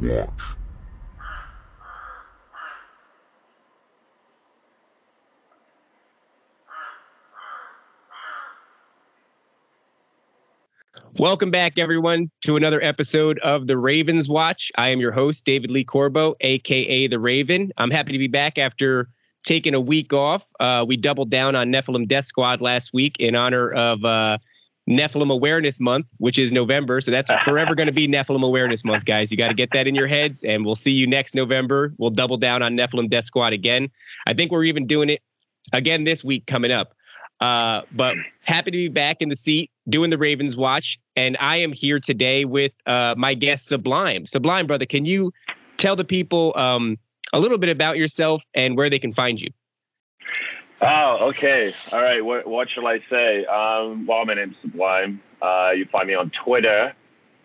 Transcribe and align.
Watch. 0.00 0.30
Welcome 11.18 11.52
back, 11.52 11.78
everyone, 11.78 12.28
to 12.40 12.56
another 12.56 12.82
episode 12.82 13.38
of 13.38 13.68
the 13.68 13.78
Ravens 13.78 14.28
Watch. 14.28 14.72
I 14.76 14.88
am 14.88 14.98
your 14.98 15.12
host, 15.12 15.44
David 15.44 15.70
Lee 15.70 15.84
Corbo, 15.84 16.34
aka 16.40 17.06
the 17.06 17.20
Raven. 17.20 17.72
I'm 17.76 17.92
happy 17.92 18.10
to 18.12 18.18
be 18.18 18.26
back 18.26 18.58
after 18.58 19.08
taking 19.44 19.74
a 19.74 19.80
week 19.80 20.12
off. 20.12 20.44
Uh, 20.58 20.84
we 20.86 20.96
doubled 20.96 21.30
down 21.30 21.54
on 21.54 21.70
Nephilim 21.70 22.08
Death 22.08 22.26
Squad 22.26 22.60
last 22.60 22.92
week 22.92 23.16
in 23.20 23.36
honor 23.36 23.70
of 23.70 24.04
uh, 24.04 24.38
Nephilim 24.88 25.32
Awareness 25.32 25.80
Month, 25.80 26.06
which 26.18 26.38
is 26.38 26.52
November. 26.52 27.00
So 27.00 27.10
that's 27.10 27.30
forever 27.44 27.74
going 27.74 27.86
to 27.86 27.92
be 27.92 28.06
Nephilim 28.06 28.44
Awareness 28.44 28.84
Month, 28.84 29.04
guys. 29.04 29.30
You 29.30 29.38
got 29.38 29.48
to 29.48 29.54
get 29.54 29.70
that 29.72 29.86
in 29.86 29.94
your 29.94 30.06
heads, 30.06 30.44
and 30.44 30.64
we'll 30.64 30.76
see 30.76 30.92
you 30.92 31.06
next 31.06 31.34
November. 31.34 31.94
We'll 31.96 32.10
double 32.10 32.36
down 32.36 32.62
on 32.62 32.76
Nephilim 32.76 33.08
Death 33.08 33.26
Squad 33.26 33.52
again. 33.52 33.90
I 34.26 34.34
think 34.34 34.52
we're 34.52 34.64
even 34.64 34.86
doing 34.86 35.08
it 35.08 35.22
again 35.72 36.04
this 36.04 36.22
week 36.22 36.46
coming 36.46 36.70
up. 36.70 36.94
Uh, 37.40 37.82
but 37.92 38.14
happy 38.42 38.70
to 38.70 38.76
be 38.76 38.88
back 38.88 39.20
in 39.20 39.28
the 39.28 39.36
seat 39.36 39.70
doing 39.88 40.10
the 40.10 40.18
Ravens 40.18 40.56
watch. 40.56 40.98
And 41.16 41.36
I 41.40 41.58
am 41.58 41.72
here 41.72 42.00
today 42.00 42.44
with 42.44 42.72
uh, 42.86 43.14
my 43.16 43.34
guest, 43.34 43.66
Sublime. 43.66 44.26
Sublime, 44.26 44.66
brother, 44.66 44.86
can 44.86 45.04
you 45.04 45.32
tell 45.76 45.96
the 45.96 46.04
people 46.04 46.52
um, 46.56 46.98
a 47.32 47.40
little 47.40 47.58
bit 47.58 47.70
about 47.70 47.96
yourself 47.96 48.44
and 48.54 48.76
where 48.76 48.88
they 48.88 48.98
can 48.98 49.12
find 49.12 49.40
you? 49.40 49.50
Oh, 50.86 51.28
okay. 51.30 51.72
All 51.92 52.02
right. 52.02 52.22
What, 52.22 52.46
what 52.46 52.68
shall 52.68 52.86
I 52.86 53.00
say? 53.08 53.46
Um, 53.46 54.06
well, 54.06 54.26
my 54.26 54.34
name's 54.34 54.56
Sublime. 54.60 55.22
Uh, 55.40 55.70
you 55.74 55.86
find 55.86 56.06
me 56.06 56.14
on 56.14 56.30
Twitter, 56.30 56.94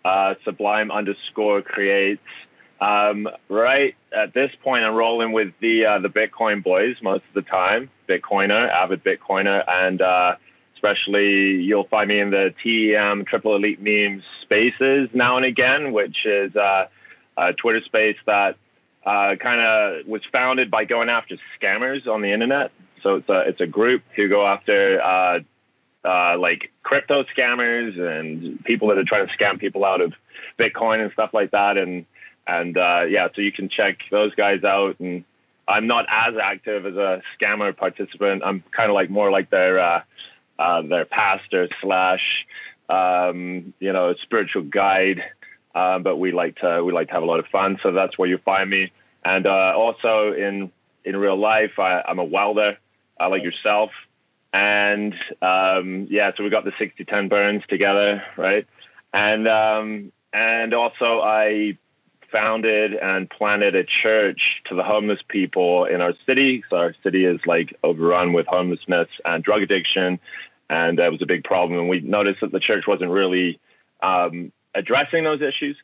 uh, 0.04 0.34
Sublime 0.44 0.90
underscore 0.90 1.62
creates. 1.62 2.20
Um, 2.82 3.28
right 3.48 3.94
at 4.12 4.34
this 4.34 4.50
point, 4.62 4.84
I'm 4.84 4.94
rolling 4.94 5.32
with 5.32 5.54
the 5.60 5.86
uh, 5.86 5.98
the 6.00 6.08
Bitcoin 6.08 6.62
boys 6.62 6.96
most 7.02 7.24
of 7.28 7.34
the 7.34 7.42
time. 7.42 7.90
Bitcoiner, 8.08 8.68
avid 8.70 9.02
Bitcoiner, 9.04 9.64
and 9.66 10.02
uh, 10.02 10.36
especially 10.74 11.62
you'll 11.62 11.88
find 11.88 12.08
me 12.08 12.20
in 12.20 12.30
the 12.30 12.54
TEM 12.62 13.24
Triple 13.24 13.56
Elite 13.56 13.80
Memes 13.80 14.22
spaces 14.42 15.08
now 15.14 15.36
and 15.38 15.46
again, 15.46 15.92
which 15.92 16.26
is 16.26 16.54
uh, 16.56 16.88
a 17.38 17.52
Twitter 17.54 17.82
space 17.84 18.16
that 18.26 18.56
uh, 19.04 19.36
kind 19.36 19.60
of 19.60 20.06
was 20.06 20.22
founded 20.30 20.70
by 20.70 20.84
going 20.84 21.08
after 21.08 21.36
scammers 21.60 22.06
on 22.06 22.20
the 22.20 22.32
internet. 22.32 22.70
So 23.02 23.16
it's 23.16 23.28
a 23.28 23.40
it's 23.40 23.60
a 23.60 23.66
group 23.66 24.02
who 24.16 24.28
go 24.28 24.46
after 24.46 25.00
uh, 25.00 25.40
uh, 26.04 26.38
like 26.38 26.70
crypto 26.82 27.24
scammers 27.36 27.98
and 27.98 28.62
people 28.64 28.88
that 28.88 28.98
are 28.98 29.04
trying 29.04 29.26
to 29.26 29.36
scam 29.36 29.58
people 29.58 29.84
out 29.84 30.00
of 30.00 30.12
Bitcoin 30.58 31.02
and 31.02 31.12
stuff 31.12 31.30
like 31.32 31.50
that. 31.50 31.76
And 31.76 32.06
and 32.46 32.76
uh, 32.76 33.02
yeah, 33.08 33.28
so 33.34 33.42
you 33.42 33.52
can 33.52 33.68
check 33.68 33.98
those 34.10 34.34
guys 34.34 34.64
out. 34.64 34.98
And 35.00 35.24
I'm 35.68 35.86
not 35.86 36.06
as 36.08 36.34
active 36.42 36.86
as 36.86 36.96
a 36.96 37.22
scammer 37.40 37.76
participant. 37.76 38.42
I'm 38.44 38.64
kind 38.74 38.90
of 38.90 38.94
like 38.94 39.10
more 39.10 39.30
like 39.30 39.50
their 39.50 39.78
uh, 39.78 40.02
uh, 40.58 40.82
their 40.82 41.04
pastor 41.04 41.68
slash 41.80 42.46
um, 42.88 43.74
you 43.78 43.92
know 43.92 44.14
spiritual 44.22 44.62
guide. 44.62 45.22
Uh, 45.72 46.00
but 46.00 46.16
we 46.16 46.32
like 46.32 46.56
to 46.56 46.82
we 46.84 46.92
like 46.92 47.06
to 47.08 47.14
have 47.14 47.22
a 47.22 47.26
lot 47.26 47.38
of 47.38 47.46
fun, 47.46 47.78
so 47.82 47.92
that's 47.92 48.18
where 48.18 48.28
you 48.28 48.38
find 48.38 48.68
me. 48.68 48.90
And 49.24 49.46
also 49.46 50.32
in 50.32 50.72
in 51.04 51.16
real 51.16 51.38
life, 51.38 51.78
I, 51.78 52.02
I'm 52.06 52.18
a 52.18 52.24
welder, 52.24 52.78
uh, 53.20 53.28
like 53.28 53.42
yourself. 53.42 53.90
And 54.52 55.14
um, 55.42 56.08
yeah, 56.10 56.32
so 56.36 56.42
we 56.42 56.50
got 56.50 56.64
the 56.64 56.72
60-10 56.72 57.28
burns 57.28 57.62
together, 57.68 58.22
right? 58.36 58.66
And 59.12 59.46
um, 59.46 60.12
and 60.32 60.74
also 60.74 61.20
I 61.20 61.78
founded 62.32 62.94
and 62.94 63.28
planted 63.28 63.74
a 63.74 63.84
church 63.84 64.40
to 64.66 64.74
the 64.74 64.82
homeless 64.82 65.18
people 65.28 65.84
in 65.84 66.00
our 66.00 66.14
city. 66.26 66.62
So 66.70 66.76
our 66.76 66.94
city 67.02 67.24
is 67.24 67.40
like 67.46 67.76
overrun 67.82 68.32
with 68.32 68.46
homelessness 68.46 69.08
and 69.24 69.42
drug 69.42 69.62
addiction, 69.62 70.20
and 70.68 70.98
that 70.98 71.10
was 71.10 71.22
a 71.22 71.26
big 71.26 71.44
problem. 71.44 71.78
And 71.78 71.88
we 71.88 72.00
noticed 72.00 72.40
that 72.40 72.52
the 72.52 72.60
church 72.60 72.84
wasn't 72.86 73.10
really 73.10 73.58
um, 74.02 74.52
addressing 74.74 75.24
those 75.24 75.42
issues. 75.42 75.76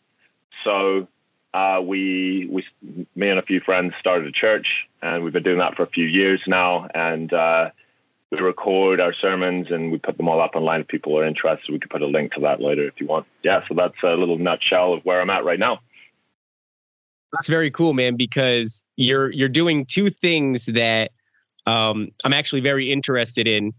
So 0.65 1.09
uh, 1.57 1.81
we 1.81 2.47
we 2.51 2.65
me 3.15 3.31
and 3.31 3.39
a 3.39 3.43
few 3.43 3.61
friends 3.61 3.95
started 3.99 4.27
a 4.27 4.33
church, 4.33 4.67
and 5.01 5.25
we've 5.25 5.33
been 5.33 5.43
doing 5.43 5.59
that 5.59 5.75
for 5.75 5.85
a 5.85 5.89
few 5.89 6.05
years 6.05 6.43
now. 6.47 6.87
And 6.95 7.33
uh, 7.33 7.71
we 8.31 8.39
record 8.39 9.01
our 9.01 9.15
sermons 9.15 9.69
and 9.71 9.91
we 9.91 9.97
put 9.97 10.19
them 10.19 10.29
all 10.29 10.39
up 10.39 10.55
online. 10.55 10.83
If 10.83 10.89
people 10.89 11.19
are 11.19 11.25
interested, 11.25 11.73
we 11.73 11.79
could 11.79 11.89
put 11.89 12.03
a 12.03 12.07
link 12.07 12.35
to 12.35 12.41
that 12.41 12.61
later 12.61 12.87
if 12.87 13.01
you 13.01 13.07
want. 13.07 13.27
Yeah, 13.43 13.61
so 13.69 13.75
that's 13.75 13.97
a 14.03 14.09
little 14.09 14.37
nutshell 14.37 14.93
of 14.93 15.05
where 15.05 15.19
I'm 15.19 15.31
at 15.31 15.47
right 15.47 15.59
now. 15.59 15.81
That's 17.33 17.49
very 17.49 17.71
cool, 17.71 17.95
man, 17.95 18.17
because 18.17 18.85
you're 18.97 19.33
you're 19.33 19.49
doing 19.49 19.87
two 19.87 20.11
things 20.11 20.67
that 20.67 21.13
um, 21.65 22.09
I'm 22.23 22.35
actually 22.35 22.61
very 22.61 22.93
interested 22.93 23.49
in, 23.49 23.73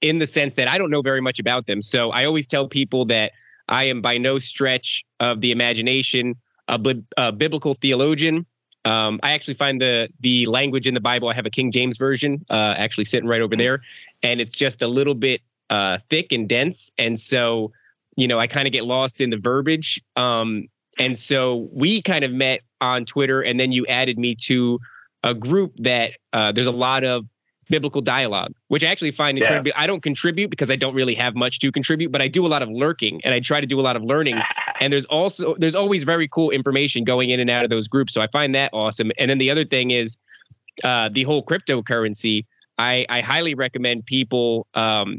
in 0.00 0.20
the 0.20 0.28
sense 0.28 0.54
that 0.54 0.68
I 0.68 0.78
don't 0.78 0.90
know 0.90 1.02
very 1.02 1.20
much 1.20 1.40
about 1.40 1.66
them. 1.66 1.82
So 1.82 2.12
I 2.12 2.24
always 2.24 2.46
tell 2.46 2.68
people 2.68 3.06
that 3.06 3.32
I 3.68 3.84
am 3.86 4.00
by 4.00 4.18
no 4.18 4.38
stretch 4.38 5.04
of 5.18 5.40
the 5.40 5.50
imagination 5.50 6.36
a, 6.68 6.80
a 7.16 7.32
biblical 7.32 7.74
theologian. 7.74 8.46
Um, 8.84 9.18
I 9.22 9.32
actually 9.32 9.54
find 9.54 9.80
the 9.80 10.08
the 10.20 10.46
language 10.46 10.86
in 10.86 10.94
the 10.94 11.00
Bible. 11.00 11.28
I 11.28 11.34
have 11.34 11.46
a 11.46 11.50
King 11.50 11.72
James 11.72 11.96
version, 11.96 12.44
uh, 12.48 12.74
actually 12.76 13.06
sitting 13.06 13.28
right 13.28 13.40
over 13.40 13.56
there, 13.56 13.82
and 14.22 14.40
it's 14.40 14.54
just 14.54 14.80
a 14.82 14.86
little 14.86 15.14
bit 15.14 15.40
uh, 15.70 15.98
thick 16.08 16.30
and 16.30 16.48
dense, 16.48 16.92
and 16.96 17.18
so 17.18 17.72
you 18.16 18.28
know 18.28 18.38
I 18.38 18.46
kind 18.46 18.68
of 18.68 18.72
get 18.72 18.84
lost 18.84 19.20
in 19.20 19.30
the 19.30 19.38
verbiage. 19.38 20.00
Um, 20.14 20.68
and 20.98 21.18
so 21.18 21.68
we 21.72 22.00
kind 22.00 22.24
of 22.24 22.32
met 22.32 22.60
on 22.80 23.04
Twitter, 23.06 23.42
and 23.42 23.58
then 23.58 23.72
you 23.72 23.86
added 23.86 24.18
me 24.18 24.36
to 24.42 24.78
a 25.22 25.34
group 25.34 25.72
that 25.78 26.12
uh, 26.32 26.52
there's 26.52 26.68
a 26.68 26.72
lot 26.72 27.02
of 27.02 27.26
biblical 27.68 28.00
dialogue, 28.00 28.52
which 28.68 28.84
I 28.84 28.88
actually 28.88 29.10
find 29.10 29.38
incredibly. 29.38 29.72
Yeah. 29.74 29.80
I 29.80 29.86
don't 29.86 30.02
contribute 30.02 30.50
because 30.50 30.70
I 30.70 30.76
don't 30.76 30.94
really 30.94 31.14
have 31.14 31.34
much 31.34 31.58
to 31.60 31.72
contribute, 31.72 32.12
but 32.12 32.22
I 32.22 32.28
do 32.28 32.46
a 32.46 32.48
lot 32.48 32.62
of 32.62 32.68
lurking 32.68 33.20
and 33.24 33.34
I 33.34 33.40
try 33.40 33.60
to 33.60 33.66
do 33.66 33.80
a 33.80 33.82
lot 33.82 33.96
of 33.96 34.04
learning. 34.04 34.38
and 34.80 34.92
there's 34.92 35.06
also 35.06 35.56
there's 35.58 35.74
always 35.74 36.04
very 36.04 36.28
cool 36.28 36.50
information 36.50 37.04
going 37.04 37.30
in 37.30 37.40
and 37.40 37.50
out 37.50 37.64
of 37.64 37.70
those 37.70 37.88
groups, 37.88 38.14
so 38.14 38.20
I 38.20 38.28
find 38.28 38.54
that 38.54 38.70
awesome. 38.72 39.10
And 39.18 39.30
then 39.30 39.38
the 39.38 39.50
other 39.50 39.64
thing 39.64 39.90
is 39.90 40.16
uh, 40.84 41.08
the 41.12 41.24
whole 41.24 41.44
cryptocurrency. 41.44 42.44
I, 42.78 43.06
I 43.08 43.22
highly 43.22 43.54
recommend 43.54 44.04
people 44.04 44.66
um, 44.74 45.18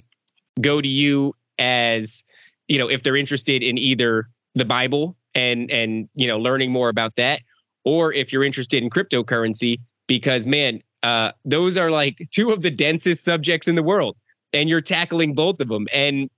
go 0.61 0.79
to 0.79 0.87
you 0.87 1.33
as 1.57 2.23
you 2.67 2.77
know 2.77 2.87
if 2.87 3.03
they're 3.03 3.15
interested 3.15 3.63
in 3.63 3.77
either 3.77 4.27
the 4.55 4.65
Bible 4.65 5.15
and 5.33 5.71
and 5.71 6.07
you 6.15 6.27
know 6.27 6.37
learning 6.37 6.71
more 6.71 6.89
about 6.89 7.15
that, 7.15 7.41
or 7.83 8.13
if 8.13 8.31
you're 8.31 8.43
interested 8.43 8.83
in 8.83 8.89
cryptocurrency 8.89 9.79
because 10.07 10.47
man 10.47 10.81
uh, 11.03 11.31
those 11.45 11.77
are 11.77 11.91
like 11.91 12.27
two 12.31 12.51
of 12.51 12.61
the 12.61 12.71
densest 12.71 13.23
subjects 13.23 13.67
in 13.67 13.75
the 13.75 13.83
world, 13.83 14.15
and 14.53 14.69
you're 14.69 14.81
tackling 14.81 15.33
both 15.33 15.59
of 15.59 15.67
them. 15.67 15.87
And 15.93 16.29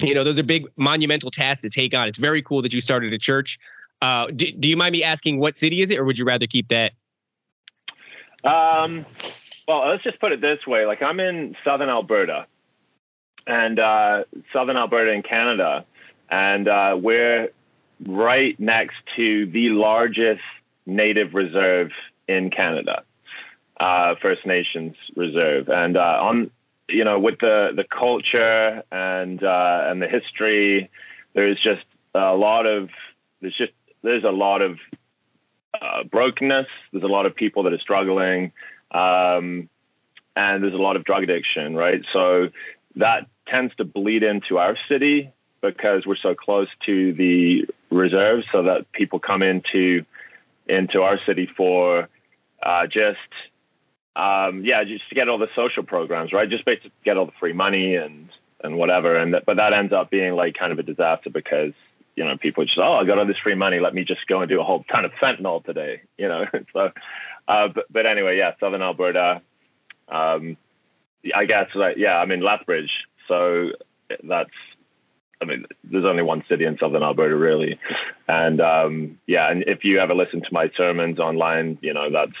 you 0.00 0.14
know, 0.14 0.24
those 0.24 0.38
are 0.38 0.42
big 0.42 0.66
monumental 0.76 1.30
tasks 1.30 1.62
to 1.62 1.68
take 1.68 1.94
on. 1.94 2.08
It's 2.08 2.18
very 2.18 2.42
cool 2.42 2.62
that 2.62 2.72
you 2.72 2.80
started 2.80 3.12
a 3.12 3.18
church. 3.18 3.58
Uh, 4.00 4.28
do, 4.34 4.50
do 4.52 4.70
you 4.70 4.76
mind 4.76 4.92
me 4.92 5.04
asking 5.04 5.38
what 5.38 5.56
city 5.56 5.82
is 5.82 5.90
it, 5.90 5.98
or 5.98 6.04
would 6.04 6.18
you 6.18 6.24
rather 6.24 6.46
keep 6.46 6.68
that? 6.68 6.92
Um, 8.42 9.04
well, 9.68 9.86
let's 9.88 10.02
just 10.02 10.18
put 10.18 10.32
it 10.32 10.40
this 10.40 10.66
way: 10.66 10.86
like 10.86 11.02
I'm 11.02 11.20
in 11.20 11.54
southern 11.64 11.90
Alberta, 11.90 12.46
and 13.46 13.78
uh, 13.78 14.24
southern 14.52 14.78
Alberta 14.78 15.12
in 15.12 15.22
Canada, 15.22 15.84
and 16.30 16.66
uh, 16.66 16.96
we're 16.98 17.50
right 18.06 18.58
next 18.58 18.96
to 19.16 19.44
the 19.46 19.68
largest 19.68 20.40
native 20.86 21.34
reserve 21.34 21.90
in 22.26 22.50
Canada 22.50 23.04
uh, 23.80 24.14
First 24.20 24.44
Nations 24.46 24.94
reserve, 25.16 25.68
and 25.68 25.96
uh, 25.96 26.18
on 26.20 26.50
you 26.88 27.02
know 27.02 27.18
with 27.18 27.38
the 27.40 27.70
the 27.74 27.84
culture 27.84 28.82
and 28.92 29.42
uh, 29.42 29.84
and 29.86 30.02
the 30.02 30.06
history, 30.06 30.90
there's 31.34 31.56
just 31.60 31.84
a 32.14 32.34
lot 32.34 32.66
of 32.66 32.90
there's 33.40 33.56
just 33.56 33.72
there's 34.02 34.24
a 34.24 34.30
lot 34.30 34.60
of 34.60 34.78
uh, 35.80 36.04
brokenness. 36.04 36.66
There's 36.92 37.04
a 37.04 37.08
lot 37.08 37.24
of 37.24 37.34
people 37.34 37.62
that 37.62 37.72
are 37.72 37.78
struggling, 37.78 38.52
um, 38.90 39.70
and 40.36 40.62
there's 40.62 40.74
a 40.74 40.84
lot 40.88 40.96
of 40.96 41.04
drug 41.04 41.22
addiction, 41.22 41.74
right? 41.74 42.04
So 42.12 42.48
that 42.96 43.28
tends 43.48 43.74
to 43.76 43.84
bleed 43.84 44.22
into 44.22 44.58
our 44.58 44.76
city 44.88 45.32
because 45.62 46.06
we're 46.06 46.16
so 46.16 46.34
close 46.34 46.68
to 46.84 47.14
the 47.14 47.66
reserve, 47.90 48.44
so 48.52 48.64
that 48.64 48.92
people 48.92 49.18
come 49.18 49.42
into 49.42 50.04
into 50.68 51.00
our 51.00 51.18
city 51.26 51.48
for 51.56 52.08
uh, 52.62 52.86
just 52.86 53.18
um, 54.16 54.64
yeah, 54.64 54.84
just 54.84 55.08
to 55.08 55.14
get 55.14 55.28
all 55.28 55.38
the 55.38 55.48
social 55.54 55.82
programs, 55.82 56.32
right? 56.32 56.48
Just 56.48 56.64
basically 56.64 56.92
get 57.04 57.16
all 57.16 57.26
the 57.26 57.32
free 57.38 57.52
money 57.52 57.96
and 57.96 58.28
and 58.62 58.76
whatever. 58.76 59.16
And 59.16 59.36
but 59.46 59.56
that 59.56 59.72
ends 59.72 59.92
up 59.92 60.10
being 60.10 60.34
like 60.34 60.54
kind 60.58 60.72
of 60.72 60.78
a 60.78 60.82
disaster 60.82 61.30
because 61.30 61.72
you 62.16 62.24
know 62.24 62.36
people 62.36 62.64
just 62.64 62.78
oh 62.78 62.94
I 62.94 63.04
got 63.04 63.18
all 63.18 63.26
this 63.26 63.38
free 63.42 63.54
money, 63.54 63.80
let 63.80 63.94
me 63.94 64.04
just 64.04 64.26
go 64.26 64.40
and 64.40 64.48
do 64.48 64.60
a 64.60 64.64
whole 64.64 64.84
ton 64.90 65.04
of 65.04 65.12
fentanyl 65.12 65.64
today, 65.64 66.02
you 66.18 66.28
know. 66.28 66.44
so, 66.72 66.90
uh, 67.48 67.68
but, 67.68 67.84
but 67.90 68.06
anyway, 68.06 68.36
yeah, 68.38 68.52
Southern 68.60 68.82
Alberta. 68.82 69.42
Um, 70.08 70.56
I 71.34 71.44
guess 71.44 71.68
like 71.74 71.96
yeah, 71.96 72.16
I'm 72.16 72.30
in 72.32 72.40
Lethbridge, 72.40 72.90
so 73.28 73.70
that's 74.24 74.50
I 75.40 75.46
mean, 75.46 75.64
there's 75.84 76.04
only 76.04 76.22
one 76.22 76.44
city 76.48 76.64
in 76.64 76.76
southern 76.78 77.02
Alberta, 77.02 77.34
really. 77.34 77.78
And 78.28 78.60
um, 78.60 79.18
yeah, 79.26 79.50
and 79.50 79.64
if 79.66 79.84
you 79.84 79.98
ever 79.98 80.14
listen 80.14 80.42
to 80.42 80.48
my 80.52 80.70
sermons 80.76 81.18
online, 81.18 81.78
you 81.80 81.94
know, 81.94 82.10
that's, 82.10 82.36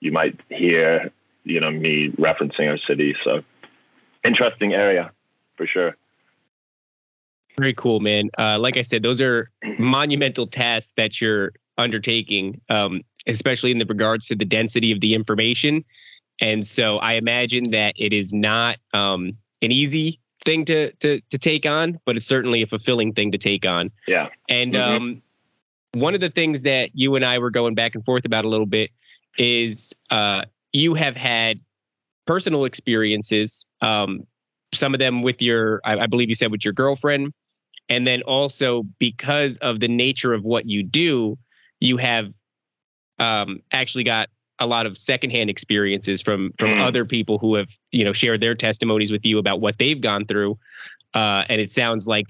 you 0.00 0.12
might 0.12 0.38
hear, 0.48 1.10
you 1.44 1.60
know, 1.60 1.70
me 1.70 2.10
referencing 2.18 2.68
our 2.68 2.78
city. 2.78 3.14
So 3.24 3.42
interesting 4.24 4.74
area 4.74 5.12
for 5.56 5.66
sure. 5.66 5.96
Very 7.58 7.74
cool, 7.74 8.00
man. 8.00 8.30
Uh, 8.38 8.58
like 8.58 8.76
I 8.76 8.82
said, 8.82 9.02
those 9.02 9.20
are 9.20 9.50
monumental 9.78 10.46
tasks 10.46 10.92
that 10.96 11.20
you're 11.20 11.52
undertaking, 11.76 12.60
um, 12.68 13.02
especially 13.26 13.72
in 13.72 13.78
the 13.78 13.86
regards 13.86 14.28
to 14.28 14.36
the 14.36 14.44
density 14.44 14.92
of 14.92 15.00
the 15.00 15.14
information. 15.14 15.84
And 16.40 16.66
so 16.66 16.98
I 16.98 17.14
imagine 17.14 17.72
that 17.72 17.94
it 17.96 18.12
is 18.12 18.32
not 18.32 18.78
um, 18.94 19.36
an 19.60 19.72
easy 19.72 20.20
thing 20.44 20.64
to 20.66 20.92
to 20.92 21.20
to 21.30 21.38
take 21.38 21.66
on, 21.66 21.98
but 22.04 22.16
it's 22.16 22.26
certainly 22.26 22.62
a 22.62 22.66
fulfilling 22.66 23.12
thing 23.12 23.32
to 23.32 23.38
take 23.38 23.66
on. 23.66 23.90
Yeah. 24.06 24.28
And 24.48 24.74
mm-hmm. 24.74 24.96
um, 24.96 25.22
one 25.94 26.14
of 26.14 26.20
the 26.20 26.30
things 26.30 26.62
that 26.62 26.90
you 26.94 27.16
and 27.16 27.24
I 27.24 27.38
were 27.38 27.50
going 27.50 27.74
back 27.74 27.94
and 27.96 28.04
forth 28.04 28.24
about 28.24 28.44
a 28.44 28.48
little 28.48 28.66
bit 28.66 28.90
is 29.38 29.94
uh, 30.10 30.42
you 30.72 30.94
have 30.94 31.16
had 31.16 31.60
personal 32.26 32.64
experiences. 32.64 33.64
Um, 33.80 34.26
some 34.74 34.94
of 34.94 35.00
them 35.00 35.22
with 35.22 35.40
your, 35.40 35.80
I, 35.84 35.98
I 36.00 36.06
believe 36.06 36.28
you 36.28 36.34
said 36.34 36.50
with 36.50 36.64
your 36.64 36.74
girlfriend, 36.74 37.32
and 37.88 38.06
then 38.06 38.22
also 38.22 38.82
because 38.98 39.56
of 39.58 39.80
the 39.80 39.88
nature 39.88 40.34
of 40.34 40.44
what 40.44 40.66
you 40.66 40.82
do, 40.82 41.38
you 41.80 41.96
have 41.96 42.26
um, 43.18 43.60
actually 43.72 44.04
got 44.04 44.28
a 44.58 44.66
lot 44.66 44.86
of 44.86 44.98
secondhand 44.98 45.50
experiences 45.50 46.20
from 46.20 46.52
from 46.58 46.70
mm. 46.70 46.86
other 46.86 47.04
people 47.04 47.38
who 47.38 47.54
have 47.54 47.68
you 47.90 48.04
know 48.04 48.12
shared 48.12 48.40
their 48.40 48.54
testimonies 48.54 49.10
with 49.10 49.24
you 49.24 49.38
about 49.38 49.60
what 49.60 49.78
they've 49.78 50.00
gone 50.00 50.26
through 50.26 50.58
uh, 51.14 51.44
and 51.48 51.60
it 51.60 51.70
sounds 51.70 52.06
like 52.06 52.26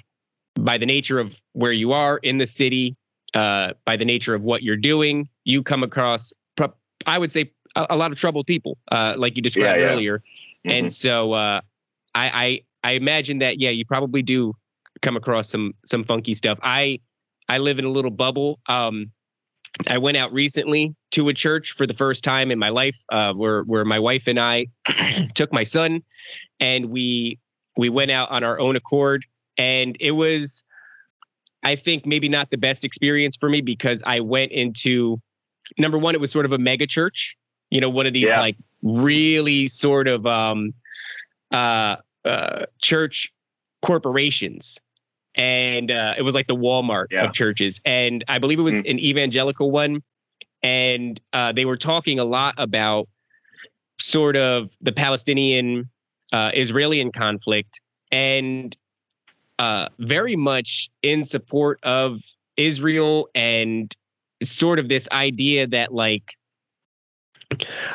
by 0.55 0.79
the 0.79 0.87
nature 0.87 1.19
of 1.19 1.41
where 1.53 1.73
you 1.73 1.93
are 1.93 2.19
in 2.19 2.39
the 2.39 2.47
city 2.47 2.97
uh, 3.35 3.73
by 3.85 3.97
the 3.97 4.05
nature 4.05 4.35
of 4.35 4.43
what 4.43 4.63
you're 4.63 4.77
doing 4.77 5.29
you 5.45 5.63
come 5.63 5.83
across 5.83 6.33
i 7.07 7.19
would 7.19 7.33
say 7.33 7.51
a, 7.77 7.87
a 7.91 7.97
lot 7.97 8.13
of 8.13 8.19
troubled 8.19 8.47
people 8.47 8.79
uh, 8.91 9.15
like 9.17 9.37
you 9.37 9.43
described 9.43 9.81
yeah, 9.81 9.87
yeah. 9.87 9.93
earlier 9.93 10.19
mm-hmm. 10.19 10.71
and 10.71 10.93
so 10.93 11.33
uh, 11.33 11.61
I, 12.15 12.63
I 12.83 12.91
i 12.91 12.93
imagine 12.93 13.39
that 13.39 13.59
yeah 13.59 13.71
you 13.71 13.85
probably 13.85 14.23
do 14.23 14.55
come 15.03 15.17
across 15.17 15.49
some 15.49 15.75
some 15.85 16.05
funky 16.05 16.35
stuff 16.35 16.59
i 16.63 17.01
i 17.49 17.59
live 17.59 17.79
in 17.79 17.85
a 17.85 17.91
little 17.91 18.11
bubble 18.11 18.59
um 18.67 19.13
I 19.87 19.99
went 19.99 20.17
out 20.17 20.33
recently 20.33 20.95
to 21.13 21.29
a 21.29 21.35
church 21.35 21.73
for 21.73 21.87
the 21.87 21.95
first 21.95 22.25
time 22.25 22.51
in 22.51 22.59
my 22.59 22.71
life, 22.71 22.97
uh, 23.11 23.33
where 23.35 23.63
where 23.63 23.85
my 23.85 23.99
wife 23.99 24.27
and 24.27 24.39
I 24.39 24.67
took 25.35 25.53
my 25.53 25.65
son, 25.65 26.03
and 26.59 26.87
we 26.87 27.39
we 27.77 27.89
went 27.89 28.11
out 28.11 28.31
on 28.31 28.43
our 28.43 28.59
own 28.59 28.77
accord, 28.77 29.25
and 29.57 29.97
it 30.01 30.13
was, 30.13 30.65
I 31.63 31.77
think, 31.77 32.07
maybe 32.07 32.29
not 32.29 32.51
the 32.51 32.59
best 32.59 32.85
experience 32.85 33.37
for 33.37 33.49
me 33.49 33.61
because 33.61 34.03
I 34.05 34.21
went 34.21 34.53
into 34.53 35.21
number 35.77 35.99
one, 35.99 36.15
it 36.15 36.21
was 36.21 36.33
sort 36.33 36.47
of 36.47 36.53
a 36.53 36.59
mega 36.59 36.87
church, 36.87 37.37
you 37.71 37.81
know, 37.81 37.91
one 37.91 38.07
of 38.07 38.13
these 38.13 38.29
yeah. 38.29 38.41
like 38.41 38.57
really 38.83 39.69
sort 39.69 40.09
of 40.09 40.27
um, 40.27 40.75
uh, 41.51 41.97
uh, 42.25 42.67
church 42.81 43.33
corporations 43.83 44.79
and 45.39 45.91
uh, 45.91 46.15
it 46.19 46.23
was 46.23 46.35
like 46.35 46.49
the 46.49 46.57
Walmart 46.57 47.07
yeah. 47.13 47.27
of 47.27 47.33
churches. 47.33 47.81
And 47.85 48.25
I 48.29 48.39
believe 48.39 48.59
it 48.59 48.63
was 48.63 48.75
mm. 48.75 48.91
an 48.91 48.99
evangelical 48.99 49.71
one, 49.71 50.03
and 50.63 51.19
uh, 51.33 51.53
they 51.53 51.65
were 51.65 51.77
talking 51.77 52.19
a 52.19 52.25
lot 52.25 52.55
about 52.59 53.09
sort 54.01 54.37
of 54.37 54.71
the 54.81 54.93
Palestinian 54.93 55.91
uh, 56.33 56.51
Israeli 56.55 57.09
conflict, 57.11 57.81
and 58.11 58.77
uh, 59.59 59.89
very 59.99 60.37
much 60.37 60.91
in 61.03 61.25
support 61.25 61.79
of 61.85 62.21
Israel 62.57 63.29
and 63.35 63.95
sort 64.43 64.79
of 64.79 64.89
this 64.89 65.09
idea 65.11 65.67
that 65.69 65.93
like 65.93 66.37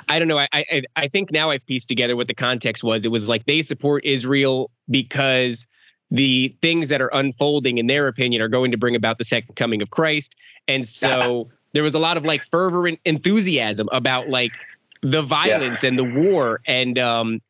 I 0.09 0.19
don't 0.19 0.27
know. 0.27 0.39
I, 0.39 0.47
I 0.53 0.81
I 0.95 1.07
think 1.07 1.31
now 1.31 1.51
I've 1.51 1.65
pieced 1.65 1.87
together 1.87 2.15
what 2.15 2.27
the 2.27 2.33
context 2.33 2.83
was. 2.83 3.05
It 3.05 3.09
was 3.09 3.29
like 3.29 3.45
they 3.45 3.61
support 3.61 4.03
Israel 4.05 4.71
because 4.89 5.67
the 6.09 6.55
things 6.61 6.89
that 6.89 7.01
are 7.01 7.09
unfolding, 7.13 7.77
in 7.77 7.87
their 7.87 8.07
opinion, 8.07 8.41
are 8.41 8.47
going 8.47 8.71
to 8.71 8.77
bring 8.77 8.95
about 8.95 9.17
the 9.17 9.23
second 9.23 9.55
coming 9.55 9.81
of 9.81 9.89
Christ. 9.89 10.35
And 10.67 10.87
so 10.87 11.49
there 11.73 11.83
was 11.83 11.95
a 11.95 11.99
lot 11.99 12.17
of 12.17 12.23
like 12.23 12.41
fervor 12.51 12.87
enthusiasm 13.05 13.89
about 13.91 14.29
like 14.29 14.51
the 15.01 15.21
violence 15.21 15.83
yeah. 15.83 15.89
and 15.89 15.99
the 15.99 16.03
war. 16.03 16.61
And 16.65 16.97
um 16.97 17.41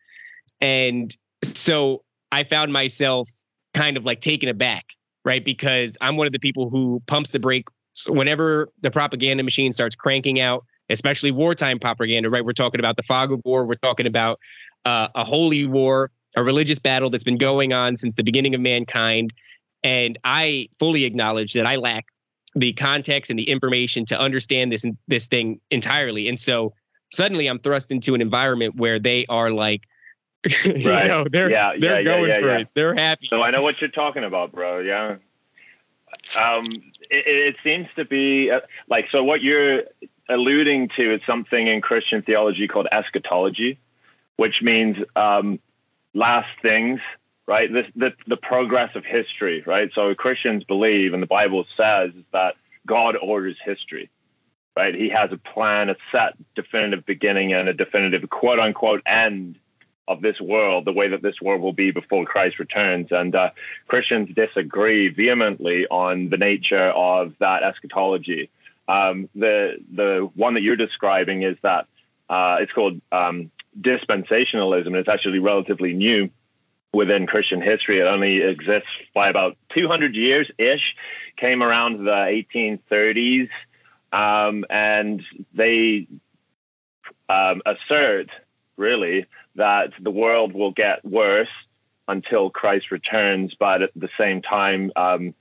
and 0.60 1.16
so 1.44 2.04
I 2.32 2.44
found 2.44 2.74
myself 2.74 3.30
kind 3.74 3.98
of 3.98 4.06
like 4.06 4.22
taken 4.22 4.50
aback, 4.50 4.86
right? 5.24 5.44
Because 5.44 5.98
I'm 6.02 6.18
one 6.18 6.28
of 6.28 6.34
the 6.34 6.40
people 6.40 6.70
who 6.70 7.02
pumps 7.06 7.32
the 7.32 7.40
brake 7.40 7.68
whenever 8.08 8.70
the 8.82 8.92
propaganda 8.92 9.44
machine 9.44 9.74
starts 9.74 9.96
cranking 9.96 10.40
out, 10.40 10.66
especially 10.90 11.32
wartime 11.32 11.80
propaganda, 11.80 12.30
right? 12.30 12.44
We're 12.44 12.54
talking 12.54 12.80
about 12.80 12.98
the 12.98 13.04
fog 13.04 13.32
of 13.32 13.42
war. 13.46 13.66
We're 13.66 13.76
talking 13.76 14.08
about 14.08 14.40
uh, 14.86 15.08
a 15.16 15.24
holy 15.24 15.66
war 15.66 16.12
a 16.36 16.44
religious 16.44 16.80
battle 16.80 17.10
that's 17.10 17.24
been 17.24 17.38
going 17.38 17.74
on 17.74 17.98
since 17.98 18.16
the 18.16 18.24
beginning 18.24 18.56
of 18.56 18.62
mankind. 18.62 19.34
And 19.84 20.18
I 20.24 20.70
fully 20.80 21.06
acknowledge 21.06 21.54
that 21.54 21.66
I 21.66 21.76
lack 21.76 22.06
the 22.56 22.74
context 22.74 23.32
and 23.32 23.40
the 23.40 23.50
information 23.50 24.06
to 24.08 24.20
understand 24.20 24.72
this 24.72 24.86
this 25.08 25.28
thing 25.28 25.60
entirely. 25.70 26.30
And 26.30 26.40
so 26.40 26.74
suddenly 27.12 27.48
I'm 27.48 27.60
thrust 27.60 27.92
into 27.92 28.16
an 28.16 28.22
environment 28.22 28.76
where 28.76 29.00
they 29.00 29.26
are 29.28 29.52
like, 29.52 29.84
right. 30.66 30.78
you 30.78 30.84
know, 30.84 31.26
they're 31.32 31.52
yeah, 31.52 31.74
they're 31.76 32.02
yeah, 32.02 32.04
going 32.04 32.30
yeah, 32.30 32.40
for 32.40 32.56
it. 32.58 32.68
They're 32.76 32.96
happy. 32.96 33.28
So 33.30 33.42
I 33.42 33.52
know 33.52 33.62
what 33.62 33.82
you're 33.82 33.90
talking 33.90 34.24
about, 34.24 34.52
bro. 34.52 34.80
Yeah. 34.80 35.18
Um, 36.36 36.64
it, 37.10 37.26
it 37.28 37.56
seems 37.64 37.88
to 37.96 38.06
be 38.06 38.52
uh, 38.52 38.62
like 38.90 39.06
so. 39.12 39.24
What 39.24 39.42
you're 39.42 39.84
alluding 40.30 40.90
to 40.96 41.16
is 41.16 41.22
something 41.28 41.68
in 41.68 41.82
Christian 41.82 42.22
theology 42.22 42.68
called 42.68 42.88
eschatology, 42.92 43.80
which 44.38 44.62
means 44.62 44.98
um, 45.16 45.60
last 46.14 46.50
things, 46.62 47.00
right? 47.48 47.72
This, 47.72 47.86
the, 47.96 48.14
the 48.28 48.38
progress 48.38 48.96
of 48.96 49.06
history, 49.06 49.64
right? 49.66 49.90
So 49.94 50.14
Christians 50.16 50.64
believe, 50.64 51.14
and 51.14 51.22
the 51.22 51.28
Bible 51.28 51.66
says, 51.78 52.12
that 52.32 52.56
God 52.88 53.16
orders 53.22 53.58
history, 53.64 54.10
right? 54.76 54.96
He 54.96 55.10
has 55.10 55.32
a 55.32 55.38
plan, 55.38 55.90
a 55.90 55.96
set 56.12 56.34
definitive 56.56 57.06
beginning 57.06 57.54
and 57.54 57.70
a 57.70 57.74
definitive 57.74 58.30
quote 58.30 58.60
unquote 58.60 59.02
end 59.06 59.58
of 60.08 60.22
this 60.22 60.40
world, 60.42 60.86
the 60.86 60.92
way 60.92 61.10
that 61.10 61.22
this 61.22 61.42
world 61.42 61.62
will 61.62 61.74
be 61.74 61.92
before 61.92 62.26
Christ 62.26 62.60
returns. 62.60 63.08
And 63.12 63.34
uh, 63.36 63.52
Christians 63.88 64.30
disagree 64.36 65.10
vehemently 65.10 65.86
on 65.90 66.30
the 66.30 66.38
nature 66.38 66.90
of 66.90 67.34
that 67.40 67.64
eschatology. 67.64 68.50
Um, 68.88 69.30
the 69.34 69.78
the 69.94 70.30
one 70.36 70.56
that 70.56 70.62
you're 70.62 70.76
describing 70.76 71.44
is 71.44 71.58
that 71.64 71.88
uh, 72.30 72.58
it's 72.60 72.72
called 72.74 73.00
um, 73.12 73.50
dispensationalism, 73.80 74.88
and 74.88 74.98
it's 74.98 75.10
actually 75.10 75.40
relatively 75.40 75.94
new 75.94 76.30
within 76.94 77.26
Christian 77.26 77.62
history. 77.62 78.00
It 78.00 78.04
only 78.04 78.42
exists 78.42 78.90
by 79.16 79.30
about 79.30 79.58
200 79.74 80.16
years 80.16 80.50
ish, 80.58 80.96
came 81.38 81.64
around 81.64 82.06
the 82.06 82.44
1830s, 82.54 83.50
um, 84.12 84.66
and 84.70 85.24
they 85.54 86.08
um, 87.30 87.62
assert 87.66 88.30
really 88.78 89.26
that 89.56 89.92
the 90.02 90.12
world 90.12 90.54
will 90.54 90.72
get 90.72 91.04
worse 91.06 91.48
until 92.08 92.50
Christ 92.50 92.92
returns, 92.92 93.54
but 93.58 93.82
at 93.82 93.92
the 93.96 94.10
same 94.18 94.42
time, 94.42 94.92
um, 94.96 95.34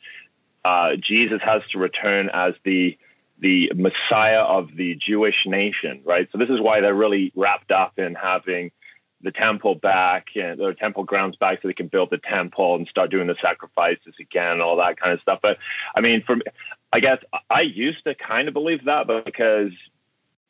uh, 0.65 0.91
Jesus 0.97 1.41
has 1.45 1.63
to 1.73 1.79
return 1.79 2.31
as 2.33 2.55
the 2.65 2.97
the 3.39 3.73
Messiah 3.75 4.43
of 4.43 4.69
the 4.77 4.97
Jewish 5.05 5.35
nation, 5.47 6.01
right? 6.05 6.29
So 6.31 6.39
this 6.39 6.49
is 6.49 6.61
why 6.61 6.81
they're 6.81 6.95
really 6.95 7.33
wrapped 7.35 7.73
up 7.73 7.99
in 7.99 8.15
having 8.15 8.71
the 9.21 9.33
temple 9.33 9.75
back 9.75 10.27
and 10.37 10.61
the 10.61 10.75
temple 10.79 11.03
grounds 11.03 11.37
back 11.37 11.61
so 11.61 11.69
they 11.69 11.75
can 11.75 11.89
build 11.89 12.11
the 12.11 12.19
temple 12.19 12.77
and 12.77 12.87
start 12.87 13.11
doing 13.11 13.27
the 13.27 13.37
sacrifices 13.43 14.15
again 14.21 14.53
and 14.53 14.63
all 14.63 14.77
that 14.77 15.01
kind 15.01 15.13
of 15.13 15.21
stuff. 15.21 15.41
But 15.43 15.59
I 15.97 16.01
mean, 16.01 16.23
for 16.25 16.37
I 16.93 17.01
guess 17.01 17.19
I 17.51 17.63
used 17.63 18.05
to 18.05 18.15
kind 18.15 18.47
of 18.47 18.55
believe 18.55 18.85
that, 18.85 19.07
but 19.09 19.25
because 19.25 19.73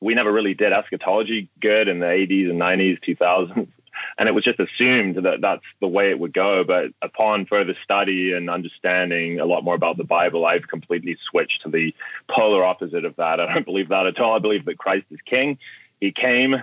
we 0.03 0.15
never 0.15 0.33
really 0.33 0.55
did 0.55 0.73
eschatology 0.73 1.49
good 1.61 1.89
in 1.89 2.01
the 2.01 2.07
80s 2.07 2.51
and 2.51 2.61
90s, 2.61 2.99
2000s 3.07 3.69
and 4.19 4.29
it 4.29 4.33
was 4.33 4.45
just 4.45 4.61
assumed 4.61 5.17
that 5.17 5.41
that's 5.41 5.65
the 5.81 5.89
way 5.89 6.11
it 6.11 6.19
would 6.19 6.33
go. 6.33 6.65
But 6.65 6.91
upon 7.01 7.47
further 7.47 7.75
study 7.83 8.33
and 8.33 8.51
understanding 8.51 9.41
a 9.41 9.45
lot 9.45 9.65
more 9.65 9.75
about 9.75 9.97
the 9.97 10.05
Bible, 10.05 10.45
I've 10.45 10.69
completely 10.69 11.17
switched 11.31 11.63
to 11.63 11.71
the 11.71 11.95
polar 12.31 12.65
opposite 12.65 13.05
of 13.05 13.17
that. 13.17 13.41
I 13.41 13.53
don't 13.53 13.65
believe 13.65 13.89
that 13.89 14.07
at 14.07 14.19
all. 14.19 14.35
I 14.35 14.39
believe 14.39 14.65
that 14.67 14.79
Christ 14.79 15.07
is 15.11 15.21
King. 15.25 15.59
He 16.01 16.13
came. 16.13 16.63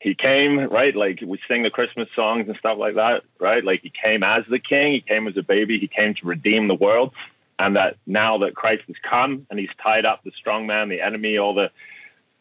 He 0.00 0.14
came, 0.14 0.58
right? 0.68 0.94
Like 0.94 1.20
we 1.24 1.40
sing 1.48 1.62
the 1.62 1.70
Christmas 1.70 2.08
songs 2.14 2.46
and 2.48 2.56
stuff 2.58 2.78
like 2.78 2.94
that, 2.96 3.22
right? 3.40 3.64
Like 3.64 3.80
he 3.82 3.90
came 3.90 4.22
as 4.22 4.44
the 4.48 4.58
king, 4.58 4.92
he 4.92 5.00
came 5.00 5.26
as 5.26 5.36
a 5.36 5.42
baby, 5.42 5.78
he 5.78 5.88
came 5.88 6.14
to 6.14 6.26
redeem 6.26 6.68
the 6.68 6.74
world. 6.74 7.12
And 7.58 7.74
that 7.76 7.96
now 8.06 8.36
that 8.38 8.54
Christ 8.54 8.82
has 8.86 8.96
come 9.08 9.46
and 9.48 9.58
he's 9.58 9.70
tied 9.82 10.04
up 10.04 10.22
the 10.22 10.30
strong 10.38 10.66
man, 10.66 10.90
the 10.90 11.00
enemy, 11.00 11.38
all 11.38 11.54
the 11.54 11.70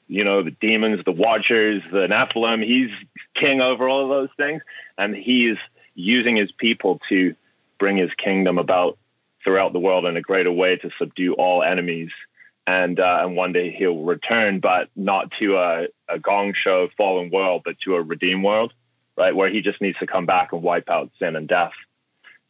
you 0.08 0.24
know, 0.24 0.44
the 0.44 0.52
demons, 0.52 1.04
the 1.06 1.12
watchers, 1.12 1.82
the 1.92 2.08
Nephilim. 2.08 2.64
He's 2.64 2.92
king 3.36 3.62
over 3.62 3.90
all 3.90 4.04
of 4.04 4.10
those 4.10 4.30
things. 4.38 4.62
And 4.98 5.16
he's 5.16 5.58
using 5.96 6.36
his 6.36 6.52
people 6.52 7.00
to 7.10 7.36
bring 7.80 7.98
his 7.98 8.12
kingdom 8.24 8.58
about 8.58 8.98
throughout 9.44 9.74
the 9.74 9.80
world 9.80 10.06
in 10.06 10.18
a 10.18 10.22
greater 10.22 10.52
way 10.52 10.76
to 10.78 10.90
subdue 10.98 11.34
all 11.34 11.64
enemies. 11.64 12.10
And, 12.68 13.00
uh, 13.00 13.20
and 13.22 13.36
one 13.36 13.54
day 13.54 13.72
he'll 13.72 14.04
return, 14.04 14.60
but 14.60 14.90
not 14.96 15.32
to 15.40 15.58
a, 15.58 15.88
a 16.10 16.18
gong 16.20 16.54
show 16.56 16.88
fallen 16.98 17.30
world, 17.30 17.62
but 17.64 17.80
to 17.86 17.96
a 17.96 18.02
redeemed 18.02 18.44
world, 18.44 18.74
right? 19.16 19.36
Where 19.36 19.50
he 19.50 19.62
just 19.62 19.82
needs 19.82 20.00
to 20.00 20.08
come 20.08 20.26
back 20.26 20.52
and 20.52 20.64
wipe 20.64 20.90
out 20.90 21.12
sin 21.20 21.36
and 21.36 21.48
death. 21.48 21.74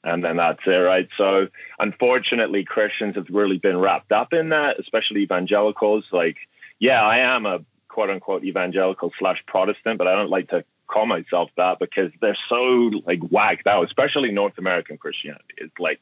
And 0.05 0.24
then 0.24 0.38
that's 0.38 0.62
it, 0.65 0.69
right? 0.69 1.09
So 1.17 1.47
unfortunately, 1.79 2.63
Christians 2.63 3.15
have 3.15 3.27
really 3.29 3.57
been 3.57 3.77
wrapped 3.77 4.12
up 4.12 4.33
in 4.33 4.50
that, 4.50 4.79
especially 4.79 5.24
evangelicals. 5.24 6.05
Like, 6.12 6.38
yeah, 6.79 7.01
I 7.01 7.20
am 7.20 7.46
a 7.46 7.60
quote 7.88 8.10
unquote 8.10 8.44
evangelical 8.44 9.12
slash 9.17 9.41
Protestant, 9.48 9.98
but 9.98 10.08
I 10.08 10.15
don't 10.15 10.29
like 10.29 10.50
to 10.50 10.63
call 10.88 11.05
myself 11.05 11.50
that 11.58 11.79
because 11.79 12.12
they're 12.22 12.38
so 12.50 12.91
like 13.05 13.20
whacked 13.29 13.67
out, 13.67 13.86
especially 13.86 14.32
North 14.32 14.58
American 14.58 14.98
Christianity. 14.98 15.55
It's 15.58 15.79
like, 15.79 16.01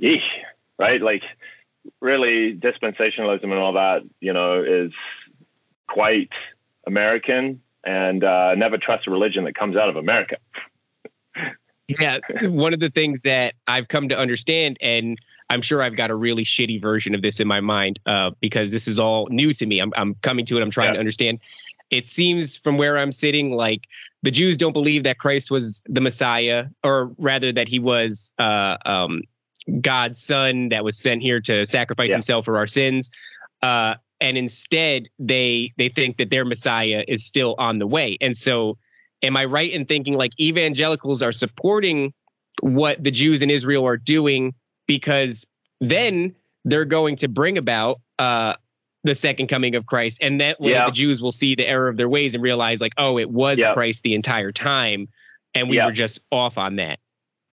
eesh, 0.00 0.20
right? 0.78 1.00
Like, 1.00 1.22
really, 2.00 2.54
dispensationalism 2.54 3.44
and 3.44 3.54
all 3.54 3.72
that, 3.74 4.02
you 4.20 4.32
know, 4.32 4.62
is 4.62 4.92
quite 5.88 6.30
American 6.86 7.60
and 7.84 8.24
uh, 8.24 8.54
never 8.54 8.78
trust 8.78 9.06
a 9.06 9.10
religion 9.10 9.44
that 9.44 9.54
comes 9.54 9.76
out 9.76 9.88
of 9.88 9.96
America. 9.96 10.36
yeah, 11.88 12.18
one 12.42 12.72
of 12.72 12.80
the 12.80 12.90
things 12.90 13.22
that 13.22 13.54
I've 13.66 13.88
come 13.88 14.08
to 14.08 14.18
understand, 14.18 14.78
and 14.80 15.18
I'm 15.54 15.62
sure 15.62 15.82
I've 15.82 15.96
got 15.96 16.10
a 16.10 16.14
really 16.14 16.44
shitty 16.44 16.82
version 16.82 17.14
of 17.14 17.22
this 17.22 17.38
in 17.38 17.46
my 17.46 17.60
mind 17.60 18.00
uh, 18.06 18.32
because 18.40 18.70
this 18.72 18.88
is 18.88 18.98
all 18.98 19.28
new 19.30 19.54
to 19.54 19.64
me. 19.64 19.80
I'm, 19.80 19.92
I'm 19.96 20.16
coming 20.16 20.44
to 20.46 20.58
it. 20.58 20.62
I'm 20.62 20.70
trying 20.70 20.88
yeah. 20.88 20.94
to 20.94 20.98
understand 20.98 21.38
it 21.90 22.08
seems 22.08 22.56
from 22.56 22.76
where 22.76 22.98
I'm 22.98 23.12
sitting 23.12 23.52
like 23.52 23.82
the 24.22 24.32
Jews 24.32 24.56
don't 24.56 24.72
believe 24.72 25.04
that 25.04 25.18
Christ 25.18 25.50
was 25.50 25.80
the 25.86 26.00
Messiah, 26.00 26.66
or 26.82 27.12
rather 27.18 27.52
that 27.52 27.68
he 27.68 27.78
was 27.78 28.32
uh, 28.38 28.76
um, 28.84 29.22
God's 29.80 30.20
son 30.20 30.70
that 30.70 30.82
was 30.82 30.98
sent 30.98 31.22
here 31.22 31.40
to 31.42 31.64
sacrifice 31.66 32.08
yeah. 32.08 32.16
himself 32.16 32.46
for 32.46 32.56
our 32.56 32.66
sins. 32.66 33.10
Uh, 33.62 33.94
and 34.20 34.36
instead, 34.36 35.08
they 35.18 35.72
they 35.76 35.88
think 35.88 36.16
that 36.16 36.30
their 36.30 36.44
Messiah 36.44 37.04
is 37.06 37.24
still 37.24 37.54
on 37.58 37.78
the 37.78 37.86
way. 37.86 38.16
And 38.20 38.36
so, 38.36 38.78
am 39.22 39.36
I 39.36 39.44
right 39.44 39.70
in 39.70 39.86
thinking 39.86 40.14
like 40.14 40.32
evangelicals 40.40 41.22
are 41.22 41.32
supporting 41.32 42.12
what 42.60 43.02
the 43.02 43.10
Jews 43.10 43.42
in 43.42 43.50
Israel 43.50 43.86
are 43.86 43.96
doing 43.96 44.54
because 44.86 45.46
then 45.80 46.34
they're 46.64 46.84
going 46.84 47.16
to 47.16 47.28
bring 47.28 47.58
about 47.58 48.00
uh, 48.18 48.54
the 49.02 49.14
second 49.14 49.48
coming 49.48 49.74
of 49.74 49.86
Christ. 49.86 50.18
And 50.22 50.40
that 50.40 50.60
way 50.60 50.72
yeah. 50.72 50.86
the 50.86 50.92
Jews 50.92 51.20
will 51.20 51.32
see 51.32 51.54
the 51.54 51.66
error 51.66 51.88
of 51.88 51.96
their 51.96 52.08
ways 52.08 52.34
and 52.34 52.42
realize, 52.42 52.80
like, 52.80 52.94
oh, 52.96 53.18
it 53.18 53.30
was 53.30 53.58
yeah. 53.58 53.74
Christ 53.74 54.02
the 54.02 54.14
entire 54.14 54.52
time. 54.52 55.08
And 55.54 55.68
we 55.68 55.76
yeah. 55.76 55.86
were 55.86 55.92
just 55.92 56.20
off 56.32 56.58
on 56.58 56.76
that. 56.76 56.98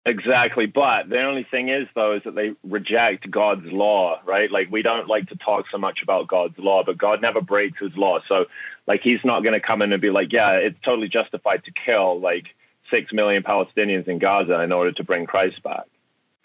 Exactly. 0.05 0.65
But 0.65 1.09
the 1.09 1.21
only 1.21 1.43
thing 1.43 1.69
is, 1.69 1.87
though, 1.93 2.15
is 2.15 2.23
that 2.23 2.33
they 2.33 2.53
reject 2.63 3.29
God's 3.29 3.65
law, 3.65 4.19
right? 4.25 4.49
Like, 4.49 4.71
we 4.71 4.81
don't 4.81 5.07
like 5.07 5.27
to 5.29 5.35
talk 5.35 5.65
so 5.71 5.77
much 5.77 5.99
about 6.01 6.27
God's 6.27 6.57
law, 6.57 6.83
but 6.83 6.97
God 6.97 7.21
never 7.21 7.41
breaks 7.41 7.79
his 7.79 7.91
law. 7.95 8.19
So, 8.27 8.45
like, 8.87 9.01
he's 9.01 9.19
not 9.23 9.41
going 9.41 9.53
to 9.53 9.59
come 9.59 9.81
in 9.81 9.91
and 9.91 10.01
be 10.01 10.09
like, 10.09 10.31
yeah, 10.31 10.53
it's 10.53 10.79
totally 10.83 11.09
justified 11.09 11.63
to 11.65 11.71
kill 11.85 12.19
like 12.19 12.45
six 12.89 13.11
million 13.11 13.43
Palestinians 13.43 14.07
in 14.07 14.19
Gaza 14.19 14.61
in 14.61 14.71
order 14.71 14.91
to 14.93 15.03
bring 15.03 15.25
Christ 15.25 15.61
back. 15.61 15.85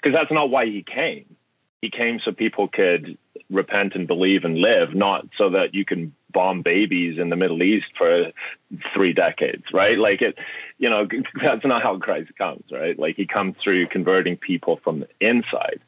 Because 0.05 0.19
that's 0.19 0.33
not 0.33 0.51
why 0.51 0.67
he 0.67 0.83
came. 0.83 1.25
He 1.81 1.89
came 1.89 2.21
so 2.23 2.31
people 2.31 2.69
could 2.69 3.17
repent 3.51 3.95
and 3.95 4.07
believe 4.07 4.45
and 4.45 4.59
live, 4.59 4.95
not 4.95 5.27
so 5.39 5.51
that 5.51 5.75
you 5.75 5.87
can 5.87 6.15
bomb 6.31 6.61
babies 6.61 7.19
in 7.19 7.31
the 7.31 7.37
Middle 7.37 7.63
East 7.63 7.87
for 7.97 8.33
three 8.95 9.15
decades, 9.15 9.65
right? 9.73 9.99
Like 9.99 10.21
it, 10.21 10.37
you 10.77 10.91
know, 10.91 11.07
that's 11.43 11.65
not 11.65 11.83
how 11.83 11.99
Christ 11.99 12.37
comes, 12.37 12.65
right? 12.71 12.99
Like 12.99 13.17
he 13.17 13.27
comes 13.27 13.57
through 13.63 13.89
converting 13.89 14.37
people 14.37 14.79
from 14.85 15.01
the 15.01 15.09
inside, 15.21 15.81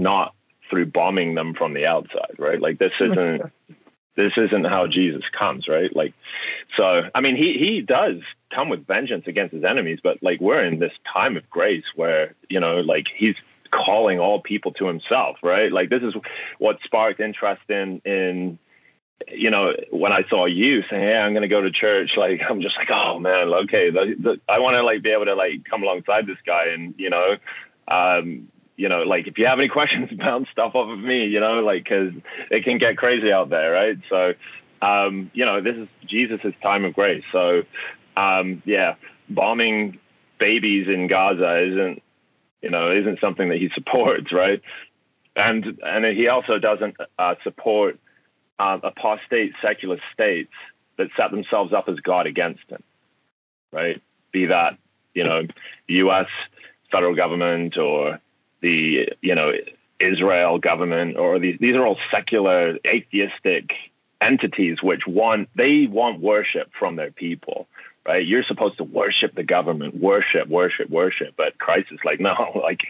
not 0.00 0.34
through 0.68 0.86
bombing 0.86 1.36
them 1.36 1.54
from 1.54 1.74
the 1.74 1.86
outside, 1.86 2.34
right? 2.38 2.60
Like 2.60 2.78
this 2.80 2.92
isn't 3.00 3.42
this 4.16 4.32
isn't 4.36 4.64
how 4.64 4.86
Jesus 4.86 5.22
comes, 5.38 5.68
right? 5.68 5.94
Like 5.94 6.14
so 6.76 7.02
I 7.14 7.20
mean 7.20 7.36
he 7.36 7.54
he 7.58 7.80
does 7.80 8.16
come 8.54 8.68
with 8.68 8.86
vengeance 8.86 9.24
against 9.26 9.54
his 9.54 9.64
enemies, 9.64 9.98
but 10.02 10.22
like 10.22 10.40
we're 10.40 10.64
in 10.64 10.78
this 10.78 10.92
time 11.12 11.36
of 11.36 11.48
grace 11.50 11.84
where, 11.96 12.34
you 12.48 12.60
know, 12.60 12.80
like 12.80 13.06
he's 13.14 13.34
calling 13.70 14.20
all 14.20 14.40
people 14.40 14.72
to 14.72 14.86
himself, 14.86 15.36
right? 15.42 15.72
Like 15.72 15.90
this 15.90 16.02
is 16.02 16.14
what 16.58 16.78
sparked 16.84 17.20
interest 17.20 17.62
in 17.68 18.00
in 18.04 18.58
you 19.28 19.50
know 19.50 19.72
when 19.90 20.12
I 20.12 20.22
saw 20.28 20.46
you 20.46 20.82
saying, 20.90 21.02
"Hey, 21.02 21.16
I'm 21.16 21.32
going 21.32 21.42
to 21.42 21.48
go 21.48 21.60
to 21.60 21.70
church," 21.70 22.12
like 22.16 22.40
I'm 22.48 22.60
just 22.60 22.76
like, 22.76 22.90
"Oh 22.90 23.18
man, 23.18 23.48
okay, 23.64 23.90
the, 23.90 24.14
the, 24.18 24.40
I 24.48 24.58
want 24.58 24.74
to 24.74 24.82
like 24.82 25.02
be 25.02 25.10
able 25.10 25.26
to 25.26 25.34
like 25.34 25.64
come 25.68 25.82
alongside 25.82 26.26
this 26.26 26.38
guy 26.46 26.66
and 26.68 26.94
you 26.98 27.10
know." 27.10 27.36
Um, 27.86 28.48
you 28.76 28.88
know, 28.88 29.02
like 29.02 29.26
if 29.26 29.38
you 29.38 29.46
have 29.46 29.58
any 29.58 29.68
questions, 29.78 30.10
bounce 30.18 30.48
stuff 30.50 30.74
off 30.74 30.90
of 30.90 30.98
me, 30.98 31.26
you 31.26 31.40
know, 31.40 31.60
like 31.60 31.84
because 31.84 32.12
it 32.50 32.64
can 32.64 32.78
get 32.78 32.96
crazy 32.96 33.32
out 33.32 33.50
there, 33.50 33.72
right? 33.72 33.98
So, 34.08 34.34
um, 34.82 35.30
you 35.34 35.44
know, 35.44 35.60
this 35.60 35.76
is 35.76 35.88
Jesus' 36.06 36.54
time 36.62 36.84
of 36.84 36.94
grace. 36.94 37.24
So, 37.32 37.62
um, 38.16 38.62
yeah, 38.64 38.94
bombing 39.28 39.98
babies 40.38 40.88
in 40.88 41.06
Gaza 41.06 41.62
isn't 41.62 42.02
you 42.62 42.70
know, 42.70 42.90
isn't 42.90 43.20
something 43.20 43.50
that 43.50 43.58
he 43.58 43.68
supports, 43.74 44.32
right? 44.32 44.62
And 45.36 45.78
and 45.82 46.16
he 46.16 46.28
also 46.28 46.58
doesn't 46.58 46.96
uh, 47.18 47.34
support 47.44 47.98
uh, 48.58 48.78
apostate 48.82 49.52
secular 49.60 49.98
states 50.14 50.52
that 50.96 51.08
set 51.16 51.30
themselves 51.30 51.74
up 51.74 51.88
as 51.88 52.00
God 52.00 52.26
against 52.26 52.62
him, 52.68 52.82
right? 53.70 54.00
Be 54.32 54.46
that 54.46 54.78
you 55.12 55.24
know, 55.24 55.42
U.S. 55.88 56.26
federal 56.90 57.14
government 57.14 57.76
or 57.76 58.18
the 58.64 59.08
you 59.20 59.34
know 59.34 59.52
Israel 60.00 60.58
government 60.58 61.16
or 61.16 61.38
these 61.38 61.58
these 61.60 61.76
are 61.76 61.86
all 61.86 61.98
secular 62.10 62.76
atheistic 62.86 63.70
entities 64.20 64.78
which 64.82 65.02
want 65.06 65.48
they 65.54 65.86
want 65.88 66.20
worship 66.20 66.70
from 66.78 66.96
their 66.96 67.10
people 67.10 67.66
right? 68.06 68.26
You're 68.26 68.44
supposed 68.44 68.76
to 68.78 68.84
worship 68.84 69.34
the 69.34 69.42
government, 69.42 70.00
worship, 70.00 70.48
worship, 70.48 70.90
worship. 70.90 71.34
But 71.36 71.58
Christ 71.58 71.88
is 71.90 72.00
like, 72.04 72.20
no, 72.28 72.34
like 72.62 72.80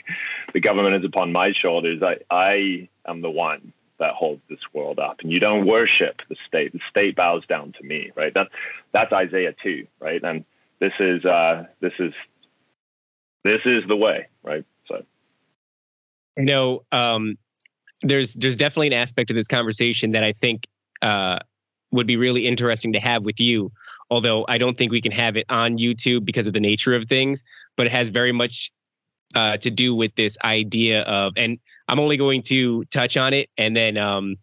the 0.52 0.60
government 0.60 0.96
is 0.96 1.04
upon 1.04 1.32
my 1.32 1.52
shoulders. 1.52 2.02
I, 2.02 2.16
I 2.30 2.88
am 3.06 3.20
the 3.20 3.30
one 3.30 3.72
that 3.98 4.14
holds 4.14 4.42
this 4.48 4.58
world 4.72 4.98
up. 4.98 5.20
And 5.20 5.30
you 5.30 5.38
don't 5.38 5.66
worship 5.66 6.20
the 6.28 6.36
state. 6.48 6.72
The 6.72 6.80
state 6.90 7.14
bows 7.14 7.46
down 7.46 7.72
to 7.78 7.86
me, 7.86 8.10
right? 8.16 8.34
That, 8.34 8.48
that's 8.92 9.12
Isaiah 9.12 9.54
2, 9.62 9.86
right? 10.00 10.22
And 10.22 10.44
this 10.80 10.92
is, 10.98 11.24
uh, 11.24 11.66
this 11.80 11.92
is, 12.00 12.12
this 13.44 13.60
is 13.64 13.84
the 13.86 13.96
way, 13.96 14.26
right? 14.42 14.64
You 16.36 16.44
know, 16.44 16.84
um, 16.92 17.36
there's, 18.02 18.34
there's 18.34 18.56
definitely 18.56 18.88
an 18.88 18.92
aspect 18.94 19.30
of 19.30 19.36
this 19.36 19.46
conversation 19.46 20.12
that 20.12 20.24
I 20.24 20.32
think, 20.32 20.66
uh, 21.02 21.38
would 21.90 22.06
be 22.06 22.16
really 22.16 22.46
interesting 22.46 22.92
to 22.92 23.00
have 23.00 23.22
with 23.22 23.38
you. 23.38 23.70
Although 24.10 24.44
I 24.48 24.58
don't 24.58 24.76
think 24.76 24.90
we 24.90 25.00
can 25.00 25.12
have 25.12 25.36
it 25.36 25.46
on 25.48 25.78
YouTube 25.78 26.24
because 26.24 26.46
of 26.46 26.52
the 26.52 26.60
nature 26.60 26.94
of 26.94 27.06
things, 27.06 27.42
but 27.76 27.86
it 27.86 27.92
has 27.92 28.08
very 28.08 28.32
much 28.32 28.72
uh, 29.34 29.56
to 29.58 29.70
do 29.70 29.94
with 29.94 30.14
this 30.16 30.36
idea 30.44 31.02
of, 31.02 31.32
and 31.36 31.58
I'm 31.88 32.00
only 32.00 32.16
going 32.16 32.42
to 32.44 32.84
touch 32.86 33.16
on 33.16 33.32
it 33.32 33.48
and 33.56 33.76
then, 33.76 33.96
um, 33.96 34.36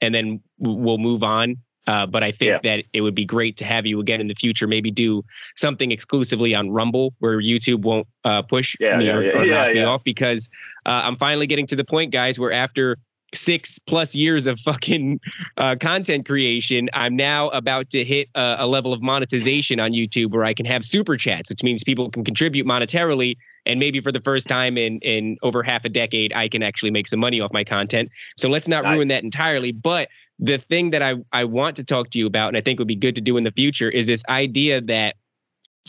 and 0.00 0.14
then 0.14 0.40
we'll 0.58 0.98
move 0.98 1.22
on. 1.22 1.56
Uh, 1.86 2.06
but 2.06 2.22
I 2.22 2.30
think 2.30 2.62
yeah. 2.62 2.76
that 2.76 2.84
it 2.92 3.00
would 3.00 3.14
be 3.14 3.24
great 3.24 3.56
to 3.58 3.64
have 3.64 3.86
you 3.86 4.00
again 4.00 4.20
in 4.20 4.28
the 4.28 4.34
future. 4.34 4.66
Maybe 4.66 4.90
do 4.90 5.24
something 5.56 5.90
exclusively 5.90 6.54
on 6.54 6.70
Rumble 6.70 7.14
where 7.18 7.40
YouTube 7.40 7.82
won't 7.82 8.06
uh, 8.24 8.42
push 8.42 8.76
yeah, 8.78 8.96
me 8.96 9.06
yeah, 9.06 9.12
or, 9.12 9.38
or 9.38 9.46
knock 9.46 9.74
me 9.74 9.82
off 9.82 10.04
because 10.04 10.48
uh, 10.86 11.02
I'm 11.04 11.16
finally 11.16 11.46
getting 11.46 11.66
to 11.68 11.76
the 11.76 11.84
point, 11.84 12.12
guys, 12.12 12.38
where 12.38 12.52
after 12.52 12.98
six 13.34 13.78
plus 13.78 14.14
years 14.14 14.46
of 14.46 14.60
fucking 14.60 15.20
uh, 15.56 15.76
content 15.80 16.26
creation, 16.26 16.88
I'm 16.92 17.16
now 17.16 17.48
about 17.50 17.90
to 17.90 18.04
hit 18.04 18.28
a, 18.34 18.56
a, 18.60 18.66
level 18.66 18.92
of 18.92 19.02
monetization 19.02 19.80
on 19.80 19.92
YouTube 19.92 20.32
where 20.32 20.44
I 20.44 20.54
can 20.54 20.66
have 20.66 20.84
super 20.84 21.16
chats, 21.16 21.50
which 21.50 21.62
means 21.62 21.84
people 21.84 22.10
can 22.10 22.24
contribute 22.24 22.66
monetarily. 22.66 23.36
And 23.64 23.78
maybe 23.78 24.00
for 24.00 24.12
the 24.12 24.20
first 24.20 24.48
time 24.48 24.76
in 24.76 24.98
in 25.00 25.38
over 25.42 25.62
half 25.62 25.84
a 25.84 25.88
decade, 25.88 26.32
I 26.32 26.48
can 26.48 26.62
actually 26.62 26.90
make 26.90 27.06
some 27.06 27.20
money 27.20 27.40
off 27.40 27.52
my 27.52 27.64
content. 27.64 28.10
So 28.36 28.48
let's 28.48 28.68
not 28.68 28.84
ruin 28.84 29.08
that 29.08 29.22
entirely. 29.22 29.72
But 29.72 30.08
the 30.38 30.58
thing 30.58 30.90
that 30.90 31.02
I, 31.02 31.14
I 31.32 31.44
want 31.44 31.76
to 31.76 31.84
talk 31.84 32.10
to 32.10 32.18
you 32.18 32.26
about, 32.26 32.48
and 32.48 32.56
I 32.56 32.60
think 32.60 32.78
would 32.78 32.88
be 32.88 32.96
good 32.96 33.14
to 33.16 33.20
do 33.20 33.36
in 33.36 33.44
the 33.44 33.52
future, 33.52 33.88
is 33.88 34.06
this 34.06 34.24
idea 34.28 34.80
that, 34.82 35.16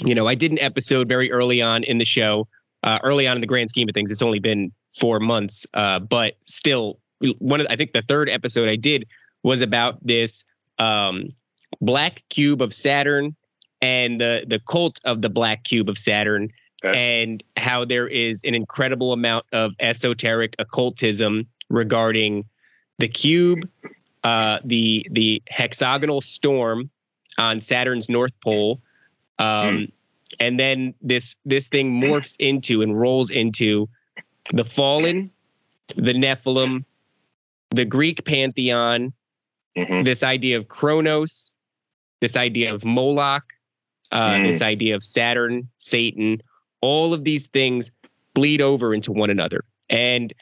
you 0.03 0.13
know, 0.13 0.27
I 0.27 0.35
did 0.35 0.51
an 0.51 0.59
episode 0.59 1.07
very 1.07 1.31
early 1.31 1.61
on 1.61 1.83
in 1.83 1.97
the 1.97 2.05
show. 2.05 2.47
Uh, 2.83 2.99
early 3.01 3.25
on 3.27 3.37
in 3.37 3.41
the 3.41 3.47
grand 3.47 3.69
scheme 3.69 3.87
of 3.87 3.93
things, 3.93 4.11
it's 4.11 4.21
only 4.21 4.39
been 4.39 4.73
four 4.99 5.19
months, 5.19 5.65
uh, 5.73 5.99
but 5.99 6.33
still 6.45 6.99
one 7.39 7.61
of 7.61 7.67
I 7.69 7.75
think 7.75 7.93
the 7.93 8.01
third 8.01 8.29
episode 8.29 8.69
I 8.69 8.75
did 8.75 9.07
was 9.43 9.61
about 9.61 10.05
this 10.05 10.43
um, 10.79 11.33
black 11.81 12.23
cube 12.29 12.61
of 12.61 12.73
Saturn 12.73 13.35
and 13.81 14.19
the 14.19 14.45
the 14.47 14.59
cult 14.59 14.99
of 15.03 15.21
the 15.21 15.29
black 15.29 15.63
cube 15.63 15.89
of 15.89 15.97
Saturn 15.97 16.51
okay. 16.83 17.21
and 17.21 17.43
how 17.57 17.85
there 17.85 18.07
is 18.07 18.43
an 18.43 18.55
incredible 18.55 19.13
amount 19.13 19.45
of 19.51 19.73
esoteric 19.79 20.55
occultism 20.59 21.47
regarding 21.69 22.45
the 22.99 23.07
cube, 23.07 23.67
uh, 24.23 24.59
the 24.63 25.07
the 25.11 25.41
hexagonal 25.49 26.21
storm 26.21 26.89
on 27.37 27.59
Saturn's 27.59 28.09
north 28.09 28.33
pole, 28.41 28.81
um, 29.39 29.47
mm. 29.47 29.91
and 30.39 30.59
then 30.59 30.93
this 31.01 31.35
this 31.45 31.67
thing 31.67 31.99
morphs 31.99 32.35
into 32.39 32.81
and 32.81 32.97
rolls 32.99 33.29
into 33.29 33.89
the 34.53 34.65
fallen, 34.65 35.31
the 35.95 36.13
Nephilim, 36.13 36.85
the 37.73 37.85
Greek 37.85 38.23
pantheon, 38.25 39.13
Mhm. 39.77 40.05
this 40.05 40.23
idea 40.23 40.57
of 40.57 40.67
Kronos, 40.67 41.55
this 42.21 42.37
idea 42.37 42.73
of 42.73 42.85
Moloch, 42.85 43.43
uh, 44.11 44.35
Mm. 44.35 44.47
this 44.47 44.61
idea 44.61 44.95
of 44.95 45.03
Saturn, 45.03 45.67
Satan, 45.79 46.41
all 46.81 47.13
of 47.13 47.23
these 47.23 47.47
things 47.47 47.89
bleed 48.35 48.61
over 48.61 48.93
into 48.93 49.11
one 49.11 49.29
another. 49.31 49.63
And 49.89 50.33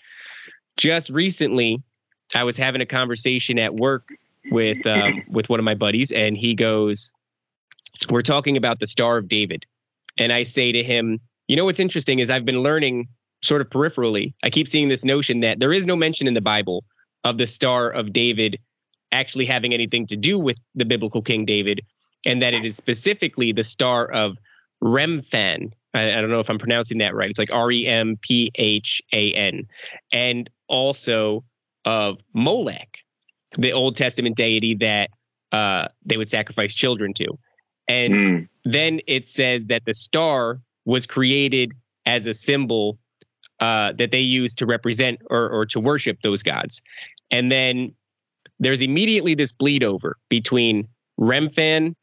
just 0.78 1.10
recently, 1.10 1.82
I 2.36 2.44
was 2.44 2.58
having 2.58 2.82
a 2.82 2.86
conversation 2.86 3.58
at 3.60 3.74
work 3.74 4.10
with 4.52 4.86
um, 4.86 5.24
with 5.30 5.50
one 5.50 5.60
of 5.60 5.64
my 5.64 5.76
buddies, 5.76 6.12
and 6.12 6.38
he 6.38 6.56
goes, 6.56 7.12
"We're 8.10 8.22
talking 8.24 8.58
about 8.58 8.80
the 8.80 8.88
Star 8.88 9.18
of 9.18 9.28
David," 9.28 9.66
and 10.18 10.34
I 10.34 10.44
say 10.44 10.72
to 10.74 10.84
him, 10.84 11.20
"You 11.48 11.56
know 11.56 11.66
what's 11.66 11.80
interesting 11.80 12.20
is 12.20 12.30
I've 12.30 12.46
been 12.46 12.64
learning 12.64 13.08
sort 13.42 13.62
of 13.62 13.70
peripherally. 13.70 14.34
I 14.44 14.50
keep 14.50 14.68
seeing 14.68 14.90
this 14.90 15.04
notion 15.06 15.40
that 15.42 15.60
there 15.60 15.74
is 15.74 15.86
no 15.88 15.96
mention 15.96 16.28
in 16.28 16.34
the 16.34 16.42
Bible 16.42 16.84
of 17.24 17.38
the 17.38 17.48
Star 17.48 17.90
of 17.90 18.14
David 18.14 18.60
actually 19.12 19.46
having 19.46 19.74
anything 19.74 20.08
to 20.08 20.16
do 20.16 20.40
with 20.40 20.58
the 20.76 20.86
biblical 20.86 21.22
King 21.22 21.46
David, 21.46 21.82
and 22.26 22.42
that 22.42 22.54
it 22.54 22.66
is 22.66 22.76
specifically 22.76 23.52
the 23.52 23.64
Star 23.64 24.10
of 24.10 24.38
Remphan. 24.82 25.74
I, 25.94 26.18
I 26.18 26.22
don't 26.22 26.30
know 26.30 26.40
if 26.40 26.50
I'm 26.50 26.60
pronouncing 26.60 27.00
that 27.00 27.14
right. 27.14 27.30
It's 27.30 27.40
like 27.40 27.54
R 27.54 27.72
E 27.72 27.88
M 27.88 28.18
P 28.22 28.52
H 28.56 29.02
A 29.14 29.34
N, 29.34 29.68
and 30.14 30.50
also 30.68 31.44
of 31.86 32.22
Molech, 32.34 33.00
the 33.58 33.74
Old 33.74 33.96
Testament 33.96 34.38
deity 34.38 34.76
that 34.76 35.10
uh, 35.52 35.88
they 36.06 36.18
would 36.18 36.30
sacrifice 36.30 36.74
children 36.74 37.14
to. 37.16 37.38
And 37.88 38.14
Mm. 38.14 38.48
then 38.64 39.02
it 39.08 39.28
says 39.28 39.66
that 39.66 39.84
the 39.86 39.94
star 39.94 40.62
was 40.86 41.06
created 41.06 41.74
as 42.06 42.28
a 42.28 42.34
symbol 42.34 42.98
uh, 43.62 43.94
that 43.94 44.12
they 44.12 44.20
use 44.20 44.54
to 44.56 44.66
represent 44.66 45.22
or, 45.30 45.48
or 45.50 45.66
to 45.68 45.80
worship 45.80 46.22
those 46.22 46.44
gods. 46.44 46.82
And 47.30 47.52
then 47.52 47.94
there's 48.60 48.82
immediately 48.82 49.36
this 49.36 49.54
bleed 49.54 49.84
over 49.84 50.18
between 50.30 50.88
Remphan 51.20 51.96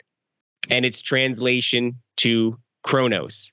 and 0.70 0.86
its 0.86 1.02
translation 1.02 1.96
to 2.18 2.58
Kronos. 2.82 3.52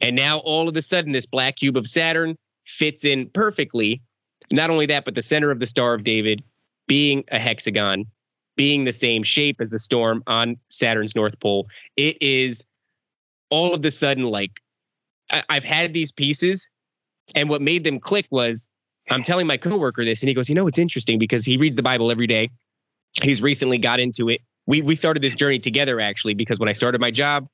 And 0.00 0.14
now 0.14 0.38
all 0.38 0.68
of 0.68 0.76
a 0.76 0.82
sudden, 0.82 1.12
this 1.12 1.26
black 1.26 1.56
cube 1.56 1.76
of 1.76 1.86
Saturn 1.86 2.36
fits 2.66 3.04
in 3.04 3.30
perfectly. 3.30 4.02
Not 4.50 4.70
only 4.70 4.86
that, 4.86 5.04
but 5.04 5.14
the 5.14 5.22
center 5.22 5.50
of 5.50 5.58
the 5.58 5.66
Star 5.66 5.94
of 5.94 6.04
David 6.04 6.42
being 6.86 7.24
a 7.32 7.38
hexagon, 7.38 8.04
being 8.56 8.84
the 8.84 8.92
same 8.92 9.22
shape 9.22 9.60
as 9.60 9.70
the 9.70 9.78
storm 9.78 10.22
on 10.26 10.58
Saturn's 10.68 11.16
North 11.16 11.40
Pole. 11.40 11.68
It 11.96 12.18
is 12.20 12.64
all 13.50 13.74
of 13.74 13.84
a 13.84 13.90
sudden 13.90 14.24
like 14.24 14.60
I, 15.30 15.42
I've 15.48 15.64
had 15.64 15.92
these 15.92 16.12
pieces, 16.12 16.68
and 17.34 17.48
what 17.48 17.60
made 17.60 17.84
them 17.84 18.00
click 18.00 18.26
was 18.30 18.68
I'm 19.10 19.22
telling 19.22 19.46
my 19.46 19.56
coworker 19.56 20.04
this, 20.04 20.22
and 20.22 20.28
he 20.28 20.34
goes, 20.34 20.48
"You 20.48 20.54
know, 20.54 20.66
it's 20.66 20.78
interesting 20.78 21.18
because 21.18 21.44
he 21.44 21.56
reads 21.56 21.76
the 21.76 21.82
Bible 21.82 22.10
every 22.10 22.26
day. 22.26 22.50
He's 23.22 23.40
recently 23.40 23.78
got 23.78 24.00
into 24.00 24.28
it. 24.28 24.40
We 24.66 24.82
we 24.82 24.94
started 24.94 25.22
this 25.22 25.34
journey 25.34 25.58
together 25.58 26.00
actually 26.00 26.34
because 26.34 26.58
when 26.58 26.68
I 26.68 26.72
started 26.72 27.00
my 27.00 27.10
job, 27.10 27.48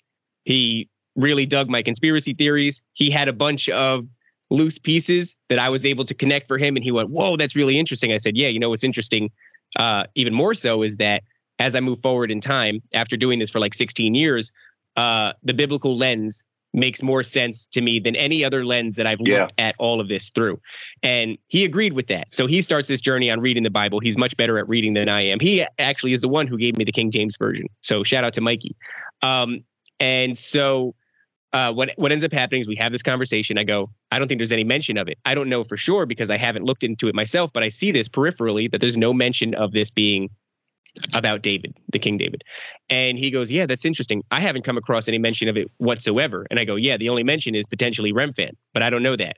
he 0.44 0.88
really 1.14 1.46
dug 1.46 1.68
my 1.68 1.82
conspiracy 1.82 2.34
theories. 2.34 2.80
He 2.94 3.10
had 3.10 3.28
a 3.28 3.32
bunch 3.32 3.68
of 3.68 4.06
loose 4.50 4.78
pieces 4.78 5.34
that 5.48 5.58
I 5.58 5.68
was 5.68 5.84
able 5.86 6.04
to 6.06 6.14
connect 6.14 6.48
for 6.48 6.58
him, 6.58 6.76
and 6.76 6.84
he 6.84 6.90
went, 6.92 7.10
"Whoa, 7.10 7.36
that's 7.36 7.54
really 7.54 7.78
interesting." 7.78 8.12
I 8.12 8.16
said, 8.16 8.36
"Yeah, 8.36 8.48
you 8.48 8.58
know 8.58 8.70
what's 8.70 8.84
interesting, 8.84 9.30
uh, 9.76 10.04
even 10.14 10.34
more 10.34 10.54
so 10.54 10.82
is 10.82 10.96
that 10.96 11.22
as 11.58 11.76
I 11.76 11.80
move 11.80 12.00
forward 12.02 12.30
in 12.30 12.40
time, 12.40 12.80
after 12.92 13.16
doing 13.16 13.38
this 13.38 13.50
for 13.50 13.60
like 13.60 13.74
16 13.74 14.14
years, 14.14 14.52
uh, 14.96 15.34
the 15.42 15.54
biblical 15.54 15.96
lens." 15.96 16.44
Makes 16.74 17.02
more 17.02 17.22
sense 17.22 17.66
to 17.66 17.80
me 17.80 17.98
than 17.98 18.16
any 18.16 18.44
other 18.44 18.64
lens 18.64 18.96
that 18.96 19.06
I've 19.06 19.20
looked 19.20 19.28
Yeah. 19.30 19.48
at 19.58 19.74
all 19.78 20.00
of 20.00 20.08
this 20.08 20.30
through. 20.30 20.60
And 21.02 21.36
he 21.48 21.64
agreed 21.64 21.92
with 21.92 22.06
that. 22.08 22.32
So 22.32 22.46
he 22.46 22.62
starts 22.62 22.88
this 22.88 23.00
journey 23.00 23.30
on 23.30 23.40
reading 23.40 23.62
the 23.62 23.70
Bible. 23.70 24.00
He's 24.00 24.16
much 24.16 24.36
better 24.36 24.58
at 24.58 24.68
reading 24.68 24.94
than 24.94 25.08
I 25.08 25.22
am. 25.26 25.38
He 25.40 25.64
actually 25.78 26.12
is 26.14 26.20
the 26.22 26.28
one 26.28 26.46
who 26.46 26.56
gave 26.56 26.76
me 26.76 26.84
the 26.84 26.92
King 26.92 27.10
James 27.10 27.36
version. 27.36 27.66
So 27.82 28.02
shout 28.02 28.24
out 28.24 28.32
to 28.34 28.40
Mikey. 28.40 28.74
Um, 29.20 29.64
and 30.00 30.36
so 30.36 30.94
uh, 31.52 31.70
what 31.70 31.90
what 31.96 32.10
ends 32.10 32.24
up 32.24 32.32
happening 32.32 32.62
is 32.62 32.66
we 32.68 32.76
have 32.76 32.92
this 32.92 33.02
conversation. 33.02 33.58
I 33.58 33.64
go, 33.64 33.90
I 34.10 34.18
don't 34.18 34.26
think 34.26 34.38
there's 34.38 34.52
any 34.52 34.64
mention 34.64 34.96
of 34.96 35.06
it. 35.08 35.18
I 35.26 35.34
don't 35.34 35.50
know 35.50 35.64
for 35.64 35.76
sure 35.76 36.06
because 36.06 36.30
I 36.30 36.38
haven't 36.38 36.64
looked 36.64 36.82
into 36.82 37.08
it 37.08 37.14
myself, 37.14 37.50
but 37.52 37.62
I 37.62 37.68
see 37.68 37.90
this 37.90 38.08
peripherally 38.08 38.70
that 38.70 38.80
there's 38.80 38.96
no 38.96 39.12
mention 39.12 39.54
of 39.54 39.72
this 39.72 39.90
being 39.90 40.30
about 41.14 41.42
David, 41.42 41.76
the 41.90 41.98
King 41.98 42.18
David. 42.18 42.42
And 42.90 43.18
he 43.18 43.30
goes, 43.30 43.50
Yeah, 43.50 43.66
that's 43.66 43.84
interesting. 43.84 44.22
I 44.30 44.40
haven't 44.40 44.62
come 44.62 44.76
across 44.76 45.08
any 45.08 45.18
mention 45.18 45.48
of 45.48 45.56
it 45.56 45.70
whatsoever. 45.78 46.46
And 46.50 46.58
I 46.60 46.64
go, 46.64 46.76
Yeah, 46.76 46.96
the 46.96 47.08
only 47.08 47.22
mention 47.24 47.54
is 47.54 47.66
potentially 47.66 48.12
Remphan, 48.12 48.52
but 48.74 48.82
I 48.82 48.90
don't 48.90 49.02
know 49.02 49.16
that. 49.16 49.36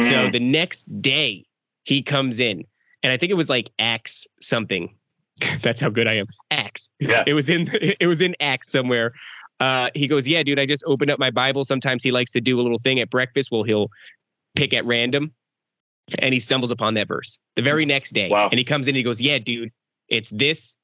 So 0.00 0.12
Mm. 0.12 0.32
the 0.32 0.40
next 0.40 0.84
day 1.02 1.44
he 1.84 2.02
comes 2.02 2.40
in, 2.40 2.64
and 3.02 3.12
I 3.12 3.16
think 3.18 3.30
it 3.30 3.34
was 3.36 3.48
like 3.50 3.70
Acts 3.78 4.26
something. 4.40 4.94
That's 5.62 5.80
how 5.80 5.90
good 5.90 6.06
I 6.06 6.14
am. 6.14 6.26
Acts. 6.50 6.88
Yeah. 7.00 7.22
It 7.26 7.34
was 7.34 7.48
in 7.50 7.68
it 8.00 8.06
was 8.06 8.20
in 8.20 8.34
Acts 8.40 8.70
somewhere. 8.72 9.12
Uh, 9.60 9.88
he 9.94 10.08
goes, 10.08 10.26
yeah, 10.26 10.42
dude. 10.42 10.58
I 10.58 10.66
just 10.66 10.82
opened 10.86 11.10
up 11.12 11.18
my 11.20 11.30
Bible. 11.30 11.62
Sometimes 11.64 12.02
he 12.02 12.10
likes 12.10 12.32
to 12.32 12.40
do 12.40 12.58
a 12.58 12.62
little 12.62 12.80
thing 12.80 12.98
at 13.00 13.08
breakfast. 13.10 13.50
Well, 13.52 13.62
he'll 13.62 13.88
pick 14.56 14.74
at 14.74 14.84
random, 14.84 15.32
and 16.18 16.34
he 16.34 16.40
stumbles 16.40 16.70
upon 16.72 16.94
that 16.94 17.06
verse 17.08 17.38
the 17.56 17.62
very 17.62 17.86
next 17.86 18.12
day. 18.14 18.28
Wow. 18.30 18.48
And 18.50 18.58
he 18.58 18.64
comes 18.64 18.88
in. 18.88 18.92
and 18.92 18.96
He 18.96 19.02
goes, 19.04 19.20
yeah, 19.22 19.38
dude. 19.38 19.70
It's 20.08 20.28
this 20.30 20.76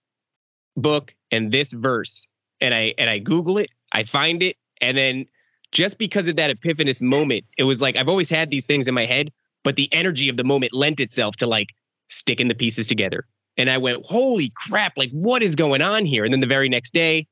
book 0.77 1.15
and 1.31 1.53
this 1.53 1.73
verse. 1.73 2.29
And 2.61 2.75
I 2.75 2.95
and 2.99 3.09
I 3.09 3.19
Google 3.19 3.59
it. 3.59 3.71
I 3.93 4.05
find 4.05 4.43
it, 4.43 4.57
and 4.81 4.97
then 4.97 5.27
just 5.73 5.99
because 5.99 6.29
of 6.29 6.37
that 6.37 6.51
epiphanous 6.51 7.01
moment, 7.03 7.45
it 7.57 7.65
was 7.65 7.81
like 7.81 7.97
I've 7.97 8.09
always 8.09 8.29
had 8.29 8.51
these 8.51 8.67
things 8.67 8.89
in 8.89 8.95
my 8.95 9.07
head, 9.07 9.33
but 9.65 9.77
the 9.77 9.89
energy 9.93 10.29
of 10.29 10.37
the 10.37 10.45
moment 10.45 10.73
lent 10.75 11.01
itself 11.01 11.37
to 11.37 11.47
like 11.47 11.69
sticking 12.09 12.49
the 12.49 12.55
pieces 12.55 12.87
together. 12.87 13.27
And 13.57 13.71
I 13.71 13.79
went, 13.79 14.05
holy 14.05 14.53
crap, 14.55 14.95
like 14.97 15.11
what 15.11 15.43
is 15.43 15.55
going 15.55 15.83
on 15.83 16.07
here? 16.07 16.25
And 16.25 16.33
then 16.33 16.41
the 16.41 16.47
very 16.47 16.69
next 16.69 16.93
day, 16.93 17.27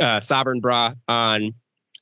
uh, 0.00 0.20
Sovereign 0.20 0.60
Bra 0.60 0.94
on 1.08 1.54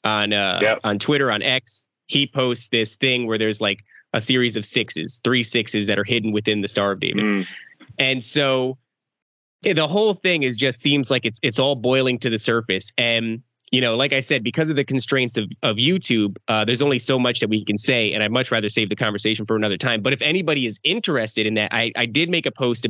on 0.05 0.33
uh, 0.33 0.59
Yep. 0.63 0.81
on 0.85 0.99
Twitter 0.99 1.31
on 1.31 1.43
X, 1.43 1.89
he 2.07 2.27
posts 2.27 2.69
this 2.69 2.97
thing 2.97 3.27
where 3.27 3.39
there's 3.39 3.61
like 3.61 3.81
a 4.13 4.21
series 4.21 4.57
of 4.57 4.65
sixes, 4.67 5.21
three 5.23 5.43
sixes 5.43 5.87
that 5.87 5.99
are 5.99 6.05
hidden 6.05 6.33
within 6.33 6.61
the 6.61 6.69
Star 6.69 6.93
of 6.93 7.01
David. 7.01 7.25
Mm. 7.25 7.47
And 7.99 8.25
so 8.25 8.79
the 9.63 9.89
whole 9.89 10.15
thing 10.15 10.43
is 10.43 10.57
just 10.57 10.81
seems 10.81 11.11
like 11.11 11.25
it's 11.25 11.39
it's 11.43 11.59
all 11.59 11.77
boiling 11.77 12.19
to 12.21 12.31
the 12.31 12.39
surface. 12.39 12.91
And 12.99 13.43
you 13.71 13.81
know, 13.81 13.97
like 13.97 14.13
I 14.13 14.21
said, 14.21 14.45
because 14.45 14.69
of 14.71 14.77
the 14.77 14.85
constraints 14.85 15.37
of 15.37 15.45
of 15.63 15.77
YouTube, 15.77 16.37
uh, 16.49 16.65
there's 16.65 16.83
only 16.83 16.99
so 16.99 17.19
much 17.19 17.41
that 17.41 17.49
we 17.49 17.65
can 17.65 17.79
say, 17.79 18.13
and 18.13 18.23
I'd 18.23 18.33
much 18.33 18.51
rather 18.51 18.69
save 18.69 18.89
the 18.89 18.97
conversation 18.97 19.47
for 19.47 19.57
another 19.57 19.79
time. 19.79 20.03
But 20.03 20.13
if 20.13 20.21
anybody 20.23 20.67
is 20.67 20.79
interested 20.83 21.47
in 21.47 21.55
that, 21.55 21.73
I 21.73 21.93
I 21.97 22.07
did 22.07 22.29
make 22.29 22.47
a 22.47 22.51
post, 22.53 22.87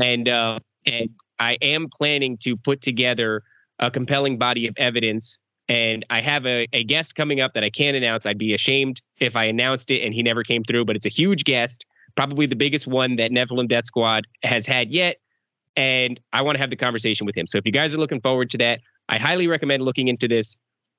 and 0.00 0.28
uh, 0.28 0.58
and 0.86 1.10
I 1.38 1.56
am 1.60 1.88
planning 1.96 2.38
to 2.38 2.56
put 2.56 2.80
together 2.80 3.42
a 3.78 3.90
compelling 3.90 4.38
body 4.38 4.66
of 4.68 4.74
evidence. 4.76 5.38
And 5.68 6.04
I 6.10 6.20
have 6.20 6.46
a, 6.46 6.66
a 6.72 6.82
guest 6.82 7.14
coming 7.14 7.40
up 7.40 7.54
that 7.54 7.62
I 7.62 7.70
can't 7.70 7.96
announce. 7.96 8.26
I'd 8.26 8.38
be 8.38 8.54
ashamed 8.54 9.00
if 9.18 9.36
I 9.36 9.44
announced 9.44 9.90
it 9.92 10.02
and 10.02 10.12
he 10.12 10.22
never 10.22 10.42
came 10.42 10.64
through, 10.64 10.84
but 10.84 10.96
it's 10.96 11.06
a 11.06 11.10
huge 11.10 11.44
guest, 11.44 11.86
probably 12.16 12.46
the 12.46 12.56
biggest 12.56 12.88
one 12.88 13.16
that 13.16 13.30
Nephilim 13.30 13.68
Death 13.68 13.86
Squad 13.86 14.26
has 14.42 14.66
had 14.66 14.90
yet. 14.90 15.18
And 15.76 16.20
I 16.32 16.42
want 16.42 16.56
to 16.56 16.60
have 16.60 16.70
the 16.70 16.76
conversation 16.76 17.26
with 17.26 17.36
him. 17.36 17.46
So 17.46 17.58
if 17.58 17.66
you 17.66 17.72
guys 17.72 17.94
are 17.94 17.98
looking 17.98 18.20
forward 18.20 18.50
to 18.50 18.58
that, 18.58 18.80
I 19.08 19.18
highly 19.18 19.46
recommend 19.46 19.82
looking 19.82 20.08
into 20.08 20.28
this 20.28 20.56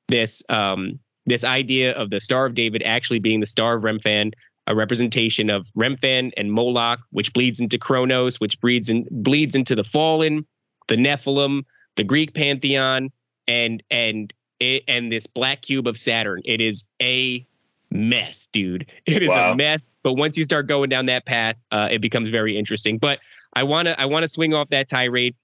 this 0.07 0.43
um 0.49 0.99
this 1.25 1.43
idea 1.43 1.93
of 1.93 2.09
the 2.09 2.19
Star 2.19 2.45
of 2.45 2.55
David 2.55 2.81
actually 2.83 3.19
being 3.19 3.39
the 3.39 3.47
Star 3.47 3.77
of 3.77 3.83
Remphan, 3.83 4.31
a 4.67 4.75
representation 4.75 5.49
of 5.49 5.67
Remphan 5.77 6.31
and 6.35 6.51
Moloch, 6.51 6.99
which 7.11 7.31
bleeds 7.33 7.59
into 7.59 7.77
Kronos, 7.77 8.39
which 8.39 8.59
bleeds 8.59 8.89
in, 8.89 9.05
bleeds 9.11 9.53
into 9.55 9.75
the 9.75 9.83
Fallen, 9.83 10.45
the 10.87 10.95
Nephilim, 10.95 11.63
the 11.95 12.03
Greek 12.03 12.33
pantheon, 12.33 13.09
and 13.47 13.83
and 13.91 14.33
it, 14.59 14.83
and 14.87 15.11
this 15.11 15.27
black 15.27 15.61
cube 15.61 15.87
of 15.87 15.97
Saturn. 15.97 16.41
It 16.45 16.61
is 16.61 16.83
a 17.01 17.45
mess, 17.91 18.47
dude. 18.51 18.89
It 19.05 19.21
is 19.21 19.29
Wow. 19.29 19.51
a 19.51 19.55
mess. 19.55 19.93
But 20.03 20.13
once 20.13 20.37
you 20.37 20.43
start 20.43 20.67
going 20.67 20.89
down 20.89 21.07
that 21.07 21.25
path, 21.25 21.57
uh, 21.71 21.89
it 21.91 22.01
becomes 22.01 22.29
very 22.29 22.57
interesting. 22.57 22.97
But 22.97 23.19
I 23.53 23.63
wanna 23.63 23.95
I 23.97 24.05
wanna 24.05 24.27
swing 24.27 24.53
off 24.53 24.69
that 24.69 24.89
tirade 24.89 25.35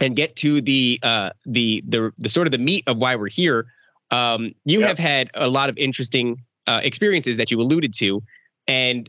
and 0.00 0.14
get 0.16 0.36
to 0.36 0.60
the 0.60 0.98
uh, 1.02 1.30
the 1.46 1.82
the 1.86 2.12
the 2.18 2.28
sort 2.28 2.46
of 2.46 2.52
the 2.52 2.58
meat 2.58 2.84
of 2.86 2.98
why 2.98 3.16
we're 3.16 3.28
here. 3.28 3.66
Um, 4.10 4.54
you 4.64 4.80
Yep. 4.80 4.88
have 4.88 4.98
had 4.98 5.30
a 5.34 5.48
lot 5.48 5.68
of 5.68 5.78
interesting 5.78 6.42
uh, 6.66 6.80
experiences 6.82 7.36
that 7.38 7.50
you 7.50 7.60
alluded 7.60 7.94
to, 7.94 8.22
and 8.68 9.08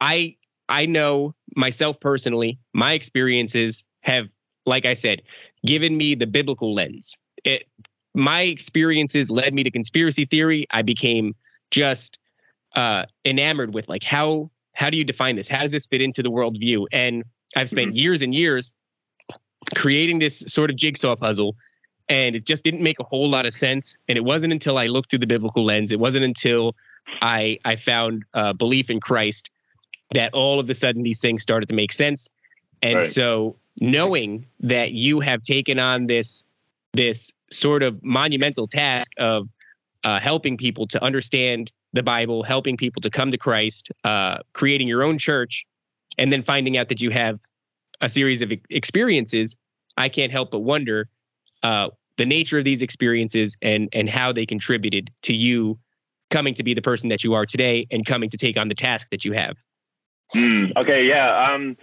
I 0.00 0.36
I 0.68 0.86
know 0.86 1.34
myself 1.56 2.00
personally, 2.00 2.58
my 2.72 2.92
experiences 2.94 3.84
have, 4.00 4.28
like 4.66 4.84
I 4.84 4.94
said, 4.94 5.22
given 5.64 5.96
me 5.96 6.14
the 6.14 6.26
biblical 6.26 6.74
lens. 6.74 7.16
It 7.44 7.64
my 8.14 8.42
experiences 8.42 9.30
led 9.30 9.54
me 9.54 9.62
to 9.64 9.70
conspiracy 9.70 10.24
theory. 10.26 10.66
I 10.70 10.82
became 10.82 11.34
just 11.70 12.18
uh, 12.74 13.04
enamored 13.24 13.74
with 13.74 13.88
like 13.88 14.02
how 14.04 14.50
how 14.74 14.90
do 14.90 14.96
you 14.96 15.04
define 15.04 15.36
this? 15.36 15.48
How 15.48 15.60
does 15.62 15.72
this 15.72 15.86
fit 15.86 16.00
into 16.00 16.22
the 16.22 16.30
worldview? 16.30 16.86
And 16.92 17.24
I've 17.56 17.70
spent 17.70 17.96
years 17.96 18.22
and 18.22 18.34
years 18.34 18.74
creating 19.74 20.18
this 20.18 20.44
sort 20.48 20.70
of 20.70 20.76
jigsaw 20.76 21.16
puzzle 21.16 21.56
and 22.08 22.36
it 22.36 22.44
just 22.44 22.64
didn't 22.64 22.82
make 22.82 23.00
a 23.00 23.04
whole 23.04 23.28
lot 23.28 23.46
of 23.46 23.54
sense. 23.54 23.96
And 24.08 24.18
it 24.18 24.22
wasn't 24.22 24.52
until 24.52 24.78
I 24.78 24.86
looked 24.86 25.10
through 25.10 25.20
the 25.20 25.26
biblical 25.26 25.64
lens, 25.64 25.92
it 25.92 25.98
wasn't 25.98 26.24
until 26.24 26.74
I 27.20 27.58
I 27.64 27.76
found 27.76 28.24
uh, 28.34 28.52
belief 28.52 28.90
in 28.90 29.00
Christ 29.00 29.50
that 30.12 30.34
all 30.34 30.60
of 30.60 30.68
a 30.68 30.74
sudden 30.74 31.02
these 31.02 31.20
things 31.20 31.42
started 31.42 31.68
to 31.68 31.74
make 31.74 31.92
sense. 31.92 32.28
And 32.82 32.96
right. 32.96 33.10
so 33.10 33.56
knowing 33.80 34.46
that 34.60 34.92
you 34.92 35.20
have 35.20 35.42
taken 35.42 35.78
on 35.78 36.06
this 36.06 36.44
this 36.92 37.32
sort 37.50 37.82
of 37.82 38.02
monumental 38.02 38.66
task 38.66 39.10
of 39.18 39.48
uh, 40.04 40.20
helping 40.20 40.56
people 40.56 40.86
to 40.88 41.02
understand 41.02 41.72
the 41.94 42.02
Bible, 42.02 42.42
helping 42.42 42.76
people 42.76 43.00
to 43.02 43.10
come 43.10 43.30
to 43.30 43.38
Christ, 43.38 43.90
uh, 44.04 44.38
creating 44.52 44.88
your 44.88 45.02
own 45.02 45.18
church, 45.18 45.64
and 46.18 46.32
then 46.32 46.42
finding 46.42 46.76
out 46.76 46.88
that 46.88 47.00
you 47.00 47.10
have 47.10 47.38
a 48.00 48.08
series 48.08 48.42
of 48.42 48.52
experiences, 48.70 49.56
I 49.96 50.08
can't 50.08 50.32
help 50.32 50.50
but 50.50 50.60
wonder 50.60 51.08
uh, 51.62 51.88
the 52.16 52.26
nature 52.26 52.58
of 52.58 52.64
these 52.64 52.82
experiences 52.82 53.56
and 53.62 53.88
and 53.92 54.08
how 54.08 54.32
they 54.32 54.46
contributed 54.46 55.10
to 55.22 55.34
you 55.34 55.78
coming 56.30 56.54
to 56.54 56.62
be 56.62 56.74
the 56.74 56.82
person 56.82 57.08
that 57.10 57.22
you 57.22 57.34
are 57.34 57.46
today 57.46 57.86
and 57.90 58.04
coming 58.04 58.30
to 58.30 58.36
take 58.36 58.56
on 58.56 58.68
the 58.68 58.74
task 58.74 59.08
that 59.10 59.24
you 59.24 59.32
have. 59.32 59.56
Mm, 60.34 60.72
okay, 60.76 61.06
yeah. 61.06 61.52
Um, 61.52 61.76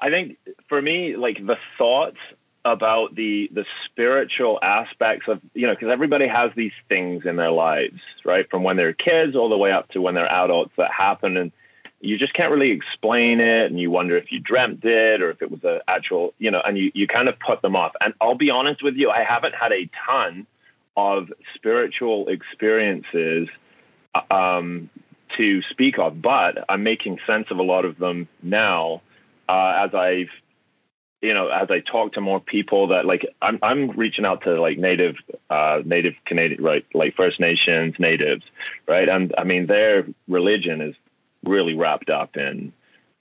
I 0.00 0.10
think 0.10 0.36
for 0.68 0.80
me, 0.80 1.16
like 1.16 1.38
the 1.44 1.56
thoughts 1.78 2.18
about 2.64 3.14
the 3.14 3.50
the 3.52 3.64
spiritual 3.86 4.58
aspects 4.62 5.28
of 5.28 5.40
you 5.52 5.66
know 5.66 5.74
because 5.74 5.90
everybody 5.90 6.26
has 6.26 6.50
these 6.56 6.72
things 6.88 7.24
in 7.26 7.36
their 7.36 7.50
lives 7.50 8.00
right 8.24 8.48
from 8.50 8.62
when 8.62 8.76
they're 8.76 8.94
kids 8.94 9.36
all 9.36 9.50
the 9.50 9.58
way 9.58 9.70
up 9.70 9.86
to 9.90 10.00
when 10.00 10.14
they're 10.14 10.30
adults 10.32 10.72
that 10.78 10.90
happen 10.90 11.36
and 11.36 11.52
you 12.04 12.18
just 12.18 12.34
can't 12.34 12.52
really 12.52 12.70
explain 12.70 13.40
it 13.40 13.66
and 13.70 13.80
you 13.80 13.90
wonder 13.90 14.16
if 14.16 14.30
you 14.30 14.38
dreamt 14.38 14.84
it 14.84 15.22
or 15.22 15.30
if 15.30 15.40
it 15.40 15.50
was 15.50 15.60
an 15.64 15.80
actual 15.88 16.34
you 16.38 16.50
know 16.50 16.60
and 16.64 16.76
you, 16.76 16.90
you 16.94 17.06
kind 17.06 17.28
of 17.28 17.34
put 17.38 17.62
them 17.62 17.74
off 17.74 17.92
and 18.00 18.14
i'll 18.20 18.36
be 18.36 18.50
honest 18.50 18.82
with 18.82 18.94
you 18.94 19.10
i 19.10 19.24
haven't 19.24 19.54
had 19.54 19.72
a 19.72 19.88
ton 20.06 20.46
of 20.96 21.32
spiritual 21.54 22.28
experiences 22.28 23.48
um, 24.30 24.88
to 25.36 25.62
speak 25.70 25.98
of 25.98 26.20
but 26.20 26.64
i'm 26.68 26.82
making 26.82 27.18
sense 27.26 27.46
of 27.50 27.58
a 27.58 27.62
lot 27.62 27.84
of 27.84 27.98
them 27.98 28.28
now 28.42 29.00
uh, 29.48 29.84
as 29.84 29.94
i've 29.94 30.28
you 31.22 31.32
know, 31.32 31.48
as 31.48 31.70
I 31.70 31.80
talk 31.80 32.12
to 32.12 32.20
more 32.20 32.38
people 32.38 32.88
that 32.88 33.06
like 33.06 33.26
I'm 33.40 33.58
I'm 33.62 33.92
reaching 33.92 34.26
out 34.26 34.42
to 34.42 34.60
like 34.60 34.76
native 34.76 35.16
uh 35.48 35.80
native 35.82 36.12
Canadian 36.26 36.62
right 36.62 36.84
like 36.92 37.16
First 37.16 37.40
Nations 37.40 37.94
natives, 37.98 38.42
right? 38.86 39.08
And 39.08 39.34
I 39.38 39.44
mean 39.44 39.66
their 39.66 40.06
religion 40.28 40.82
is 40.82 40.94
really 41.44 41.74
wrapped 41.74 42.10
up 42.10 42.36
in 42.36 42.72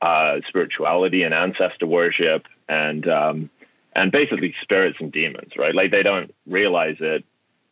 uh 0.01 0.37
spirituality 0.47 1.23
and 1.23 1.33
ancestor 1.33 1.87
worship 1.87 2.45
and 2.67 3.07
um 3.07 3.49
and 3.95 4.11
basically 4.11 4.55
spirits 4.61 4.97
and 4.99 5.11
demons, 5.11 5.51
right? 5.57 5.75
Like 5.75 5.91
they 5.91 6.01
don't 6.01 6.33
realize 6.47 6.97
it, 6.99 7.23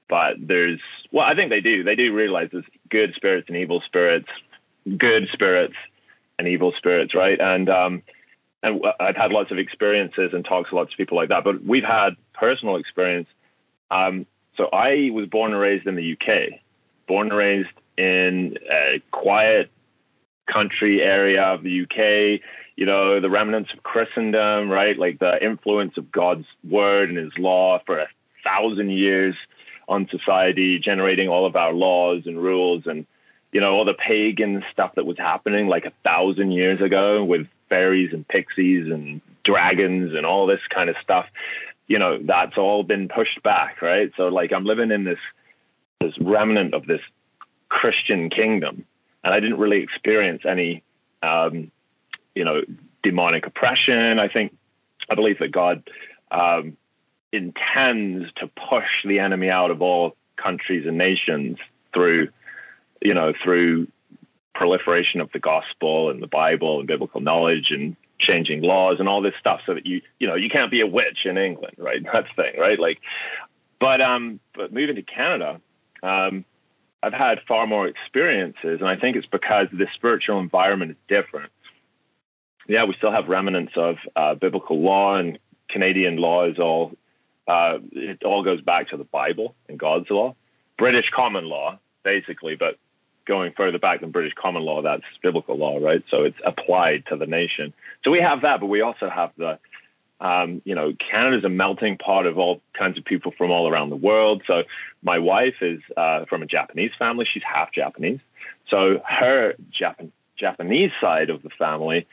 but 0.08 0.36
there's 0.40 0.80
well, 1.12 1.26
I 1.26 1.36
think 1.36 1.50
they 1.50 1.62
do. 1.62 1.84
They 1.84 1.96
do 1.96 2.14
realize 2.14 2.50
there's 2.52 2.66
good 2.90 3.14
spirits 3.16 3.48
and 3.48 3.58
evil 3.58 3.82
spirits, 3.86 4.30
good 4.98 5.28
spirits 5.34 5.76
and 6.38 6.48
evil 6.48 6.74
spirits, 6.78 7.16
right? 7.16 7.40
And 7.40 7.70
um 7.70 8.04
and 8.64 8.82
I've 9.00 9.16
had 9.16 9.32
lots 9.32 9.52
of 9.52 9.58
experiences 9.58 10.32
and 10.34 10.46
talks 10.46 10.70
to 10.70 10.76
lots 10.76 10.94
of 10.94 10.98
people 10.98 11.18
like 11.18 11.30
that. 11.30 11.44
But 11.44 11.64
we've 11.64 11.84
had 11.84 12.16
personal 12.34 12.76
experience. 12.76 13.28
Um, 13.90 14.26
so 14.56 14.70
I 14.72 15.10
was 15.12 15.28
born 15.28 15.52
and 15.52 15.62
raised 15.62 15.88
in 15.88 15.96
the 15.96 16.14
UK, 16.14 16.60
born 17.08 17.30
and 17.30 17.38
raised 17.38 17.70
in 17.98 18.58
a 18.72 19.02
quiet 19.12 19.72
country 20.52 21.02
area 21.02 21.44
of 21.44 21.64
the 21.64 21.84
UK. 21.84 22.42
You 22.76 22.86
know, 22.86 23.20
the 23.20 23.30
remnants 23.30 23.72
of 23.74 23.84
Christendom, 23.84 24.70
right? 24.70 24.98
Like 24.98 25.20
the 25.20 25.44
influence 25.44 25.98
of 25.98 26.12
God's 26.12 26.46
word 26.68 27.10
and 27.10 27.18
His 27.18 27.34
law 27.38 27.80
for 27.86 28.00
a 28.00 28.08
thousand 28.44 28.92
years 28.92 29.36
on 29.88 30.08
society, 30.10 30.80
generating 30.80 31.28
all 31.30 31.46
of 31.46 31.56
our 31.56 31.74
laws 31.74 32.24
and 32.26 32.42
rules 32.42 32.84
and 32.86 33.06
you 33.52 33.60
know 33.60 33.74
all 33.74 33.86
the 33.86 33.94
pagan 33.94 34.64
stuff 34.72 34.96
that 34.96 35.06
was 35.06 35.18
happening 35.18 35.68
like 35.68 35.86
a 35.86 35.92
thousand 36.04 36.52
years 36.52 36.82
ago 36.82 37.24
with 37.24 37.48
fairies 37.70 38.14
and 38.14 38.28
pixies 38.28 38.92
and 38.92 39.22
dragons 39.44 40.14
and 40.16 40.26
all 40.26 40.46
this 40.46 40.60
kind 40.74 40.90
of 40.90 40.96
stuff, 41.02 41.26
you 41.88 41.98
know, 41.98 42.20
that's 42.22 42.58
all 42.58 42.84
been 42.84 43.08
pushed 43.08 43.42
back, 43.44 43.82
right? 43.82 44.12
So 44.18 44.28
like 44.28 44.52
I'm 44.54 44.66
living 44.66 44.92
in 44.92 45.04
this 45.04 45.20
this 46.00 46.14
remnant 46.20 46.74
of 46.74 46.88
this 46.88 47.02
Christian 47.70 48.30
kingdom, 48.30 48.86
and 49.24 49.34
I 49.34 49.40
didn't 49.40 49.60
really 49.60 49.82
experience 49.82 50.44
any, 50.48 50.84
um, 51.22 51.72
you 52.36 52.46
know, 52.46 52.62
demonic 53.04 53.46
oppression. 53.46 54.20
I 54.20 54.28
think 54.28 54.56
I 55.10 55.16
believe 55.16 55.40
that 55.40 55.52
God 55.52 55.84
um, 56.32 56.78
intends 57.32 58.32
to 58.38 58.48
push 58.48 58.88
the 59.06 59.20
enemy 59.20 59.50
out 59.50 59.72
of 59.72 59.82
all 59.82 60.16
countries 60.38 60.86
and 60.88 60.98
nations 60.98 61.58
through, 61.94 62.30
you 63.02 63.14
know, 63.14 63.34
through 63.44 63.88
proliferation 64.54 65.22
of 65.22 65.32
the 65.32 65.40
gospel 65.40 66.10
and 66.10 66.22
the 66.22 66.28
Bible 66.28 66.80
and 66.80 66.88
biblical 66.88 67.22
knowledge 67.22 67.68
and 67.72 67.96
changing 68.20 68.62
laws 68.62 68.98
and 69.00 69.10
all 69.10 69.22
this 69.22 69.34
stuff 69.40 69.62
so 69.66 69.74
that 69.74 69.86
you 69.86 70.02
you 70.20 70.28
know 70.28 70.36
you 70.36 70.50
can't 70.50 70.70
be 70.70 70.82
a 70.82 70.88
witch 70.88 71.26
in 71.26 71.38
England, 71.38 71.76
right? 71.78 72.04
That's 72.14 72.28
the 72.36 72.44
thing, 72.44 72.60
right? 72.60 72.80
Like, 72.80 73.00
but 73.80 74.02
um, 74.02 74.40
but 74.54 74.74
moving 74.74 74.96
to 74.96 75.02
Canada, 75.02 75.60
um, 76.04 76.46
I've 77.04 77.14
had 77.14 77.40
far 77.48 77.66
more 77.66 77.88
experiences, 77.88 78.80
and 78.80 78.88
I 78.88 78.96
think 78.96 79.16
it's 79.16 79.28
because 79.28 79.68
the 79.72 79.88
spiritual 79.96 80.40
environment 80.40 80.92
is 80.92 80.98
different. 81.08 81.52
Yeah, 82.68 82.84
we 82.86 82.94
still 82.96 83.12
have 83.12 83.28
remnants 83.28 83.74
of 83.76 83.96
uh, 84.16 84.36
biblical 84.36 84.80
law, 84.80 85.16
and 85.16 85.40
Canadian 85.70 86.18
law 86.18 86.48
is 86.48 86.60
all 86.60 86.92
uh, 87.48 87.80
it 87.92 88.24
all 88.24 88.44
goes 88.44 88.62
back 88.62 88.90
to 88.90 88.98
the 88.98 89.04
Bible 89.04 89.56
and 89.68 89.80
God's 89.80 90.10
law, 90.10 90.36
British 90.78 91.10
common 91.14 91.46
law, 91.46 91.80
basically, 92.04 92.56
but 92.56 92.78
going 93.26 93.52
further 93.56 93.80
back 93.80 94.02
than 94.02 94.12
British 94.12 94.34
common 94.34 94.64
law, 94.64 94.82
that's 94.82 95.04
biblical 95.22 95.58
law, 95.58 95.78
right? 95.78 96.04
So 96.10 96.24
it's 96.24 96.38
applied 96.46 97.06
to 97.10 97.16
the 97.16 97.26
nation. 97.26 97.74
So 98.04 98.12
we 98.12 98.20
have 98.20 98.42
that, 98.42 98.60
but 98.60 98.68
we 98.68 98.82
also 98.82 99.10
have 99.10 99.32
the, 99.38 99.60
um, 100.22 100.62
you 100.66 100.76
know, 100.76 100.94
Canada's 101.10 101.44
a 101.44 101.50
melting 101.50 101.98
pot 101.98 102.28
of 102.28 102.38
all 102.38 102.62
kinds 102.78 102.98
of 102.98 103.04
people 103.04 103.34
from 103.36 103.50
all 103.50 103.68
around 103.68 103.90
the 103.90 103.96
world. 103.96 104.44
So 104.46 104.64
my 105.02 105.18
wife 105.18 105.56
is 105.62 105.82
uh, 105.98 106.26
from 106.26 106.44
a 106.44 106.46
Japanese 106.46 106.92
family; 106.98 107.28
she's 107.32 107.44
half 107.44 107.74
Japanese. 107.74 108.20
So 108.70 109.02
her 109.06 109.56
Japan- 109.72 110.12
Japanese 110.38 110.92
side 111.02 111.30
of 111.32 111.42
the 111.42 111.50
family 111.50 112.08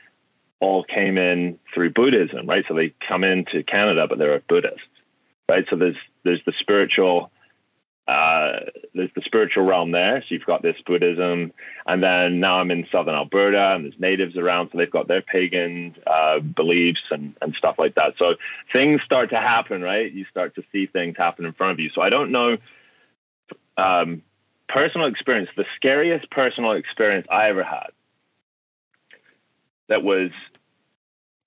all 0.59 0.83
came 0.83 1.17
in 1.17 1.59
through 1.73 1.91
Buddhism, 1.91 2.47
right? 2.47 2.65
So 2.67 2.73
they 2.73 2.93
come 3.07 3.23
into 3.23 3.63
Canada, 3.63 4.07
but 4.09 4.17
they're 4.17 4.41
Buddhists, 4.49 4.81
right? 5.49 5.65
So 5.69 5.75
there's 5.75 5.95
there's 6.23 6.43
the 6.45 6.53
spiritual 6.59 7.31
uh, 8.09 8.61
there's 8.95 9.11
the 9.15 9.21
spiritual 9.23 9.65
realm 9.65 9.91
there. 9.91 10.21
So 10.21 10.33
you've 10.33 10.45
got 10.45 10.63
this 10.63 10.75
Buddhism, 10.83 11.53
and 11.85 12.01
then 12.01 12.39
now 12.39 12.59
I'm 12.59 12.71
in 12.71 12.87
southern 12.91 13.13
Alberta, 13.13 13.75
and 13.75 13.85
there's 13.85 13.99
natives 13.99 14.35
around, 14.35 14.69
so 14.71 14.79
they've 14.79 14.89
got 14.89 15.07
their 15.07 15.21
pagan 15.21 15.95
uh, 16.07 16.39
beliefs 16.39 17.03
and 17.11 17.35
and 17.41 17.53
stuff 17.53 17.75
like 17.77 17.93
that. 17.95 18.15
So 18.17 18.33
things 18.73 19.01
start 19.05 19.29
to 19.29 19.35
happen, 19.35 19.83
right? 19.83 20.11
You 20.11 20.25
start 20.31 20.55
to 20.55 20.63
see 20.71 20.87
things 20.87 21.17
happen 21.17 21.45
in 21.45 21.53
front 21.53 21.73
of 21.73 21.79
you. 21.79 21.91
So 21.93 22.01
I 22.01 22.09
don't 22.09 22.31
know. 22.31 22.57
Um, 23.77 24.23
personal 24.67 25.05
experience, 25.07 25.49
the 25.55 25.65
scariest 25.75 26.31
personal 26.31 26.71
experience 26.71 27.27
I 27.29 27.49
ever 27.49 27.63
had 27.63 27.91
that 29.87 30.01
was 30.03 30.31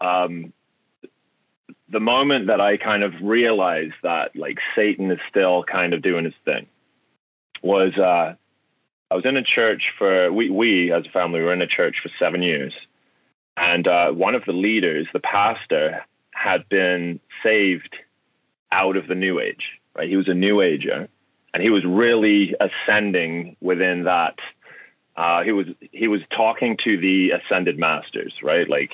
um, 0.00 0.52
the 1.92 2.00
moment 2.00 2.46
that 2.46 2.60
I 2.60 2.78
kind 2.78 3.02
of 3.02 3.12
realized 3.22 3.94
that 4.02 4.34
like 4.34 4.58
Satan 4.74 5.10
is 5.10 5.18
still 5.28 5.62
kind 5.62 5.92
of 5.92 6.02
doing 6.02 6.24
his 6.24 6.34
thing 6.44 6.66
was 7.62 7.92
uh, 7.98 8.34
I 9.10 9.14
was 9.14 9.26
in 9.26 9.36
a 9.36 9.42
church 9.42 9.92
for 9.98 10.32
we 10.32 10.48
we 10.50 10.90
as 10.90 11.04
a 11.06 11.10
family 11.10 11.40
were 11.40 11.52
in 11.52 11.60
a 11.60 11.66
church 11.66 11.96
for 12.02 12.10
seven 12.18 12.42
years, 12.42 12.72
and 13.58 13.86
uh, 13.86 14.10
one 14.10 14.34
of 14.34 14.44
the 14.46 14.52
leaders, 14.52 15.06
the 15.12 15.20
pastor, 15.20 16.00
had 16.32 16.66
been 16.70 17.20
saved 17.42 17.94
out 18.72 18.96
of 18.96 19.06
the 19.06 19.14
New 19.14 19.38
Age. 19.38 19.64
Right, 19.94 20.08
he 20.08 20.16
was 20.16 20.28
a 20.28 20.34
New 20.34 20.62
Ager, 20.62 21.08
and 21.52 21.62
he 21.62 21.68
was 21.68 21.84
really 21.84 22.54
ascending 22.58 23.56
within 23.60 24.04
that. 24.04 24.38
Uh, 25.14 25.42
he 25.42 25.52
was 25.52 25.66
he 25.92 26.08
was 26.08 26.22
talking 26.34 26.78
to 26.84 26.96
the 26.96 27.32
ascended 27.32 27.78
masters, 27.78 28.32
right, 28.42 28.66
like 28.66 28.92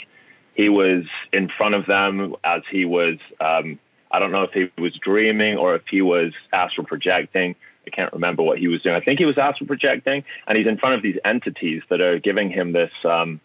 he 0.58 0.68
was 0.68 1.04
in 1.32 1.48
front 1.56 1.76
of 1.76 1.86
them 1.86 2.34
as 2.42 2.62
he 2.68 2.84
was 2.84 3.16
um, 3.40 3.78
I 4.10 4.18
don't 4.18 4.32
know 4.32 4.42
if 4.42 4.52
he 4.52 4.70
was 4.80 4.92
dreaming 5.00 5.56
or 5.56 5.76
if 5.76 5.82
he 5.88 6.02
was 6.02 6.32
astral 6.52 6.84
projecting. 6.84 7.54
I 7.86 7.90
can't 7.90 8.12
remember 8.12 8.42
what 8.42 8.58
he 8.58 8.66
was 8.66 8.82
doing. 8.82 8.96
I 8.96 9.00
think 9.00 9.18
he 9.20 9.24
was 9.24 9.38
astral 9.38 9.68
projecting, 9.68 10.24
and 10.46 10.58
he's 10.58 10.66
in 10.66 10.76
front 10.76 10.96
of 10.96 11.02
these 11.02 11.16
entities 11.24 11.82
that 11.88 12.00
are 12.00 12.18
giving 12.18 12.50
him 12.50 12.72
this 12.72 12.90
um, 13.04 13.40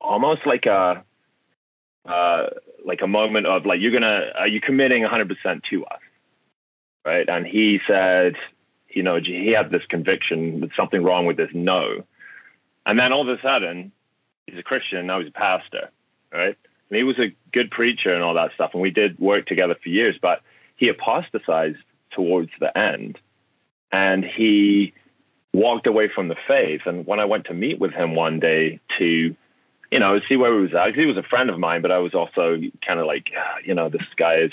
almost 0.00 0.42
like 0.46 0.66
a 0.66 1.04
uh, 2.06 2.46
like 2.84 3.00
a 3.00 3.06
moment 3.06 3.46
of 3.46 3.64
like 3.64 3.80
you're 3.80 3.92
gonna 3.92 4.32
are 4.36 4.48
you 4.48 4.60
committing 4.60 5.04
100% 5.04 5.62
to 5.70 5.86
us, 5.86 6.00
right? 7.06 7.28
And 7.28 7.46
he 7.46 7.78
said, 7.86 8.34
you 8.88 9.04
know, 9.04 9.20
he 9.20 9.52
had 9.56 9.70
this 9.70 9.86
conviction 9.88 10.60
that 10.60 10.70
something 10.76 11.04
wrong 11.04 11.24
with 11.24 11.36
this 11.36 11.50
no, 11.54 12.04
and 12.84 12.98
then 12.98 13.12
all 13.12 13.30
of 13.30 13.38
a 13.38 13.40
sudden 13.40 13.92
he's 14.46 14.58
a 14.58 14.62
Christian, 14.62 14.98
and 14.98 15.06
now 15.06 15.20
he's 15.20 15.28
a 15.28 15.32
pastor, 15.32 15.90
right? 16.32 16.56
And 16.90 16.96
he 16.96 17.02
was 17.02 17.18
a 17.18 17.34
good 17.52 17.70
preacher 17.70 18.12
and 18.14 18.22
all 18.22 18.34
that 18.34 18.52
stuff. 18.54 18.70
And 18.72 18.82
we 18.82 18.90
did 18.90 19.18
work 19.18 19.46
together 19.46 19.76
for 19.82 19.88
years, 19.88 20.16
but 20.20 20.42
he 20.76 20.88
apostatized 20.88 21.78
towards 22.10 22.50
the 22.60 22.76
end 22.76 23.18
and 23.90 24.24
he 24.24 24.92
walked 25.52 25.86
away 25.86 26.10
from 26.12 26.28
the 26.28 26.36
faith. 26.46 26.82
And 26.84 27.06
when 27.06 27.20
I 27.20 27.24
went 27.24 27.46
to 27.46 27.54
meet 27.54 27.78
with 27.78 27.92
him 27.92 28.14
one 28.14 28.40
day 28.40 28.80
to, 28.98 29.34
you 29.90 29.98
know, 29.98 30.20
see 30.28 30.36
where 30.36 30.52
he 30.54 30.60
was 30.60 30.74
at, 30.74 30.94
he 30.94 31.06
was 31.06 31.16
a 31.16 31.22
friend 31.22 31.48
of 31.48 31.58
mine, 31.58 31.80
but 31.80 31.92
I 31.92 31.98
was 31.98 32.14
also 32.14 32.58
kind 32.86 33.00
of 33.00 33.06
like, 33.06 33.30
ah, 33.36 33.56
you 33.64 33.74
know, 33.74 33.88
this 33.88 34.02
guy 34.16 34.36
is 34.36 34.52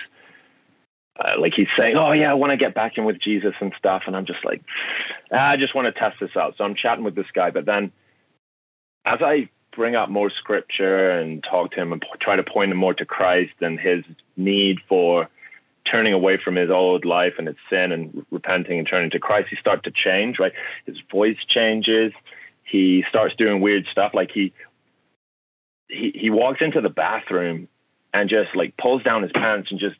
uh, 1.19 1.39
like 1.39 1.53
he's 1.53 1.67
saying, 1.77 1.97
"Oh 1.97 2.13
yeah, 2.13 2.31
I 2.31 2.35
want 2.35 2.51
to 2.51 2.57
get 2.57 2.73
back 2.73 2.97
in 2.97 3.03
with 3.03 3.19
Jesus 3.19 3.53
and 3.59 3.73
stuff," 3.77 4.03
and 4.07 4.15
I'm 4.15 4.25
just 4.25 4.45
like, 4.45 4.63
ah, 5.31 5.49
"I 5.49 5.57
just 5.57 5.75
want 5.75 5.93
to 5.93 5.99
test 5.99 6.17
this 6.21 6.35
out." 6.37 6.55
So 6.57 6.63
I'm 6.63 6.73
chatting 6.73 7.03
with 7.03 7.15
this 7.15 7.29
guy, 7.33 7.51
but 7.51 7.65
then 7.65 7.91
as 9.05 9.19
I 9.21 9.49
bring 9.75 9.95
up 9.95 10.09
more 10.09 10.29
scripture 10.29 11.11
and 11.11 11.43
talk 11.43 11.71
to 11.71 11.81
him 11.81 11.93
and 11.93 12.03
try 12.19 12.35
to 12.35 12.43
point 12.43 12.71
him 12.71 12.77
more 12.77 12.93
to 12.93 13.05
Christ 13.05 13.53
and 13.61 13.79
his 13.79 14.03
need 14.35 14.79
for 14.87 15.29
turning 15.89 16.13
away 16.13 16.37
from 16.43 16.55
his 16.55 16.69
old 16.69 17.05
life 17.05 17.33
and 17.37 17.47
its 17.47 17.59
sin 17.69 17.91
and 17.91 18.25
repenting 18.31 18.77
and 18.77 18.87
turning 18.87 19.09
to 19.11 19.19
Christ, 19.19 19.47
he 19.49 19.55
starts 19.55 19.83
to 19.83 19.91
change, 19.91 20.37
right? 20.39 20.53
His 20.85 20.97
voice 21.11 21.37
changes. 21.47 22.13
He 22.63 23.03
starts 23.09 23.35
doing 23.35 23.61
weird 23.61 23.87
stuff. 23.91 24.11
Like 24.13 24.31
he, 24.31 24.53
he, 25.89 26.11
he 26.13 26.29
walks 26.29 26.59
into 26.61 26.81
the 26.81 26.89
bathroom 26.89 27.67
and 28.13 28.29
just 28.29 28.55
like 28.55 28.77
pulls 28.77 29.03
down 29.03 29.23
his 29.23 29.31
pants 29.31 29.69
and 29.71 29.79
just 29.79 29.95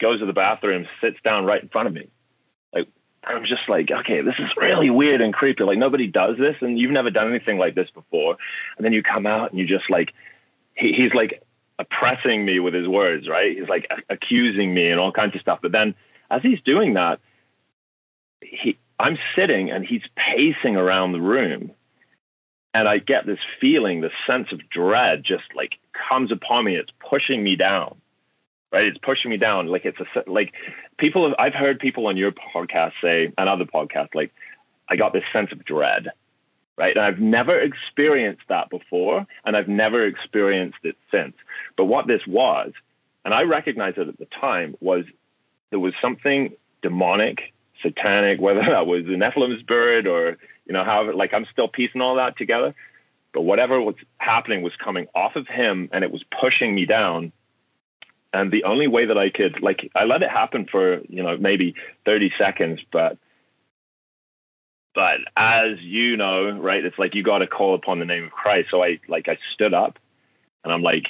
goes 0.00 0.20
to 0.20 0.26
the 0.26 0.32
bathroom, 0.32 0.86
sits 1.00 1.18
down 1.22 1.44
right 1.44 1.62
in 1.62 1.68
front 1.68 1.88
of 1.88 1.94
me. 1.94 2.08
Like, 2.72 2.88
I'm 3.24 3.44
just 3.44 3.68
like, 3.68 3.90
okay, 3.90 4.22
this 4.22 4.34
is 4.38 4.48
really 4.56 4.90
weird 4.90 5.20
and 5.20 5.34
creepy. 5.34 5.64
Like 5.64 5.78
nobody 5.78 6.06
does 6.06 6.36
this 6.38 6.56
and 6.60 6.78
you've 6.78 6.90
never 6.90 7.10
done 7.10 7.28
anything 7.28 7.58
like 7.58 7.74
this 7.74 7.90
before. 7.90 8.36
And 8.76 8.84
then 8.84 8.92
you 8.92 9.02
come 9.02 9.26
out 9.26 9.50
and 9.50 9.58
you 9.58 9.66
just 9.66 9.90
like, 9.90 10.12
he, 10.74 10.92
he's 10.92 11.12
like 11.14 11.42
oppressing 11.78 12.44
me 12.44 12.60
with 12.60 12.74
his 12.74 12.88
words, 12.88 13.28
right? 13.28 13.56
He's 13.56 13.68
like 13.68 13.88
accusing 14.08 14.72
me 14.72 14.90
and 14.90 15.00
all 15.00 15.12
kinds 15.12 15.34
of 15.34 15.40
stuff. 15.40 15.58
But 15.62 15.72
then 15.72 15.94
as 16.30 16.42
he's 16.42 16.60
doing 16.64 16.94
that, 16.94 17.20
he, 18.40 18.78
I'm 18.98 19.18
sitting 19.36 19.70
and 19.70 19.84
he's 19.84 20.02
pacing 20.16 20.76
around 20.76 21.12
the 21.12 21.20
room. 21.20 21.72
And 22.74 22.88
I 22.88 22.98
get 22.98 23.26
this 23.26 23.38
feeling, 23.60 24.00
this 24.00 24.12
sense 24.26 24.48
of 24.52 24.68
dread 24.68 25.24
just 25.24 25.44
like 25.54 25.76
comes 26.08 26.30
upon 26.30 26.64
me. 26.64 26.76
It's 26.76 26.90
pushing 27.08 27.42
me 27.42 27.56
down, 27.56 27.96
right? 28.72 28.84
It's 28.84 28.98
pushing 28.98 29.30
me 29.30 29.36
down. 29.36 29.66
Like 29.68 29.84
it's 29.84 29.98
a, 30.00 30.30
like 30.30 30.52
people, 30.98 31.34
I've 31.38 31.54
heard 31.54 31.78
people 31.78 32.06
on 32.06 32.16
your 32.16 32.32
podcast 32.32 32.92
say, 33.02 33.32
and 33.36 33.48
other 33.48 33.64
podcasts, 33.64 34.14
like, 34.14 34.32
I 34.90 34.96
got 34.96 35.12
this 35.12 35.24
sense 35.32 35.52
of 35.52 35.64
dread 35.64 36.08
right? 36.78 36.96
And 36.96 37.04
I've 37.04 37.18
never 37.18 37.58
experienced 37.58 38.44
that 38.48 38.70
before, 38.70 39.26
and 39.44 39.56
I've 39.56 39.68
never 39.68 40.06
experienced 40.06 40.78
it 40.84 40.96
since. 41.10 41.34
But 41.76 41.86
what 41.86 42.06
this 42.06 42.22
was, 42.26 42.72
and 43.24 43.34
I 43.34 43.42
recognized 43.42 43.98
it 43.98 44.08
at 44.08 44.18
the 44.18 44.28
time, 44.40 44.76
was 44.80 45.04
there 45.70 45.80
was 45.80 45.92
something 46.00 46.54
demonic, 46.80 47.52
satanic, 47.82 48.40
whether 48.40 48.60
that 48.60 48.86
was 48.86 49.04
the 49.04 49.16
Nephilim 49.16 49.58
spirit 49.60 50.06
or, 50.06 50.38
you 50.66 50.72
know, 50.72 50.84
however, 50.84 51.12
like 51.14 51.34
I'm 51.34 51.46
still 51.52 51.68
piecing 51.68 52.00
all 52.00 52.14
that 52.16 52.38
together. 52.38 52.74
But 53.34 53.42
whatever 53.42 53.80
was 53.80 53.96
happening 54.18 54.62
was 54.62 54.72
coming 54.82 55.06
off 55.14 55.36
of 55.36 55.46
him 55.46 55.90
and 55.92 56.02
it 56.02 56.10
was 56.10 56.24
pushing 56.40 56.74
me 56.74 56.86
down. 56.86 57.32
And 58.32 58.50
the 58.52 58.64
only 58.64 58.88
way 58.88 59.06
that 59.06 59.16
I 59.16 59.30
could, 59.30 59.62
like, 59.62 59.90
I 59.94 60.04
let 60.04 60.22
it 60.22 60.30
happen 60.30 60.66
for, 60.70 61.00
you 61.08 61.22
know, 61.22 61.36
maybe 61.38 61.74
30 62.04 62.32
seconds, 62.38 62.80
but 62.92 63.16
but 64.98 65.20
as 65.36 65.78
you 65.80 66.16
know, 66.16 66.50
right, 66.50 66.84
it's 66.84 66.98
like 66.98 67.14
you 67.14 67.22
got 67.22 67.38
to 67.38 67.46
call 67.46 67.76
upon 67.76 68.00
the 68.00 68.04
name 68.04 68.24
of 68.24 68.32
Christ. 68.32 68.68
So 68.72 68.82
I 68.82 68.98
like 69.06 69.28
I 69.28 69.38
stood 69.54 69.72
up, 69.72 69.96
and 70.64 70.72
I'm 70.72 70.82
like, 70.82 71.04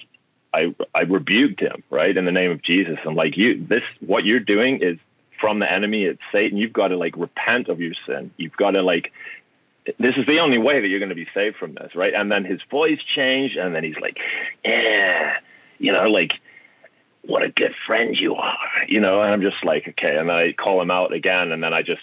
I 0.52 0.74
I 0.94 1.02
rebuked 1.02 1.60
him, 1.60 1.82
right, 1.88 2.14
in 2.14 2.26
the 2.26 2.30
name 2.30 2.50
of 2.50 2.60
Jesus. 2.60 2.98
I'm 3.06 3.14
like, 3.14 3.38
you 3.38 3.66
this 3.66 3.82
what 4.00 4.26
you're 4.26 4.40
doing 4.40 4.82
is 4.82 4.98
from 5.40 5.60
the 5.60 5.72
enemy. 5.72 6.04
It's 6.04 6.20
Satan. 6.30 6.58
You've 6.58 6.74
got 6.74 6.88
to 6.88 6.98
like 6.98 7.16
repent 7.16 7.68
of 7.68 7.80
your 7.80 7.94
sin. 8.06 8.30
You've 8.36 8.56
got 8.58 8.72
to 8.72 8.82
like. 8.82 9.10
This 9.98 10.16
is 10.18 10.26
the 10.26 10.40
only 10.40 10.58
way 10.58 10.82
that 10.82 10.88
you're 10.88 10.98
going 10.98 11.08
to 11.08 11.14
be 11.14 11.28
saved 11.32 11.56
from 11.56 11.72
this, 11.72 11.94
right? 11.94 12.12
And 12.12 12.30
then 12.30 12.44
his 12.44 12.60
voice 12.70 12.98
changed, 13.16 13.56
and 13.56 13.74
then 13.74 13.84
he's 13.84 13.96
like, 13.96 14.18
yeah, 14.62 15.36
you 15.78 15.92
know, 15.92 16.10
like 16.10 16.32
what 17.28 17.42
a 17.42 17.50
good 17.50 17.74
friend 17.86 18.16
you 18.18 18.34
are, 18.34 18.58
you 18.88 19.00
know. 19.00 19.20
And 19.20 19.32
I'm 19.32 19.42
just 19.42 19.62
like, 19.62 19.86
okay. 19.86 20.16
And 20.16 20.30
then 20.30 20.36
I 20.36 20.52
call 20.52 20.80
him 20.80 20.90
out 20.90 21.12
again, 21.12 21.52
and 21.52 21.62
then 21.62 21.74
I 21.74 21.82
just 21.82 22.00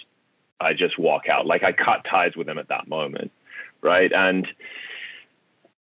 I 0.62 0.74
just 0.74 0.98
walk 1.00 1.28
out. 1.28 1.48
Like 1.48 1.64
I 1.64 1.72
cut 1.72 2.06
ties 2.10 2.36
with 2.38 2.48
him 2.48 2.60
at 2.60 2.70
that 2.70 2.88
moment, 2.88 3.32
right? 3.82 4.12
And 4.14 4.48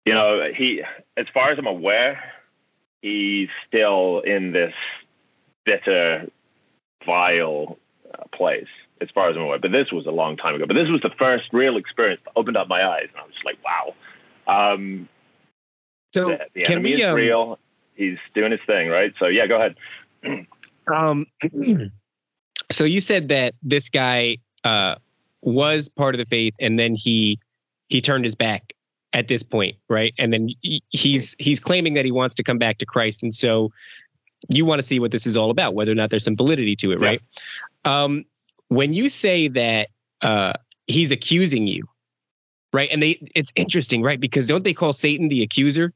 you 0.06 0.14
know, 0.14 0.42
he, 0.56 0.82
as 1.18 1.28
far 1.34 1.52
as 1.52 1.60
I'm 1.60 1.68
aware, 1.68 2.20
he's 3.02 3.50
still 3.68 4.22
in 4.22 4.54
this 4.54 4.74
bitter, 5.66 6.32
vile 7.06 7.78
uh, 8.14 8.24
place, 8.36 8.68
as 9.02 9.10
far 9.14 9.30
as 9.30 9.36
I'm 9.36 9.44
aware. 9.44 9.60
But 9.60 9.72
this 9.72 9.92
was 9.92 10.08
a 10.08 10.12
long 10.12 10.36
time 10.36 10.56
ago. 10.56 10.66
But 10.66 10.76
this 10.76 10.90
was 10.90 11.02
the 11.02 11.12
first 11.20 11.46
real 11.54 11.78
experience 11.78 12.22
that 12.26 12.32
opened 12.36 12.58
up 12.58 12.68
my 12.68 12.84
eyes, 12.88 13.08
and 13.12 13.22
I 13.22 13.24
was 13.24 13.34
just 13.34 13.46
like, 13.46 13.58
wow. 13.64 13.94
Um, 14.48 15.10
so 16.14 16.30
the, 16.30 16.40
the 16.56 16.64
can 16.64 16.78
enemy 16.78 16.96
we? 16.96 17.02
is 17.04 17.08
Um, 17.08 17.16
real. 17.16 17.60
He's 17.98 18.18
doing 18.36 18.52
his 18.52 18.62
thing, 18.68 18.90
right? 18.90 19.14
So 19.20 19.28
yeah, 19.28 19.48
go 19.48 19.56
ahead. 19.56 19.76
um, 20.94 21.26
so 22.72 22.84
you 22.84 23.00
said 23.00 23.30
that 23.30 23.56
this 23.64 23.90
guy 23.90 24.38
uh, 24.64 24.96
was 25.42 25.90
part 25.90 26.16
of 26.16 26.20
the 26.20 26.26
faith, 26.26 26.54
and 26.60 26.78
then 26.80 26.96
he 26.96 27.40
he 27.90 28.02
turned 28.02 28.24
his 28.24 28.36
back 28.36 28.74
at 29.14 29.28
this 29.28 29.42
point, 29.44 29.78
right? 29.90 30.14
And 30.20 30.32
then 30.32 30.50
he's 30.90 31.36
he's 31.40 31.60
claiming 31.60 31.96
that 31.96 32.06
he 32.06 32.12
wants 32.12 32.36
to 32.36 32.44
come 32.44 32.60
back 32.60 32.78
to 32.80 32.86
Christ, 32.86 33.24
and 33.24 33.34
so 33.34 33.72
you 34.50 34.66
want 34.66 34.80
to 34.80 34.88
see 34.88 35.00
what 35.00 35.12
this 35.12 35.26
is 35.26 35.36
all 35.36 35.50
about, 35.50 35.74
whether 35.74 35.92
or 35.92 35.96
not 35.96 36.10
there's 36.10 36.24
some 36.24 36.38
validity 36.38 36.76
to 36.78 36.92
it, 36.92 37.00
Yeah. 37.02 37.08
right? 37.08 37.22
Um, 37.86 38.26
when 38.68 38.94
you 38.94 39.10
say 39.10 39.48
that 39.48 39.90
uh, 40.22 40.54
he's 40.86 41.12
accusing 41.12 41.68
you, 41.68 41.86
right? 42.74 42.90
And 42.92 43.02
they 43.02 43.28
it's 43.34 43.52
interesting, 43.56 44.04
right? 44.04 44.20
Because 44.20 44.48
don't 44.48 44.64
they 44.64 44.74
call 44.74 44.94
Satan 44.94 45.30
the 45.30 45.42
accuser? 45.42 45.94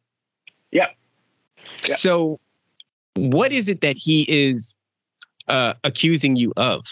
Yeah. 0.72 0.88
Yeah. 1.88 1.96
So 1.96 2.40
what 3.16 3.52
is 3.52 3.70
it 3.70 3.82
that 3.82 3.98
he 3.98 4.24
is 4.24 4.76
uh, 5.48 5.74
accusing 5.84 6.36
you 6.36 6.54
of? 6.58 6.86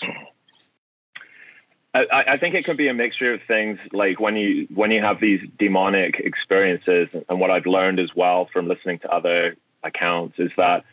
I, 1.93 2.23
I 2.27 2.37
think 2.37 2.53
it 2.53 2.65
could 2.65 2.77
be 2.77 2.87
a 2.87 2.93
mixture 2.93 3.33
of 3.33 3.41
things. 3.47 3.79
Like 3.91 4.19
when 4.19 4.35
you 4.35 4.67
when 4.73 4.91
you 4.91 5.01
have 5.01 5.19
these 5.19 5.41
demonic 5.57 6.19
experiences, 6.19 7.07
and 7.27 7.39
what 7.39 7.49
I've 7.49 7.65
learned 7.65 7.99
as 7.99 8.09
well 8.15 8.47
from 8.53 8.67
listening 8.67 8.99
to 8.99 9.11
other 9.11 9.55
accounts 9.83 10.37
is 10.37 10.51
that 10.57 10.83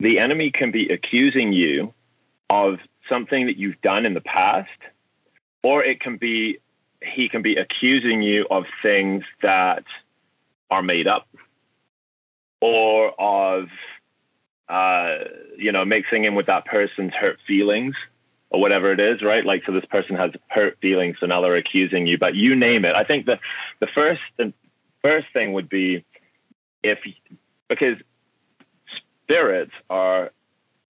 the 0.00 0.18
enemy 0.18 0.50
can 0.50 0.70
be 0.70 0.88
accusing 0.88 1.52
you 1.52 1.92
of 2.48 2.78
something 3.08 3.46
that 3.46 3.58
you've 3.58 3.80
done 3.82 4.06
in 4.06 4.14
the 4.14 4.20
past, 4.20 4.70
or 5.62 5.84
it 5.84 6.00
can 6.00 6.16
be 6.16 6.58
he 7.02 7.28
can 7.28 7.42
be 7.42 7.56
accusing 7.56 8.22
you 8.22 8.46
of 8.50 8.64
things 8.82 9.24
that 9.42 9.84
are 10.70 10.82
made 10.82 11.06
up, 11.06 11.28
or 12.64 13.12
of 13.20 13.68
uh, 14.70 15.24
you 15.58 15.70
know 15.70 15.84
mixing 15.84 16.24
in 16.24 16.34
with 16.34 16.46
that 16.46 16.64
person's 16.64 17.12
hurt 17.12 17.38
feelings 17.46 17.94
or 18.48 18.58
whatever 18.58 18.90
it 18.90 19.00
is, 19.00 19.22
right? 19.22 19.44
Like, 19.44 19.64
so 19.66 19.72
this 19.72 19.84
person 19.84 20.16
has 20.16 20.30
hurt 20.48 20.78
feelings, 20.80 21.16
so 21.20 21.26
now 21.26 21.42
they're 21.42 21.56
accusing 21.56 22.06
you. 22.06 22.16
But 22.16 22.34
you 22.34 22.56
name 22.56 22.86
it. 22.86 22.94
I 22.94 23.04
think 23.04 23.26
the 23.26 23.38
the 23.80 23.88
first 23.94 24.22
the 24.38 24.54
first 25.02 25.26
thing 25.34 25.52
would 25.52 25.68
be 25.68 26.06
if 26.82 27.00
because 27.68 27.98
spirits 29.24 29.72
are 29.90 30.30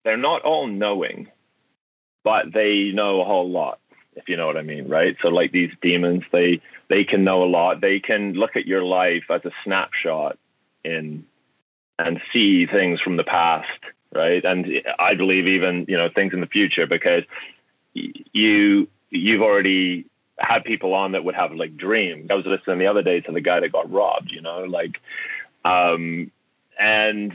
they're 0.04 0.18
not 0.18 0.44
all 0.44 0.68
knowing, 0.68 1.32
but 2.24 2.54
they 2.54 2.92
know 2.94 3.22
a 3.22 3.26
whole 3.26 3.50
lot. 3.50 3.80
If 4.16 4.30
you 4.30 4.38
know 4.38 4.46
what 4.46 4.58
I 4.58 4.62
mean, 4.62 4.88
right? 4.88 5.18
So 5.24 5.30
like 5.30 5.52
these 5.52 5.72
demons, 5.82 6.26
they 6.32 6.62
they 6.90 7.06
can 7.06 7.24
know 7.24 7.44
a 7.44 7.50
lot. 7.50 7.82
They 7.82 8.00
can 8.00 8.34
look 8.34 8.56
at 8.56 8.68
your 8.68 8.84
life 8.84 9.24
as 9.32 9.42
a 9.46 9.52
snapshot 9.64 10.38
in 10.84 11.26
and 11.98 12.20
see 12.34 12.66
things 12.66 13.00
from 13.02 13.18
the 13.18 13.24
past 13.24 13.70
right? 14.16 14.44
And 14.46 14.66
I 14.98 15.14
believe 15.14 15.46
even 15.46 15.86
you 15.88 15.98
know 15.98 16.10
things 16.10 16.34
in 16.34 16.40
the 16.40 16.48
future 16.48 16.88
because 16.88 17.24
you 17.94 18.88
you've 19.10 19.42
already 19.42 20.06
had 20.40 20.64
people 20.64 20.94
on 20.94 21.12
that 21.12 21.24
would 21.24 21.36
have 21.36 21.54
like 21.54 21.78
dreams. 21.78 22.28
I 22.32 22.34
was 22.34 22.46
listening 22.46 22.80
the 22.80 22.88
other 22.88 23.04
day 23.04 23.22
to 23.22 23.32
the 23.32 23.42
guy 23.42 23.60
that 23.60 23.72
got 23.72 23.92
robbed, 23.92 24.32
you 24.32 24.42
know, 24.42 24.64
like, 24.64 25.00
um, 25.64 26.32
and 26.80 27.34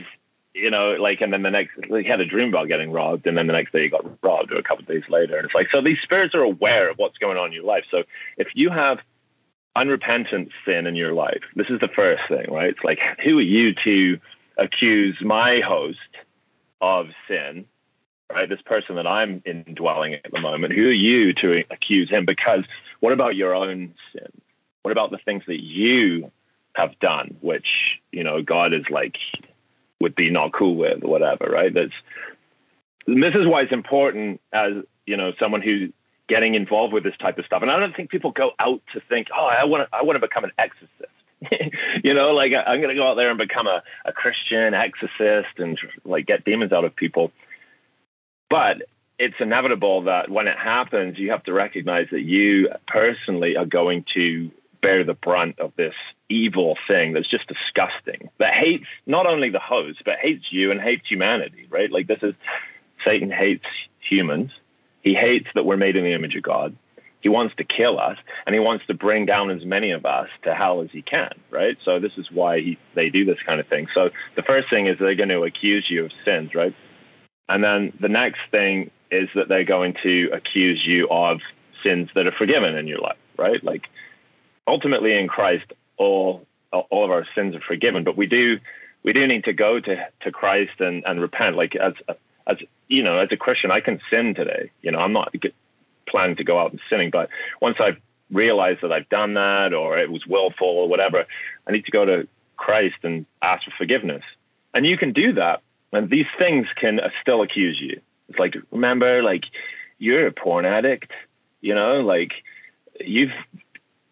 you 0.53 0.69
know, 0.69 0.91
like, 0.99 1.21
and 1.21 1.31
then 1.31 1.43
the 1.43 1.49
next 1.49 1.71
he 1.87 2.03
had 2.03 2.19
a 2.19 2.25
dream 2.25 2.49
about 2.49 2.67
getting 2.67 2.91
robbed, 2.91 3.25
and 3.25 3.37
then 3.37 3.47
the 3.47 3.53
next 3.53 3.71
day 3.71 3.83
he 3.83 3.89
got 3.89 4.05
robbed, 4.21 4.51
or 4.51 4.57
a 4.57 4.63
couple 4.63 4.83
days 4.85 5.03
later, 5.07 5.37
and 5.37 5.45
it's 5.45 5.55
like 5.55 5.67
so 5.71 5.81
these 5.81 5.99
spirits 6.03 6.35
are 6.35 6.43
aware 6.43 6.89
of 6.89 6.97
what's 6.97 7.17
going 7.17 7.37
on 7.37 7.47
in 7.47 7.53
your 7.53 7.63
life. 7.63 7.85
So 7.89 8.03
if 8.37 8.47
you 8.53 8.69
have 8.69 8.99
unrepentant 9.75 10.49
sin 10.65 10.85
in 10.85 10.95
your 10.95 11.13
life, 11.13 11.41
this 11.55 11.67
is 11.69 11.79
the 11.79 11.87
first 11.87 12.23
thing, 12.27 12.51
right? 12.51 12.69
It's 12.69 12.83
like 12.83 12.99
who 13.23 13.37
are 13.39 13.41
you 13.41 13.73
to 13.85 14.19
accuse 14.61 15.17
my 15.21 15.61
host? 15.65 15.97
of 16.81 17.07
sin, 17.27 17.65
right? 18.31 18.49
This 18.49 18.61
person 18.65 18.95
that 18.95 19.07
I'm 19.07 19.41
indwelling 19.45 20.15
at 20.15 20.31
the 20.31 20.41
moment, 20.41 20.73
who 20.73 20.87
are 20.87 20.91
you 20.91 21.33
to 21.35 21.63
accuse 21.69 22.09
him? 22.09 22.25
Because 22.25 22.63
what 22.99 23.13
about 23.13 23.35
your 23.35 23.55
own 23.55 23.93
sin? 24.11 24.31
What 24.81 24.91
about 24.91 25.11
the 25.11 25.19
things 25.23 25.43
that 25.47 25.61
you 25.61 26.31
have 26.73 26.99
done, 26.99 27.37
which, 27.41 27.67
you 28.11 28.23
know, 28.23 28.41
God 28.41 28.73
is 28.73 28.85
like, 28.89 29.15
would 29.99 30.15
be 30.15 30.31
not 30.31 30.53
cool 30.53 30.75
with, 30.75 31.03
whatever, 31.03 31.45
right? 31.45 31.73
That's 31.73 31.93
this 33.05 33.35
is 33.35 33.47
why 33.47 33.61
it's 33.61 33.71
important 33.71 34.41
as 34.53 34.73
you 35.05 35.17
know 35.17 35.33
someone 35.39 35.61
who's 35.61 35.91
getting 36.27 36.55
involved 36.55 36.93
with 36.93 37.03
this 37.03 37.17
type 37.19 37.37
of 37.37 37.45
stuff. 37.45 37.61
And 37.61 37.69
I 37.69 37.77
don't 37.77 37.95
think 37.95 38.09
people 38.09 38.31
go 38.31 38.51
out 38.59 38.81
to 38.93 39.01
think, 39.09 39.27
oh, 39.35 39.45
I 39.45 39.65
want 39.65 39.87
to 39.87 39.95
I 39.95 40.01
want 40.03 40.15
to 40.15 40.19
become 40.25 40.43
an 40.43 40.51
exorcist. 40.57 41.20
you 42.03 42.13
know, 42.13 42.31
like 42.31 42.51
I'm 42.53 42.79
going 42.79 42.89
to 42.89 42.95
go 42.95 43.09
out 43.09 43.15
there 43.15 43.29
and 43.29 43.37
become 43.37 43.67
a, 43.67 43.81
a 44.05 44.13
Christian 44.13 44.73
exorcist 44.73 45.57
and 45.57 45.77
like 46.05 46.25
get 46.27 46.45
demons 46.45 46.71
out 46.71 46.85
of 46.85 46.95
people. 46.95 47.31
But 48.49 48.83
it's 49.17 49.35
inevitable 49.39 50.03
that 50.03 50.29
when 50.29 50.47
it 50.47 50.57
happens, 50.57 51.17
you 51.17 51.31
have 51.31 51.43
to 51.43 51.53
recognize 51.53 52.07
that 52.11 52.21
you 52.21 52.69
personally 52.87 53.55
are 53.55 53.65
going 53.65 54.05
to 54.13 54.51
bear 54.81 55.03
the 55.03 55.13
brunt 55.13 55.59
of 55.59 55.71
this 55.77 55.93
evil 56.29 56.75
thing 56.87 57.13
that's 57.13 57.29
just 57.29 57.47
disgusting, 57.47 58.29
that 58.39 58.53
hates 58.53 58.85
not 59.05 59.27
only 59.27 59.49
the 59.49 59.59
host, 59.59 59.99
but 60.05 60.15
hates 60.21 60.45
you 60.51 60.71
and 60.71 60.81
hates 60.81 61.07
humanity, 61.07 61.67
right? 61.69 61.91
Like 61.91 62.07
this 62.07 62.19
is 62.23 62.33
Satan 63.05 63.31
hates 63.31 63.65
humans. 63.99 64.51
He 65.01 65.13
hates 65.13 65.47
that 65.55 65.65
we're 65.65 65.77
made 65.77 65.95
in 65.95 66.03
the 66.03 66.13
image 66.13 66.35
of 66.35 66.43
God. 66.43 66.75
He 67.21 67.29
wants 67.29 67.55
to 67.57 67.63
kill 67.63 67.99
us 67.99 68.17
and 68.45 68.53
he 68.53 68.59
wants 68.59 68.85
to 68.87 68.93
bring 68.93 69.25
down 69.25 69.51
as 69.51 69.63
many 69.65 69.91
of 69.91 70.05
us 70.05 70.27
to 70.43 70.53
hell 70.53 70.81
as 70.81 70.89
he 70.91 71.01
can, 71.01 71.31
right? 71.49 71.77
So 71.85 71.99
this 71.99 72.13
is 72.17 72.31
why 72.31 72.59
he, 72.61 72.77
they 72.95 73.09
do 73.09 73.25
this 73.25 73.39
kind 73.45 73.59
of 73.59 73.67
thing. 73.67 73.87
So 73.93 74.09
the 74.35 74.41
first 74.41 74.69
thing 74.69 74.87
is 74.87 74.97
they're 74.99 75.15
going 75.15 75.29
to 75.29 75.43
accuse 75.43 75.85
you 75.89 76.05
of 76.05 76.11
sins, 76.25 76.55
right? 76.55 76.75
And 77.47 77.63
then 77.63 77.93
the 77.99 78.09
next 78.09 78.39
thing 78.49 78.91
is 79.11 79.29
that 79.35 79.49
they're 79.49 79.65
going 79.65 79.95
to 80.03 80.29
accuse 80.33 80.81
you 80.85 81.07
of 81.09 81.39
sins 81.83 82.09
that 82.15 82.27
are 82.27 82.31
forgiven 82.31 82.75
in 82.75 82.87
your 82.87 82.99
life, 82.99 83.17
right? 83.37 83.63
Like 83.63 83.83
ultimately 84.67 85.17
in 85.17 85.27
Christ, 85.27 85.65
all 85.97 86.45
all 86.71 87.03
of 87.03 87.11
our 87.11 87.27
sins 87.35 87.53
are 87.53 87.61
forgiven, 87.61 88.05
but 88.05 88.15
we 88.15 88.27
do 88.27 88.57
we 89.03 89.11
do 89.11 89.27
need 89.27 89.43
to 89.43 89.53
go 89.53 89.79
to 89.79 90.07
to 90.21 90.31
Christ 90.31 90.79
and 90.79 91.03
and 91.05 91.19
repent. 91.19 91.55
Like 91.55 91.75
as 91.75 91.93
as 92.47 92.57
you 92.87 93.03
know, 93.03 93.19
as 93.19 93.29
a 93.31 93.37
Christian, 93.37 93.71
I 93.71 93.81
can 93.81 93.99
sin 94.09 94.33
today. 94.33 94.71
You 94.81 94.91
know, 94.91 94.99
I'm 94.99 95.13
not 95.13 95.33
planning 96.11 96.35
to 96.35 96.43
go 96.43 96.59
out 96.59 96.71
and 96.71 96.81
sinning, 96.89 97.09
but 97.09 97.29
once 97.61 97.77
I've 97.79 97.97
realized 98.31 98.81
that 98.81 98.91
I've 98.91 99.09
done 99.09 99.33
that 99.33 99.73
or 99.73 99.97
it 99.97 100.11
was 100.11 100.25
willful 100.25 100.67
or 100.67 100.87
whatever, 100.87 101.25
I 101.67 101.71
need 101.71 101.85
to 101.85 101.91
go 101.91 102.05
to 102.05 102.27
Christ 102.57 102.97
and 103.03 103.25
ask 103.41 103.65
for 103.65 103.71
forgiveness. 103.77 104.23
And 104.73 104.85
you 104.85 104.97
can 104.97 105.13
do 105.13 105.33
that, 105.33 105.61
and 105.91 106.09
these 106.09 106.27
things 106.37 106.67
can 106.75 106.99
uh, 106.99 107.09
still 107.21 107.41
accuse 107.41 107.79
you. 107.81 107.99
It's 108.29 108.39
like 108.39 108.55
remember, 108.71 109.23
like 109.23 109.43
you're 109.97 110.27
a 110.27 110.31
porn 110.31 110.65
addict. 110.65 111.11
You 111.61 111.75
know, 111.75 112.01
like 112.01 112.31
you've 112.99 113.31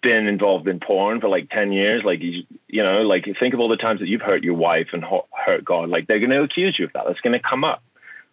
been 0.02 0.28
involved 0.28 0.68
in 0.68 0.80
porn 0.80 1.20
for 1.20 1.28
like 1.28 1.50
10 1.50 1.74
years 1.74 2.04
like 2.06 2.22
you, 2.22 2.44
you 2.70 2.82
know 2.82 3.02
like 3.02 3.26
think 3.38 3.54
of 3.54 3.60
all 3.60 3.68
the 3.68 3.76
times 3.76 4.00
that 4.00 4.08
you've 4.08 4.22
hurt 4.22 4.44
your 4.44 4.54
wife 4.54 4.88
and 4.94 5.04
hurt 5.32 5.66
god 5.66 5.90
like 5.90 6.08
they're 6.08 6.20
going 6.20 6.30
to 6.30 6.42
accuse 6.42 6.78
you 6.80 6.86
of 6.86 6.94
that 6.94 7.04
that's 7.06 7.20
going 7.20 7.34
to 7.34 7.40
come 7.40 7.66
up 7.66 7.84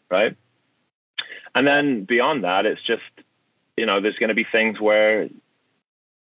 right 0.08 0.36
and 1.56 1.66
then 1.66 2.04
beyond 2.04 2.44
that 2.44 2.66
it's 2.66 2.82
just 2.86 3.02
you 3.76 3.86
know 3.86 4.00
there's 4.00 4.18
going 4.18 4.28
to 4.28 4.34
be 4.34 4.46
things 4.50 4.80
where 4.80 5.28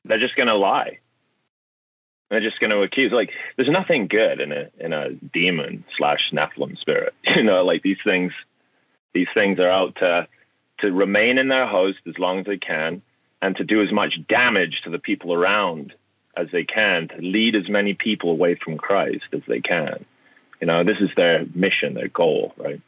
they're 0.05 0.19
just 0.19 0.35
going 0.35 0.47
to 0.47 0.55
lie 0.55 0.99
they're 2.29 2.41
just 2.41 2.59
going 2.59 2.69
to 2.69 2.81
accuse 2.81 3.11
like 3.11 3.31
there's 3.55 3.69
nothing 3.69 4.07
good 4.07 4.39
in 4.39 4.51
a 4.51 4.69
in 4.79 4.93
a 4.93 5.11
demon 5.33 5.83
slash 5.97 6.31
nephilim 6.31 6.77
spirit 6.77 7.13
you 7.23 7.43
know 7.43 7.63
like 7.63 7.81
these 7.83 7.97
things 8.03 8.31
these 9.13 9.27
things 9.33 9.59
are 9.59 9.69
out 9.69 9.95
to 9.95 10.27
to 10.79 10.91
remain 10.91 11.37
in 11.37 11.47
their 11.49 11.67
host 11.67 11.99
as 12.07 12.17
long 12.17 12.39
as 12.39 12.45
they 12.45 12.57
can 12.57 13.01
and 13.41 13.55
to 13.55 13.63
do 13.63 13.81
as 13.81 13.91
much 13.91 14.19
damage 14.27 14.81
to 14.83 14.89
the 14.89 14.99
people 14.99 15.33
around 15.33 15.93
as 16.35 16.47
they 16.51 16.63
can, 16.63 17.07
to 17.09 17.17
lead 17.17 17.55
as 17.55 17.69
many 17.69 17.93
people 17.93 18.31
away 18.31 18.55
from 18.55 18.77
Christ 18.77 19.25
as 19.33 19.41
they 19.47 19.61
can. 19.61 20.05
You 20.61 20.67
know, 20.67 20.83
this 20.83 20.97
is 20.99 21.09
their 21.15 21.45
mission, 21.53 21.93
their 21.93 22.09
goal, 22.09 22.53
right? 22.57 22.81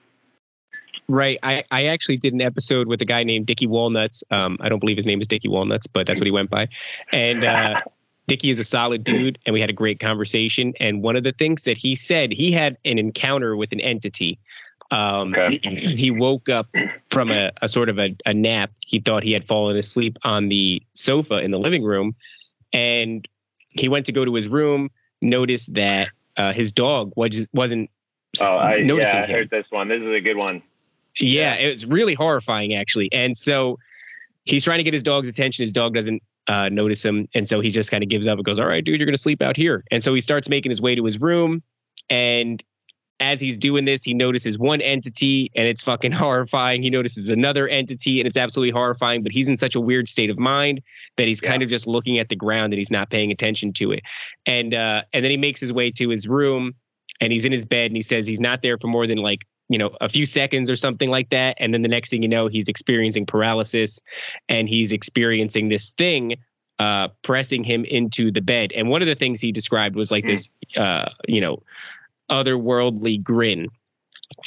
Right. 1.11 1.37
I, 1.43 1.63
I 1.69 1.85
actually 1.87 2.17
did 2.17 2.33
an 2.33 2.41
episode 2.41 2.87
with 2.87 3.01
a 3.01 3.05
guy 3.05 3.23
named 3.23 3.45
Dickie 3.45 3.67
Walnuts. 3.67 4.23
Um, 4.31 4.57
I 4.61 4.69
don't 4.69 4.79
believe 4.79 4.97
his 4.97 5.05
name 5.05 5.21
is 5.21 5.27
Dickie 5.27 5.49
Walnuts, 5.49 5.87
but 5.87 6.07
that's 6.07 6.19
what 6.19 6.25
he 6.25 6.31
went 6.31 6.49
by. 6.49 6.69
And 7.11 7.43
uh, 7.43 7.81
Dickie 8.27 8.49
is 8.49 8.59
a 8.59 8.63
solid 8.63 9.03
dude, 9.03 9.37
and 9.45 9.53
we 9.53 9.59
had 9.59 9.69
a 9.69 9.73
great 9.73 9.99
conversation. 9.99 10.73
And 10.79 11.03
one 11.03 11.17
of 11.17 11.23
the 11.23 11.33
things 11.33 11.63
that 11.63 11.77
he 11.77 11.95
said, 11.95 12.31
he 12.31 12.51
had 12.51 12.77
an 12.85 12.97
encounter 12.97 13.55
with 13.55 13.73
an 13.73 13.81
entity 13.81 14.39
um, 14.91 15.33
okay. 15.33 15.57
He 15.95 16.11
woke 16.11 16.49
up 16.49 16.67
from 17.09 17.31
a, 17.31 17.51
a 17.61 17.69
sort 17.69 17.87
of 17.87 17.97
a, 17.97 18.15
a, 18.25 18.33
nap. 18.33 18.71
He 18.85 18.99
thought 18.99 19.23
he 19.23 19.31
had 19.31 19.47
fallen 19.47 19.77
asleep 19.77 20.17
on 20.23 20.49
the 20.49 20.83
sofa 20.93 21.37
in 21.37 21.51
the 21.51 21.59
living 21.59 21.83
room, 21.83 22.15
and 22.73 23.25
he 23.73 23.87
went 23.87 24.07
to 24.07 24.11
go 24.11 24.25
to 24.25 24.35
his 24.35 24.49
room. 24.49 24.91
Noticed 25.21 25.73
that 25.75 26.09
uh, 26.35 26.51
his 26.51 26.73
dog 26.73 27.13
was 27.15 27.47
wasn't. 27.53 27.89
Oh, 28.41 28.57
I, 28.57 28.81
noticing 28.81 29.15
yeah, 29.15 29.23
I 29.23 29.27
him. 29.27 29.35
heard 29.35 29.49
this 29.49 29.65
one. 29.69 29.87
This 29.87 30.01
is 30.01 30.13
a 30.13 30.19
good 30.19 30.37
one. 30.37 30.61
Yeah, 31.19 31.55
it 31.55 31.69
was 31.69 31.85
really 31.85 32.13
horrifying 32.13 32.73
actually. 32.73 33.11
And 33.11 33.35
so 33.35 33.77
he's 34.43 34.63
trying 34.63 34.79
to 34.79 34.83
get 34.83 34.93
his 34.93 35.03
dog's 35.03 35.29
attention. 35.29 35.63
His 35.63 35.73
dog 35.73 35.93
doesn't 35.93 36.21
uh, 36.47 36.69
notice 36.69 37.03
him, 37.03 37.27
and 37.35 37.47
so 37.47 37.59
he 37.61 37.69
just 37.69 37.91
kind 37.91 38.03
of 38.03 38.09
gives 38.09 38.27
up 38.27 38.37
and 38.37 38.45
goes, 38.45 38.59
"All 38.59 38.65
right, 38.65 38.83
dude, 38.83 38.99
you're 38.99 39.05
gonna 39.05 39.17
sleep 39.17 39.41
out 39.41 39.55
here." 39.55 39.83
And 39.91 40.03
so 40.03 40.13
he 40.13 40.21
starts 40.21 40.49
making 40.49 40.71
his 40.71 40.81
way 40.81 40.95
to 40.95 41.05
his 41.05 41.19
room, 41.19 41.63
and 42.09 42.63
as 43.21 43.39
he's 43.39 43.55
doing 43.55 43.85
this, 43.85 44.03
he 44.03 44.15
notices 44.15 44.57
one 44.57 44.81
entity 44.81 45.51
and 45.55 45.67
it's 45.67 45.83
fucking 45.83 46.11
horrifying. 46.11 46.81
He 46.81 46.89
notices 46.89 47.29
another 47.29 47.67
entity 47.67 48.19
and 48.19 48.27
it's 48.27 48.35
absolutely 48.35 48.71
horrifying, 48.71 49.21
but 49.21 49.31
he's 49.31 49.47
in 49.47 49.55
such 49.55 49.75
a 49.75 49.79
weird 49.79 50.09
state 50.09 50.31
of 50.31 50.39
mind 50.39 50.81
that 51.17 51.27
he's 51.27 51.41
yeah. 51.41 51.51
kind 51.51 51.61
of 51.61 51.69
just 51.69 51.85
looking 51.85 52.17
at 52.17 52.29
the 52.29 52.35
ground 52.35 52.73
and 52.73 52.79
he's 52.79 52.89
not 52.89 53.11
paying 53.11 53.31
attention 53.31 53.73
to 53.73 53.91
it. 53.91 54.01
And 54.47 54.73
uh, 54.73 55.03
and 55.13 55.23
then 55.23 55.29
he 55.29 55.37
makes 55.37 55.61
his 55.61 55.71
way 55.71 55.91
to 55.91 56.09
his 56.09 56.27
room 56.27 56.73
and 57.21 57.31
he's 57.31 57.45
in 57.45 57.51
his 57.51 57.65
bed 57.65 57.91
and 57.91 57.95
he 57.95 58.01
says 58.01 58.25
he's 58.25 58.41
not 58.41 58.63
there 58.63 58.79
for 58.79 58.87
more 58.87 59.05
than 59.05 59.19
like 59.19 59.45
you 59.71 59.77
know 59.77 59.91
a 60.01 60.09
few 60.09 60.25
seconds 60.25 60.69
or 60.69 60.75
something 60.75 61.09
like 61.09 61.29
that 61.29 61.55
and 61.59 61.73
then 61.73 61.81
the 61.81 61.87
next 61.87 62.09
thing 62.09 62.21
you 62.21 62.27
know 62.27 62.47
he's 62.47 62.67
experiencing 62.67 63.25
paralysis 63.25 63.99
and 64.49 64.67
he's 64.67 64.91
experiencing 64.91 65.69
this 65.69 65.91
thing 65.97 66.35
uh, 66.79 67.09
pressing 67.21 67.63
him 67.63 67.85
into 67.85 68.31
the 68.31 68.41
bed 68.41 68.71
and 68.75 68.89
one 68.89 69.01
of 69.01 69.07
the 69.07 69.15
things 69.15 69.39
he 69.39 69.51
described 69.51 69.95
was 69.95 70.11
like 70.11 70.23
mm. 70.23 70.29
this 70.29 70.49
uh, 70.75 71.09
you 71.27 71.39
know 71.39 71.61
otherworldly 72.31 73.21
grin, 73.21 73.67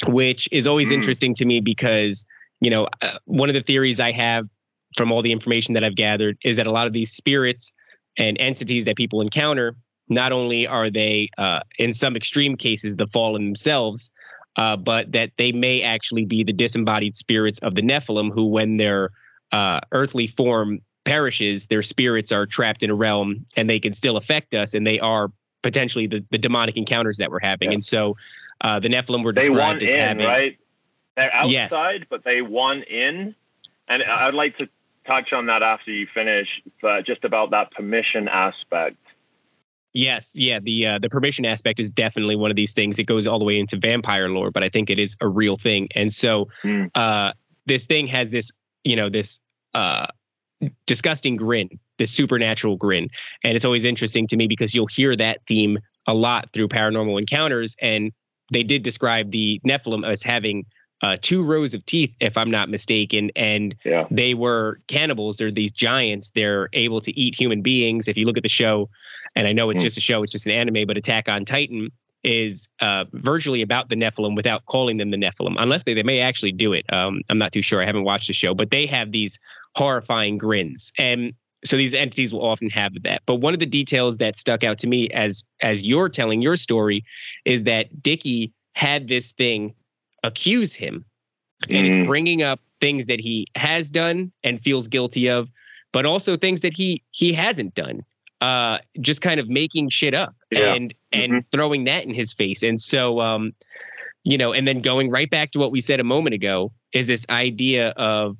which 0.07 0.49
is 0.51 0.67
always 0.67 0.89
mm. 0.89 0.93
interesting 0.93 1.35
to 1.35 1.45
me 1.45 1.61
because, 1.61 2.25
you 2.59 2.71
know, 2.71 2.87
uh, 3.01 3.19
one 3.25 3.49
of 3.49 3.53
the 3.53 3.61
theories 3.61 3.99
I 3.99 4.11
have 4.11 4.49
from 4.97 5.11
all 5.11 5.21
the 5.21 5.31
information 5.31 5.75
that 5.75 5.83
I've 5.83 5.95
gathered 5.95 6.37
is 6.43 6.57
that 6.57 6.67
a 6.67 6.71
lot 6.71 6.87
of 6.87 6.93
these 6.93 7.11
spirits 7.11 7.71
and 8.17 8.37
entities 8.39 8.85
that 8.85 8.95
people 8.95 9.21
encounter, 9.21 9.75
not 10.09 10.31
only 10.31 10.67
are 10.67 10.89
they, 10.89 11.29
uh, 11.37 11.59
in 11.77 11.93
some 11.93 12.15
extreme 12.15 12.57
cases, 12.57 12.95
the 12.95 13.07
fallen 13.07 13.45
themselves, 13.45 14.11
uh, 14.57 14.75
but 14.77 15.11
that 15.11 15.31
they 15.37 15.51
may 15.51 15.81
actually 15.81 16.25
be 16.25 16.43
the 16.43 16.53
disembodied 16.53 17.15
spirits 17.15 17.59
of 17.59 17.75
the 17.75 17.81
Nephilim, 17.81 18.33
who, 18.33 18.47
when 18.47 18.77
their 18.77 19.11
uh, 19.51 19.79
earthly 19.91 20.27
form 20.27 20.79
perishes, 21.03 21.67
their 21.67 21.83
spirits 21.83 22.31
are 22.31 22.45
trapped 22.45 22.83
in 22.83 22.89
a 22.89 22.95
realm 22.95 23.45
and 23.55 23.69
they 23.69 23.79
can 23.79 23.93
still 23.93 24.17
affect 24.17 24.53
us, 24.53 24.73
and 24.73 24.85
they 24.85 24.99
are 24.99 25.31
potentially 25.61 26.07
the, 26.07 26.23
the 26.31 26.37
demonic 26.37 26.77
encounters 26.77 27.17
that 27.17 27.31
we're 27.31 27.39
having. 27.39 27.71
Yeah. 27.71 27.75
And 27.75 27.85
so 27.85 28.17
uh, 28.61 28.79
the 28.79 28.89
Nephilim 28.89 29.23
were 29.23 29.33
described 29.33 29.81
they 29.81 29.85
as 29.85 29.91
in, 29.91 29.99
having 29.99 30.25
right. 30.25 30.57
They're 31.15 31.33
outside, 31.33 31.99
yes. 32.01 32.07
but 32.09 32.23
they 32.23 32.41
won 32.41 32.83
in. 32.83 33.35
And 33.87 34.03
I'd 34.03 34.33
like 34.33 34.57
to 34.57 34.67
touch 35.05 35.31
on 35.31 35.45
that 35.45 35.63
after 35.63 35.91
you 35.91 36.07
finish, 36.13 36.47
but 36.81 37.05
just 37.05 37.23
about 37.23 37.51
that 37.51 37.71
permission 37.71 38.27
aspect. 38.27 38.97
Yes, 39.95 40.33
yeah, 40.35 40.59
the 40.61 40.87
uh, 40.87 40.99
the 40.99 41.07
permission 41.07 41.45
aspect 41.45 41.79
is 41.79 41.89
definitely 41.89 42.35
one 42.35 42.51
of 42.51 42.57
these 42.57 42.73
things. 42.73 42.99
It 42.99 43.05
goes 43.05 43.27
all 43.27 43.39
the 43.39 43.45
way 43.45 43.57
into 43.57 43.77
vampire 43.77 44.27
lore, 44.27 44.51
but 44.51 44.61
I 44.61 44.67
think 44.67 44.89
it 44.89 44.99
is 44.99 45.15
a 45.21 45.27
real 45.27 45.55
thing. 45.55 45.87
And 45.95 46.13
so 46.13 46.49
mm. 46.63 46.91
uh, 46.93 47.31
this 47.65 47.85
thing 47.85 48.07
has 48.07 48.29
this, 48.29 48.51
you 48.83 48.97
know, 48.97 49.09
this 49.09 49.39
uh, 49.73 50.07
disgusting 50.85 51.37
grin, 51.37 51.69
this 51.97 52.11
supernatural 52.11 52.75
grin. 52.75 53.07
And 53.41 53.55
it's 53.55 53.63
always 53.63 53.85
interesting 53.85 54.27
to 54.27 54.35
me 54.35 54.47
because 54.47 54.75
you'll 54.75 54.87
hear 54.87 55.15
that 55.15 55.39
theme 55.47 55.79
a 56.05 56.13
lot 56.13 56.49
through 56.51 56.67
paranormal 56.67 57.17
encounters. 57.17 57.77
And 57.81 58.11
they 58.51 58.63
did 58.63 58.83
describe 58.83 59.31
the 59.31 59.61
Nephilim 59.65 60.05
as 60.05 60.21
having 60.21 60.65
uh, 61.01 61.17
two 61.21 61.43
rows 61.43 61.73
of 61.73 61.85
teeth, 61.85 62.13
if 62.19 62.37
I'm 62.37 62.51
not 62.51 62.69
mistaken. 62.69 63.31
And 63.35 63.75
yeah. 63.83 64.07
they 64.09 64.33
were 64.33 64.79
cannibals. 64.87 65.37
They're 65.37 65.51
these 65.51 65.71
giants. 65.71 66.31
They're 66.33 66.69
able 66.73 67.01
to 67.01 67.17
eat 67.19 67.39
human 67.39 67.61
beings. 67.61 68.07
If 68.07 68.17
you 68.17 68.25
look 68.25 68.37
at 68.37 68.43
the 68.43 68.49
show, 68.49 68.89
and 69.35 69.47
I 69.47 69.53
know 69.53 69.69
it's 69.69 69.79
mm. 69.79 69.83
just 69.83 69.97
a 69.97 70.01
show, 70.01 70.23
it's 70.23 70.31
just 70.31 70.45
an 70.45 70.53
anime, 70.53 70.87
but 70.87 70.97
Attack 70.97 71.27
on 71.29 71.45
Titan 71.45 71.91
is 72.23 72.67
uh, 72.79 73.05
virtually 73.13 73.61
about 73.61 73.89
the 73.89 73.95
Nephilim 73.95 74.35
without 74.35 74.65
calling 74.65 74.97
them 74.97 75.09
the 75.09 75.17
Nephilim, 75.17 75.55
unless 75.59 75.83
they, 75.83 75.93
they 75.93 76.03
may 76.03 76.21
actually 76.21 76.51
do 76.51 76.73
it. 76.73 76.85
Um, 76.91 77.21
I'm 77.29 77.37
not 77.37 77.51
too 77.51 77.61
sure. 77.61 77.83
I 77.83 77.85
haven't 77.85 78.03
watched 78.03 78.27
the 78.27 78.33
show, 78.33 78.55
but 78.55 78.71
they 78.71 78.87
have 78.87 79.11
these 79.11 79.37
horrifying 79.75 80.39
grins. 80.39 80.91
And 80.97 81.33
so 81.63 81.77
these 81.77 81.93
entities 81.93 82.33
will 82.33 82.45
often 82.45 82.69
have 82.71 82.93
that. 83.03 83.21
But 83.25 83.35
one 83.35 83.53
of 83.53 83.59
the 83.59 83.65
details 83.65 84.17
that 84.17 84.35
stuck 84.35 84.63
out 84.63 84.79
to 84.79 84.87
me 84.87 85.09
as 85.09 85.43
as 85.61 85.83
you're 85.83 86.09
telling 86.09 86.41
your 86.41 86.55
story 86.55 87.03
is 87.43 87.63
that 87.63 88.01
Dickie 88.01 88.53
had 88.73 89.07
this 89.07 89.31
thing 89.31 89.73
accuse 90.25 90.73
him, 90.73 91.05
and 91.69 91.87
it's 91.87 92.07
bringing 92.07 92.43
up 92.43 92.59
things 92.81 93.07
that 93.07 93.19
he 93.19 93.47
has 93.55 93.89
done 93.89 94.31
and 94.43 94.61
feels 94.61 94.87
guilty 94.87 95.29
of, 95.29 95.49
but 95.93 96.05
also 96.05 96.35
things 96.35 96.61
that 96.61 96.73
he 96.75 97.03
he 97.11 97.33
hasn't 97.33 97.73
done. 97.75 98.01
Uh, 98.41 98.77
just 98.99 99.21
kind 99.21 99.39
of 99.39 99.47
making 99.47 99.89
shit 99.89 100.13
up 100.13 100.35
yeah. 100.51 100.73
and 100.73 100.93
and 101.11 101.31
mm-hmm. 101.31 101.39
throwing 101.51 101.85
that 101.85 102.03
in 102.03 102.13
his 102.13 102.33
face. 102.33 102.63
And 102.63 102.79
so, 102.79 103.21
um, 103.21 103.53
you 104.23 104.37
know, 104.37 104.51
and 104.51 104.67
then 104.67 104.81
going 104.81 105.09
right 105.09 105.29
back 105.29 105.51
to 105.51 105.59
what 105.59 105.71
we 105.71 105.79
said 105.81 105.99
a 105.99 106.03
moment 106.03 106.33
ago 106.33 106.73
is 106.91 107.07
this 107.07 107.25
idea 107.29 107.89
of 107.89 108.37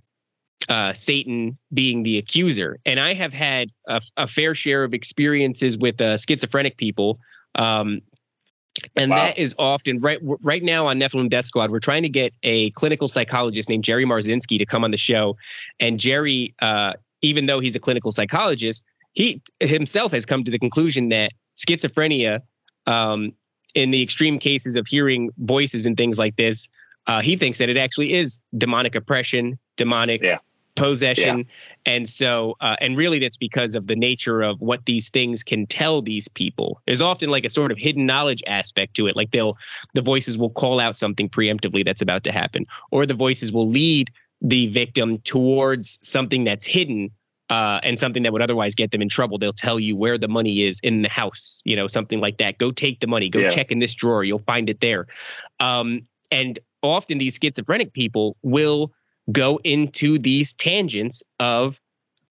uh, 0.67 0.93
Satan 0.93 1.57
being 1.73 2.03
the 2.03 2.17
accuser. 2.17 2.79
And 2.86 2.99
I 2.99 3.13
have 3.13 3.33
had 3.33 3.69
a, 3.88 4.01
a 4.17 4.27
fair 4.27 4.53
share 4.53 4.83
of 4.83 4.93
experiences 4.93 5.77
with 5.77 5.99
uh, 6.01 6.17
schizophrenic 6.17 6.77
people. 6.77 7.19
Um, 7.55 8.01
and 8.95 9.11
wow. 9.11 9.17
that 9.17 9.38
is 9.38 9.55
often 9.57 9.99
right 9.99 10.19
right 10.41 10.63
now 10.63 10.88
on 10.88 10.99
Nephilim 10.99 11.29
Death 11.29 11.47
Squad. 11.47 11.71
We're 11.71 11.79
trying 11.79 12.03
to 12.03 12.09
get 12.09 12.33
a 12.43 12.71
clinical 12.71 13.07
psychologist 13.07 13.69
named 13.69 13.83
Jerry 13.83 14.05
Marzinsky 14.05 14.57
to 14.57 14.65
come 14.65 14.83
on 14.83 14.91
the 14.91 14.97
show. 14.97 15.38
And 15.79 15.99
Jerry, 15.99 16.53
uh, 16.61 16.93
even 17.21 17.45
though 17.45 17.59
he's 17.59 17.75
a 17.75 17.79
clinical 17.79 18.11
psychologist, 18.11 18.83
he 19.13 19.41
himself 19.59 20.11
has 20.11 20.25
come 20.25 20.43
to 20.43 20.51
the 20.51 20.59
conclusion 20.59 21.09
that 21.09 21.31
schizophrenia, 21.57 22.41
um, 22.88 23.33
in 23.73 23.91
the 23.91 24.01
extreme 24.01 24.39
cases 24.39 24.75
of 24.75 24.88
hearing 24.88 25.29
voices 25.38 25.86
and 25.86 25.97
things 25.97 26.17
like 26.17 26.36
this, 26.36 26.69
uh, 27.07 27.21
he 27.21 27.36
thinks 27.36 27.57
that 27.59 27.69
it 27.69 27.77
actually 27.77 28.13
is 28.13 28.39
demonic 28.57 28.95
oppression, 28.95 29.59
demonic 29.77 30.21
yeah 30.21 30.38
possession. 30.76 31.39
Yeah. 31.39 31.43
And 31.93 32.09
so, 32.09 32.55
uh, 32.61 32.76
and 32.82 32.97
really 32.97 33.19
that's 33.19 33.38
because 33.38 33.76
of 33.76 33.88
the 33.88 33.95
nature 33.95 34.41
of 34.41 34.61
what 34.61 34.86
these 34.86 35.09
things 35.09 35.43
can 35.43 35.65
tell 35.67 36.01
these 36.01 36.28
people. 36.28 36.82
There's 36.86 37.01
often 37.01 37.30
like 37.30 37.45
a 37.45 37.49
sort 37.49 37.71
of 37.71 37.78
hidden 37.78 38.05
knowledge 38.05 38.43
aspect 38.45 38.95
to 38.95 39.07
it. 39.07 39.15
Like 39.15 39.32
they'll, 39.32 39.57
the 39.93 40.01
voices 40.01 40.38
will 40.38 40.49
call 40.49 40.80
out 40.80 40.97
something 40.97 41.30
preemptively 41.30 41.84
that's 41.86 42.01
about 42.01 42.23
to 42.26 42.32
happen, 42.32 42.65
or 42.91 43.05
the 43.05 43.13
voices 43.13 43.51
will 43.51 43.69
lead 43.69 44.11
the 44.41 44.67
victim 44.67 45.19
towards 45.19 45.99
something 46.01 46.43
that's 46.43 46.65
hidden. 46.65 47.11
Uh, 47.47 47.80
and 47.84 47.99
something 47.99 48.23
that 48.23 48.34
would 48.34 48.41
otherwise 48.41 48.73
get 48.73 48.89
them 48.89 49.03
in 49.03 49.07
trouble. 49.07 49.38
They'll 49.38 49.53
tell 49.53 49.80
you 49.80 49.95
where 49.95 50.17
the 50.17 50.28
money 50.28 50.63
is 50.63 50.80
in 50.80 51.03
the 51.03 51.09
house, 51.09 51.61
you 51.63 51.76
know, 51.76 51.86
something 51.86 52.19
like 52.19 52.38
that. 52.38 52.57
Go 52.57 52.71
take 52.71 53.01
the 53.01 53.05
money. 53.05 53.30
Go 53.30 53.38
yeah. 53.38 53.49
check 53.49 53.71
in 53.71 53.78
this 53.78 53.93
drawer. 53.93 54.23
You'll 54.23 54.39
find 54.39 54.67
it 54.67 54.82
there. 54.82 55.05
Um, 55.59 56.07
and 56.32 56.57
often 56.82 57.19
these 57.19 57.38
schizophrenic 57.39 57.93
people 57.93 58.36
will 58.41 58.93
go 59.32 59.59
into 59.63 60.19
these 60.19 60.53
tangents 60.53 61.23
of 61.39 61.80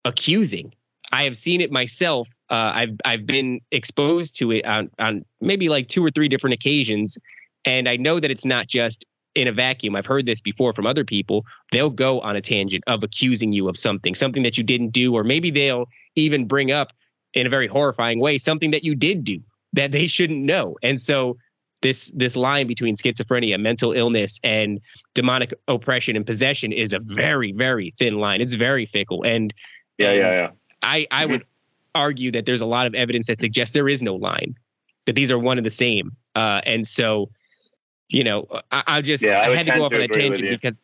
accusing. 0.05 0.72
I 1.12 1.24
have 1.24 1.36
seen 1.36 1.61
it 1.61 1.70
myself. 1.70 2.28
Uh, 2.51 2.72
I've 2.74 2.97
I've 3.05 3.26
been 3.26 3.61
exposed 3.70 4.38
to 4.38 4.53
it 4.53 4.64
on 4.64 4.90
on 4.99 5.24
maybe 5.40 5.68
like 5.68 5.88
two 5.88 6.05
or 6.05 6.11
three 6.11 6.28
different 6.28 6.55
occasions, 6.55 7.18
and 7.64 7.88
I 7.88 7.97
know 7.97 8.20
that 8.20 8.30
it's 8.30 8.45
not 8.45 8.66
just 8.66 9.05
in 9.34 9.49
a 9.49 9.53
vacuum. 9.53 9.97
I've 9.97 10.07
heard 10.07 10.26
this 10.26 10.40
before 10.40 10.72
from 10.72 10.86
other 10.86 11.05
people. 11.05 11.45
They'll 11.72 11.90
go 11.90 12.20
on 12.20 12.36
a 12.36 12.40
tangent 12.40 12.84
of 12.86 13.03
accusing 13.03 13.53
you 13.53 13.68
of 13.68 13.76
something, 13.76 14.14
something 14.14 14.45
that 14.45 14.57
you 14.57 14.64
didn't 14.64 14.90
do, 14.90 15.14
or 15.14 15.24
maybe 15.24 15.51
they'll 15.51 15.88
even 16.14 16.47
bring 16.47 16.70
up 16.70 16.92
in 17.32 17.47
a 17.47 17.51
very 17.51 17.66
horrifying 17.66 18.20
way 18.20 18.38
something 18.38 18.70
that 18.70 18.84
you 18.84 18.95
did 18.95 19.24
do 19.24 19.40
that 19.72 19.90
they 19.90 20.07
shouldn't 20.07 20.45
know. 20.45 20.76
And 20.82 21.01
so 21.01 21.36
this 21.80 22.10
this 22.14 22.36
line 22.36 22.66
between 22.66 22.96
schizophrenia, 22.96 23.60
mental 23.60 23.92
illness, 23.92 24.40
and 24.42 24.80
demonic 25.14 25.52
oppression 25.68 26.16
and 26.16 26.26
possession 26.26 26.72
is 26.72 26.92
a 26.92 26.98
very 26.98 27.52
very 27.52 27.92
thin 27.98 28.18
line. 28.18 28.40
It's 28.40 28.54
very 28.54 28.86
fickle, 28.86 29.22
and 29.24 29.52
yeah, 29.98 30.12
yeah, 30.12 30.32
yeah. 30.34 30.50
I 30.82 31.06
I 31.10 31.26
would 31.26 31.44
argue 31.94 32.32
that 32.32 32.46
there's 32.46 32.60
a 32.60 32.66
lot 32.66 32.86
of 32.86 32.94
evidence 32.94 33.26
that 33.26 33.40
suggests 33.40 33.72
there 33.74 33.88
is 33.88 34.02
no 34.02 34.16
line, 34.16 34.56
that 35.06 35.14
these 35.14 35.30
are 35.30 35.38
one 35.38 35.58
and 35.58 35.66
the 35.66 35.70
same. 35.70 36.16
Uh, 36.34 36.60
and 36.64 36.86
so, 36.86 37.30
you 38.08 38.24
know, 38.24 38.46
I, 38.72 38.82
I 38.86 39.00
just 39.02 39.24
yeah, 39.24 39.40
I, 39.40 39.50
I 39.50 39.56
had 39.56 39.66
to 39.66 39.72
go 39.72 39.84
off 39.84 39.92
on 39.92 40.00
a 40.00 40.08
tangent 40.08 40.48
because 40.48 40.80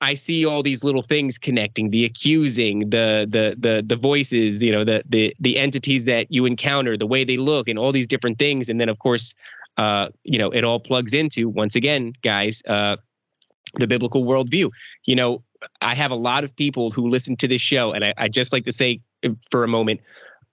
I 0.00 0.14
see 0.14 0.44
all 0.44 0.62
these 0.62 0.84
little 0.84 1.02
things 1.02 1.38
connecting 1.38 1.90
the 1.90 2.04
accusing, 2.04 2.90
the 2.90 3.26
the 3.28 3.56
the 3.58 3.82
the 3.86 3.96
voices, 3.96 4.62
you 4.62 4.72
know, 4.72 4.84
the 4.84 5.02
the 5.08 5.34
the 5.40 5.58
entities 5.58 6.04
that 6.04 6.30
you 6.30 6.44
encounter, 6.44 6.96
the 6.96 7.06
way 7.06 7.24
they 7.24 7.36
look, 7.36 7.68
and 7.68 7.78
all 7.78 7.92
these 7.92 8.06
different 8.06 8.38
things. 8.38 8.68
And 8.68 8.80
then 8.80 8.88
of 8.88 8.98
course, 8.98 9.34
uh, 9.76 10.08
you 10.24 10.38
know, 10.38 10.50
it 10.50 10.64
all 10.64 10.80
plugs 10.80 11.14
into 11.14 11.48
once 11.48 11.76
again, 11.76 12.12
guys, 12.22 12.62
uh, 12.66 12.96
the 13.74 13.86
biblical 13.86 14.24
worldview. 14.24 14.70
You 15.04 15.16
know, 15.16 15.42
I 15.80 15.94
have 15.94 16.10
a 16.10 16.16
lot 16.16 16.44
of 16.44 16.54
people 16.56 16.90
who 16.90 17.08
listen 17.08 17.36
to 17.36 17.48
this 17.48 17.60
show, 17.60 17.92
and 17.92 18.04
I, 18.04 18.14
I 18.16 18.28
just 18.28 18.52
like 18.52 18.64
to 18.64 18.72
say 18.72 19.00
for 19.50 19.64
a 19.64 19.68
moment, 19.68 20.00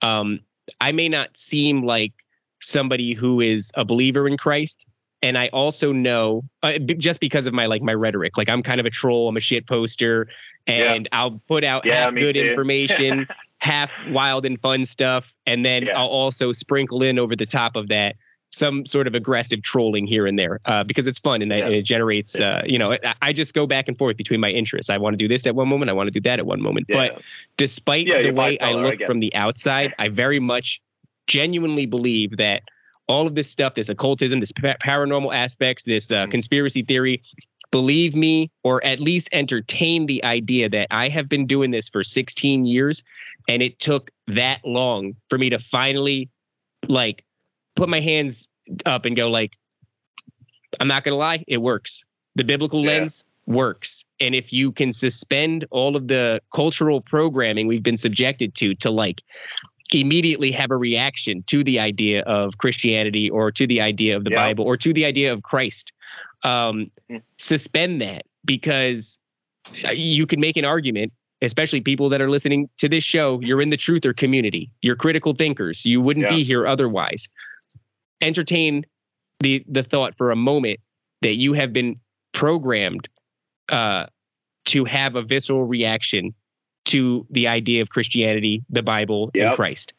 um, 0.02 0.40
I 0.80 0.92
may 0.92 1.08
not 1.08 1.36
seem 1.36 1.84
like 1.84 2.12
somebody 2.60 3.14
who 3.14 3.40
is 3.40 3.70
a 3.74 3.84
believer 3.84 4.26
in 4.26 4.36
Christ. 4.36 4.86
And 5.22 5.38
I 5.38 5.48
also 5.48 5.92
know 5.92 6.42
uh, 6.62 6.78
just 6.78 7.18
because 7.18 7.46
of 7.46 7.54
my 7.54 7.64
like 7.64 7.80
my 7.80 7.94
rhetoric, 7.94 8.36
like 8.36 8.50
I'm 8.50 8.62
kind 8.62 8.78
of 8.78 8.84
a 8.84 8.90
troll, 8.90 9.28
I'm 9.28 9.36
a 9.38 9.40
shit 9.40 9.66
poster, 9.66 10.28
and 10.66 11.08
yeah. 11.10 11.18
I'll 11.18 11.40
put 11.48 11.64
out 11.64 11.86
yeah, 11.86 12.04
half 12.04 12.14
good 12.14 12.34
too. 12.34 12.42
information, 12.50 13.26
half 13.56 13.90
wild 14.10 14.44
and 14.44 14.60
fun 14.60 14.84
stuff, 14.84 15.32
and 15.46 15.64
then 15.64 15.84
yeah. 15.84 15.98
I'll 15.98 16.08
also 16.08 16.52
sprinkle 16.52 17.02
in 17.02 17.18
over 17.18 17.34
the 17.36 17.46
top 17.46 17.74
of 17.74 17.88
that 17.88 18.16
some 18.54 18.86
sort 18.86 19.06
of 19.06 19.14
aggressive 19.14 19.62
trolling 19.62 20.06
here 20.06 20.26
and 20.26 20.38
there 20.38 20.60
uh, 20.64 20.84
because 20.84 21.06
it's 21.06 21.18
fun 21.18 21.42
and, 21.42 21.50
yeah. 21.50 21.68
it 21.68 21.82
generates, 21.82 22.38
uh, 22.38 22.62
you 22.64 22.78
know, 22.78 22.92
I, 22.92 23.14
I, 23.20 23.32
just 23.32 23.54
go 23.54 23.66
back 23.66 23.88
and 23.88 23.98
forth 23.98 24.16
between 24.16 24.40
my 24.40 24.50
interests. 24.50 24.90
I 24.90 24.98
want 24.98 25.14
to 25.14 25.18
do 25.18 25.28
this 25.28 25.46
at 25.46 25.54
one 25.54 25.68
moment. 25.68 25.90
I 25.90 25.94
want 25.94 26.06
to 26.06 26.12
do 26.12 26.20
that 26.22 26.38
at 26.38 26.46
one 26.46 26.62
moment. 26.62 26.86
Yeah. 26.88 27.08
But 27.08 27.22
despite 27.56 28.06
yeah, 28.06 28.22
the 28.22 28.30
way 28.30 28.58
I 28.58 28.72
look 28.72 29.00
from 29.06 29.20
the 29.20 29.34
outside, 29.34 29.94
I 29.98 30.08
very 30.08 30.40
much 30.40 30.80
genuinely 31.26 31.86
believe 31.86 32.36
that 32.36 32.62
all 33.06 33.26
of 33.26 33.34
this 33.34 33.50
stuff, 33.50 33.74
this 33.74 33.88
occultism, 33.88 34.40
this 34.40 34.52
paranormal 34.52 35.34
aspects, 35.34 35.84
this 35.84 36.10
uh, 36.10 36.22
mm-hmm. 36.22 36.30
conspiracy 36.30 36.82
theory, 36.82 37.22
believe 37.70 38.14
me, 38.14 38.50
or 38.62 38.84
at 38.84 39.00
least 39.00 39.28
entertain 39.32 40.06
the 40.06 40.24
idea 40.24 40.68
that 40.68 40.88
I 40.90 41.08
have 41.08 41.28
been 41.28 41.46
doing 41.46 41.70
this 41.70 41.88
for 41.88 42.04
16 42.04 42.66
years 42.66 43.02
and 43.48 43.62
it 43.62 43.78
took 43.78 44.10
that 44.28 44.64
long 44.64 45.16
for 45.28 45.38
me 45.38 45.50
to 45.50 45.58
finally 45.58 46.30
like 46.88 47.24
put 47.74 47.88
my 47.88 48.00
hands 48.00 48.48
up 48.86 49.04
and 49.04 49.16
go 49.16 49.30
like, 49.30 49.52
I'm 50.80 50.88
not 50.88 51.04
gonna 51.04 51.16
lie, 51.16 51.44
it 51.46 51.58
works. 51.58 52.04
The 52.34 52.44
biblical 52.44 52.82
yeah. 52.82 52.98
lens 52.98 53.24
works. 53.46 54.04
And 54.20 54.34
if 54.34 54.52
you 54.52 54.72
can 54.72 54.92
suspend 54.92 55.66
all 55.70 55.96
of 55.96 56.08
the 56.08 56.40
cultural 56.52 57.00
programming 57.00 57.66
we've 57.66 57.82
been 57.82 57.96
subjected 57.96 58.54
to 58.56 58.74
to 58.76 58.90
like 58.90 59.22
immediately 59.92 60.50
have 60.50 60.70
a 60.70 60.76
reaction 60.76 61.44
to 61.46 61.62
the 61.62 61.78
idea 61.78 62.22
of 62.22 62.58
Christianity 62.58 63.30
or 63.30 63.52
to 63.52 63.66
the 63.66 63.80
idea 63.80 64.16
of 64.16 64.24
the 64.24 64.30
yeah. 64.30 64.42
Bible 64.42 64.64
or 64.64 64.76
to 64.78 64.92
the 64.92 65.04
idea 65.04 65.32
of 65.32 65.42
Christ, 65.42 65.92
um, 66.42 66.90
mm. 67.08 67.22
suspend 67.36 68.00
that 68.00 68.22
because 68.44 69.18
you 69.92 70.26
can 70.26 70.40
make 70.40 70.56
an 70.56 70.64
argument 70.64 71.12
especially 71.42 71.80
people 71.80 72.08
that 72.08 72.22
are 72.22 72.30
listening 72.30 72.70
to 72.78 72.88
this 72.88 73.04
show, 73.04 73.38
you're 73.42 73.60
in 73.60 73.68
the 73.68 73.76
truther 73.76 74.16
community. 74.16 74.70
You're 74.80 74.96
critical 74.96 75.34
thinkers. 75.34 75.84
You 75.84 76.00
wouldn't 76.00 76.24
yeah. 76.24 76.36
be 76.36 76.42
here 76.42 76.66
otherwise 76.66 77.28
entertain 78.24 78.86
the 79.40 79.64
the 79.68 79.82
thought 79.82 80.16
for 80.16 80.30
a 80.30 80.36
moment 80.36 80.80
that 81.22 81.34
you 81.36 81.52
have 81.52 81.72
been 81.72 82.00
programmed 82.32 83.08
uh, 83.70 84.06
to 84.66 84.84
have 84.84 85.16
a 85.16 85.22
visceral 85.22 85.64
reaction 85.64 86.34
to 86.86 87.26
the 87.30 87.48
idea 87.48 87.80
of 87.82 87.88
Christianity, 87.88 88.62
the 88.68 88.82
Bible, 88.82 89.30
yep. 89.34 89.48
and 89.48 89.56
Christ. 89.56 89.94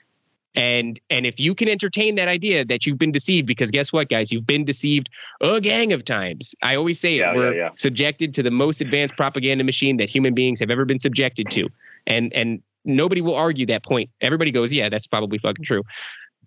And 0.53 0.99
and 1.09 1.26
if 1.26 1.39
you 1.39 1.53
can 1.53 1.67
entertain 1.67 2.15
that 2.15 2.30
idea 2.30 2.63
that 2.63 2.86
you've 2.86 2.97
been 2.97 3.11
deceived, 3.11 3.45
because 3.45 3.71
guess 3.71 3.91
what, 3.91 4.07
guys, 4.07 4.32
you've 4.32 4.47
been 4.47 4.63
deceived 4.63 5.09
a 5.41 5.59
gang 5.59 5.91
of 5.91 6.05
times. 6.05 6.55
I 6.63 6.76
always 6.76 6.99
say 6.99 7.17
yeah, 7.17 7.32
it, 7.32 7.36
we're 7.36 7.53
yeah, 7.53 7.63
yeah. 7.63 7.69
subjected 7.76 8.34
to 8.36 8.43
the 8.43 8.51
most 8.51 8.80
advanced 8.80 9.17
propaganda 9.17 9.65
machine 9.65 9.97
that 9.97 10.09
human 10.09 10.34
beings 10.34 10.59
have 10.61 10.69
ever 10.69 10.86
been 10.86 10.99
subjected 10.99 11.49
to, 11.51 11.67
and 12.07 12.32
and 12.34 12.61
nobody 12.86 13.19
will 13.19 13.36
argue 13.36 13.65
that 13.65 13.84
point. 13.84 14.09
Everybody 14.21 14.51
goes, 14.51 14.71
yeah, 14.71 14.88
that's 14.88 15.07
probably 15.07 15.39
fucking 15.39 15.65
true. 15.65 15.84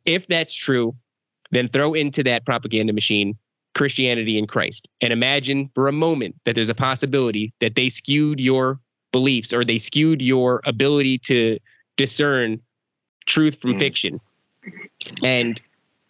If 0.06 0.26
that's 0.26 0.54
true, 0.54 0.94
then 1.50 1.68
throw 1.68 1.94
into 1.94 2.22
that 2.24 2.44
propaganda 2.44 2.92
machine 2.92 3.36
Christianity 3.74 4.38
and 4.38 4.48
Christ. 4.48 4.88
And 5.00 5.12
imagine 5.12 5.70
for 5.74 5.88
a 5.88 5.92
moment 5.92 6.36
that 6.44 6.54
there's 6.54 6.68
a 6.68 6.74
possibility 6.74 7.52
that 7.60 7.74
they 7.74 7.88
skewed 7.88 8.40
your 8.40 8.80
beliefs 9.12 9.52
or 9.52 9.64
they 9.64 9.78
skewed 9.78 10.20
your 10.20 10.60
ability 10.64 11.18
to 11.18 11.58
discern 11.96 12.60
truth 13.26 13.60
from 13.60 13.74
mm. 13.74 13.78
fiction. 13.78 14.20
And 15.22 15.60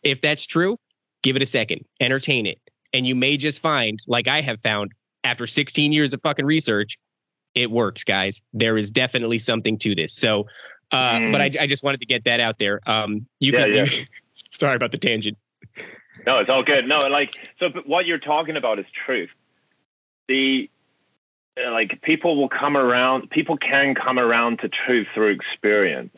if 0.03 0.21
that's 0.21 0.47
true, 0.47 0.79
give 1.23 1.37
it 1.37 1.43
a 1.43 1.47
second, 1.47 1.85
entertain 2.01 2.47
it. 2.47 2.59
And 2.93 3.07
you 3.07 3.15
may 3.15 3.37
just 3.37 3.61
find, 3.61 4.01
like 4.07 4.29
I 4.29 4.41
have 4.41 4.61
found 4.63 4.93
after 5.23 5.47
16 5.47 5.93
years 5.93 6.15
of 6.15 6.23
fucking 6.23 6.47
research, 6.47 6.99
it 7.55 7.71
works, 7.71 8.05
guys. 8.05 8.41
There 8.55 8.79
is 8.79 8.91
definitely 8.91 9.39
something 9.39 9.79
to 9.79 9.95
this. 9.95 10.15
So, 10.15 10.47
uh, 10.91 11.13
mm. 11.15 11.33
but 11.33 11.41
I, 11.41 11.65
I, 11.65 11.67
just 11.67 11.83
wanted 11.83 12.01
to 12.01 12.07
get 12.07 12.25
that 12.25 12.41
out 12.41 12.59
there. 12.59 12.81
Um, 12.87 13.27
you 13.41 13.53
yeah, 13.53 13.59
can, 13.59 13.75
yeah. 13.75 13.87
Sorry 14.59 14.75
about 14.75 14.93
the 14.93 14.99
tangent. 14.99 15.39
No, 16.27 16.39
it's 16.39 16.51
all 16.51 16.65
good. 16.65 16.87
No, 16.87 16.99
like 16.99 17.31
so 17.61 17.69
what 17.87 18.07
you're 18.07 18.19
talking 18.19 18.57
about 18.57 18.79
is 18.79 18.87
truth. 19.07 19.31
The 20.27 20.69
like 21.57 22.03
people 22.03 22.37
will 22.37 22.49
come 22.49 22.77
around 22.77 23.31
people 23.31 23.57
can 23.57 23.95
come 23.95 24.19
around 24.19 24.59
to 24.61 24.69
truth 24.69 25.07
through 25.15 25.35
experience. 25.35 26.17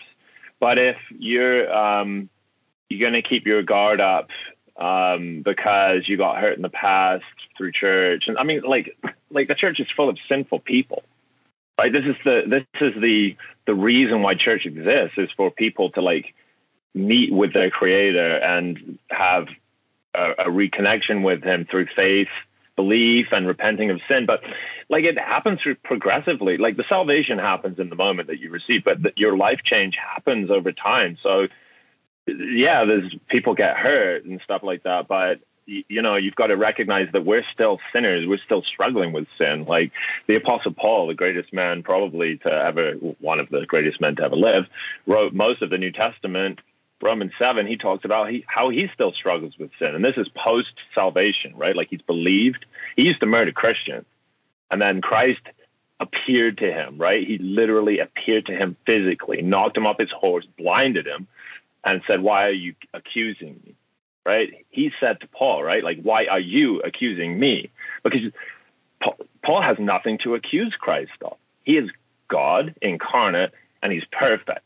But 0.59 0.79
if 0.79 0.97
you're 1.11 1.73
um 1.73 2.31
you're 2.89 3.09
gonna 3.09 3.23
keep 3.23 3.47
your 3.47 3.63
guard 3.63 4.01
up 4.01 4.29
um, 4.81 5.43
because 5.45 6.09
you 6.09 6.17
got 6.17 6.39
hurt 6.39 6.57
in 6.57 6.63
the 6.63 6.71
past 6.71 7.25
through 7.57 7.73
church. 7.73 8.25
And 8.27 8.39
I 8.39 8.45
mean, 8.45 8.63
like, 8.67 8.97
like 9.31 9.49
the 9.49 9.55
church 9.55 9.79
is 9.79 9.87
full 9.95 10.09
of 10.09 10.17
sinful 10.29 10.61
people, 10.61 11.03
right? 11.79 11.93
This 11.93 12.05
is 12.05 12.17
the 12.25 12.43
this 12.49 12.65
is 12.81 12.95
the 13.01 13.37
the 13.67 13.75
reason 13.75 14.23
why 14.23 14.35
church 14.35 14.65
exists 14.65 15.19
is 15.19 15.29
for 15.37 15.51
people 15.51 15.91
to 15.91 16.01
like 16.01 16.35
meet 16.95 17.33
with 17.33 17.53
their 17.53 17.71
creator 17.71 18.37
and 18.37 18.99
have 19.11 19.49
a, 20.15 20.31
a 20.39 20.45
reconnection 20.47 21.23
with 21.23 21.43
him 21.43 21.67
through 21.71 21.87
faith, 21.95 22.29
belief 22.77 23.27
and 23.33 23.47
repenting 23.47 23.91
of 23.91 24.01
sin. 24.09 24.27
But 24.27 24.41
like 24.89 25.05
it 25.05 25.19
happens 25.19 25.61
through 25.63 25.77
progressively. 25.77 26.57
Like 26.57 26.77
the 26.77 26.85
salvation 26.89 27.39
happens 27.39 27.79
in 27.79 27.91
the 27.91 27.97
moment 27.97 28.29
that 28.29 28.41
you 28.41 28.51
receive, 28.51 28.85
but 28.85 29.03
the, 29.03 29.13
your 29.17 29.37
life 29.37 29.61
change 29.65 29.97
happens 29.97 30.51
over 30.51 30.73
time. 30.73 31.17
So 31.23 31.47
yeah, 32.27 32.85
there's 32.85 33.15
people 33.29 33.55
get 33.55 33.77
hurt 33.77 34.25
and 34.25 34.41
stuff 34.45 34.63
like 34.63 34.83
that, 34.85 35.09
but 35.09 35.41
you 35.67 36.03
know, 36.03 36.17
you've 36.17 36.35
got 36.35 36.49
to 36.49 36.57
recognize 36.57 37.09
that 37.13 37.25
we're 37.25 37.45
still 37.53 37.79
sinners. 37.93 38.27
We're 38.27 38.41
still 38.45 38.63
struggling 38.63 39.13
with 39.13 39.27
sin. 39.39 39.67
Like 39.69 39.93
the 40.27 40.35
Apostle 40.35 40.73
Paul, 40.73 41.07
the 41.07 41.15
greatest 41.15 41.53
man 41.53 41.83
probably 41.83 42.39
to 42.39 42.49
ever, 42.49 42.95
one 43.21 43.39
of 43.39 43.49
the 43.51 43.67
greatest 43.67 44.01
men 44.01 44.17
to 44.17 44.25
ever 44.25 44.37
live, 44.37 44.65
wrote 45.07 45.33
most 45.33 45.63
of 45.63 45.71
the 45.71 45.79
New 45.79 45.93
Testament. 45.93 46.59
Romans 47.03 47.33
7, 47.39 47.67
he 47.67 47.77
talks 47.77 48.05
about 48.05 48.31
he, 48.31 48.45
how 48.47 48.69
he 48.69 48.89
still 48.93 49.13
struggles 49.13 49.55
with 49.59 49.71
sin. 49.79 49.95
And 49.95 50.05
this 50.05 50.17
is 50.17 50.29
post 50.29 50.73
salvation, 50.95 51.55
right? 51.57 51.75
Like 51.75 51.89
he's 51.89 52.03
believed. 52.03 52.65
He 52.97 53.03
used 53.03 53.21
to 53.21 53.27
murder 53.27 53.53
Christians. 53.53 54.05
And 54.71 54.81
then 54.81 55.01
Christ 55.01 55.41
appeared 55.99 56.59
to 56.59 56.73
him, 56.73 56.99
right? 56.99 57.27
He 57.27 57.39
literally 57.39 57.99
appeared 57.99 58.47
to 58.47 58.53
him 58.53 58.77
physically, 58.87 59.43
knocked 59.43 59.77
him 59.77 59.87
off 59.87 59.99
his 59.99 60.11
horse, 60.11 60.47
blinded 60.59 61.07
him, 61.07 61.27
and 61.85 62.03
said, 62.07 62.23
Why 62.23 62.47
are 62.47 62.53
you 62.53 62.75
accusing 62.95 63.61
me? 63.65 63.75
Right? 64.25 64.65
He 64.71 64.93
said 65.01 65.21
to 65.21 65.27
Paul, 65.29 65.63
right? 65.63 65.83
Like, 65.83 66.01
why 66.03 66.27
are 66.27 66.41
you 66.41 66.81
accusing 66.81 67.39
me? 67.39 67.71
Because 68.05 68.21
Paul 69.43 69.63
has 69.63 69.79
nothing 69.79 70.19
to 70.25 70.35
accuse 70.35 70.75
Christ 70.79 71.13
of. 71.23 71.37
He 71.65 71.77
is 71.77 71.91
God 72.29 72.75
incarnate 72.83 73.53
and 73.83 73.93
he's 73.93 74.05
perfect. 74.13 74.65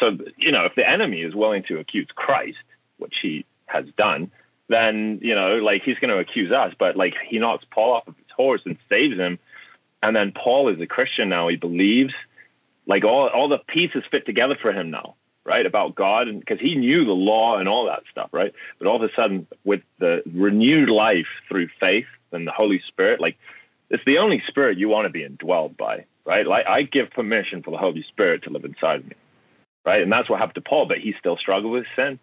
So, 0.00 0.18
you 0.36 0.50
know, 0.50 0.64
if 0.64 0.74
the 0.74 0.88
enemy 0.88 1.20
is 1.20 1.34
willing 1.34 1.62
to 1.64 1.78
accuse 1.78 2.08
Christ, 2.14 2.58
which 2.98 3.14
he 3.22 3.44
has 3.66 3.84
done, 3.96 4.30
then, 4.68 5.20
you 5.22 5.34
know, 5.34 5.56
like 5.56 5.82
he's 5.82 5.98
going 5.98 6.10
to 6.10 6.18
accuse 6.18 6.50
us. 6.50 6.74
But 6.78 6.96
like 6.96 7.14
he 7.28 7.38
knocks 7.38 7.64
Paul 7.70 7.94
off 7.94 8.08
of 8.08 8.16
his 8.16 8.26
horse 8.34 8.62
and 8.64 8.76
saves 8.88 9.16
him. 9.16 9.38
And 10.02 10.16
then 10.16 10.32
Paul 10.32 10.68
is 10.68 10.80
a 10.80 10.86
Christian 10.86 11.28
now. 11.28 11.48
He 11.48 11.56
believes 11.56 12.14
like 12.86 13.04
all, 13.04 13.28
all 13.28 13.48
the 13.48 13.58
pieces 13.58 14.02
fit 14.10 14.26
together 14.26 14.56
for 14.60 14.72
him 14.72 14.90
now 14.90 15.14
right, 15.44 15.66
about 15.66 15.94
God, 15.94 16.26
because 16.38 16.60
he 16.60 16.74
knew 16.74 17.04
the 17.04 17.12
law 17.12 17.58
and 17.58 17.68
all 17.68 17.86
that 17.86 18.02
stuff, 18.10 18.28
right? 18.32 18.52
But 18.78 18.86
all 18.86 18.96
of 18.96 19.02
a 19.02 19.12
sudden, 19.14 19.46
with 19.64 19.82
the 19.98 20.22
renewed 20.32 20.90
life 20.90 21.26
through 21.48 21.68
faith 21.80 22.06
and 22.32 22.46
the 22.46 22.52
Holy 22.52 22.80
Spirit, 22.86 23.20
like 23.20 23.36
it's 23.88 24.04
the 24.04 24.18
only 24.18 24.42
spirit 24.46 24.78
you 24.78 24.88
want 24.88 25.06
to 25.06 25.10
be 25.10 25.26
indwelled 25.26 25.76
by, 25.76 26.04
right? 26.24 26.46
Like 26.46 26.66
I 26.66 26.82
give 26.82 27.10
permission 27.10 27.62
for 27.62 27.70
the 27.70 27.78
Holy 27.78 28.04
Spirit 28.08 28.44
to 28.44 28.50
live 28.50 28.64
inside 28.64 29.00
of 29.00 29.08
me, 29.08 29.16
right? 29.84 30.02
And 30.02 30.12
that's 30.12 30.28
what 30.28 30.38
happened 30.38 30.56
to 30.56 30.68
Paul, 30.68 30.86
but 30.86 30.98
he 30.98 31.14
still 31.18 31.36
struggled 31.36 31.72
with 31.72 31.86
sin, 31.96 32.18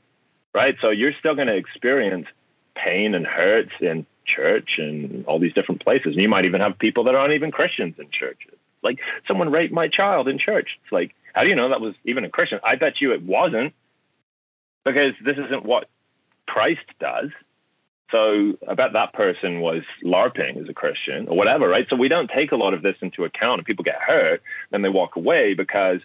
right? 0.53 0.75
So 0.81 0.89
you're 0.89 1.13
still 1.19 1.35
going 1.35 1.47
to 1.47 1.55
experience 1.55 2.27
pain 2.75 3.15
and 3.15 3.25
hurts 3.25 3.71
in 3.81 4.05
church 4.25 4.71
and 4.77 5.25
all 5.25 5.39
these 5.39 5.53
different 5.53 5.83
places. 5.83 6.13
And 6.13 6.21
you 6.21 6.29
might 6.29 6.45
even 6.45 6.61
have 6.61 6.77
people 6.77 7.05
that 7.05 7.15
aren't 7.15 7.33
even 7.33 7.51
Christians 7.51 7.95
in 7.97 8.09
churches. 8.11 8.55
Like 8.83 8.99
someone 9.27 9.51
raped 9.51 9.73
my 9.73 9.87
child 9.87 10.27
in 10.27 10.37
church. 10.37 10.77
It's 10.83 10.91
like 10.91 11.15
how 11.37 11.43
do 11.43 11.49
you 11.49 11.55
know 11.55 11.69
that 11.69 11.81
was 11.81 11.93
even 12.03 12.25
a 12.25 12.29
Christian? 12.29 12.59
I 12.63 12.77
bet 12.77 12.99
you 12.99 13.13
it 13.13 13.21
wasn't 13.21 13.75
because 14.83 15.13
this 15.23 15.37
isn't 15.37 15.63
what 15.63 15.87
Christ 16.47 16.85
does. 16.99 17.29
So 18.09 18.57
I 18.67 18.73
bet 18.73 18.93
that 18.93 19.13
person 19.13 19.61
was 19.61 19.83
LARPing 20.03 20.59
as 20.59 20.67
a 20.67 20.73
Christian 20.73 21.27
or 21.27 21.37
whatever, 21.37 21.67
right? 21.67 21.85
So 21.91 21.95
we 21.95 22.07
don't 22.07 22.31
take 22.33 22.53
a 22.53 22.55
lot 22.55 22.73
of 22.73 22.81
this 22.81 22.95
into 23.01 23.23
account 23.23 23.59
and 23.59 23.65
people 23.67 23.83
get 23.83 24.01
hurt, 24.01 24.41
then 24.71 24.81
they 24.81 24.89
walk 24.89 25.15
away 25.15 25.53
because 25.53 25.99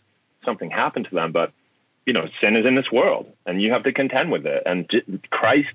something 0.45 0.70
happened 0.70 1.07
to 1.09 1.14
them. 1.14 1.32
But, 1.32 1.53
you 2.07 2.12
know, 2.12 2.26
sin 2.40 2.57
is 2.57 2.66
in 2.66 2.74
this 2.74 2.90
world 2.93 3.26
and 3.47 3.61
you 3.61 3.72
have 3.72 3.84
to 3.84 3.93
contend 3.93 4.30
with 4.30 4.47
it. 4.47 4.62
And 4.66 4.90
Christ, 5.30 5.74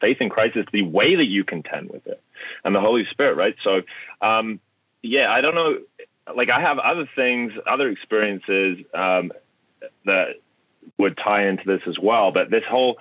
faith 0.00 0.18
in 0.20 0.28
Christ 0.28 0.56
is 0.56 0.66
the 0.72 0.82
way 0.82 1.16
that 1.16 1.26
you 1.26 1.44
contend 1.44 1.90
with 1.90 2.06
it 2.06 2.22
and 2.64 2.74
the 2.74 2.80
Holy 2.80 3.06
Spirit, 3.10 3.36
right? 3.36 3.56
So, 3.62 3.82
um, 4.20 4.60
yeah, 5.02 5.30
I 5.30 5.40
don't 5.40 5.54
know 5.54 5.78
like 6.36 6.50
I 6.50 6.60
have 6.60 6.78
other 6.78 7.08
things, 7.16 7.52
other 7.66 7.88
experiences 7.88 8.84
um, 8.94 9.32
that 10.04 10.34
would 10.98 11.16
tie 11.16 11.46
into 11.46 11.64
this 11.66 11.82
as 11.86 11.98
well. 11.98 12.32
But 12.32 12.50
this 12.50 12.64
whole, 12.68 12.98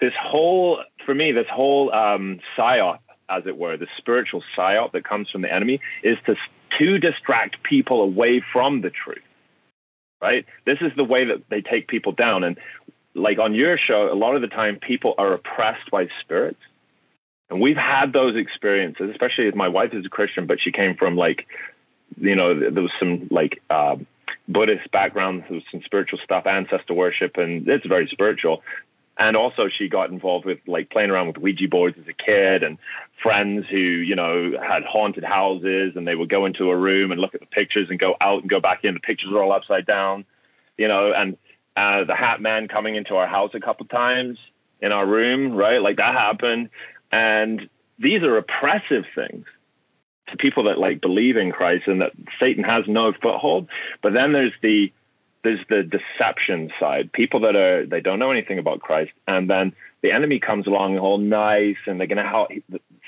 this 0.00 0.12
whole, 0.20 0.80
for 1.04 1.14
me, 1.14 1.32
this 1.32 1.46
whole 1.50 1.92
um, 1.92 2.40
psyop, 2.56 2.98
as 3.28 3.44
it 3.46 3.56
were, 3.56 3.76
the 3.76 3.88
spiritual 3.98 4.42
psyop 4.56 4.92
that 4.92 5.04
comes 5.04 5.30
from 5.30 5.42
the 5.42 5.52
enemy, 5.52 5.80
is 6.02 6.18
to 6.26 6.36
to 6.78 6.98
distract 6.98 7.62
people 7.62 8.02
away 8.02 8.42
from 8.52 8.82
the 8.82 8.90
truth. 8.90 9.18
Right. 10.20 10.46
This 10.64 10.78
is 10.80 10.92
the 10.96 11.04
way 11.04 11.26
that 11.26 11.42
they 11.50 11.60
take 11.60 11.88
people 11.88 12.12
down, 12.12 12.42
and 12.42 12.58
like 13.14 13.38
on 13.38 13.54
your 13.54 13.76
show, 13.78 14.10
a 14.10 14.14
lot 14.14 14.34
of 14.34 14.42
the 14.42 14.48
time 14.48 14.78
people 14.78 15.14
are 15.18 15.34
oppressed 15.34 15.90
by 15.90 16.08
spirits. 16.20 16.60
And 17.48 17.60
we've 17.60 17.76
had 17.76 18.12
those 18.12 18.34
experiences, 18.34 19.10
especially 19.10 19.46
as 19.46 19.54
my 19.54 19.68
wife 19.68 19.92
is 19.92 20.04
a 20.04 20.08
Christian, 20.08 20.46
but 20.46 20.58
she 20.60 20.72
came 20.72 20.96
from 20.96 21.16
like 21.16 21.46
you 22.18 22.34
know, 22.34 22.58
there 22.58 22.82
was 22.82 22.92
some 22.98 23.28
like 23.30 23.60
uh, 23.70 23.96
Buddhist 24.48 24.90
background, 24.90 25.44
there 25.48 25.56
was 25.56 25.64
some 25.70 25.82
spiritual 25.84 26.18
stuff, 26.22 26.46
ancestor 26.46 26.94
worship, 26.94 27.36
and 27.36 27.68
it's 27.68 27.86
very 27.86 28.08
spiritual. 28.10 28.62
And 29.18 29.36
also, 29.36 29.68
she 29.68 29.88
got 29.88 30.10
involved 30.10 30.44
with 30.44 30.58
like 30.66 30.90
playing 30.90 31.10
around 31.10 31.28
with 31.28 31.38
Ouija 31.38 31.68
boards 31.68 31.96
as 31.98 32.06
a 32.06 32.12
kid, 32.12 32.62
and 32.62 32.76
friends 33.22 33.64
who 33.70 33.78
you 33.78 34.14
know 34.14 34.52
had 34.60 34.84
haunted 34.84 35.24
houses, 35.24 35.94
and 35.96 36.06
they 36.06 36.14
would 36.14 36.28
go 36.28 36.44
into 36.44 36.70
a 36.70 36.76
room 36.76 37.12
and 37.12 37.20
look 37.20 37.34
at 37.34 37.40
the 37.40 37.46
pictures, 37.46 37.88
and 37.88 37.98
go 37.98 38.14
out 38.20 38.42
and 38.42 38.50
go 38.50 38.60
back 38.60 38.84
in. 38.84 38.94
The 38.94 39.00
pictures 39.00 39.30
are 39.32 39.42
all 39.42 39.52
upside 39.52 39.86
down, 39.86 40.26
you 40.76 40.86
know. 40.86 41.12
And 41.16 41.38
uh, 41.76 42.04
the 42.04 42.14
Hat 42.14 42.40
Man 42.40 42.68
coming 42.68 42.94
into 42.94 43.16
our 43.16 43.26
house 43.26 43.52
a 43.54 43.60
couple 43.60 43.86
times 43.86 44.38
in 44.80 44.92
our 44.92 45.06
room, 45.06 45.52
right? 45.52 45.80
Like 45.80 45.96
that 45.96 46.14
happened. 46.14 46.70
And 47.12 47.68
these 47.98 48.22
are 48.22 48.36
oppressive 48.36 49.04
things 49.14 49.46
to 50.28 50.36
people 50.36 50.64
that 50.64 50.78
like 50.78 51.00
believe 51.00 51.36
in 51.36 51.52
Christ 51.52 51.84
and 51.86 52.00
that 52.00 52.12
Satan 52.40 52.64
has 52.64 52.84
no 52.88 53.12
foothold. 53.12 53.68
But 54.02 54.12
then 54.12 54.32
there's 54.32 54.52
the 54.62 54.92
there's 55.46 55.64
the 55.68 55.84
deception 55.84 56.72
side. 56.80 57.12
People 57.12 57.38
that 57.40 57.54
are 57.54 57.86
they 57.86 58.00
don't 58.00 58.18
know 58.18 58.32
anything 58.32 58.58
about 58.58 58.80
Christ, 58.80 59.12
and 59.28 59.48
then 59.48 59.72
the 60.02 60.10
enemy 60.10 60.40
comes 60.40 60.66
along 60.66 60.98
all 60.98 61.18
nice, 61.18 61.76
and 61.86 62.00
they're 62.00 62.08
gonna 62.08 62.28
help. 62.28 62.50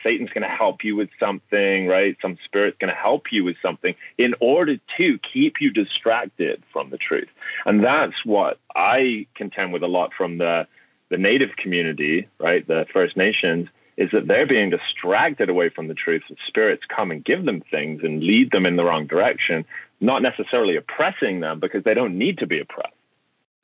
Satan's 0.04 0.30
gonna 0.30 0.48
help 0.48 0.84
you 0.84 0.94
with 0.94 1.08
something, 1.18 1.88
right? 1.88 2.16
Some 2.22 2.38
spirit's 2.44 2.78
gonna 2.78 2.94
help 2.94 3.32
you 3.32 3.42
with 3.42 3.56
something 3.60 3.96
in 4.18 4.34
order 4.38 4.76
to 4.98 5.18
keep 5.32 5.60
you 5.60 5.72
distracted 5.72 6.62
from 6.72 6.90
the 6.90 6.96
truth. 6.96 7.28
And 7.66 7.82
that's 7.82 8.24
what 8.24 8.60
I 8.76 9.26
contend 9.34 9.72
with 9.72 9.82
a 9.82 9.88
lot 9.88 10.12
from 10.16 10.38
the 10.38 10.68
the 11.08 11.18
native 11.18 11.56
community, 11.56 12.28
right? 12.38 12.64
The 12.68 12.86
First 12.92 13.16
Nations 13.16 13.68
is 13.96 14.10
that 14.12 14.28
they're 14.28 14.46
being 14.46 14.70
distracted 14.70 15.50
away 15.50 15.70
from 15.70 15.88
the 15.88 15.94
truth. 15.94 16.22
That 16.28 16.38
spirits 16.46 16.84
come 16.88 17.10
and 17.10 17.24
give 17.24 17.44
them 17.44 17.62
things 17.68 18.02
and 18.04 18.22
lead 18.22 18.52
them 18.52 18.64
in 18.64 18.76
the 18.76 18.84
wrong 18.84 19.08
direction, 19.08 19.64
not 20.00 20.22
necessarily 20.22 20.76
oppressing 20.76 21.40
them 21.40 21.60
because 21.60 21.84
they 21.84 21.94
don't 21.94 22.18
need 22.18 22.38
to 22.38 22.46
be 22.46 22.60
oppressed. 22.60 22.94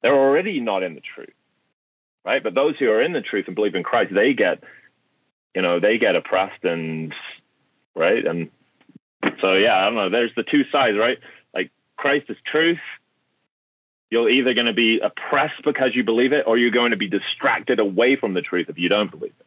They're 0.02 0.14
already 0.14 0.60
not 0.60 0.82
in 0.82 0.94
the 0.94 1.00
truth, 1.00 1.32
right? 2.24 2.42
But 2.42 2.54
those 2.54 2.76
who 2.78 2.90
are 2.90 3.02
in 3.02 3.12
the 3.12 3.20
truth 3.20 3.46
and 3.46 3.54
believe 3.54 3.74
in 3.74 3.82
Christ, 3.82 4.12
they 4.14 4.34
get, 4.34 4.62
you 5.54 5.62
know, 5.62 5.80
they 5.80 5.98
get 5.98 6.16
oppressed 6.16 6.64
and, 6.64 7.14
right? 7.94 8.26
And 8.26 8.50
so, 9.40 9.54
yeah, 9.54 9.76
I 9.76 9.84
don't 9.84 9.94
know. 9.94 10.10
There's 10.10 10.34
the 10.36 10.42
two 10.42 10.64
sides, 10.70 10.98
right? 10.98 11.18
Like 11.54 11.70
Christ 11.96 12.26
is 12.28 12.36
truth. 12.44 12.78
You're 14.10 14.28
either 14.28 14.54
going 14.54 14.66
to 14.66 14.74
be 14.74 15.00
oppressed 15.00 15.64
because 15.64 15.94
you 15.94 16.04
believe 16.04 16.32
it, 16.32 16.44
or 16.46 16.58
you're 16.58 16.70
going 16.70 16.90
to 16.90 16.96
be 16.96 17.08
distracted 17.08 17.80
away 17.80 18.16
from 18.16 18.34
the 18.34 18.42
truth 18.42 18.68
if 18.68 18.78
you 18.78 18.88
don't 18.88 19.10
believe 19.10 19.32
it. 19.40 19.43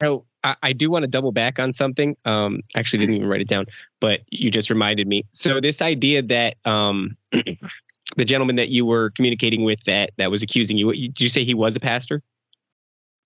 So 0.00 0.24
I, 0.44 0.56
I 0.62 0.72
do 0.72 0.90
want 0.90 1.02
to 1.02 1.08
double 1.08 1.32
back 1.32 1.58
on 1.58 1.72
something. 1.72 2.16
Um, 2.24 2.60
actually, 2.76 3.00
didn't 3.00 3.16
even 3.16 3.28
write 3.28 3.40
it 3.40 3.48
down, 3.48 3.66
but 4.00 4.20
you 4.30 4.50
just 4.50 4.70
reminded 4.70 5.06
me. 5.06 5.24
So 5.32 5.60
this 5.60 5.82
idea 5.82 6.22
that 6.22 6.56
um, 6.64 7.16
the 7.32 8.24
gentleman 8.24 8.56
that 8.56 8.68
you 8.68 8.84
were 8.86 9.10
communicating 9.10 9.64
with 9.64 9.82
that 9.84 10.10
that 10.18 10.30
was 10.30 10.42
accusing 10.42 10.76
you, 10.76 10.92
did 10.92 11.20
you 11.20 11.28
say 11.28 11.44
he 11.44 11.54
was 11.54 11.76
a 11.76 11.80
pastor? 11.80 12.22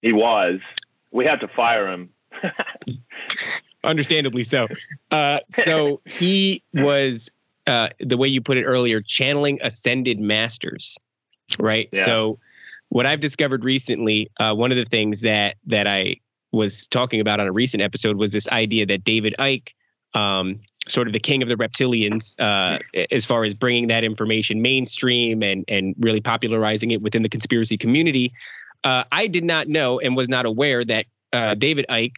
He 0.02 0.12
was. 0.12 0.60
We 1.10 1.26
had 1.26 1.40
to 1.40 1.48
fire 1.48 1.88
him. 1.88 2.10
Understandably 3.84 4.44
so. 4.44 4.68
Uh, 5.10 5.40
so 5.50 6.00
he 6.04 6.62
was, 6.74 7.30
uh, 7.66 7.88
the 7.98 8.16
way 8.16 8.28
you 8.28 8.40
put 8.40 8.56
it 8.56 8.64
earlier, 8.64 9.00
channeling 9.00 9.58
ascended 9.62 10.18
masters, 10.20 10.96
right? 11.58 11.88
Yeah. 11.92 12.04
So 12.04 12.38
what 12.88 13.06
I've 13.06 13.20
discovered 13.20 13.64
recently, 13.64 14.30
uh, 14.38 14.54
one 14.54 14.70
of 14.70 14.76
the 14.76 14.84
things 14.84 15.20
that 15.20 15.56
that 15.66 15.86
I 15.86 16.16
was 16.52 16.86
talking 16.86 17.20
about 17.20 17.40
on 17.40 17.46
a 17.46 17.52
recent 17.52 17.82
episode 17.82 18.16
was 18.16 18.32
this 18.32 18.48
idea 18.48 18.86
that 18.86 19.04
David 19.04 19.34
Icke, 19.38 19.68
um, 20.14 20.60
sort 20.88 21.06
of 21.06 21.12
the 21.12 21.20
king 21.20 21.42
of 21.42 21.48
the 21.48 21.54
reptilians, 21.54 22.34
uh, 22.38 22.78
as 23.10 23.24
far 23.24 23.44
as 23.44 23.54
bringing 23.54 23.88
that 23.88 24.04
information 24.04 24.62
mainstream 24.62 25.42
and 25.42 25.64
and 25.68 25.94
really 25.98 26.20
popularizing 26.20 26.90
it 26.90 27.00
within 27.00 27.22
the 27.22 27.28
conspiracy 27.28 27.76
community. 27.76 28.32
Uh, 28.82 29.04
I 29.12 29.26
did 29.26 29.44
not 29.44 29.68
know 29.68 30.00
and 30.00 30.16
was 30.16 30.28
not 30.28 30.46
aware 30.46 30.84
that 30.84 31.06
uh, 31.32 31.54
David 31.54 31.86
Icke 31.88 32.14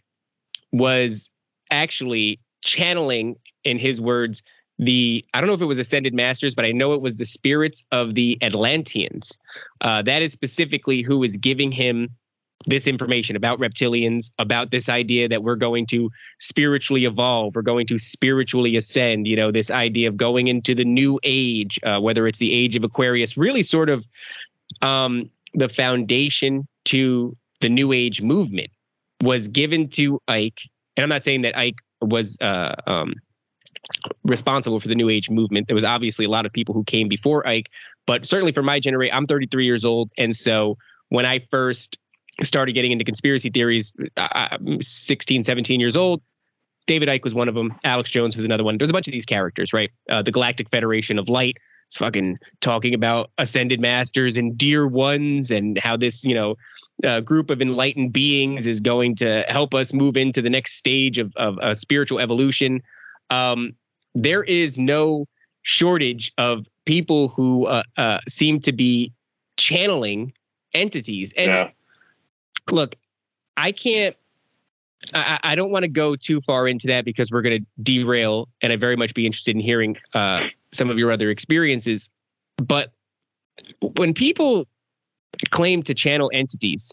was 0.70 1.28
actually 1.70 2.40
channeling, 2.62 3.36
in 3.64 3.78
his 3.78 4.00
words, 4.00 4.42
the 4.78 5.24
I 5.34 5.40
don't 5.40 5.48
know 5.48 5.54
if 5.54 5.62
it 5.62 5.66
was 5.66 5.78
ascended 5.78 6.14
masters, 6.14 6.54
but 6.54 6.64
I 6.64 6.72
know 6.72 6.94
it 6.94 7.00
was 7.00 7.16
the 7.16 7.26
spirits 7.26 7.84
of 7.92 8.14
the 8.14 8.38
Atlanteans. 8.42 9.36
Uh, 9.80 10.02
that 10.02 10.22
is 10.22 10.32
specifically 10.32 11.02
who 11.02 11.18
was 11.18 11.36
giving 11.36 11.72
him 11.72 12.10
this 12.66 12.86
information 12.86 13.36
about 13.36 13.58
reptilians, 13.58 14.30
about 14.38 14.70
this 14.70 14.88
idea 14.88 15.28
that 15.28 15.42
we're 15.42 15.56
going 15.56 15.86
to 15.86 16.10
spiritually 16.38 17.04
evolve, 17.04 17.54
we're 17.54 17.62
going 17.62 17.86
to 17.88 17.98
spiritually 17.98 18.76
ascend, 18.76 19.26
you 19.26 19.36
know, 19.36 19.50
this 19.50 19.70
idea 19.70 20.08
of 20.08 20.16
going 20.16 20.48
into 20.48 20.74
the 20.74 20.84
new 20.84 21.18
age, 21.22 21.78
uh, 21.82 22.00
whether 22.00 22.26
it's 22.26 22.38
the 22.38 22.52
age 22.52 22.76
of 22.76 22.84
Aquarius, 22.84 23.36
really 23.36 23.62
sort 23.62 23.88
of 23.88 24.04
um, 24.80 25.30
the 25.54 25.68
foundation 25.68 26.66
to 26.84 27.36
the 27.60 27.68
new 27.68 27.92
age 27.92 28.22
movement 28.22 28.70
was 29.22 29.48
given 29.48 29.88
to 29.90 30.20
Icke. 30.28 30.68
And 30.96 31.04
I'm 31.04 31.08
not 31.08 31.22
saying 31.22 31.42
that 31.42 31.54
Icke 31.54 31.78
was 32.00 32.36
uh, 32.40 32.74
um, 32.86 33.14
responsible 34.24 34.80
for 34.80 34.88
the 34.88 34.94
new 34.94 35.08
age 35.08 35.30
movement. 35.30 35.68
There 35.68 35.74
was 35.74 35.84
obviously 35.84 36.24
a 36.24 36.30
lot 36.30 36.46
of 36.46 36.52
people 36.52 36.74
who 36.74 36.84
came 36.84 37.08
before 37.08 37.44
Icke, 37.44 37.66
but 38.06 38.26
certainly 38.26 38.52
for 38.52 38.62
my 38.62 38.80
generation, 38.80 39.16
I'm 39.16 39.26
33 39.26 39.64
years 39.64 39.84
old. 39.84 40.10
And 40.18 40.34
so 40.34 40.76
when 41.08 41.26
I 41.26 41.46
first 41.50 41.98
started 42.42 42.72
getting 42.72 42.92
into 42.92 43.04
conspiracy 43.04 43.50
theories, 43.50 43.92
I'm 44.16 44.80
16, 44.80 45.42
17 45.42 45.80
years 45.80 45.96
old. 45.96 46.22
David 46.86 47.08
Icke 47.08 47.24
was 47.24 47.34
one 47.34 47.48
of 47.48 47.54
them. 47.54 47.74
Alex 47.84 48.10
Jones 48.10 48.36
was 48.36 48.44
another 48.44 48.64
one. 48.64 48.78
There's 48.78 48.90
a 48.90 48.92
bunch 48.92 49.06
of 49.06 49.12
these 49.12 49.26
characters, 49.26 49.72
right? 49.72 49.90
Uh, 50.10 50.22
the 50.22 50.32
Galactic 50.32 50.68
Federation 50.70 51.18
of 51.18 51.28
Light. 51.28 51.58
It's 51.86 51.98
fucking 51.98 52.38
talking 52.60 52.94
about 52.94 53.30
ascended 53.38 53.80
masters 53.80 54.36
and 54.36 54.56
dear 54.56 54.86
ones 54.86 55.50
and 55.50 55.78
how 55.78 55.96
this, 55.96 56.24
you 56.24 56.34
know, 56.34 56.56
uh, 57.04 57.20
group 57.20 57.50
of 57.50 57.60
enlightened 57.60 58.12
beings 58.12 58.66
is 58.66 58.80
going 58.80 59.16
to 59.16 59.44
help 59.48 59.74
us 59.74 59.92
move 59.92 60.16
into 60.16 60.42
the 60.42 60.50
next 60.50 60.74
stage 60.74 61.18
of, 61.18 61.32
of 61.36 61.58
a 61.60 61.74
spiritual 61.74 62.18
evolution. 62.18 62.82
Um, 63.30 63.74
there 64.14 64.42
is 64.42 64.78
no 64.78 65.26
shortage 65.62 66.32
of 66.38 66.66
people 66.84 67.28
who 67.28 67.66
uh, 67.66 67.82
uh, 67.96 68.18
seem 68.28 68.60
to 68.60 68.72
be 68.72 69.12
channeling 69.56 70.32
entities. 70.74 71.32
And 71.36 71.46
yeah. 71.46 71.70
Look, 72.70 72.96
I 73.56 73.72
can't. 73.72 74.16
I, 75.14 75.40
I 75.42 75.54
don't 75.56 75.70
want 75.70 75.82
to 75.82 75.88
go 75.88 76.14
too 76.14 76.40
far 76.40 76.68
into 76.68 76.86
that 76.86 77.04
because 77.04 77.30
we're 77.30 77.42
going 77.42 77.60
to 77.60 77.82
derail, 77.82 78.48
and 78.60 78.72
I 78.72 78.76
very 78.76 78.96
much 78.96 79.14
be 79.14 79.26
interested 79.26 79.54
in 79.54 79.60
hearing 79.60 79.96
uh, 80.14 80.44
some 80.70 80.90
of 80.90 80.98
your 80.98 81.10
other 81.10 81.30
experiences. 81.30 82.08
But 82.56 82.92
when 83.96 84.14
people 84.14 84.66
claim 85.50 85.82
to 85.84 85.94
channel 85.94 86.30
entities 86.32 86.92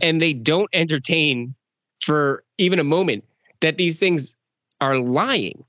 and 0.00 0.20
they 0.20 0.32
don't 0.32 0.68
entertain 0.72 1.54
for 2.02 2.42
even 2.56 2.78
a 2.78 2.84
moment 2.84 3.24
that 3.60 3.76
these 3.76 3.98
things 3.98 4.34
are 4.80 4.98
lying, 4.98 5.64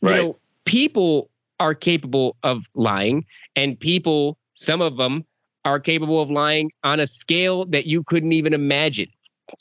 right. 0.00 0.16
you 0.16 0.22
know, 0.22 0.36
people 0.64 1.30
are 1.60 1.74
capable 1.74 2.36
of 2.42 2.64
lying, 2.74 3.24
and 3.54 3.78
people, 3.78 4.36
some 4.54 4.80
of 4.80 4.96
them, 4.96 5.24
are 5.64 5.80
capable 5.80 6.20
of 6.20 6.30
lying 6.30 6.70
on 6.82 7.00
a 7.00 7.06
scale 7.06 7.64
that 7.66 7.86
you 7.86 8.02
couldn't 8.04 8.32
even 8.32 8.52
imagine, 8.52 9.08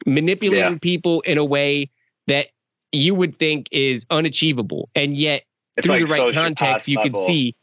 manipulating 0.05 0.73
yeah. 0.73 0.79
people 0.81 1.21
in 1.21 1.37
a 1.37 1.45
way 1.45 1.89
that 2.27 2.47
you 2.91 3.15
would 3.15 3.37
think 3.37 3.67
is 3.71 4.05
unachievable, 4.09 4.89
and 4.95 5.15
yet 5.15 5.43
it's 5.77 5.85
through 5.85 5.95
like 5.95 6.03
the 6.03 6.11
right 6.11 6.33
context, 6.33 6.87
you 6.87 6.97
level. 6.97 7.11
could 7.11 7.27
see. 7.27 7.55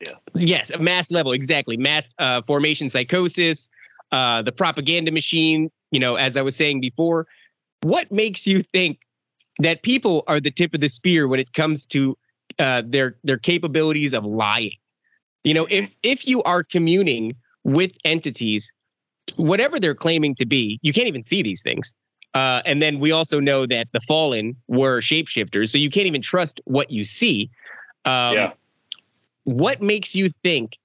Yeah. 0.00 0.14
Yes, 0.34 0.70
mass 0.78 1.10
level, 1.10 1.32
exactly. 1.32 1.76
Mass 1.76 2.14
uh, 2.18 2.42
formation 2.42 2.88
psychosis, 2.88 3.68
uh, 4.12 4.42
the 4.42 4.52
propaganda 4.52 5.10
machine. 5.10 5.70
You 5.90 6.00
know, 6.00 6.16
as 6.16 6.36
I 6.36 6.42
was 6.42 6.56
saying 6.56 6.80
before, 6.80 7.26
what 7.82 8.10
makes 8.10 8.46
you 8.46 8.62
think 8.62 8.98
that 9.58 9.82
people 9.82 10.24
are 10.26 10.40
the 10.40 10.50
tip 10.50 10.74
of 10.74 10.80
the 10.80 10.88
spear 10.88 11.26
when 11.28 11.40
it 11.40 11.52
comes 11.52 11.86
to 11.86 12.16
uh, 12.58 12.82
their 12.84 13.16
their 13.24 13.38
capabilities 13.38 14.14
of 14.14 14.24
lying. 14.24 14.72
You 15.44 15.54
know, 15.54 15.66
if 15.70 15.90
if 16.02 16.26
you 16.26 16.42
are 16.42 16.62
communing 16.62 17.36
with 17.66 17.90
entities, 18.04 18.70
whatever 19.34 19.80
they're 19.80 19.96
claiming 19.96 20.36
to 20.36 20.46
be, 20.46 20.78
you 20.82 20.92
can't 20.92 21.08
even 21.08 21.24
see 21.24 21.42
these 21.42 21.62
things. 21.62 21.94
Uh, 22.32 22.62
and 22.64 22.80
then 22.80 23.00
we 23.00 23.10
also 23.10 23.40
know 23.40 23.66
that 23.66 23.88
the 23.92 24.00
fallen 24.00 24.54
were 24.68 25.00
shapeshifters, 25.00 25.70
so 25.70 25.78
you 25.78 25.90
can't 25.90 26.06
even 26.06 26.22
trust 26.22 26.60
what 26.64 26.90
you 26.92 27.02
see. 27.02 27.50
Um, 28.04 28.34
yeah. 28.34 28.52
What 29.42 29.82
makes 29.82 30.14
you 30.14 30.28
think 30.44 30.78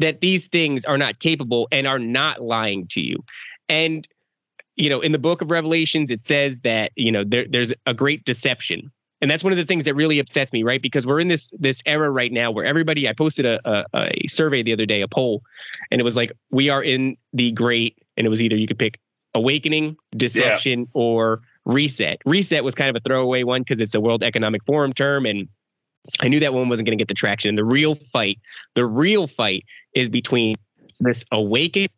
that 0.00 0.20
these 0.20 0.48
things 0.48 0.84
are 0.84 0.98
not 0.98 1.18
capable 1.18 1.66
and 1.72 1.86
are 1.86 1.98
not 1.98 2.42
lying 2.42 2.88
to 2.88 3.00
you? 3.00 3.24
And 3.70 4.06
you 4.76 4.90
know, 4.90 5.00
in 5.00 5.12
the 5.12 5.18
book 5.18 5.40
of 5.40 5.50
Revelations, 5.50 6.10
it 6.10 6.22
says 6.22 6.60
that, 6.60 6.92
you 6.94 7.10
know, 7.10 7.24
there, 7.24 7.46
there's 7.48 7.72
a 7.86 7.94
great 7.94 8.24
deception. 8.24 8.92
And 9.20 9.30
that's 9.30 9.42
one 9.42 9.52
of 9.52 9.56
the 9.56 9.64
things 9.64 9.84
that 9.86 9.94
really 9.94 10.20
upsets 10.20 10.52
me, 10.52 10.62
right? 10.62 10.80
Because 10.80 11.06
we're 11.06 11.20
in 11.20 11.28
this 11.28 11.52
this 11.58 11.82
era 11.86 12.10
right 12.10 12.32
now 12.32 12.50
where 12.50 12.64
everybody. 12.64 13.08
I 13.08 13.12
posted 13.12 13.46
a, 13.46 13.60
a, 13.68 13.84
a 13.94 14.26
survey 14.28 14.62
the 14.62 14.72
other 14.72 14.86
day, 14.86 15.02
a 15.02 15.08
poll, 15.08 15.42
and 15.90 16.00
it 16.00 16.04
was 16.04 16.16
like 16.16 16.32
we 16.50 16.68
are 16.68 16.82
in 16.82 17.16
the 17.32 17.50
great, 17.52 17.98
and 18.16 18.26
it 18.26 18.30
was 18.30 18.40
either 18.40 18.56
you 18.56 18.66
could 18.66 18.78
pick 18.78 19.00
awakening, 19.34 19.96
deception, 20.16 20.80
yeah. 20.80 20.86
or 20.94 21.40
reset. 21.64 22.18
Reset 22.24 22.62
was 22.62 22.74
kind 22.74 22.90
of 22.90 22.96
a 22.96 23.00
throwaway 23.00 23.42
one 23.42 23.62
because 23.62 23.80
it's 23.80 23.94
a 23.94 24.00
World 24.00 24.22
Economic 24.22 24.64
Forum 24.64 24.92
term, 24.92 25.26
and 25.26 25.48
I 26.20 26.28
knew 26.28 26.40
that 26.40 26.54
one 26.54 26.68
wasn't 26.68 26.86
going 26.86 26.96
to 26.96 27.00
get 27.00 27.08
the 27.08 27.14
traction. 27.14 27.50
And 27.50 27.58
the 27.58 27.64
real 27.64 27.96
fight, 28.12 28.38
the 28.74 28.86
real 28.86 29.26
fight, 29.26 29.64
is 29.94 30.08
between 30.08 30.54
this 31.00 31.24
awaken 31.32 31.88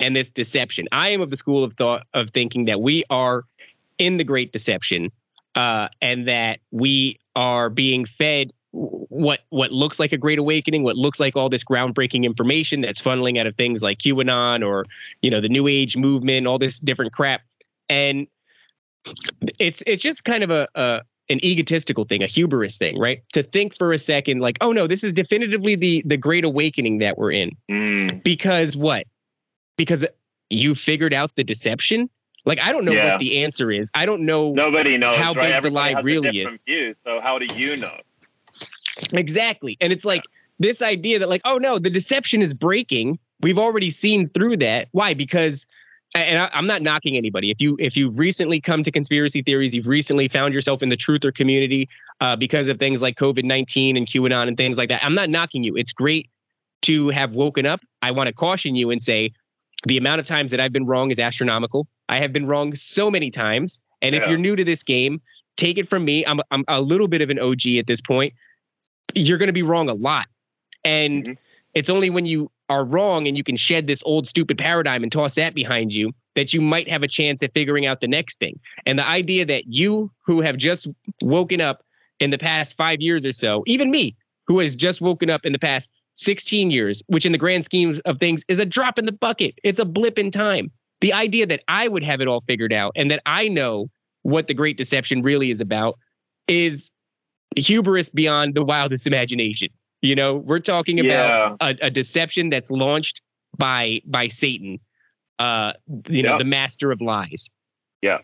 and 0.00 0.14
this 0.14 0.30
deception. 0.30 0.86
I 0.92 1.10
am 1.10 1.20
of 1.20 1.30
the 1.30 1.36
school 1.36 1.64
of 1.64 1.72
thought 1.74 2.06
of 2.14 2.30
thinking 2.30 2.66
that 2.66 2.80
we 2.80 3.04
are 3.10 3.44
in 3.98 4.16
the 4.16 4.24
great 4.24 4.52
deception 4.52 5.10
uh, 5.54 5.88
and 6.00 6.28
that 6.28 6.60
we 6.70 7.18
are 7.36 7.70
being 7.70 8.04
fed 8.04 8.52
what 8.70 9.40
what 9.48 9.72
looks 9.72 9.98
like 9.98 10.12
a 10.12 10.18
great 10.18 10.38
awakening, 10.38 10.82
what 10.82 10.96
looks 10.96 11.18
like 11.18 11.36
all 11.36 11.48
this 11.48 11.64
groundbreaking 11.64 12.24
information 12.24 12.82
that's 12.82 13.00
funneling 13.00 13.38
out 13.38 13.46
of 13.46 13.56
things 13.56 13.82
like 13.82 13.98
QAnon 13.98 14.64
or 14.64 14.84
you 15.22 15.30
know 15.30 15.40
the 15.40 15.48
New 15.48 15.66
Age 15.66 15.96
movement, 15.96 16.46
all 16.46 16.58
this 16.58 16.78
different 16.78 17.12
crap, 17.12 17.40
and 17.88 18.26
it's 19.58 19.82
it's 19.86 20.02
just 20.02 20.24
kind 20.24 20.44
of 20.44 20.50
a, 20.50 20.68
a 20.74 21.00
an 21.30 21.42
egotistical 21.44 22.04
thing, 22.04 22.22
a 22.22 22.26
hubris 22.26 22.76
thing, 22.76 22.98
right? 22.98 23.22
To 23.32 23.42
think 23.42 23.76
for 23.76 23.92
a 23.92 23.98
second, 23.98 24.40
like, 24.40 24.58
oh 24.60 24.72
no, 24.72 24.86
this 24.86 25.02
is 25.02 25.14
definitively 25.14 25.74
the 25.74 26.02
the 26.04 26.18
great 26.18 26.44
awakening 26.44 26.98
that 26.98 27.16
we're 27.16 27.32
in, 27.32 27.56
mm. 27.70 28.22
because 28.22 28.76
what? 28.76 29.06
because 29.78 30.04
you 30.50 30.74
figured 30.74 31.14
out 31.14 31.34
the 31.36 31.44
deception? 31.44 32.10
Like 32.48 32.60
I 32.62 32.72
don't 32.72 32.86
know 32.86 32.92
yeah. 32.92 33.10
what 33.10 33.18
the 33.18 33.44
answer 33.44 33.70
is. 33.70 33.90
I 33.94 34.06
don't 34.06 34.22
know. 34.22 34.52
Nobody 34.52 34.96
knows 34.96 35.16
how 35.16 35.34
right? 35.34 35.52
big 35.52 35.64
the 35.64 35.70
lie 35.70 36.00
really 36.00 36.40
is. 36.40 36.58
View, 36.64 36.94
so 37.04 37.20
how 37.20 37.38
do 37.38 37.44
you 37.54 37.76
know? 37.76 37.94
Exactly, 39.12 39.76
and 39.82 39.92
it's 39.92 40.06
like 40.06 40.22
this 40.58 40.80
idea 40.80 41.18
that 41.18 41.28
like, 41.28 41.42
oh 41.44 41.58
no, 41.58 41.78
the 41.78 41.90
deception 41.90 42.40
is 42.40 42.54
breaking. 42.54 43.18
We've 43.42 43.58
already 43.58 43.90
seen 43.90 44.28
through 44.28 44.56
that. 44.56 44.88
Why? 44.92 45.12
Because 45.12 45.66
and 46.14 46.38
I, 46.38 46.48
am 46.54 46.66
not 46.66 46.80
knocking 46.80 47.18
anybody. 47.18 47.50
If 47.50 47.60
you 47.60 47.76
if 47.78 47.98
you've 47.98 48.18
recently 48.18 48.62
come 48.62 48.82
to 48.82 48.90
conspiracy 48.90 49.42
theories, 49.42 49.74
you've 49.74 49.86
recently 49.86 50.28
found 50.28 50.54
yourself 50.54 50.82
in 50.82 50.88
the 50.88 50.96
truther 50.96 51.34
community 51.34 51.90
uh, 52.22 52.34
because 52.34 52.68
of 52.68 52.78
things 52.78 53.02
like 53.02 53.18
COVID 53.18 53.44
19 53.44 53.98
and 53.98 54.06
QAnon 54.06 54.48
and 54.48 54.56
things 54.56 54.78
like 54.78 54.88
that. 54.88 55.04
I'm 55.04 55.14
not 55.14 55.28
knocking 55.28 55.64
you. 55.64 55.76
It's 55.76 55.92
great 55.92 56.30
to 56.80 57.10
have 57.10 57.32
woken 57.32 57.66
up. 57.66 57.80
I 58.00 58.12
want 58.12 58.28
to 58.28 58.32
caution 58.32 58.74
you 58.74 58.90
and 58.90 59.02
say 59.02 59.34
the 59.84 59.96
amount 59.96 60.20
of 60.20 60.26
times 60.26 60.50
that 60.50 60.60
I've 60.60 60.72
been 60.72 60.86
wrong 60.86 61.10
is 61.10 61.18
astronomical. 61.18 61.86
I 62.08 62.18
have 62.18 62.32
been 62.32 62.46
wrong 62.46 62.74
so 62.74 63.10
many 63.10 63.30
times. 63.30 63.80
And 64.02 64.14
yeah. 64.14 64.22
if 64.22 64.28
you're 64.28 64.38
new 64.38 64.56
to 64.56 64.64
this 64.64 64.82
game, 64.82 65.20
take 65.56 65.78
it 65.78 65.88
from 65.88 66.04
me. 66.04 66.24
I'm, 66.26 66.40
I'm 66.50 66.64
a 66.68 66.80
little 66.80 67.08
bit 67.08 67.22
of 67.22 67.30
an 67.30 67.38
OG 67.38 67.66
at 67.78 67.86
this 67.86 68.00
point. 68.00 68.34
You're 69.14 69.38
going 69.38 69.48
to 69.48 69.52
be 69.52 69.62
wrong 69.62 69.88
a 69.88 69.94
lot. 69.94 70.26
And 70.84 71.24
mm-hmm. 71.24 71.32
it's 71.74 71.90
only 71.90 72.10
when 72.10 72.26
you 72.26 72.50
are 72.68 72.84
wrong 72.84 73.26
and 73.26 73.36
you 73.36 73.44
can 73.44 73.56
shed 73.56 73.86
this 73.86 74.02
old 74.04 74.26
stupid 74.26 74.58
paradigm 74.58 75.02
and 75.02 75.10
toss 75.10 75.34
that 75.36 75.54
behind 75.54 75.92
you 75.92 76.12
that 76.34 76.52
you 76.52 76.60
might 76.60 76.88
have 76.88 77.02
a 77.02 77.08
chance 77.08 77.42
at 77.42 77.52
figuring 77.52 77.86
out 77.86 78.00
the 78.00 78.08
next 78.08 78.38
thing. 78.38 78.60
And 78.86 78.98
the 78.98 79.06
idea 79.06 79.44
that 79.46 79.64
you 79.66 80.10
who 80.24 80.40
have 80.40 80.56
just 80.56 80.86
woken 81.22 81.60
up 81.60 81.82
in 82.20 82.30
the 82.30 82.38
past 82.38 82.76
five 82.76 83.00
years 83.00 83.24
or 83.24 83.32
so, 83.32 83.64
even 83.66 83.90
me 83.90 84.16
who 84.46 84.58
has 84.60 84.76
just 84.76 85.00
woken 85.00 85.30
up 85.30 85.44
in 85.44 85.52
the 85.52 85.58
past 85.58 85.90
16 86.18 86.70
years, 86.70 87.02
which 87.06 87.24
in 87.24 87.32
the 87.32 87.38
grand 87.38 87.64
schemes 87.64 88.00
of 88.00 88.18
things 88.18 88.44
is 88.48 88.58
a 88.58 88.66
drop 88.66 88.98
in 88.98 89.06
the 89.06 89.12
bucket. 89.12 89.54
It's 89.62 89.78
a 89.78 89.84
blip 89.84 90.18
in 90.18 90.30
time. 90.30 90.70
The 91.00 91.12
idea 91.12 91.46
that 91.46 91.62
I 91.68 91.86
would 91.86 92.04
have 92.04 92.20
it 92.20 92.28
all 92.28 92.42
figured 92.46 92.72
out 92.72 92.92
and 92.96 93.10
that 93.10 93.22
I 93.24 93.48
know 93.48 93.86
what 94.22 94.48
the 94.48 94.54
great 94.54 94.76
deception 94.76 95.22
really 95.22 95.50
is 95.50 95.60
about 95.60 95.98
is 96.48 96.90
hubris 97.56 98.10
beyond 98.10 98.54
the 98.54 98.64
wildest 98.64 99.06
imagination. 99.06 99.68
You 100.02 100.16
know, 100.16 100.36
we're 100.36 100.60
talking 100.60 101.00
about 101.00 101.56
yeah. 101.60 101.68
a, 101.82 101.86
a, 101.86 101.90
deception 101.90 102.50
that's 102.50 102.70
launched 102.70 103.20
by 103.56 104.00
by 104.04 104.28
Satan, 104.28 104.78
uh, 105.38 105.72
you 106.08 106.22
know, 106.22 106.38
the 106.38 106.44
master 106.44 106.92
of 106.92 107.00
lies. 107.00 107.50
Yeah 108.00 108.18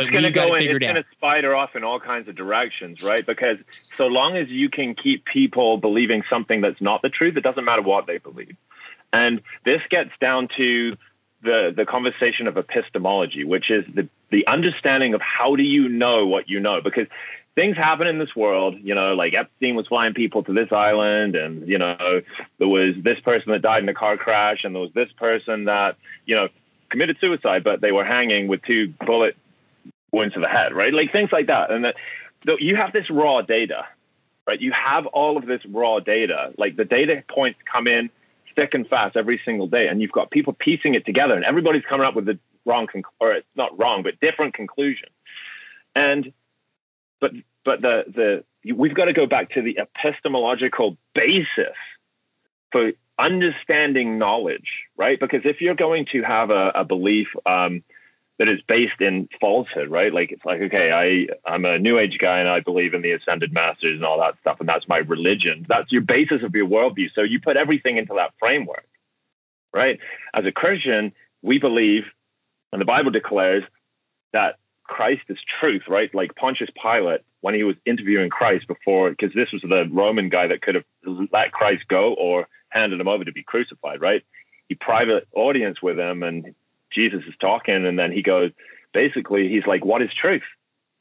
it's 0.00 0.10
going 0.10 0.22
to 0.24 0.30
go 0.30 0.54
in, 0.54 0.62
it's 0.62 0.78
going 0.78 0.94
to 0.94 1.04
spider 1.12 1.54
off 1.54 1.76
in 1.76 1.84
all 1.84 2.00
kinds 2.00 2.28
of 2.28 2.34
directions, 2.34 3.02
right? 3.02 3.24
Because 3.24 3.58
so 3.72 4.06
long 4.06 4.36
as 4.36 4.48
you 4.48 4.68
can 4.68 4.94
keep 4.94 5.24
people 5.24 5.76
believing 5.76 6.22
something 6.30 6.60
that's 6.60 6.80
not 6.80 7.02
the 7.02 7.08
truth, 7.08 7.36
it 7.36 7.42
doesn't 7.42 7.64
matter 7.64 7.82
what 7.82 8.06
they 8.06 8.18
believe. 8.18 8.56
And 9.12 9.42
this 9.64 9.82
gets 9.90 10.10
down 10.20 10.48
to 10.56 10.96
the, 11.42 11.72
the 11.76 11.84
conversation 11.84 12.46
of 12.46 12.56
epistemology, 12.56 13.44
which 13.44 13.70
is 13.70 13.84
the, 13.94 14.08
the 14.30 14.46
understanding 14.46 15.14
of 15.14 15.20
how 15.20 15.56
do 15.56 15.62
you 15.62 15.88
know 15.88 16.26
what 16.26 16.48
you 16.48 16.60
know? 16.60 16.80
Because 16.80 17.06
things 17.54 17.76
happen 17.76 18.06
in 18.06 18.18
this 18.18 18.34
world, 18.34 18.76
you 18.82 18.94
know, 18.94 19.14
like 19.14 19.34
Epstein 19.34 19.74
was 19.74 19.86
flying 19.86 20.14
people 20.14 20.42
to 20.44 20.52
this 20.52 20.72
island 20.72 21.34
and, 21.34 21.68
you 21.68 21.78
know, 21.78 22.22
there 22.58 22.68
was 22.68 22.94
this 23.02 23.20
person 23.20 23.52
that 23.52 23.60
died 23.60 23.82
in 23.82 23.88
a 23.88 23.94
car 23.94 24.16
crash 24.16 24.64
and 24.64 24.74
there 24.74 24.82
was 24.82 24.92
this 24.94 25.10
person 25.12 25.64
that, 25.64 25.96
you 26.24 26.34
know, 26.34 26.48
committed 26.88 27.16
suicide, 27.20 27.64
but 27.64 27.80
they 27.80 27.92
were 27.92 28.04
hanging 28.04 28.48
with 28.48 28.62
two 28.62 28.94
bullet 29.04 29.36
wounds 30.12 30.34
to 30.34 30.40
the 30.40 30.48
head, 30.48 30.74
right? 30.74 30.92
Like 30.92 31.12
things 31.12 31.30
like 31.32 31.46
that. 31.46 31.70
And 31.70 31.84
that 31.84 31.94
you 32.60 32.76
have 32.76 32.92
this 32.92 33.08
raw 33.10 33.42
data, 33.42 33.84
right? 34.46 34.60
You 34.60 34.72
have 34.72 35.06
all 35.06 35.36
of 35.36 35.46
this 35.46 35.62
raw 35.68 36.00
data. 36.00 36.52
Like 36.58 36.76
the 36.76 36.84
data 36.84 37.22
points 37.28 37.58
come 37.70 37.86
in 37.86 38.10
thick 38.54 38.74
and 38.74 38.86
fast 38.86 39.16
every 39.16 39.40
single 39.44 39.66
day, 39.66 39.88
and 39.88 40.02
you've 40.02 40.12
got 40.12 40.30
people 40.30 40.52
piecing 40.52 40.94
it 40.94 41.06
together, 41.06 41.34
and 41.34 41.44
everybody's 41.44 41.84
coming 41.88 42.06
up 42.06 42.14
with 42.14 42.26
the 42.26 42.38
wrong, 42.66 42.86
conc- 42.86 43.04
or 43.18 43.32
it's 43.32 43.46
not 43.56 43.76
wrong, 43.78 44.02
but 44.02 44.20
different 44.20 44.54
conclusion. 44.54 45.08
And 45.94 46.32
but 47.20 47.32
but 47.64 47.80
the 47.80 48.42
the 48.64 48.74
we've 48.74 48.94
got 48.94 49.06
to 49.06 49.12
go 49.12 49.26
back 49.26 49.50
to 49.52 49.62
the 49.62 49.78
epistemological 49.78 50.96
basis 51.14 51.76
for 52.70 52.92
understanding 53.18 54.18
knowledge, 54.18 54.68
right? 54.96 55.18
Because 55.20 55.42
if 55.44 55.60
you're 55.60 55.74
going 55.74 56.06
to 56.12 56.22
have 56.22 56.50
a, 56.50 56.72
a 56.74 56.84
belief 56.84 57.28
um, 57.46 57.82
that 58.38 58.48
is 58.48 58.60
based 58.66 59.00
in 59.00 59.28
falsehood, 59.40 59.88
right? 59.88 60.12
Like 60.12 60.32
it's 60.32 60.44
like, 60.44 60.60
okay, 60.62 60.90
I 60.90 61.50
I'm 61.50 61.64
a 61.64 61.78
new 61.78 61.98
age 61.98 62.18
guy 62.18 62.40
and 62.40 62.48
I 62.48 62.60
believe 62.60 62.94
in 62.94 63.02
the 63.02 63.12
ascended 63.12 63.52
masters 63.52 63.96
and 63.96 64.04
all 64.04 64.18
that 64.20 64.34
stuff, 64.40 64.58
and 64.60 64.68
that's 64.68 64.88
my 64.88 64.98
religion. 64.98 65.66
That's 65.68 65.92
your 65.92 66.02
basis 66.02 66.42
of 66.42 66.54
your 66.54 66.66
worldview. 66.66 67.08
So 67.14 67.22
you 67.22 67.40
put 67.40 67.56
everything 67.56 67.98
into 67.98 68.14
that 68.14 68.32
framework, 68.38 68.86
right? 69.72 69.98
As 70.34 70.44
a 70.46 70.52
Christian, 70.52 71.12
we 71.42 71.58
believe, 71.58 72.04
and 72.72 72.80
the 72.80 72.86
Bible 72.86 73.10
declares 73.10 73.64
that 74.32 74.56
Christ 74.84 75.22
is 75.28 75.38
truth, 75.60 75.82
right? 75.88 76.12
Like 76.14 76.34
Pontius 76.34 76.70
Pilate, 76.80 77.20
when 77.40 77.54
he 77.54 77.64
was 77.64 77.76
interviewing 77.86 78.30
Christ 78.30 78.66
before, 78.66 79.10
because 79.10 79.32
this 79.34 79.52
was 79.52 79.62
the 79.62 79.88
Roman 79.92 80.28
guy 80.28 80.46
that 80.46 80.62
could 80.62 80.74
have 80.74 80.84
let 81.32 81.52
Christ 81.52 81.84
go 81.88 82.14
or 82.14 82.48
handed 82.70 83.00
him 83.00 83.08
over 83.08 83.24
to 83.24 83.32
be 83.32 83.42
crucified, 83.42 84.00
right? 84.00 84.22
He 84.68 84.74
private 84.74 85.28
audience 85.34 85.82
with 85.82 85.98
him 85.98 86.22
and 86.22 86.54
Jesus 86.94 87.22
is 87.26 87.34
talking 87.40 87.86
and 87.86 87.98
then 87.98 88.12
he 88.12 88.22
goes, 88.22 88.50
basically, 88.92 89.48
he's 89.48 89.66
like, 89.66 89.84
what 89.84 90.02
is 90.02 90.10
truth? 90.12 90.42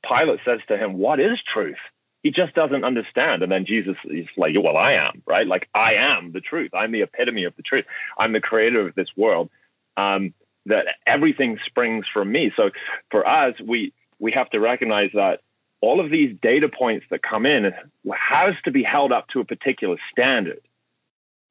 Pilate 0.08 0.40
says 0.46 0.60
to 0.68 0.78
him, 0.78 0.98
what 0.98 1.20
is 1.20 1.40
truth? 1.46 1.78
He 2.24 2.32
just 2.32 2.54
doesn't 2.54 2.84
understand. 2.84 3.42
And 3.42 3.52
then 3.52 3.66
Jesus 3.66 3.96
is 4.06 4.28
like, 4.38 4.56
well, 4.62 4.78
I 4.78 4.94
am, 4.94 5.24
right? 5.26 5.48
Like, 5.48 5.68
I 5.74 5.96
am 5.96 6.32
the 6.32 6.42
truth. 6.42 6.72
I'm 6.74 6.92
the 6.92 7.02
epitome 7.02 7.46
of 7.46 7.56
the 7.56 7.64
truth. 7.64 7.86
I'm 8.18 8.34
the 8.34 8.42
creator 8.42 8.88
of 8.88 8.96
this 8.96 9.10
world. 9.18 9.50
Um, 9.98 10.34
that 10.68 10.86
everything 11.08 11.58
springs 11.66 12.06
from 12.12 12.32
me. 12.32 12.52
So 12.56 12.70
for 13.10 13.28
us, 13.28 13.56
we 13.60 13.94
we 14.20 14.32
have 14.34 14.50
to 14.52 14.60
recognize 14.60 15.10
that 15.14 15.42
all 15.82 16.00
of 16.00 16.12
these 16.12 16.36
data 16.42 16.70
points 16.70 17.08
that 17.10 17.24
come 17.24 17.46
in 17.46 17.74
has 18.14 18.54
to 18.66 18.72
be 18.72 18.84
held 18.84 19.12
up 19.12 19.28
to 19.30 19.40
a 19.40 19.46
particular 19.46 19.98
standard. 20.12 20.62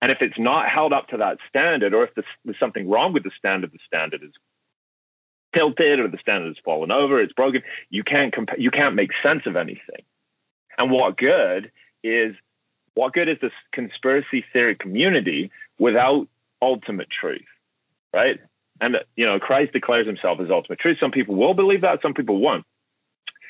And 0.03 0.11
if 0.11 0.19
it's 0.23 0.39
not 0.39 0.69
held 0.69 0.93
up 0.93 1.09
to 1.09 1.19
that 1.19 1.39
standard, 1.49 1.93
or 1.93 2.05
if 2.05 2.11
there's 2.15 2.59
something 2.59 2.89
wrong 2.89 3.13
with 3.13 3.23
the 3.23 3.31
standard, 3.37 3.73
the 3.73 3.79
standard 3.87 4.23
is 4.23 4.33
tilted, 5.55 6.01
or 6.01 6.09
the 6.09 6.19
standard 6.19 6.49
has 6.49 6.65
fallen 6.65 6.91
over, 6.91 7.21
it's 7.21 7.33
broken. 7.33 7.63
You 7.91 8.03
can't 8.03 8.33
comp- 8.33 8.59
you 8.59 8.71
can't 8.71 8.95
make 8.95 9.11
sense 9.23 9.43
of 9.47 9.57
anything. 9.57 10.03
And 10.79 10.91
what 10.91 11.17
good 11.17 11.71
is 12.03 12.35
what 12.95 13.13
good 13.13 13.29
is 13.29 13.39
this 13.41 13.53
conspiracy 13.73 14.45
theory 14.53 14.75
community 14.75 15.51
without 15.79 16.29
ultimate 16.63 17.09
truth, 17.11 17.43
right? 18.15 18.41
And 18.81 18.97
you 19.17 19.27
know, 19.27 19.39
Christ 19.39 19.73
declares 19.73 20.07
himself 20.07 20.41
as 20.41 20.51
ultimate 20.51 20.79
truth. 20.79 20.97
Some 20.99 21.11
people 21.11 21.35
will 21.37 21.55
believe 21.55 21.83
that, 21.83 22.01
some 22.01 22.15
people 22.15 22.39
won't. 22.39 22.65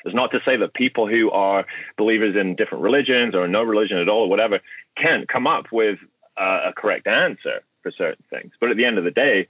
It's 0.03 0.15
not 0.15 0.31
to 0.31 0.39
say 0.43 0.57
that 0.57 0.73
people 0.73 1.07
who 1.07 1.29
are 1.31 1.65
believers 1.97 2.35
in 2.35 2.55
different 2.55 2.83
religions 2.83 3.35
or 3.35 3.47
no 3.47 3.61
religion 3.63 3.97
at 3.97 4.09
all 4.09 4.23
or 4.23 4.29
whatever 4.29 4.59
can't 4.97 5.27
come 5.27 5.47
up 5.47 5.65
with 5.71 5.99
uh, 6.37 6.69
a 6.69 6.73
correct 6.73 7.07
answer 7.07 7.61
for 7.83 7.91
certain 7.91 8.23
things. 8.29 8.51
But 8.59 8.71
at 8.71 8.77
the 8.77 8.85
end 8.85 8.97
of 8.97 9.03
the 9.03 9.11
day, 9.11 9.47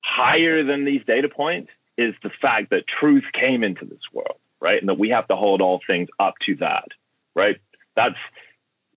higher 0.00 0.64
than 0.64 0.84
these 0.84 1.02
data 1.06 1.28
points 1.28 1.70
is 1.96 2.14
the 2.22 2.30
fact 2.40 2.70
that 2.70 2.84
truth 2.86 3.24
came 3.32 3.64
into 3.64 3.84
this 3.84 4.00
world, 4.12 4.38
right? 4.60 4.80
And 4.80 4.88
that 4.88 4.98
we 4.98 5.10
have 5.10 5.26
to 5.28 5.36
hold 5.36 5.60
all 5.60 5.80
things 5.86 6.08
up 6.18 6.34
to 6.46 6.54
that, 6.56 6.88
right? 7.34 7.56
That's 7.96 8.16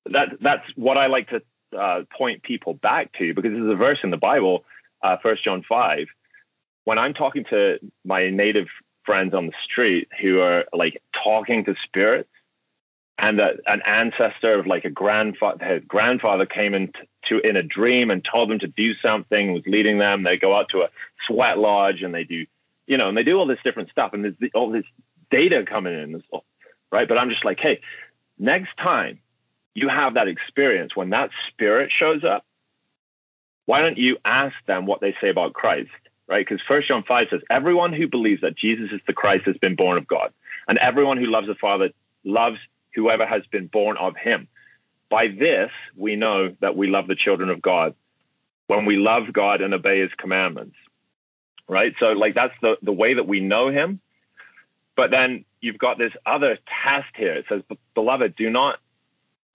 that 0.05 0.29
that's 0.41 0.65
what 0.75 0.97
I 0.97 1.07
like 1.07 1.29
to 1.29 1.41
uh, 1.77 2.03
point 2.15 2.43
people 2.43 2.73
back 2.73 3.11
to 3.17 3.33
because 3.33 3.51
there's 3.51 3.71
a 3.71 3.75
verse 3.75 3.99
in 4.03 4.11
the 4.11 4.17
Bible, 4.17 4.63
uh, 5.01 5.17
First 5.21 5.43
John 5.43 5.63
five. 5.67 6.07
When 6.83 6.97
I'm 6.97 7.13
talking 7.13 7.45
to 7.49 7.79
my 8.03 8.29
native 8.29 8.67
friends 9.03 9.33
on 9.33 9.47
the 9.47 9.53
street 9.63 10.07
who 10.21 10.39
are 10.39 10.65
like 10.73 11.01
talking 11.23 11.65
to 11.65 11.75
spirits, 11.83 12.29
and 13.21 13.37
that 13.37 13.61
an 13.67 13.81
ancestor 13.85 14.59
of 14.59 14.65
like 14.65 14.83
a 14.83 14.89
grandfather, 14.89 15.63
his 15.63 15.83
grandfather 15.87 16.47
came 16.47 16.73
into 16.73 17.39
in 17.43 17.55
a 17.55 17.61
dream 17.63 18.09
and 18.09 18.25
told 18.29 18.49
them 18.49 18.57
to 18.59 18.67
do 18.67 18.95
something, 18.95 19.53
was 19.53 19.63
leading 19.67 19.99
them. 19.99 20.23
They 20.23 20.37
go 20.37 20.55
out 20.55 20.69
to 20.69 20.81
a 20.81 20.89
sweat 21.27 21.59
lodge 21.59 22.01
and 22.01 22.13
they 22.13 22.23
do, 22.23 22.47
you 22.87 22.97
know, 22.97 23.09
and 23.09 23.15
they 23.15 23.23
do 23.23 23.37
all 23.37 23.45
this 23.45 23.59
different 23.63 23.91
stuff, 23.91 24.13
and 24.13 24.23
there's 24.23 24.51
all 24.55 24.71
this 24.71 24.85
data 25.29 25.63
coming 25.69 25.93
in, 25.93 26.23
right? 26.91 27.07
But 27.07 27.19
I'm 27.19 27.29
just 27.29 27.45
like, 27.45 27.59
hey, 27.59 27.79
next 28.39 28.75
time 28.77 29.19
you 29.75 29.87
have 29.87 30.15
that 30.15 30.27
experience 30.27 30.95
when 30.95 31.11
that 31.11 31.29
spirit 31.47 31.91
shows 31.97 32.23
up, 32.23 32.43
why 33.67 33.81
don't 33.81 33.99
you 33.99 34.17
ask 34.25 34.55
them 34.65 34.87
what 34.87 34.99
they 34.99 35.15
say 35.21 35.29
about 35.29 35.53
Christ, 35.53 35.91
right? 36.27 36.45
Because 36.45 36.59
First 36.67 36.87
John 36.87 37.03
five 37.07 37.27
says, 37.29 37.41
everyone 37.51 37.93
who 37.93 38.07
believes 38.07 38.41
that 38.41 38.57
Jesus 38.57 38.89
is 38.91 38.99
the 39.05 39.13
Christ 39.13 39.45
has 39.45 39.57
been 39.57 39.75
born 39.75 39.99
of 39.99 40.07
God, 40.07 40.33
and 40.67 40.79
everyone 40.79 41.17
who 41.17 41.27
loves 41.27 41.45
the 41.45 41.55
Father 41.55 41.91
loves 42.25 42.57
whoever 42.95 43.25
has 43.25 43.43
been 43.51 43.67
born 43.67 43.97
of 43.97 44.15
him. 44.15 44.47
By 45.09 45.27
this, 45.27 45.71
we 45.95 46.15
know 46.15 46.55
that 46.61 46.75
we 46.75 46.87
love 46.87 47.07
the 47.07 47.15
children 47.15 47.49
of 47.49 47.61
God 47.61 47.95
when 48.67 48.85
we 48.85 48.95
love 48.95 49.33
God 49.33 49.61
and 49.61 49.73
obey 49.73 50.01
his 50.01 50.11
commandments. 50.17 50.75
Right? 51.67 51.93
So, 51.99 52.07
like, 52.07 52.35
that's 52.35 52.53
the, 52.61 52.75
the 52.81 52.91
way 52.91 53.13
that 53.13 53.27
we 53.27 53.39
know 53.39 53.69
him. 53.69 53.99
But 54.95 55.11
then 55.11 55.45
you've 55.61 55.77
got 55.77 55.97
this 55.97 56.11
other 56.25 56.57
test 56.83 57.07
here. 57.15 57.33
It 57.33 57.45
says, 57.49 57.61
Beloved, 57.93 58.35
do 58.35 58.49
not 58.49 58.79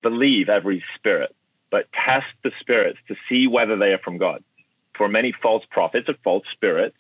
believe 0.03 0.49
every 0.49 0.85
spirit, 0.95 1.35
but 1.71 1.89
test 1.93 2.27
the 2.43 2.53
spirits 2.61 2.99
to 3.09 3.17
see 3.29 3.47
whether 3.47 3.77
they 3.77 3.93
are 3.93 3.99
from 3.99 4.19
God. 4.19 4.43
For 4.97 5.09
many 5.09 5.33
false 5.43 5.65
prophets 5.71 6.09
or 6.09 6.15
false 6.25 6.45
spirits 6.53 6.97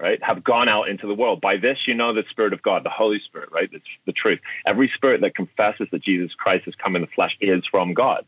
right, 0.00 0.22
have 0.22 0.42
gone 0.42 0.68
out 0.68 0.88
into 0.88 1.06
the 1.06 1.14
world. 1.14 1.40
By 1.40 1.56
this, 1.56 1.78
you 1.86 1.94
know 1.94 2.12
the 2.12 2.24
Spirit 2.30 2.52
of 2.52 2.62
God, 2.62 2.84
the 2.84 2.90
Holy 2.90 3.20
Spirit, 3.24 3.50
right? 3.52 3.68
It's 3.72 3.84
the 4.06 4.12
truth. 4.12 4.40
Every 4.66 4.90
spirit 4.94 5.20
that 5.20 5.34
confesses 5.34 5.88
that 5.92 6.02
Jesus 6.02 6.32
Christ 6.34 6.64
has 6.64 6.74
come 6.74 6.96
in 6.96 7.02
the 7.02 7.08
flesh 7.08 7.36
is 7.40 7.62
from 7.70 7.94
God, 7.94 8.24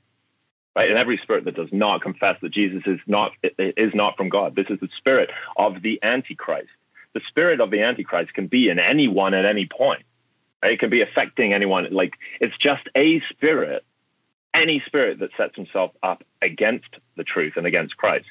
right? 0.75 0.89
And 0.89 0.99
every 0.99 1.19
spirit 1.23 1.45
that 1.45 1.57
does 1.57 1.73
not 1.73 2.03
confess 2.03 2.37
that 2.43 2.53
Jesus 2.53 2.83
is 2.87 3.01
not 3.07 3.33
is 3.59 3.93
not 3.95 4.17
from 4.17 4.29
God. 4.29 4.55
This 4.55 4.67
is 4.71 4.81
the 4.81 4.89
spirit 4.97 5.31
of 5.57 5.83
the 5.83 5.99
Antichrist. 6.03 6.69
The 7.15 7.21
spirit 7.29 7.61
of 7.61 7.71
the 7.71 7.83
Antichrist 7.83 8.35
can 8.35 8.47
be 8.47 8.69
in 8.69 8.79
anyone 8.79 9.35
at 9.35 9.45
any 9.45 9.67
point. 9.67 10.03
Right? 10.63 10.73
It 10.73 10.81
can 10.81 10.91
be 10.91 11.03
affecting 11.03 11.53
anyone. 11.53 11.87
Like 11.91 12.15
it's 12.41 12.57
just 12.59 12.89
a 12.97 13.21
spirit, 13.31 13.85
any 14.55 14.83
spirit 14.87 15.19
that 15.19 15.31
sets 15.37 15.57
himself 15.57 15.93
up 16.03 16.23
against 16.43 16.89
the 17.17 17.25
truth 17.25 17.55
and 17.57 17.67
against 17.67 17.97
Christ 17.97 18.27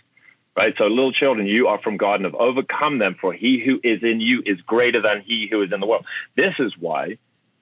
right? 0.56 0.74
So, 0.78 0.86
little 0.88 1.12
children, 1.12 1.48
you 1.48 1.68
are 1.68 1.80
from 1.82 1.98
God 1.98 2.16
and 2.16 2.26
have 2.26 2.36
overcome 2.36 3.00
them, 3.00 3.16
for 3.20 3.34
he 3.34 3.62
who 3.64 3.80
is 3.84 4.04
in 4.04 4.22
you 4.22 4.42
is 4.46 4.60
greater 4.62 5.02
than 5.02 5.22
he 5.22 5.48
who 5.50 5.62
is 5.62 5.72
in 5.72 5.80
the 5.80 5.88
world. 5.88 6.06
This 6.36 6.54
is 6.60 6.74
why, 6.80 7.18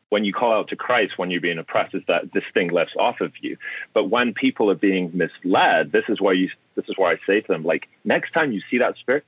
when 0.10 0.24
you 0.24 0.34
call 0.34 0.54
out 0.54 0.70
to 0.70 0.76
Christ 0.76 1.18
when 1.18 1.32
you're 1.32 1.42
being 1.42 1.58
oppressed, 1.58 1.96
is 1.96 2.04
that 2.08 2.34
this 2.34 2.44
thing 2.54 2.70
lifts 2.70 2.94
off 2.98 3.22
of 3.22 3.32
you. 3.42 3.58
But 3.94 4.06
when 4.06 4.34
people 4.34 4.70
are 4.70 4.76
being 4.76 5.12
misled, 5.14 5.92
this 5.92 6.06
is 6.08 6.22
why 6.22 6.34
you. 6.34 6.50
This 6.76 6.86
is 6.88 6.96
why 6.98 7.14
I 7.14 7.18
say 7.28 7.42
to 7.42 7.48
them, 7.48 7.64
like, 7.64 7.88
next 8.04 8.32
time 8.32 8.52
you 8.52 8.62
see 8.70 8.80
that 8.80 8.98
spirit, 8.98 9.24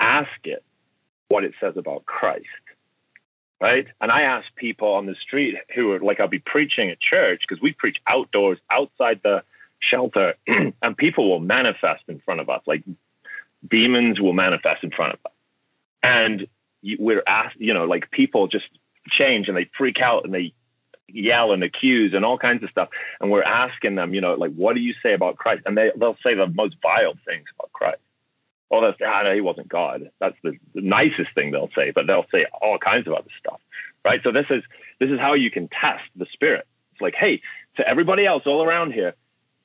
ask 0.00 0.28
it 0.44 0.64
what 1.28 1.44
it 1.44 1.54
says 1.60 1.76
about 1.76 2.06
Christ. 2.06 2.46
Right. 3.60 3.86
And 4.00 4.12
I 4.12 4.22
ask 4.22 4.46
people 4.54 4.92
on 4.94 5.06
the 5.06 5.16
street 5.16 5.56
who 5.74 5.90
are 5.90 5.98
like, 5.98 6.20
I'll 6.20 6.28
be 6.28 6.38
preaching 6.38 6.90
at 6.90 7.00
church 7.00 7.40
because 7.40 7.60
we 7.60 7.72
preach 7.72 7.96
outdoors, 8.06 8.58
outside 8.70 9.20
the 9.24 9.42
shelter, 9.80 10.34
and 10.46 10.96
people 10.96 11.28
will 11.28 11.40
manifest 11.40 12.04
in 12.06 12.20
front 12.20 12.40
of 12.40 12.48
us. 12.48 12.62
Like 12.66 12.84
demons 13.68 14.20
will 14.20 14.32
manifest 14.32 14.84
in 14.84 14.90
front 14.90 15.14
of 15.14 15.20
us. 15.26 15.32
And 16.02 16.46
we're 16.98 17.22
asked, 17.26 17.56
you 17.58 17.74
know, 17.74 17.84
like 17.84 18.10
people 18.10 18.46
just 18.46 18.66
change 19.08 19.48
and 19.48 19.56
they 19.56 19.68
freak 19.76 20.00
out 20.00 20.24
and 20.24 20.34
they 20.34 20.52
yell 21.08 21.52
and 21.52 21.64
accuse 21.64 22.12
and 22.14 22.24
all 22.24 22.38
kinds 22.38 22.62
of 22.62 22.70
stuff. 22.70 22.88
And 23.20 23.30
we're 23.30 23.42
asking 23.42 23.94
them, 23.94 24.14
you 24.14 24.20
know, 24.20 24.34
like, 24.34 24.52
what 24.54 24.74
do 24.74 24.80
you 24.80 24.94
say 25.02 25.14
about 25.14 25.36
Christ? 25.36 25.62
And 25.66 25.76
they, 25.76 25.90
they'll 25.96 26.18
say 26.22 26.34
the 26.34 26.46
most 26.46 26.76
vile 26.82 27.14
things 27.26 27.46
about 27.58 27.72
Christ. 27.72 28.00
Oh, 28.70 28.82
that's, 28.82 28.98
ah, 29.04 29.22
no, 29.22 29.34
he 29.34 29.40
wasn't 29.40 29.68
God. 29.68 30.10
That's 30.20 30.36
the, 30.44 30.52
the 30.74 30.82
nicest 30.82 31.34
thing 31.34 31.50
they'll 31.50 31.70
say, 31.74 31.90
but 31.90 32.06
they'll 32.06 32.26
say 32.32 32.44
all 32.60 32.78
kinds 32.78 33.06
of 33.06 33.14
other 33.14 33.30
stuff. 33.38 33.60
Right. 34.04 34.20
So 34.22 34.30
this 34.30 34.46
is, 34.50 34.62
this 35.00 35.10
is 35.10 35.18
how 35.18 35.34
you 35.34 35.50
can 35.50 35.68
test 35.68 36.04
the 36.14 36.26
spirit. 36.32 36.66
It's 36.92 37.00
like, 37.00 37.14
hey, 37.14 37.40
to 37.76 37.88
everybody 37.88 38.26
else 38.26 38.42
all 38.46 38.62
around 38.62 38.92
here, 38.92 39.14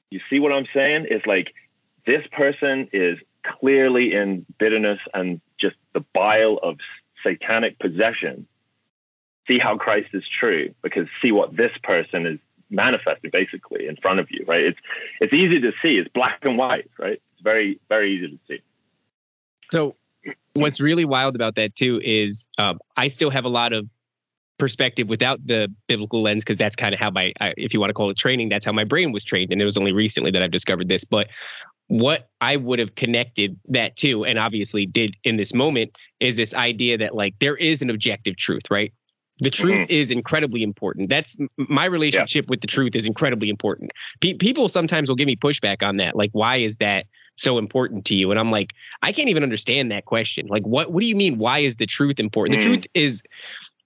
you 0.10 0.22
see 0.30 0.40
what 0.40 0.54
I'm 0.54 0.68
saying? 0.74 1.08
It's 1.10 1.26
like 1.26 1.54
this 2.06 2.26
person 2.32 2.88
is 2.94 3.18
clearly 3.44 4.14
in 4.14 4.46
bitterness 4.60 5.00
and 5.14 5.42
just 5.60 5.76
the 5.94 6.04
bile 6.14 6.60
of 6.64 6.78
satanic 7.24 7.80
possession, 7.80 8.48
see 9.48 9.60
how 9.60 9.78
Christ 9.78 10.10
is 10.14 10.24
true 10.40 10.74
because 10.82 11.08
see 11.22 11.32
what 11.32 11.56
this 11.56 11.72
person 11.84 12.26
is 12.26 12.40
manifesting 12.70 13.30
basically 13.32 13.88
in 13.88 13.96
front 13.98 14.20
of 14.20 14.28
you, 14.32 14.46
right? 14.48 14.64
It's 14.64 14.80
it's 15.20 15.34
easy 15.34 15.60
to 15.62 15.72
see. 15.82 15.98
It's 15.98 16.10
black 16.14 16.40
and 16.44 16.58
white, 16.58 16.90
right? 16.98 17.22
It's 17.34 17.42
very 17.44 17.80
very 17.90 18.16
easy 18.16 18.30
to 18.30 18.40
see. 18.48 18.62
So 19.72 19.96
what's 20.54 20.80
really 20.80 21.06
wild 21.06 21.36
about 21.36 21.56
that 21.56 21.76
too 21.76 22.00
is 22.04 22.48
um, 22.58 22.80
I 22.96 23.08
still 23.10 23.30
have 23.30 23.46
a 23.46 23.50
lot 23.50 23.74
of 23.74 23.88
perspective 24.58 25.08
without 25.08 25.46
the 25.46 25.72
biblical 25.88 26.22
lens 26.22 26.44
because 26.44 26.58
that's 26.58 26.76
kind 26.76 26.94
of 26.94 27.00
how 27.00 27.10
my 27.10 27.34
I, 27.42 27.54
if 27.58 27.74
you 27.74 27.80
want 27.80 27.90
to 27.90 27.94
call 27.94 28.10
it 28.10 28.18
training 28.18 28.50
that's 28.50 28.66
how 28.66 28.72
my 28.72 28.84
brain 28.84 29.12
was 29.12 29.24
trained 29.24 29.52
and 29.52 29.62
it 29.62 29.66
was 29.66 29.78
only 29.78 29.92
recently 29.92 30.32
that 30.32 30.42
i've 30.42 30.52
discovered 30.52 30.88
this. 30.88 31.04
But 31.04 31.28
what 31.88 32.30
i 32.40 32.56
would 32.56 32.80
have 32.80 32.96
connected 32.96 33.60
that 33.70 33.96
to 33.98 34.24
and 34.26 34.40
obviously 34.40 34.86
did 34.86 35.16
in 35.24 35.38
this 35.38 35.54
moment 35.54 35.98
is 36.20 36.38
this 36.38 36.54
idea 36.54 36.98
that 36.98 37.14
like 37.14 37.36
there 37.40 37.58
is 37.58 37.82
an 37.82 37.90
objective 37.90 38.38
truth 38.38 38.64
right? 38.70 38.94
The 39.40 39.50
truth 39.50 39.88
mm-hmm. 39.88 39.94
is 39.94 40.12
incredibly 40.12 40.62
important. 40.62 41.10
That's 41.10 41.36
my 41.58 41.86
relationship 41.86 42.46
yeah. 42.46 42.50
with 42.50 42.62
the 42.62 42.68
truth 42.68 42.96
is 42.96 43.08
incredibly 43.08 43.50
important. 43.50 43.92
Pe- 44.22 44.36
people 44.36 44.70
sometimes 44.70 45.10
will 45.10 45.16
give 45.16 45.26
me 45.26 45.36
pushback 45.36 45.82
on 45.82 45.98
that 45.98 46.16
like 46.16 46.30
why 46.34 46.58
is 46.58 46.78
that 46.78 47.08
so 47.36 47.58
important 47.58 48.06
to 48.06 48.16
you? 48.16 48.30
And 48.30 48.40
i'm 48.40 48.52
like 48.52 48.70
i 49.02 49.12
can't 49.12 49.30
even 49.30 49.42
understand 49.42 49.92
that 49.92 50.06
question. 50.06 50.46
Like 50.46 50.64
what 50.64 50.92
what 50.92 51.02
do 51.02 51.08
you 51.08 51.16
mean 51.16 51.40
why 51.40 51.60
is 51.60 51.78
the 51.78 51.88
truth 51.88 52.20
important? 52.20 52.60
Mm. 52.60 52.62
the 52.62 52.68
truth 52.68 52.86
is 52.94 53.24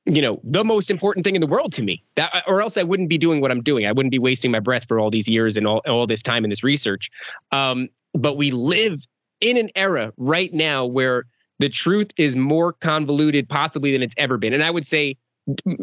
you 0.08 0.22
know 0.22 0.40
the 0.44 0.64
most 0.64 0.90
important 0.90 1.26
thing 1.26 1.36
in 1.36 1.42
the 1.42 1.48
world 1.48 1.74
to 1.74 1.84
me. 1.84 2.04
That 2.16 2.44
or 2.48 2.62
else 2.62 2.78
i 2.78 2.84
wouldn't 2.84 3.10
be 3.10 3.18
doing 3.18 3.42
what 3.42 3.52
i'm 3.52 3.62
doing. 3.62 3.86
I 3.86 3.92
wouldn't 3.92 4.12
be 4.12 4.20
wasting 4.20 4.52
my 4.52 4.60
breath 4.60 4.86
for 4.88 5.00
all 5.00 5.12
these 5.12 5.28
years 5.28 5.58
and 5.58 5.68
all, 5.68 5.82
all 5.86 6.08
this 6.08 6.24
time 6.24 6.44
in 6.44 6.50
this 6.50 6.64
research. 6.64 7.10
Um, 7.52 7.90
but 8.14 8.38
we 8.38 8.52
live 8.52 9.02
in 9.42 9.58
an 9.58 9.70
era 9.76 10.14
right 10.18 10.52
now 10.54 10.86
where 10.86 11.26
the 11.60 11.70
truth 11.70 12.12
is 12.18 12.36
more 12.36 12.74
convoluted 12.74 13.50
possibly 13.50 13.92
than 13.92 14.02
it's 14.02 14.16
ever 14.18 14.38
been. 14.38 14.54
And 14.54 14.64
i 14.64 14.72
would 14.72 14.86
say 14.86 15.18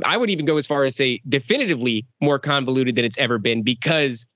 i 0.05 0.17
would 0.17 0.31
even 0.31 0.45
go 0.45 0.57
as 0.57 0.67
far 0.67 0.85
as 0.85 0.97
say 0.97 1.21
definitively 1.29 2.07
more 2.21 2.39
convoluted 2.39 2.97
than 2.97 3.05
it's 3.05 3.19
ever 3.19 3.39
been 3.39 3.63
because 3.63 4.27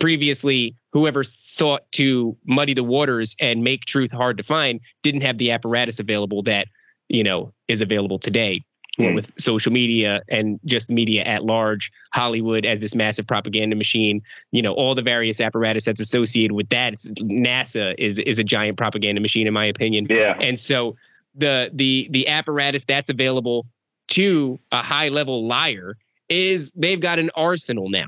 previously 0.00 0.74
whoever 0.92 1.22
sought 1.22 1.82
to 1.92 2.36
muddy 2.44 2.74
the 2.74 2.82
waters 2.82 3.36
and 3.38 3.62
make 3.62 3.84
truth 3.84 4.10
hard 4.10 4.36
to 4.36 4.42
find 4.42 4.80
didn't 5.04 5.20
have 5.20 5.38
the 5.38 5.52
apparatus 5.52 6.00
available 6.00 6.42
that 6.42 6.66
you 7.08 7.22
know 7.22 7.52
is 7.68 7.80
available 7.80 8.18
today 8.18 8.60
mm. 8.98 9.14
with 9.14 9.32
social 9.38 9.72
media 9.72 10.22
and 10.28 10.60
just 10.64 10.90
media 10.90 11.22
at 11.22 11.44
large, 11.44 11.92
Hollywood 12.12 12.64
as 12.64 12.80
this 12.80 12.94
massive 12.94 13.26
propaganda 13.26 13.76
machine, 13.76 14.22
you 14.50 14.62
know, 14.62 14.72
all 14.72 14.94
the 14.94 15.02
various 15.02 15.40
apparatus 15.40 15.84
that's 15.84 16.00
associated 16.00 16.52
with 16.52 16.68
that. 16.70 16.94
It's, 16.94 17.06
NASA 17.06 17.94
is 17.98 18.18
is 18.18 18.38
a 18.38 18.44
giant 18.44 18.76
propaganda 18.76 19.20
machine, 19.20 19.46
in 19.46 19.54
my 19.54 19.66
opinion. 19.66 20.06
Yeah. 20.08 20.36
And 20.38 20.58
so 20.58 20.96
the 21.34 21.70
the 21.72 22.08
the 22.10 22.28
apparatus 22.28 22.84
that's 22.84 23.10
available 23.10 23.66
to 24.08 24.58
a 24.70 24.82
high 24.82 25.08
level 25.08 25.46
liar 25.46 25.96
is 26.28 26.70
they've 26.74 27.00
got 27.00 27.18
an 27.18 27.30
arsenal 27.34 27.88
now. 27.88 28.06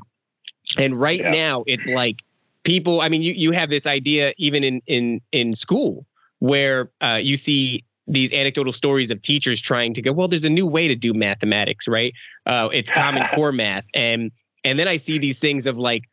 And 0.77 0.99
right 0.99 1.19
yeah. 1.19 1.31
now 1.31 1.63
it's 1.65 1.87
like 1.87 2.23
people, 2.63 3.01
I 3.01 3.09
mean, 3.09 3.21
you, 3.21 3.33
you 3.33 3.51
have 3.51 3.69
this 3.69 3.87
idea 3.87 4.33
even 4.37 4.63
in 4.63 4.81
in 4.85 5.21
in 5.31 5.55
school 5.55 6.05
where 6.39 6.89
uh, 7.01 7.19
you 7.21 7.37
see 7.37 7.83
these 8.07 8.31
anecdotal 8.33 8.73
stories 8.73 9.11
of 9.11 9.21
teachers 9.21 9.59
trying 9.59 9.93
to 9.93 10.01
go, 10.01 10.11
well, 10.11 10.27
there's 10.27 10.45
a 10.45 10.49
new 10.49 10.65
way 10.65 10.87
to 10.87 10.95
do 10.95 11.13
mathematics, 11.13 11.87
right? 11.87 12.13
Uh, 12.45 12.69
it's 12.71 12.89
Common 12.89 13.23
Core 13.35 13.51
math, 13.51 13.85
and 13.93 14.31
and 14.63 14.79
then 14.79 14.87
I 14.87 14.97
see 14.97 15.17
these 15.17 15.39
things 15.39 15.67
of 15.67 15.77
like, 15.77 16.03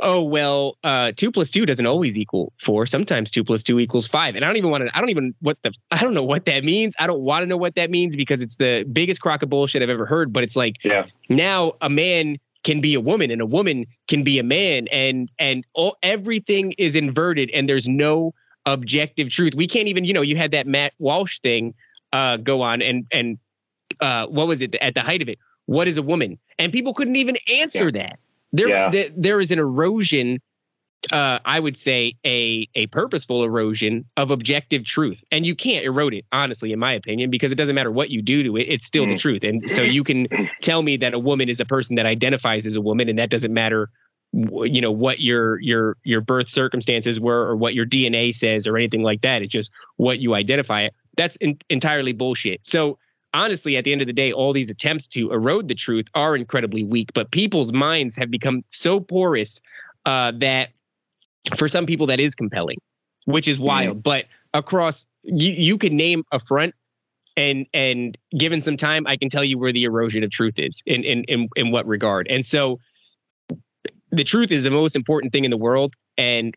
oh 0.00 0.22
well, 0.22 0.76
uh, 0.84 1.12
two 1.16 1.30
plus 1.30 1.50
two 1.50 1.66
doesn't 1.66 1.86
always 1.86 2.18
equal 2.18 2.52
four. 2.60 2.86
Sometimes 2.86 3.30
two 3.30 3.44
plus 3.44 3.62
two 3.62 3.78
equals 3.78 4.06
five, 4.06 4.34
and 4.34 4.44
I 4.44 4.48
don't 4.48 4.56
even 4.56 4.70
want 4.70 4.84
to. 4.84 4.96
I 4.96 5.00
don't 5.00 5.10
even 5.10 5.34
what 5.40 5.58
the. 5.62 5.72
I 5.90 6.02
don't 6.02 6.14
know 6.14 6.22
what 6.22 6.46
that 6.46 6.64
means. 6.64 6.94
I 6.98 7.06
don't 7.06 7.20
want 7.20 7.42
to 7.42 7.46
know 7.46 7.56
what 7.56 7.74
that 7.76 7.90
means 7.90 8.16
because 8.16 8.42
it's 8.42 8.56
the 8.56 8.84
biggest 8.90 9.20
crock 9.20 9.42
of 9.42 9.50
bullshit 9.50 9.82
I've 9.82 9.90
ever 9.90 10.06
heard. 10.06 10.32
But 10.32 10.44
it's 10.44 10.56
like, 10.56 10.76
yeah. 10.84 11.06
now 11.28 11.72
a 11.80 11.88
man 11.88 12.38
can 12.64 12.80
be 12.80 12.94
a 12.94 13.00
woman 13.00 13.30
and 13.30 13.40
a 13.40 13.46
woman 13.46 13.86
can 14.08 14.24
be 14.24 14.38
a 14.38 14.42
man, 14.42 14.88
and 14.88 15.30
and 15.38 15.64
all, 15.74 15.96
everything 16.02 16.72
is 16.78 16.94
inverted, 16.94 17.50
and 17.52 17.68
there's 17.68 17.88
no 17.88 18.34
objective 18.66 19.30
truth. 19.30 19.54
We 19.54 19.66
can't 19.66 19.88
even, 19.88 20.04
you 20.04 20.12
know, 20.12 20.22
you 20.22 20.36
had 20.36 20.50
that 20.50 20.66
Matt 20.66 20.92
Walsh 20.98 21.38
thing 21.40 21.74
uh, 22.12 22.36
go 22.36 22.62
on, 22.62 22.82
and 22.82 23.06
and 23.12 23.38
uh, 24.00 24.26
what 24.26 24.46
was 24.48 24.62
it 24.62 24.74
at 24.76 24.94
the 24.94 25.02
height 25.02 25.22
of 25.22 25.28
it? 25.28 25.38
What 25.66 25.88
is 25.88 25.96
a 25.96 26.02
woman? 26.02 26.38
And 26.58 26.72
people 26.72 26.92
couldn't 26.94 27.16
even 27.16 27.36
answer 27.52 27.86
yeah. 27.86 28.02
that. 28.02 28.18
There, 28.52 28.68
yeah. 28.68 28.90
th- 28.90 29.12
there 29.16 29.40
is 29.40 29.50
an 29.50 29.58
erosion. 29.58 30.40
Uh, 31.12 31.38
I 31.44 31.60
would 31.60 31.76
say 31.76 32.14
a 32.24 32.68
a 32.74 32.86
purposeful 32.88 33.44
erosion 33.44 34.06
of 34.16 34.30
objective 34.30 34.84
truth, 34.84 35.22
and 35.30 35.46
you 35.46 35.54
can't 35.54 35.84
erode 35.84 36.14
it, 36.14 36.24
honestly, 36.32 36.72
in 36.72 36.78
my 36.78 36.92
opinion, 36.92 37.30
because 37.30 37.52
it 37.52 37.54
doesn't 37.56 37.74
matter 37.74 37.92
what 37.92 38.10
you 38.10 38.22
do 38.22 38.42
to 38.42 38.56
it; 38.56 38.62
it's 38.62 38.84
still 38.84 39.04
mm. 39.04 39.12
the 39.12 39.18
truth. 39.18 39.44
And 39.44 39.70
so 39.70 39.82
you 39.82 40.02
can 40.02 40.26
tell 40.62 40.82
me 40.82 40.96
that 40.98 41.14
a 41.14 41.18
woman 41.18 41.48
is 41.48 41.60
a 41.60 41.64
person 41.64 41.96
that 41.96 42.06
identifies 42.06 42.66
as 42.66 42.74
a 42.74 42.80
woman, 42.80 43.08
and 43.08 43.18
that 43.18 43.30
doesn't 43.30 43.52
matter 43.52 43.90
you 44.32 44.80
know 44.80 44.90
what 44.90 45.20
your 45.20 45.58
your 45.60 45.96
your 46.04 46.20
birth 46.20 46.48
circumstances 46.48 47.18
were 47.18 47.48
or 47.48 47.56
what 47.56 47.74
your 47.74 47.86
DNA 47.86 48.34
says 48.34 48.66
or 48.66 48.76
anything 48.76 49.02
like 49.02 49.22
that. 49.22 49.42
It's 49.42 49.52
just 49.52 49.70
what 49.96 50.18
you 50.18 50.34
identify 50.34 50.82
it. 50.82 50.94
That's 51.16 51.36
in, 51.36 51.58
entirely 51.70 52.12
bullshit. 52.12 52.66
So 52.66 52.98
honestly, 53.32 53.76
at 53.76 53.84
the 53.84 53.92
end 53.92 54.02
of 54.02 54.06
the 54.06 54.12
day, 54.12 54.32
all 54.32 54.52
these 54.52 54.70
attempts 54.70 55.06
to 55.08 55.32
erode 55.32 55.68
the 55.68 55.74
truth 55.74 56.06
are 56.14 56.36
incredibly 56.36 56.84
weak. 56.84 57.12
But 57.14 57.30
people's 57.30 57.72
minds 57.72 58.16
have 58.16 58.30
become 58.30 58.64
so 58.68 59.00
porous 59.00 59.60
uh, 60.04 60.32
that 60.40 60.70
for 61.56 61.68
some 61.68 61.86
people 61.86 62.08
that 62.08 62.20
is 62.20 62.34
compelling, 62.34 62.78
which 63.24 63.48
is 63.48 63.58
wild. 63.58 63.98
Mm. 63.98 64.02
But 64.02 64.24
across, 64.52 65.06
you 65.22 65.52
you 65.52 65.78
can 65.78 65.96
name 65.96 66.24
a 66.32 66.38
front 66.38 66.74
and 67.36 67.66
and 67.74 68.16
given 68.36 68.60
some 68.62 68.76
time, 68.76 69.06
I 69.06 69.16
can 69.16 69.28
tell 69.28 69.44
you 69.44 69.58
where 69.58 69.72
the 69.72 69.84
erosion 69.84 70.24
of 70.24 70.30
truth 70.30 70.58
is 70.58 70.82
in 70.86 71.04
in 71.04 71.24
in, 71.24 71.48
in 71.56 71.70
what 71.70 71.86
regard. 71.86 72.26
And 72.28 72.44
so 72.44 72.80
the 74.16 74.24
truth 74.24 74.50
is 74.50 74.64
the 74.64 74.70
most 74.70 74.96
important 74.96 75.32
thing 75.32 75.44
in 75.44 75.50
the 75.50 75.56
world. 75.56 75.94
And 76.16 76.54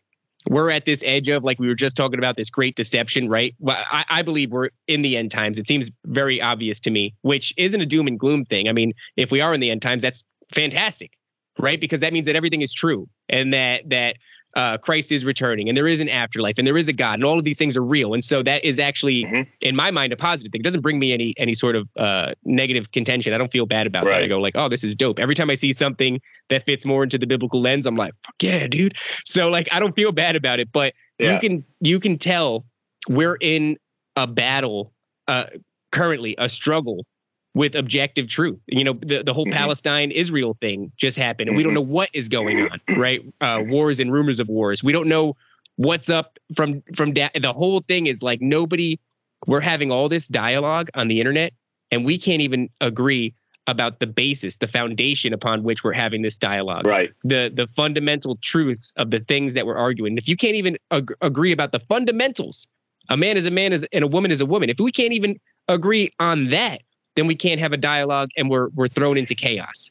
we're 0.48 0.70
at 0.70 0.86
this 0.86 1.02
edge 1.04 1.28
of, 1.28 1.44
like 1.44 1.58
we 1.58 1.68
were 1.68 1.74
just 1.74 1.96
talking 1.96 2.18
about, 2.18 2.36
this 2.36 2.50
great 2.50 2.74
deception, 2.74 3.28
right? 3.28 3.54
Well, 3.58 3.76
I, 3.78 4.04
I, 4.08 4.22
believe 4.22 4.50
we're 4.50 4.70
in 4.88 5.02
the 5.02 5.16
end 5.16 5.30
times. 5.30 5.58
It 5.58 5.68
seems 5.68 5.90
very 6.06 6.40
obvious 6.40 6.80
to 6.80 6.90
me, 6.90 7.14
which 7.20 7.52
isn't 7.58 7.80
a 7.80 7.86
doom 7.86 8.06
and 8.06 8.18
gloom 8.18 8.44
thing. 8.44 8.68
I 8.68 8.72
mean, 8.72 8.94
if 9.16 9.30
we 9.30 9.42
are 9.42 9.52
in 9.52 9.60
the 9.60 9.70
end 9.70 9.82
times, 9.82 10.02
that's 10.02 10.24
fantastic, 10.54 11.12
right? 11.58 11.78
Because 11.78 12.00
that 12.00 12.14
means 12.14 12.26
that 12.26 12.36
everything 12.36 12.62
is 12.62 12.72
true 12.72 13.06
and 13.28 13.52
that 13.52 13.82
that 13.90 14.16
uh, 14.56 14.78
Christ 14.78 15.12
is 15.12 15.24
returning 15.24 15.68
and 15.68 15.76
there 15.76 15.86
is 15.86 16.00
an 16.00 16.08
afterlife 16.08 16.58
and 16.58 16.66
there 16.66 16.76
is 16.76 16.88
a 16.88 16.92
God 16.92 17.14
and 17.14 17.24
all 17.24 17.38
of 17.38 17.44
these 17.44 17.58
things 17.58 17.76
are 17.76 17.84
real. 17.84 18.14
And 18.14 18.24
so 18.24 18.42
that 18.42 18.64
is 18.64 18.78
actually, 18.78 19.24
mm-hmm. 19.24 19.42
in 19.60 19.76
my 19.76 19.90
mind, 19.90 20.12
a 20.12 20.16
positive 20.16 20.50
thing. 20.52 20.60
It 20.60 20.64
doesn't 20.64 20.80
bring 20.80 20.98
me 20.98 21.12
any 21.12 21.34
any 21.36 21.54
sort 21.54 21.76
of 21.76 21.88
uh, 21.96 22.32
negative 22.44 22.90
contention. 22.92 23.32
I 23.32 23.38
don't 23.38 23.52
feel 23.52 23.66
bad 23.66 23.86
about 23.86 24.04
right. 24.04 24.18
that. 24.18 24.24
I 24.24 24.28
go 24.28 24.38
like, 24.38 24.56
oh, 24.56 24.68
this 24.68 24.82
is 24.82 24.96
dope. 24.96 25.18
Every 25.18 25.34
time 25.34 25.50
I 25.50 25.54
see 25.54 25.72
something 25.72 26.20
that 26.48 26.66
fits 26.66 26.84
more 26.84 27.04
into 27.04 27.18
the 27.18 27.26
biblical 27.26 27.60
lens, 27.60 27.86
I'm 27.86 27.96
like, 27.96 28.12
fuck 28.24 28.34
yeah, 28.42 28.66
dude. 28.66 28.96
So 29.24 29.48
like, 29.48 29.68
I 29.72 29.80
don't 29.80 29.94
feel 29.94 30.12
bad 30.12 30.36
about 30.36 30.60
it. 30.60 30.72
But 30.72 30.94
yeah. 31.18 31.34
you 31.34 31.40
can 31.40 31.64
you 31.80 32.00
can 32.00 32.18
tell 32.18 32.64
we're 33.08 33.36
in 33.40 33.76
a 34.16 34.26
battle 34.26 34.92
uh, 35.28 35.46
currently, 35.92 36.34
a 36.38 36.48
struggle 36.48 37.06
with 37.54 37.74
objective 37.74 38.28
truth. 38.28 38.58
You 38.66 38.84
know, 38.84 38.92
the, 38.94 39.22
the 39.22 39.34
whole 39.34 39.46
mm-hmm. 39.46 39.56
Palestine 39.56 40.10
Israel 40.10 40.56
thing 40.60 40.92
just 40.96 41.16
happened, 41.16 41.48
and 41.48 41.56
we 41.56 41.62
don't 41.62 41.74
mm-hmm. 41.74 41.88
know 41.88 41.94
what 41.94 42.10
is 42.12 42.28
going 42.28 42.60
on, 42.60 42.80
right? 42.96 43.20
Uh, 43.40 43.60
wars 43.66 44.00
and 44.00 44.12
rumors 44.12 44.40
of 44.40 44.48
wars. 44.48 44.84
We 44.84 44.92
don't 44.92 45.08
know 45.08 45.36
what's 45.76 46.10
up 46.10 46.38
from 46.54 46.82
from 46.94 47.12
da- 47.12 47.30
the 47.40 47.52
whole 47.52 47.80
thing 47.80 48.06
is 48.06 48.22
like 48.22 48.40
nobody. 48.40 48.98
We're 49.46 49.60
having 49.60 49.90
all 49.90 50.08
this 50.08 50.28
dialogue 50.28 50.90
on 50.94 51.08
the 51.08 51.18
internet, 51.18 51.52
and 51.90 52.04
we 52.04 52.18
can't 52.18 52.42
even 52.42 52.68
agree 52.80 53.34
about 53.66 54.00
the 54.00 54.06
basis, 54.06 54.56
the 54.56 54.68
foundation 54.68 55.32
upon 55.32 55.62
which 55.62 55.84
we're 55.84 55.92
having 55.92 56.22
this 56.22 56.36
dialogue. 56.36 56.86
Right. 56.86 57.10
The 57.22 57.50
the 57.52 57.66
fundamental 57.76 58.36
truths 58.36 58.92
of 58.96 59.10
the 59.10 59.20
things 59.20 59.54
that 59.54 59.66
we're 59.66 59.76
arguing. 59.78 60.18
If 60.18 60.28
you 60.28 60.36
can't 60.36 60.56
even 60.56 60.76
ag- 60.90 61.14
agree 61.20 61.52
about 61.52 61.72
the 61.72 61.80
fundamentals, 61.80 62.68
a 63.08 63.16
man 63.16 63.36
is 63.36 63.46
a 63.46 63.50
man 63.50 63.72
is, 63.72 63.84
and 63.92 64.04
a 64.04 64.06
woman 64.06 64.30
is 64.30 64.40
a 64.40 64.46
woman. 64.46 64.70
If 64.70 64.78
we 64.78 64.92
can't 64.92 65.12
even 65.12 65.40
agree 65.68 66.12
on 66.18 66.50
that, 66.50 66.82
then 67.14 67.26
we 67.26 67.34
can't 67.34 67.60
have 67.60 67.72
a 67.72 67.76
dialogue 67.76 68.30
and 68.36 68.50
we're 68.50 68.68
we're 68.68 68.88
thrown 68.88 69.18
into 69.18 69.34
chaos. 69.34 69.90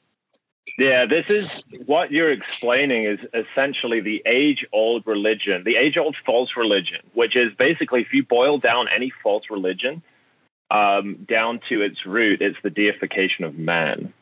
Yeah, 0.78 1.06
this 1.06 1.26
is 1.30 1.64
what 1.88 2.12
you're 2.12 2.32
explaining 2.32 3.06
is 3.06 3.20
essentially 3.34 4.02
the 4.02 4.22
age 4.26 4.66
old 4.72 5.06
religion, 5.08 5.64
the 5.64 5.76
age 5.76 5.98
old 5.98 6.16
false 6.26 6.52
religion, 6.56 7.00
which 7.14 7.36
is 7.36 7.54
basically 7.58 8.02
if 8.02 8.14
you 8.14 8.24
boil 8.24 8.60
down 8.60 8.88
any 8.94 9.12
false 9.24 9.46
religion 9.50 10.04
um, 10.70 11.26
down 11.28 11.60
to 11.70 11.82
its 11.82 12.06
root, 12.06 12.42
it's 12.42 12.58
the 12.62 12.70
deification 12.70 13.46
of 13.46 13.58
man. 13.58 14.14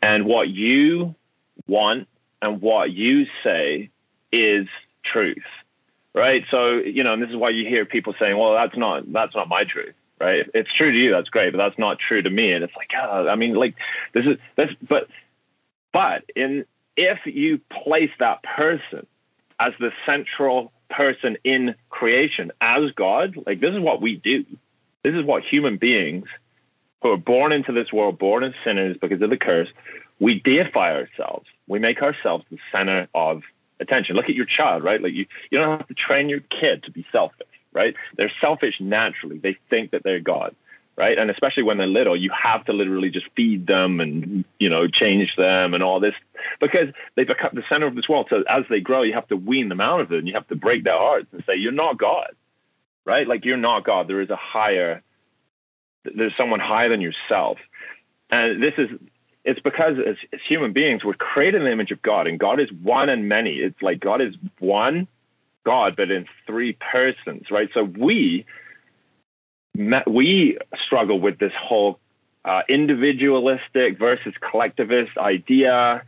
And 0.00 0.26
what 0.26 0.48
you 0.48 1.16
want 1.66 2.06
and 2.40 2.60
what 2.60 2.92
you 2.92 3.26
say 3.42 3.90
is 4.30 4.68
truth, 5.04 5.42
right? 6.14 6.44
So, 6.50 6.74
you 6.74 7.02
know, 7.02 7.14
and 7.14 7.22
this 7.22 7.30
is 7.30 7.36
why 7.36 7.50
you 7.50 7.68
hear 7.68 7.84
people 7.84 8.14
saying, 8.20 8.38
well, 8.38 8.54
that's 8.54 8.76
not, 8.76 9.12
that's 9.12 9.34
not 9.34 9.48
my 9.48 9.64
truth 9.64 9.94
right? 10.20 10.46
It's 10.54 10.72
true 10.72 10.92
to 10.92 10.98
you, 10.98 11.12
that's 11.12 11.28
great, 11.28 11.52
but 11.52 11.58
that's 11.58 11.78
not 11.78 11.98
true 11.98 12.22
to 12.22 12.30
me. 12.30 12.52
And 12.52 12.64
it's 12.64 12.76
like, 12.76 12.90
oh, 13.00 13.28
I 13.28 13.36
mean, 13.36 13.54
like 13.54 13.74
this 14.14 14.24
is 14.26 14.38
this, 14.56 14.70
but 14.88 15.08
but 15.92 16.24
in 16.36 16.64
if 16.96 17.18
you 17.26 17.60
place 17.84 18.10
that 18.18 18.42
person 18.42 19.06
as 19.60 19.72
the 19.78 19.90
central 20.06 20.72
person 20.90 21.36
in 21.44 21.74
creation 21.90 22.52
as 22.60 22.90
God, 22.92 23.36
like 23.46 23.60
this 23.60 23.74
is 23.74 23.80
what 23.80 24.00
we 24.00 24.16
do. 24.16 24.44
This 25.04 25.14
is 25.14 25.24
what 25.24 25.42
human 25.44 25.76
beings 25.76 26.26
who 27.02 27.12
are 27.12 27.16
born 27.16 27.52
into 27.52 27.72
this 27.72 27.92
world, 27.92 28.18
born 28.18 28.42
as 28.42 28.52
sinners 28.64 28.96
because 29.00 29.22
of 29.22 29.30
the 29.30 29.36
curse, 29.36 29.68
we 30.18 30.40
deify 30.40 30.92
ourselves. 30.92 31.46
We 31.68 31.78
make 31.78 32.02
ourselves 32.02 32.44
the 32.50 32.58
center 32.72 33.08
of 33.14 33.42
attention. 33.78 34.16
Look 34.16 34.28
at 34.28 34.34
your 34.34 34.46
child, 34.46 34.82
right? 34.82 35.00
Like 35.00 35.12
you, 35.12 35.26
you 35.50 35.58
don't 35.58 35.78
have 35.78 35.86
to 35.86 35.94
train 35.94 36.28
your 36.28 36.40
kid 36.40 36.82
to 36.84 36.90
be 36.90 37.06
selfish 37.12 37.46
right? 37.78 37.94
They're 38.16 38.32
selfish 38.40 38.74
naturally. 38.80 39.38
They 39.38 39.56
think 39.70 39.92
that 39.92 40.02
they're 40.02 40.18
God, 40.18 40.56
right? 40.96 41.16
And 41.16 41.30
especially 41.30 41.62
when 41.62 41.78
they're 41.78 41.86
little, 41.86 42.16
you 42.16 42.30
have 42.30 42.64
to 42.64 42.72
literally 42.72 43.08
just 43.08 43.26
feed 43.36 43.68
them 43.68 44.00
and, 44.00 44.44
you 44.58 44.68
know, 44.68 44.88
change 44.88 45.36
them 45.36 45.74
and 45.74 45.82
all 45.82 46.00
this 46.00 46.14
because 46.60 46.88
they 47.14 47.22
become 47.22 47.50
the 47.52 47.62
center 47.68 47.86
of 47.86 47.94
this 47.94 48.08
world. 48.08 48.26
So 48.30 48.42
as 48.48 48.64
they 48.68 48.80
grow, 48.80 49.02
you 49.02 49.14
have 49.14 49.28
to 49.28 49.36
wean 49.36 49.68
them 49.68 49.80
out 49.80 50.00
of 50.00 50.10
it 50.10 50.18
and 50.18 50.26
you 50.26 50.34
have 50.34 50.48
to 50.48 50.56
break 50.56 50.82
their 50.82 50.98
hearts 50.98 51.28
and 51.32 51.44
say, 51.46 51.54
you're 51.54 51.70
not 51.70 51.98
God, 51.98 52.32
right? 53.04 53.28
Like 53.28 53.44
you're 53.44 53.56
not 53.56 53.84
God. 53.84 54.08
There 54.08 54.20
is 54.20 54.30
a 54.30 54.36
higher, 54.36 55.00
there's 56.04 56.36
someone 56.36 56.58
higher 56.58 56.88
than 56.88 57.00
yourself. 57.00 57.58
And 58.28 58.60
this 58.60 58.74
is, 58.76 58.90
it's 59.44 59.60
because 59.60 59.98
as, 60.04 60.16
as 60.32 60.40
human 60.48 60.72
beings, 60.72 61.04
we're 61.04 61.14
created 61.14 61.60
in 61.60 61.66
the 61.66 61.72
image 61.72 61.92
of 61.92 62.02
God 62.02 62.26
and 62.26 62.40
God 62.40 62.58
is 62.58 62.72
one 62.82 63.08
and 63.08 63.28
many. 63.28 63.58
It's 63.58 63.80
like 63.80 64.00
God 64.00 64.20
is 64.20 64.34
one 64.58 65.06
God, 65.68 65.96
but 65.96 66.10
in 66.10 66.24
three 66.46 66.72
persons, 66.72 67.50
right? 67.50 67.68
So 67.74 67.82
we 67.82 68.46
we 70.06 70.56
struggle 70.82 71.20
with 71.20 71.38
this 71.38 71.52
whole 71.60 71.98
uh, 72.46 72.62
individualistic 72.70 73.98
versus 73.98 74.32
collectivist 74.40 75.18
idea, 75.18 76.02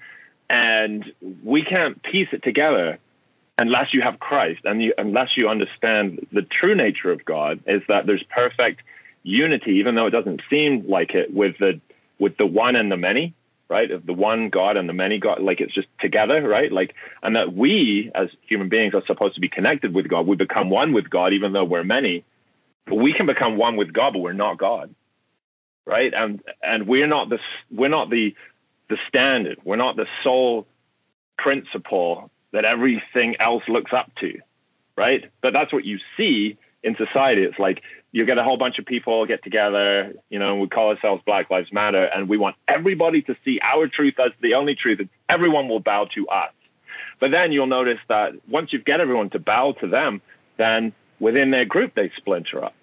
and 0.49 1.05
we 1.45 1.63
can't 1.63 2.03
piece 2.03 2.29
it 2.33 2.43
together 2.43 2.99
unless 3.59 3.93
you 3.93 4.01
have 4.01 4.19
Christ 4.19 4.61
and 4.65 4.83
you, 4.83 4.95
unless 4.97 5.37
you 5.37 5.47
understand 5.47 6.27
the 6.33 6.41
true 6.41 6.75
nature 6.75 7.13
of 7.13 7.23
God 7.27 7.61
is 7.67 7.83
that 7.89 8.07
there's 8.07 8.25
perfect 8.35 8.81
unity, 9.25 9.73
even 9.73 9.95
though 9.95 10.07
it 10.07 10.13
doesn't 10.13 10.41
seem 10.49 10.89
like 10.89 11.11
it, 11.15 11.35
with 11.35 11.59
the 11.59 11.79
with 12.19 12.39
the 12.39 12.47
one 12.47 12.77
and 12.77 12.91
the 12.91 12.97
many 12.97 13.35
right? 13.71 13.91
Of 13.93 14.05
the 14.05 14.13
one 14.13 14.51
God 14.51 14.77
and 14.77 14.89
the 14.89 14.93
many 14.93 15.19
God, 15.19 15.41
like 15.41 15.61
it's 15.61 15.73
just 15.73 15.87
together, 16.01 16.47
right? 16.47 16.71
Like, 16.71 16.95
and 17.23 17.37
that 17.37 17.55
we 17.55 18.11
as 18.17 18.29
human 18.47 18.69
beings 18.69 18.95
are 18.95 19.03
supposed 19.07 19.37
to 19.37 19.41
be 19.41 19.49
connected 19.49 19.95
with 19.95 20.09
God. 20.09 20.27
We 20.27 20.35
become 20.37 20.69
one 20.69 20.93
with 20.93 21.09
God, 21.09 21.33
even 21.33 21.53
though 21.53 21.65
we're 21.65 21.85
many. 21.85 22.25
But 22.87 22.97
we 22.97 23.15
can 23.15 23.27
become 23.27 23.57
one 23.57 23.77
with 23.77 23.93
God, 23.93 24.15
but 24.15 24.19
we're 24.19 24.33
not 24.33 24.59
God, 24.59 24.93
right? 25.87 26.13
And 26.13 26.43
and 26.63 26.89
we're 26.89 27.07
not 27.07 27.29
the 27.29 27.39
we're 27.71 27.89
not 27.89 28.11
the 28.11 28.35
the 28.89 28.99
standard. 29.07 29.59
We're 29.65 29.77
not 29.77 29.95
the 29.95 30.07
sole 30.25 30.67
principle 31.39 32.31
that 32.53 32.65
everything 32.65 33.37
else 33.41 33.63
looks 33.69 33.93
up 33.93 34.11
to, 34.17 34.37
right? 34.97 35.31
But 35.43 35.53
that's 35.53 35.73
what 35.73 35.85
you 35.85 36.01
see 36.17 36.59
in 36.83 36.97
society. 36.97 37.45
It's 37.45 37.59
like 37.61 37.83
you 38.13 38.27
get 38.27 38.39
a 38.39 38.45
whole 38.45 38.57
bunch 38.57 38.79
of 38.79 38.87
people 38.87 39.25
get 39.27 39.43
together, 39.45 40.13
you 40.31 40.39
know, 40.39 40.57
we 40.57 40.69
call 40.69 40.89
ourselves 40.89 41.23
Black 41.25 41.49
Lives 41.51 41.73
Matter, 41.73 42.05
and 42.05 42.29
we 42.29 42.37
want 42.37 42.57
everybody 42.67 43.23
to 43.23 43.37
see 43.45 43.61
our 43.63 43.87
truth 43.87 44.15
as 44.19 44.33
the 44.41 44.55
only 44.55 44.75
truth, 44.75 45.01
everyone 45.29 45.69
will 45.69 45.81
bow 45.81 46.07
to 46.15 46.27
us. 46.29 46.53
But 47.21 47.31
then 47.31 47.53
you'll 47.53 47.67
notice 47.67 47.99
that 48.09 48.33
once 48.49 48.73
you 48.73 48.81
get 48.81 49.01
everyone 49.01 49.31
to 49.31 49.39
bow 49.39 49.73
to 49.81 49.87
them, 49.87 50.23
then 50.57 50.93
within 51.21 51.51
their 51.51 51.65
group 51.65 51.95
they 51.95 52.11
splinter 52.17 52.65
up. 52.65 52.75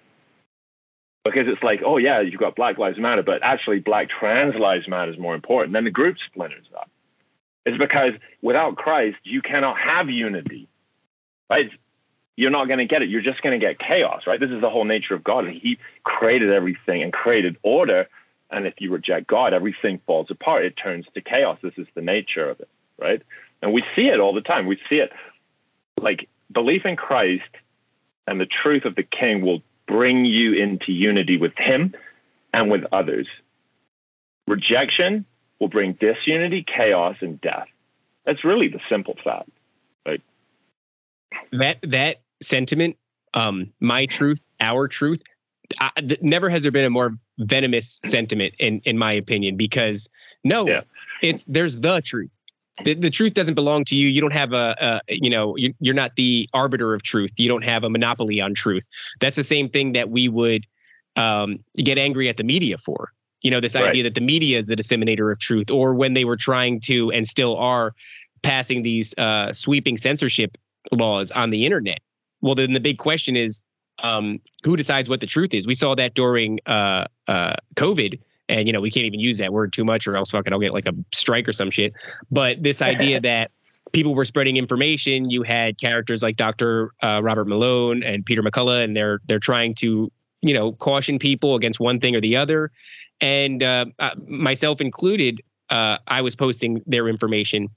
Because 1.26 1.48
it's 1.48 1.62
like, 1.62 1.82
oh 1.86 1.98
yeah, 1.98 2.22
you've 2.22 2.40
got 2.40 2.56
Black 2.56 2.78
Lives 2.78 2.98
Matter, 2.98 3.24
but 3.24 3.44
actually 3.44 3.80
Black 3.80 4.08
Trans 4.10 4.56
Lives 4.56 4.88
Matter 4.88 5.12
is 5.12 5.20
more 5.20 5.36
important. 5.36 5.74
Then 5.74 5.84
the 5.84 5.92
group 5.92 6.16
splinters 6.26 6.68
up. 6.78 6.90
It's 7.66 7.78
because 7.78 8.14
without 8.42 8.78
Christ, 8.78 9.18
you 9.24 9.42
cannot 9.42 9.78
have 9.78 10.10
unity. 10.10 10.70
Right? 11.50 11.70
You're 12.38 12.52
not 12.52 12.68
going 12.68 12.80
to 12.80 12.86
get 12.86 13.02
it. 13.02 13.10
You're 13.10 13.22
just 13.22 13.42
going 13.42 13.60
to 13.60 13.66
get 13.66 13.80
chaos, 13.80 14.22
right? 14.28 14.40
This 14.40 14.52
is 14.52 14.62
the 14.62 14.70
whole 14.70 14.86
nature 14.86 15.16
of 15.16 15.24
God. 15.24 15.46
And 15.46 15.60
He 15.60 15.78
created 16.04 16.54
everything 16.54 17.04
and 17.04 17.12
created 17.12 17.58
order. 17.64 18.08
And 18.50 18.66
if 18.66 18.76
you 18.78 18.92
reject 18.92 19.28
God, 19.28 19.54
everything 19.54 20.00
falls 20.06 20.28
apart. 20.30 20.64
It 20.64 20.78
turns 20.82 21.06
to 21.16 21.22
chaos. 21.22 21.58
This 21.62 21.74
is 21.78 21.88
the 21.96 22.02
nature 22.02 22.50
of 22.50 22.60
it, 22.60 22.70
right? 22.98 23.22
And 23.62 23.74
we 23.74 23.84
see 23.96 24.04
it 24.04 24.20
all 24.20 24.34
the 24.34 24.42
time. 24.42 24.68
We 24.68 24.80
see 24.88 24.98
it 24.98 25.12
like 26.00 26.30
belief 26.54 26.86
in 26.86 26.96
Christ 26.96 27.50
and 28.28 28.40
the 28.40 28.46
truth 28.46 28.86
of 28.86 28.96
the 28.96 29.04
King 29.04 29.42
will 29.42 29.64
bring 29.88 30.24
you 30.24 30.54
into 30.54 30.92
unity 30.92 31.38
with 31.38 31.54
Him 31.58 31.96
and 32.54 32.70
with 32.70 32.84
others. 32.92 33.28
Rejection 34.46 35.26
will 35.60 35.70
bring 35.70 35.94
disunity, 35.94 36.64
chaos, 36.64 37.16
and 37.22 37.42
death. 37.42 37.68
That's 38.26 38.46
really 38.46 38.68
the 38.68 38.80
simple 38.90 39.16
fact. 39.24 39.50
Right? 40.06 40.22
That 41.52 41.80
that 41.82 42.18
sentiment, 42.42 42.98
um, 43.34 43.74
my 43.80 44.06
truth, 44.06 44.44
our 44.60 44.88
truth. 44.88 45.24
I, 45.80 45.92
th- 46.00 46.22
never 46.22 46.50
has 46.50 46.64
there 46.64 46.72
been 46.72 46.86
a 46.86 46.90
more 46.90 47.18
venomous 47.38 48.00
sentiment 48.06 48.56
in 48.58 48.82
in 48.86 48.98
my 48.98 49.14
opinion 49.14 49.58
because 49.58 50.10
no, 50.44 50.68
yeah. 50.68 50.82
it's 51.22 51.44
there's 51.48 51.76
the 51.78 52.02
truth. 52.02 52.32
The, 52.84 52.94
the, 52.94 53.10
truth 53.10 53.34
doesn't 53.34 53.56
belong 53.56 53.86
to 53.86 53.96
you. 53.96 54.08
You 54.08 54.22
don't 54.22 54.34
have 54.34 54.54
a, 54.54 55.02
a 55.08 55.16
you 55.16 55.32
know, 55.32 55.58
you, 55.58 55.74
you're 55.80 55.96
not 55.96 56.16
the 56.16 56.48
arbiter 56.54 56.94
of 56.94 57.02
truth. 57.02 57.32
You 57.38 57.50
don't 57.50 57.64
have 57.64 57.84
a 57.84 57.90
monopoly 57.90 58.40
on 58.40 58.54
truth. 58.54 58.88
That's 59.20 59.36
the 59.36 59.44
same 59.44 59.70
thing 59.70 59.94
that 59.94 60.12
we 60.12 60.30
would 60.30 60.68
um, 61.16 61.64
get 61.76 61.98
angry 61.98 62.30
at 62.30 62.38
the 62.38 62.44
media 62.44 62.78
for. 62.78 63.12
You 63.42 63.50
know, 63.50 63.62
this 63.62 63.74
right. 63.74 63.86
idea 63.86 64.04
that 64.04 64.14
the 64.14 64.22
media 64.22 64.60
is 64.60 64.68
the 64.68 64.76
disseminator 64.76 65.32
of 65.32 65.40
truth, 65.40 65.72
or 65.72 65.96
when 65.96 66.14
they 66.14 66.24
were 66.24 66.38
trying 66.38 66.82
to 66.82 67.12
and 67.12 67.28
still 67.28 67.58
are 67.58 67.94
passing 68.44 68.84
these 68.84 69.16
uh, 69.18 69.54
sweeping 69.54 69.98
censorship 69.98 70.56
laws 70.92 71.32
on 71.32 71.50
the 71.50 71.66
internet 71.66 72.00
well, 72.42 72.56
then 72.56 72.74
the 72.74 72.80
big 72.80 72.98
question 72.98 73.36
is 73.36 73.62
um, 74.02 74.40
who 74.64 74.76
decides 74.76 75.10
what 75.10 75.20
the 75.20 75.28
truth 75.28 75.54
is? 75.54 75.66
We 75.66 75.74
saw 75.74 75.96
that 75.96 76.14
during 76.14 76.60
uh, 76.66 77.06
uh, 77.28 77.56
COVID. 77.76 78.20
And 78.50 78.66
you 78.66 78.72
know 78.72 78.80
we 78.80 78.92
can't 78.92 79.06
even 79.06 79.20
use 79.20 79.40
that 79.40 79.52
word 79.52 79.74
too 79.74 79.84
much, 79.84 80.08
or 80.08 80.16
else 80.16 80.30
fucking 80.30 80.54
I'll 80.54 80.60
get 80.60 80.72
like 80.72 80.86
a 80.86 80.94
strike 81.14 81.50
or 81.50 81.52
some 81.52 81.70
shit. 81.70 81.92
But 82.32 82.64
this 82.64 82.82
idea 82.94 83.20
that 83.20 83.52
people 83.92 84.16
were 84.16 84.26
spreading 84.26 84.58
information. 84.58 85.30
You 85.30 85.44
had 85.44 85.80
characters 85.80 86.22
like 86.22 86.36
Dr. 86.36 86.92
Uh, 87.02 87.22
Robert 87.24 87.48
Malone 87.48 88.04
and 88.04 88.26
Peter 88.26 88.42
McCullough, 88.42 88.84
and 88.84 88.96
they're 88.96 89.20
they're 89.26 89.40
trying 89.40 89.76
to 89.76 90.12
you 90.42 90.54
know 90.54 90.72
caution 90.72 91.20
people 91.20 91.56
against 91.56 91.80
one 91.80 92.00
thing 92.00 92.16
or 92.16 92.22
the 92.22 92.38
other. 92.38 92.72
And 93.20 93.64
uh, 93.64 93.86
uh, 93.98 94.12
myself 94.28 94.80
included, 94.80 95.42
uh, 95.70 95.98
I 96.08 96.22
was 96.22 96.36
posting 96.36 96.82
their 96.86 97.08
information, 97.08 97.70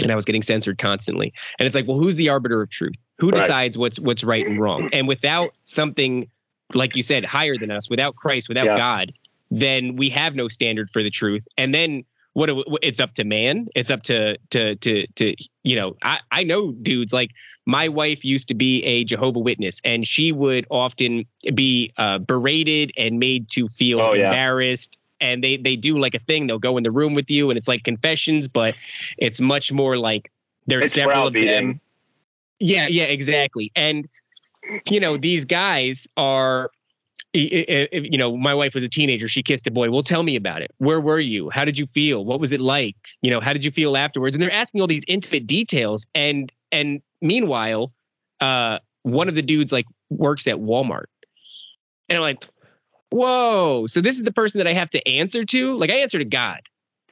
and 0.00 0.12
I 0.12 0.14
was 0.14 0.24
getting 0.24 0.42
censored 0.42 0.78
constantly. 0.78 1.32
And 1.58 1.66
it's 1.66 1.74
like, 1.74 1.88
well, 1.88 1.98
who's 1.98 2.16
the 2.16 2.28
arbiter 2.28 2.62
of 2.62 2.70
truth? 2.70 2.94
Who 3.20 3.30
decides 3.30 3.76
what's 3.76 3.98
what's 3.98 4.24
right 4.24 4.46
and 4.46 4.60
wrong? 4.60 4.90
And 4.92 5.06
without 5.06 5.50
something 5.64 6.28
like 6.74 6.96
you 6.96 7.02
said 7.02 7.24
higher 7.24 7.56
than 7.58 7.70
us, 7.70 7.90
without 7.90 8.16
Christ, 8.16 8.48
without 8.48 8.66
yeah. 8.66 8.76
God, 8.76 9.12
then 9.50 9.96
we 9.96 10.10
have 10.10 10.34
no 10.34 10.48
standard 10.48 10.90
for 10.90 11.02
the 11.02 11.10
truth. 11.10 11.46
And 11.58 11.74
then 11.74 12.04
what 12.32 12.50
it's 12.82 13.00
up 13.00 13.14
to 13.14 13.24
man 13.24 13.66
it's 13.74 13.90
up 13.90 14.02
to 14.02 14.38
to 14.50 14.76
to 14.76 15.06
to 15.16 15.34
you 15.64 15.74
know 15.74 15.96
i 16.02 16.20
i 16.30 16.44
know 16.44 16.70
dudes 16.70 17.12
like 17.12 17.30
my 17.66 17.88
wife 17.88 18.24
used 18.24 18.48
to 18.48 18.54
be 18.54 18.84
a 18.84 19.02
jehovah 19.04 19.40
witness 19.40 19.80
and 19.84 20.06
she 20.06 20.30
would 20.30 20.64
often 20.70 21.24
be 21.54 21.92
uh, 21.96 22.18
berated 22.18 22.92
and 22.96 23.18
made 23.18 23.48
to 23.50 23.68
feel 23.68 24.00
oh, 24.00 24.12
embarrassed 24.12 24.96
yeah. 25.20 25.28
and 25.28 25.42
they 25.42 25.56
they 25.56 25.74
do 25.74 25.98
like 25.98 26.14
a 26.14 26.20
thing 26.20 26.46
they'll 26.46 26.58
go 26.58 26.76
in 26.76 26.84
the 26.84 26.92
room 26.92 27.14
with 27.14 27.30
you 27.30 27.50
and 27.50 27.58
it's 27.58 27.68
like 27.68 27.82
confessions 27.82 28.46
but 28.46 28.74
it's 29.18 29.40
much 29.40 29.72
more 29.72 29.98
like 29.98 30.30
there's 30.66 30.84
it's 30.84 30.94
several 30.94 31.26
of 31.26 31.32
them 31.32 31.80
yeah, 32.60 32.86
yeah, 32.86 33.04
exactly. 33.04 33.72
And 33.74 34.08
you 34.88 35.00
know, 35.00 35.16
these 35.16 35.44
guys 35.44 36.06
are 36.16 36.70
you 37.32 38.18
know, 38.18 38.36
my 38.36 38.52
wife 38.54 38.74
was 38.74 38.82
a 38.82 38.88
teenager. 38.88 39.28
She 39.28 39.42
kissed 39.42 39.66
a 39.66 39.70
boy. 39.70 39.90
Well, 39.90 40.02
tell 40.02 40.24
me 40.24 40.34
about 40.34 40.62
it. 40.62 40.72
Where 40.78 41.00
were 41.00 41.20
you? 41.20 41.48
How 41.48 41.64
did 41.64 41.78
you 41.78 41.86
feel? 41.86 42.24
What 42.24 42.40
was 42.40 42.50
it 42.50 42.58
like? 42.58 42.96
You 43.22 43.30
know, 43.30 43.40
how 43.40 43.52
did 43.52 43.64
you 43.64 43.70
feel 43.70 43.96
afterwards? 43.96 44.34
And 44.34 44.42
they're 44.42 44.52
asking 44.52 44.80
all 44.80 44.88
these 44.88 45.04
intimate 45.06 45.46
details. 45.46 46.06
And 46.14 46.52
and 46.72 47.00
meanwhile, 47.20 47.92
uh, 48.40 48.80
one 49.02 49.28
of 49.28 49.36
the 49.36 49.42
dudes 49.42 49.72
like 49.72 49.86
works 50.10 50.46
at 50.48 50.56
Walmart, 50.56 51.04
and 52.08 52.16
I'm 52.16 52.22
like, 52.22 52.44
whoa. 53.10 53.86
So 53.86 54.00
this 54.00 54.16
is 54.16 54.24
the 54.24 54.32
person 54.32 54.58
that 54.58 54.66
I 54.66 54.72
have 54.72 54.90
to 54.90 55.08
answer 55.08 55.44
to. 55.44 55.76
Like 55.76 55.90
I 55.90 55.98
answer 55.98 56.18
to 56.18 56.24
God 56.24 56.60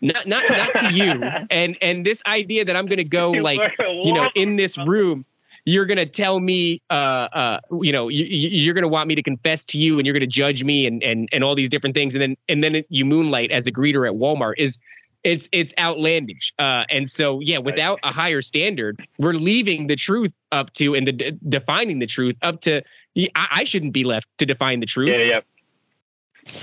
not 0.01 0.27
not 0.29 0.45
not 0.49 0.73
to 0.77 0.93
you 0.93 1.23
and 1.51 1.77
and 1.83 2.07
this 2.07 2.23
idea 2.25 2.65
that 2.65 2.77
i'm 2.77 2.87
going 2.87 2.99
to 2.99 3.05
go 3.05 3.33
like 3.33 3.59
you 3.79 4.13
know 4.13 4.31
in 4.37 4.55
this 4.55 4.79
room 4.79 5.25
you're 5.69 5.85
going 5.85 5.99
to 5.99 6.07
tell 6.07 6.41
me, 6.41 6.81
uh, 6.89 6.95
uh, 6.95 7.61
you 7.83 7.93
know, 7.93 8.09
you, 8.09 8.71
are 8.71 8.75
going 8.75 8.83
to 8.83 8.89
want 8.89 9.07
me 9.07 9.15
to 9.15 9.23
confess 9.23 9.67
to 9.67 9.77
you 9.77 9.99
and 9.99 10.07
you're 10.07 10.15
going 10.15 10.21
to 10.23 10.27
judge 10.27 10.65
me 10.65 10.87
and, 10.87 11.03
and, 11.03 11.29
and 11.31 11.45
all 11.45 11.55
these 11.55 11.69
different 11.69 11.95
things. 11.95 12.15
And 12.15 12.23
then, 12.23 12.37
and 12.49 12.65
then 12.65 12.85
you 12.89 13.05
moonlight 13.05 13.51
as 13.51 13.67
a 13.67 13.73
greeter 13.73 14.09
at 14.09 14.15
Walmart 14.15 14.55
is, 14.57 14.79
it's, 15.25 15.47
it's 15.53 15.75
outlandish. 15.79 16.55
Uh, 16.59 16.85
and 16.89 17.07
so, 17.07 17.41
yeah, 17.41 17.59
without 17.59 17.99
a 18.03 18.11
higher 18.11 18.41
standard, 18.41 19.07
we're 19.19 19.35
leaving 19.35 19.89
the 19.89 19.97
truth 19.97 20.33
up 20.53 20.73
to, 20.75 20.95
and 20.95 21.07
the, 21.07 21.39
defining 21.47 21.99
the 21.99 22.07
truth 22.07 22.39
up 22.41 22.63
to, 22.63 22.83
I, 23.19 23.49
I 23.51 23.65
shouldn't 23.65 23.93
be 23.93 24.05
left 24.05 24.27
to 24.39 24.47
define 24.47 24.81
the 24.81 24.87
truth. 24.87 25.11
Yeah. 25.11 25.19
Yeah. 25.19 25.41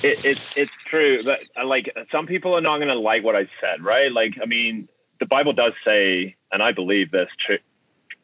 It, 0.02 0.26
it's 0.26 0.42
it's 0.56 0.72
true 0.86 1.22
but 1.24 1.42
uh, 1.56 1.64
like 1.64 1.96
some 2.12 2.26
people 2.26 2.58
are 2.58 2.62
not 2.62 2.78
going 2.78 2.88
to 2.88 2.98
like 2.98 3.24
what 3.24 3.36
I 3.36 3.48
said, 3.62 3.84
right? 3.84 4.12
Like, 4.12 4.34
I 4.42 4.48
mean, 4.48 4.90
the 5.20 5.28
Bible 5.28 5.54
does 5.54 5.74
say, 5.86 6.36
and 6.52 6.64
I 6.64 6.72
believe 6.72 7.12
this 7.12 7.30
tr- 7.46 7.62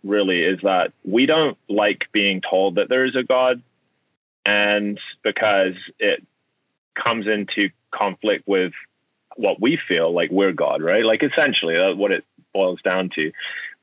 really 0.04 0.42
is 0.44 0.60
that 0.64 0.94
we 1.04 1.26
don't 1.26 1.58
like 1.70 2.06
being 2.12 2.42
told 2.42 2.76
that 2.76 2.90
there 2.90 3.06
is 3.06 3.16
a 3.16 3.24
God, 3.24 3.62
and 4.46 5.00
because 5.24 5.76
it 6.00 6.26
comes 6.96 7.28
into 7.28 7.70
conflict 7.92 8.48
with 8.48 8.74
what 9.36 9.62
we 9.62 9.80
feel 9.88 10.14
like 10.14 10.30
we're 10.32 10.54
God, 10.54 10.82
right? 10.82 11.06
Like 11.06 11.24
essentially 11.24 11.76
that's 11.78 11.98
what 11.98 12.12
it 12.12 12.26
boils 12.54 12.82
down 12.82 13.10
to. 13.16 13.32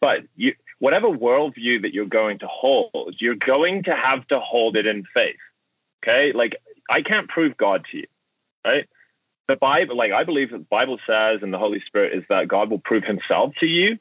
But 0.01 0.21
you, 0.37 0.55
whatever 0.79 1.09
worldview 1.09 1.83
that 1.83 1.95
you're 1.95 2.07
going 2.07 2.41
to 2.41 2.47
hold, 2.47 3.17
you're 3.19 3.35
going 3.35 3.85
to 3.85 3.95
have 3.95 4.27
to 4.29 4.41
hold 4.41 4.77
it 4.77 4.87
in 4.87 5.05
faith. 5.15 5.37
Okay. 6.03 6.33
Like 6.33 6.57
I 6.91 7.03
can't 7.03 7.29
prove 7.29 7.57
God 7.57 7.85
to 7.91 7.99
you, 7.99 8.07
right? 8.65 8.89
The 9.49 9.57
Bible, 9.57 9.97
like 9.97 10.13
I 10.13 10.25
believe 10.25 10.51
the 10.51 10.59
Bible 10.59 10.99
says 11.07 11.41
and 11.43 11.53
the 11.53 11.59
Holy 11.59 11.83
Spirit 11.87 12.17
is 12.17 12.25
that 12.29 12.49
God 12.49 12.71
will 12.71 12.79
prove 12.79 13.05
himself 13.05 13.55
to 13.61 13.67
you, 13.67 13.99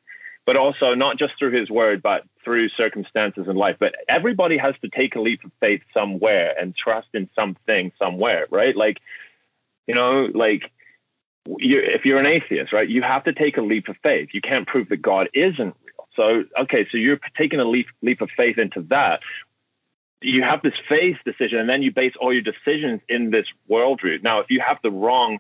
but 0.48 0.56
also 0.56 0.96
not 0.96 1.20
just 1.20 1.34
through 1.38 1.52
his 1.52 1.70
word, 1.70 2.02
but 2.02 2.24
through 2.42 2.70
circumstances 2.70 3.48
in 3.50 3.58
life. 3.58 3.76
But 3.78 3.96
everybody 4.08 4.58
has 4.58 4.76
to 4.82 4.88
take 4.88 5.16
a 5.16 5.20
leap 5.20 5.44
of 5.44 5.52
faith 5.60 5.82
somewhere 5.94 6.56
and 6.58 6.74
trust 6.74 7.10
in 7.14 7.30
something 7.36 7.92
somewhere, 8.00 8.48
right? 8.50 8.76
Like, 8.76 9.00
you 9.88 9.94
know, 9.94 10.30
like 10.34 10.72
you're, 11.58 11.84
if 11.84 12.06
you're 12.06 12.18
an 12.18 12.26
atheist, 12.26 12.72
right, 12.72 12.88
you 12.88 13.02
have 13.02 13.26
to 13.26 13.34
take 13.34 13.58
a 13.58 13.62
leap 13.62 13.90
of 13.90 13.98
faith. 14.02 14.30
You 14.32 14.40
can't 14.40 14.66
prove 14.66 14.88
that 14.88 15.02
God 15.02 15.28
isn't 15.34 15.76
real. 15.84 16.08
So, 16.16 16.46
okay, 16.62 16.88
so 16.90 16.98
you're 16.98 17.20
taking 17.38 17.60
a 17.60 17.66
leap, 17.66 17.88
leap 18.02 18.22
of 18.22 18.30
faith 18.38 18.58
into 18.58 18.84
that. 18.84 19.20
You 20.22 20.44
have 20.44 20.62
this 20.62 20.74
faith 20.88 21.18
decision, 21.26 21.60
and 21.60 21.70
then 21.70 21.82
you 21.82 21.92
base 21.92 22.14
all 22.22 22.32
your 22.32 22.42
decisions 22.42 23.02
in 23.10 23.32
this 23.32 23.48
worldview. 23.70 24.24
Now, 24.24 24.40
if 24.40 24.50
you 24.50 24.62
have 24.66 24.78
the 24.82 24.92
wrong 24.92 25.40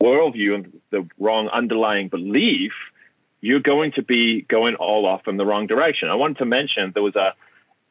worldview 0.00 0.54
and 0.54 0.80
the 0.92 1.08
wrong 1.18 1.48
underlying 1.48 2.06
belief, 2.08 2.72
you're 3.40 3.60
going 3.60 3.92
to 3.92 4.02
be 4.02 4.42
going 4.42 4.74
all 4.76 5.06
off 5.06 5.28
in 5.28 5.36
the 5.36 5.46
wrong 5.46 5.66
direction. 5.66 6.08
I 6.08 6.14
wanted 6.14 6.38
to 6.38 6.44
mention 6.44 6.92
there 6.94 7.02
was 7.02 7.16
a 7.16 7.34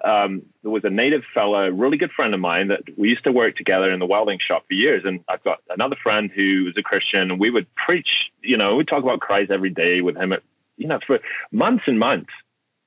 um, 0.04 0.44
there 0.62 0.72
was 0.72 0.84
a 0.84 0.90
native 0.90 1.24
fella, 1.34 1.72
really 1.72 1.98
good 1.98 2.12
friend 2.12 2.34
of 2.34 2.40
mine 2.40 2.68
that 2.68 2.82
we 2.98 3.10
used 3.10 3.24
to 3.24 3.32
work 3.32 3.56
together 3.56 3.92
in 3.92 4.00
the 4.00 4.06
welding 4.06 4.40
shop 4.40 4.66
for 4.68 4.74
years. 4.74 5.04
And 5.06 5.24
I've 5.28 5.44
got 5.44 5.60
another 5.70 5.96
friend 6.02 6.30
who 6.34 6.66
was 6.66 6.78
a 6.78 6.84
Christian 6.84 7.32
and 7.32 7.40
we 7.40 7.50
would 7.50 7.68
preach, 7.76 8.32
you 8.44 8.58
know, 8.58 8.76
we'd 8.76 8.88
talk 8.88 9.04
about 9.04 9.22
Christ 9.22 9.50
every 9.50 9.72
day 9.72 10.02
with 10.02 10.16
him, 10.16 10.34
at, 10.34 10.44
you 10.78 10.88
know, 10.88 11.00
for 11.06 11.20
months 11.52 11.86
and 11.88 11.98
months, 11.98 12.30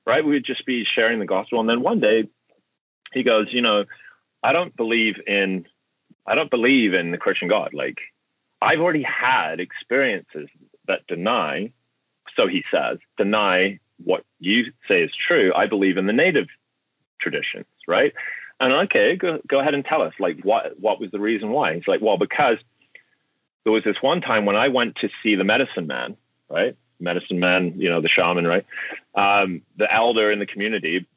right? 0.05 0.23
We 0.23 0.31
would 0.31 0.45
just 0.45 0.65
be 0.65 0.85
sharing 0.85 1.19
the 1.19 1.25
gospel. 1.25 1.59
And 1.59 1.67
then 1.67 1.81
one 1.81 1.99
day 1.99 2.29
he 3.13 3.23
goes, 3.23 3.47
you 3.51 3.61
know, 3.61 3.83
I 4.41 4.53
don't 4.53 4.75
believe 4.75 5.15
in, 5.27 5.65
I 6.25 6.35
don't 6.35 6.49
believe 6.49 6.93
in 6.93 7.11
the 7.11 7.17
Christian 7.17 7.49
God. 7.49 7.73
Like 7.73 7.97
I've 8.61 8.79
already 8.79 9.03
had 9.03 9.59
experiences 9.59 10.47
that 10.87 11.05
deny, 11.07 11.73
so 12.41 12.47
he 12.47 12.63
says, 12.71 12.97
deny 13.17 13.79
what 14.03 14.23
you 14.39 14.71
say 14.87 15.03
is 15.03 15.11
true. 15.27 15.51
I 15.55 15.67
believe 15.67 15.97
in 15.97 16.07
the 16.07 16.13
native 16.13 16.47
traditions, 17.19 17.65
right? 17.87 18.13
And 18.59 18.73
okay, 18.85 19.15
go, 19.15 19.39
go 19.47 19.59
ahead 19.59 19.73
and 19.73 19.85
tell 19.85 20.01
us, 20.01 20.13
like, 20.19 20.39
what, 20.43 20.79
what 20.79 20.99
was 20.99 21.11
the 21.11 21.19
reason 21.19 21.49
why? 21.49 21.75
He's 21.75 21.87
like, 21.87 22.01
well, 22.01 22.17
because 22.17 22.57
there 23.63 23.73
was 23.73 23.83
this 23.83 23.97
one 24.01 24.21
time 24.21 24.45
when 24.45 24.55
I 24.55 24.69
went 24.69 24.95
to 24.97 25.09
see 25.21 25.35
the 25.35 25.43
medicine 25.43 25.87
man, 25.87 26.17
right? 26.49 26.75
Medicine 26.99 27.39
man, 27.39 27.73
you 27.77 27.89
know, 27.89 28.01
the 28.01 28.09
shaman, 28.09 28.47
right? 28.47 28.65
Um, 29.15 29.61
the 29.77 29.91
elder 29.91 30.31
in 30.31 30.39
the 30.39 30.45
community 30.45 31.07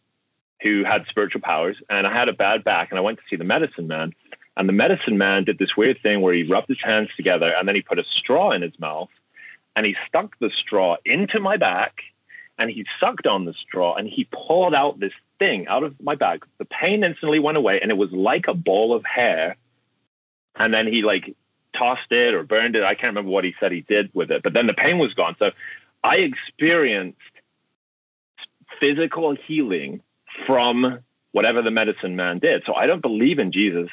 who 0.63 0.85
had 0.85 1.05
spiritual 1.09 1.41
powers. 1.43 1.77
And 1.89 2.07
I 2.07 2.13
had 2.13 2.29
a 2.29 2.33
bad 2.33 2.65
back 2.65 2.91
and 2.91 2.99
I 2.99 3.03
went 3.03 3.19
to 3.19 3.25
see 3.29 3.37
the 3.37 3.45
medicine 3.45 3.87
man. 3.87 4.13
And 4.57 4.69
the 4.69 4.73
medicine 4.73 5.19
man 5.19 5.45
did 5.45 5.59
this 5.59 5.77
weird 5.77 5.99
thing 6.03 6.21
where 6.21 6.33
he 6.33 6.45
rubbed 6.45 6.69
his 6.69 6.81
hands 6.83 7.09
together 7.17 7.53
and 7.55 7.67
then 7.67 7.75
he 7.75 7.83
put 7.83 7.99
a 7.99 8.05
straw 8.19 8.53
in 8.53 8.63
his 8.63 8.79
mouth 8.79 9.09
and 9.77 9.87
he 9.87 9.97
stuck 10.09 10.39
the 10.39 10.51
straw 10.51 10.97
into 11.05 11.41
my 11.41 11.57
back 11.57 12.03
and 12.59 12.71
he 12.71 12.87
sucked 13.01 13.27
on 13.27 13.45
the 13.45 13.55
straw 13.55 13.95
and 13.97 14.09
he 14.09 14.29
pulled 14.47 14.75
out 14.75 15.01
this 15.01 15.13
thing 15.39 15.67
out 15.67 15.83
of 15.83 15.95
my 16.01 16.15
back. 16.15 16.41
The 16.59 16.65
pain 16.65 17.03
instantly 17.03 17.41
went 17.41 17.57
away 17.57 17.81
and 17.81 17.91
it 17.91 17.97
was 17.97 18.13
like 18.13 18.47
a 18.49 18.55
ball 18.55 18.95
of 18.95 19.05
hair. 19.05 19.57
And 20.57 20.73
then 20.73 20.87
he 20.87 21.03
like 21.03 21.35
tossed 21.77 22.11
it 22.11 22.35
or 22.35 22.45
burned 22.45 22.77
it. 22.77 22.85
I 22.85 22.95
can't 22.95 23.11
remember 23.11 23.31
what 23.31 23.45
he 23.45 23.55
said 23.59 23.73
he 23.73 23.81
did 23.81 24.11
with 24.15 24.31
it, 24.31 24.43
but 24.43 24.53
then 24.53 24.67
the 24.67 24.75
pain 24.75 24.99
was 24.99 25.13
gone. 25.15 25.35
So 25.41 25.51
I 26.05 26.17
experienced 26.17 27.19
physical 28.79 29.37
healing 29.47 30.01
from 30.47 31.01
whatever 31.33 31.63
the 31.63 31.71
medicine 31.71 32.15
man 32.15 32.39
did. 32.39 32.63
So 32.67 32.75
I 32.75 32.87
don't 32.87 33.03
believe 33.03 33.41
in 33.41 33.51
Jesus, 33.51 33.89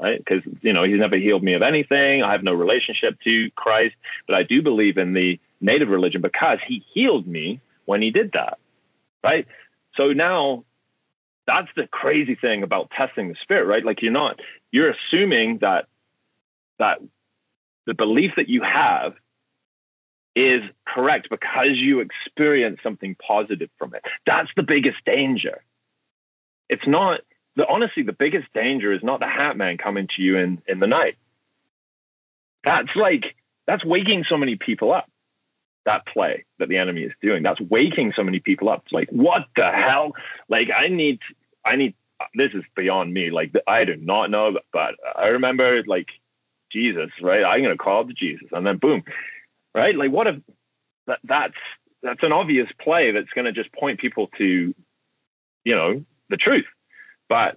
right? 0.00 0.18
Because, 0.18 0.42
you 0.62 0.72
know, 0.72 0.84
he's 0.84 0.98
never 0.98 1.16
healed 1.16 1.42
me 1.42 1.54
of 1.54 1.62
anything. 1.62 2.22
I 2.22 2.32
have 2.32 2.42
no 2.42 2.52
relationship 2.52 3.18
to 3.24 3.50
Christ, 3.52 3.94
but 4.26 4.36
I 4.36 4.42
do 4.42 4.62
believe 4.62 4.98
in 4.98 5.14
the 5.14 5.40
native 5.60 5.88
religion 5.88 6.20
because 6.20 6.58
he 6.66 6.84
healed 6.92 7.26
me 7.26 7.60
when 7.86 8.02
he 8.02 8.10
did 8.10 8.32
that, 8.32 8.58
right? 9.24 9.46
So 9.96 10.12
now 10.12 10.64
that's 11.46 11.68
the 11.76 11.86
crazy 11.86 12.34
thing 12.34 12.62
about 12.62 12.90
testing 12.90 13.28
the 13.28 13.36
spirit, 13.40 13.66
right? 13.66 13.84
Like 13.84 14.02
you're 14.02 14.12
not, 14.12 14.40
you're 14.72 14.92
assuming 14.92 15.58
that 15.58 15.86
that 16.78 16.98
the 17.86 17.94
belief 17.94 18.32
that 18.36 18.48
you 18.48 18.62
have 18.62 19.14
is 20.34 20.60
correct 20.86 21.28
because 21.30 21.76
you 21.76 22.00
experience 22.00 22.78
something 22.82 23.16
positive 23.26 23.70
from 23.78 23.94
it. 23.94 24.02
That's 24.26 24.50
the 24.56 24.62
biggest 24.62 24.98
danger. 25.06 25.62
It's 26.68 26.86
not 26.86 27.20
the 27.56 27.66
honestly, 27.68 28.02
the 28.02 28.12
biggest 28.12 28.46
danger 28.54 28.92
is 28.92 29.02
not 29.02 29.20
the 29.20 29.26
hat 29.26 29.56
man 29.56 29.78
coming 29.78 30.08
to 30.16 30.22
you 30.22 30.36
in, 30.36 30.62
in 30.68 30.80
the 30.80 30.86
night. 30.86 31.16
That's 32.64 32.94
like 32.94 33.34
that's 33.66 33.84
waking 33.84 34.24
so 34.28 34.36
many 34.36 34.56
people 34.56 34.92
up 34.92 35.08
that 35.86 36.06
play 36.06 36.44
that 36.58 36.68
the 36.68 36.76
enemy 36.76 37.02
is 37.02 37.12
doing. 37.22 37.42
That's 37.42 37.60
waking 37.60 38.12
so 38.14 38.22
many 38.22 38.40
people 38.40 38.68
up. 38.68 38.82
It's 38.84 38.92
like, 38.92 39.08
what 39.10 39.46
the 39.56 39.70
hell? 39.70 40.12
Like, 40.48 40.68
I 40.76 40.88
need, 40.88 41.20
I 41.64 41.76
need, 41.76 41.94
this 42.34 42.50
is 42.52 42.64
beyond 42.76 43.14
me. 43.14 43.30
Like, 43.30 43.52
I 43.66 43.84
do 43.84 43.96
not 43.96 44.30
know, 44.30 44.58
but 44.72 44.94
I 45.16 45.28
remember, 45.28 45.82
like, 45.86 46.08
Jesus, 46.72 47.10
right? 47.22 47.44
I'm 47.44 47.62
going 47.62 47.76
to 47.76 47.82
call 47.82 48.04
to 48.04 48.12
Jesus. 48.12 48.48
And 48.52 48.66
then 48.66 48.78
boom, 48.78 49.04
right? 49.74 49.94
Like, 49.96 50.10
what 50.10 50.26
if 50.26 50.36
that, 51.06 51.20
that's, 51.24 51.54
that's 52.02 52.22
an 52.22 52.32
obvious 52.32 52.68
play 52.80 53.12
that's 53.12 53.30
going 53.34 53.46
to 53.46 53.52
just 53.52 53.72
point 53.72 54.00
people 54.00 54.28
to, 54.38 54.74
you 55.64 55.74
know, 55.74 56.04
the 56.28 56.36
truth. 56.36 56.66
But 57.28 57.56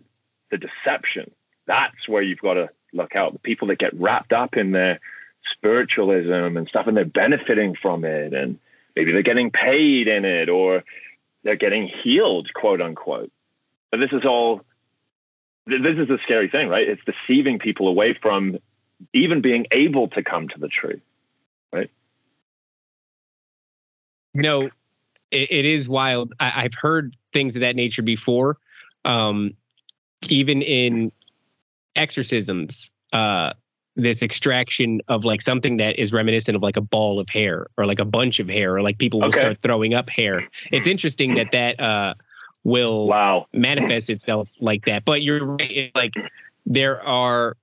the 0.52 0.58
deception, 0.58 1.32
that's 1.68 2.08
where 2.08 2.22
you've 2.22 2.40
got 2.40 2.56
to 2.56 2.70
look 2.94 3.16
out. 3.16 3.34
The 3.34 3.40
people 3.40 3.68
that 3.68 3.80
get 3.80 4.00
wrapped 4.00 4.34
up 4.34 4.58
in 4.58 4.72
their, 4.72 5.00
spiritualism 5.52 6.58
and 6.58 6.68
stuff 6.68 6.88
and 6.88 6.96
they're 6.96 7.06
benefiting 7.06 7.76
from 7.82 8.04
it 8.04 8.34
and 8.34 8.60
maybe 8.96 9.12
they're 9.12 9.22
getting 9.22 9.52
paid 9.52 10.08
in 10.08 10.26
it 10.26 10.50
or 10.50 10.84
they're 11.44 11.56
getting 11.56 11.90
healed 12.04 12.50
quote 12.54 12.82
unquote. 12.82 13.32
But 13.92 14.00
this 14.00 14.12
is 14.12 14.26
all 14.26 14.62
this 15.66 15.98
is 15.98 16.10
a 16.10 16.18
scary 16.24 16.50
thing 16.50 16.68
right? 16.68 16.88
It's 16.88 17.02
deceiving 17.06 17.60
people 17.60 17.88
away 17.88 18.18
from 18.20 18.58
even 19.14 19.42
being 19.42 19.66
able 19.72 20.08
to 20.10 20.24
come 20.24 20.48
to 20.50 20.60
the 20.60 20.68
truth 20.68 21.02
right? 21.72 21.90
You 24.34 24.42
know 24.42 24.70
it, 25.32 25.52
it 25.52 25.66
is 25.66 25.88
wild. 25.88 26.34
I, 26.40 26.64
have 26.64 26.74
heard 26.74 27.16
things 27.32 27.56
of 27.56 27.62
that 27.62 27.76
nature 27.76 28.02
before 28.02 28.58
um, 29.10 29.54
even 30.30 30.62
in 30.62 31.12
exorcisms 31.96 32.92
uh, 33.12 33.54
this 33.96 34.22
extraction 34.22 35.02
of 35.08 35.26
like 35.26 35.42
something 35.42 35.78
that 35.78 36.00
is 36.00 36.14
reminiscent 36.14 36.56
of 36.56 36.62
like 36.62 36.78
a 36.78 36.82
ball 36.82 37.20
of 37.20 37.28
hair 37.28 37.68
or 37.78 37.86
like 37.86 38.00
a 38.00 38.06
bunch 38.06 38.40
of 38.40 38.48
hair 38.48 38.76
or 38.76 38.82
like 38.82 38.98
people 38.98 39.20
will 39.20 39.30
okay. 39.30 39.40
start 39.40 39.58
throwing 39.62 39.94
up 39.94 40.10
hair. 40.10 40.48
It's 40.72 40.88
interesting 40.88 41.36
that 41.36 41.52
that 41.52 41.80
uh, 41.80 42.14
will 42.64 43.08
wow. 43.08 43.48
manifest 43.52 44.10
itself 44.10 44.48
like 44.60 44.86
that. 44.86 45.06
But 45.06 45.24
you're 45.24 45.46
right. 45.46 45.92
Like 45.96 46.14
there 46.66 47.02
are. 47.02 47.58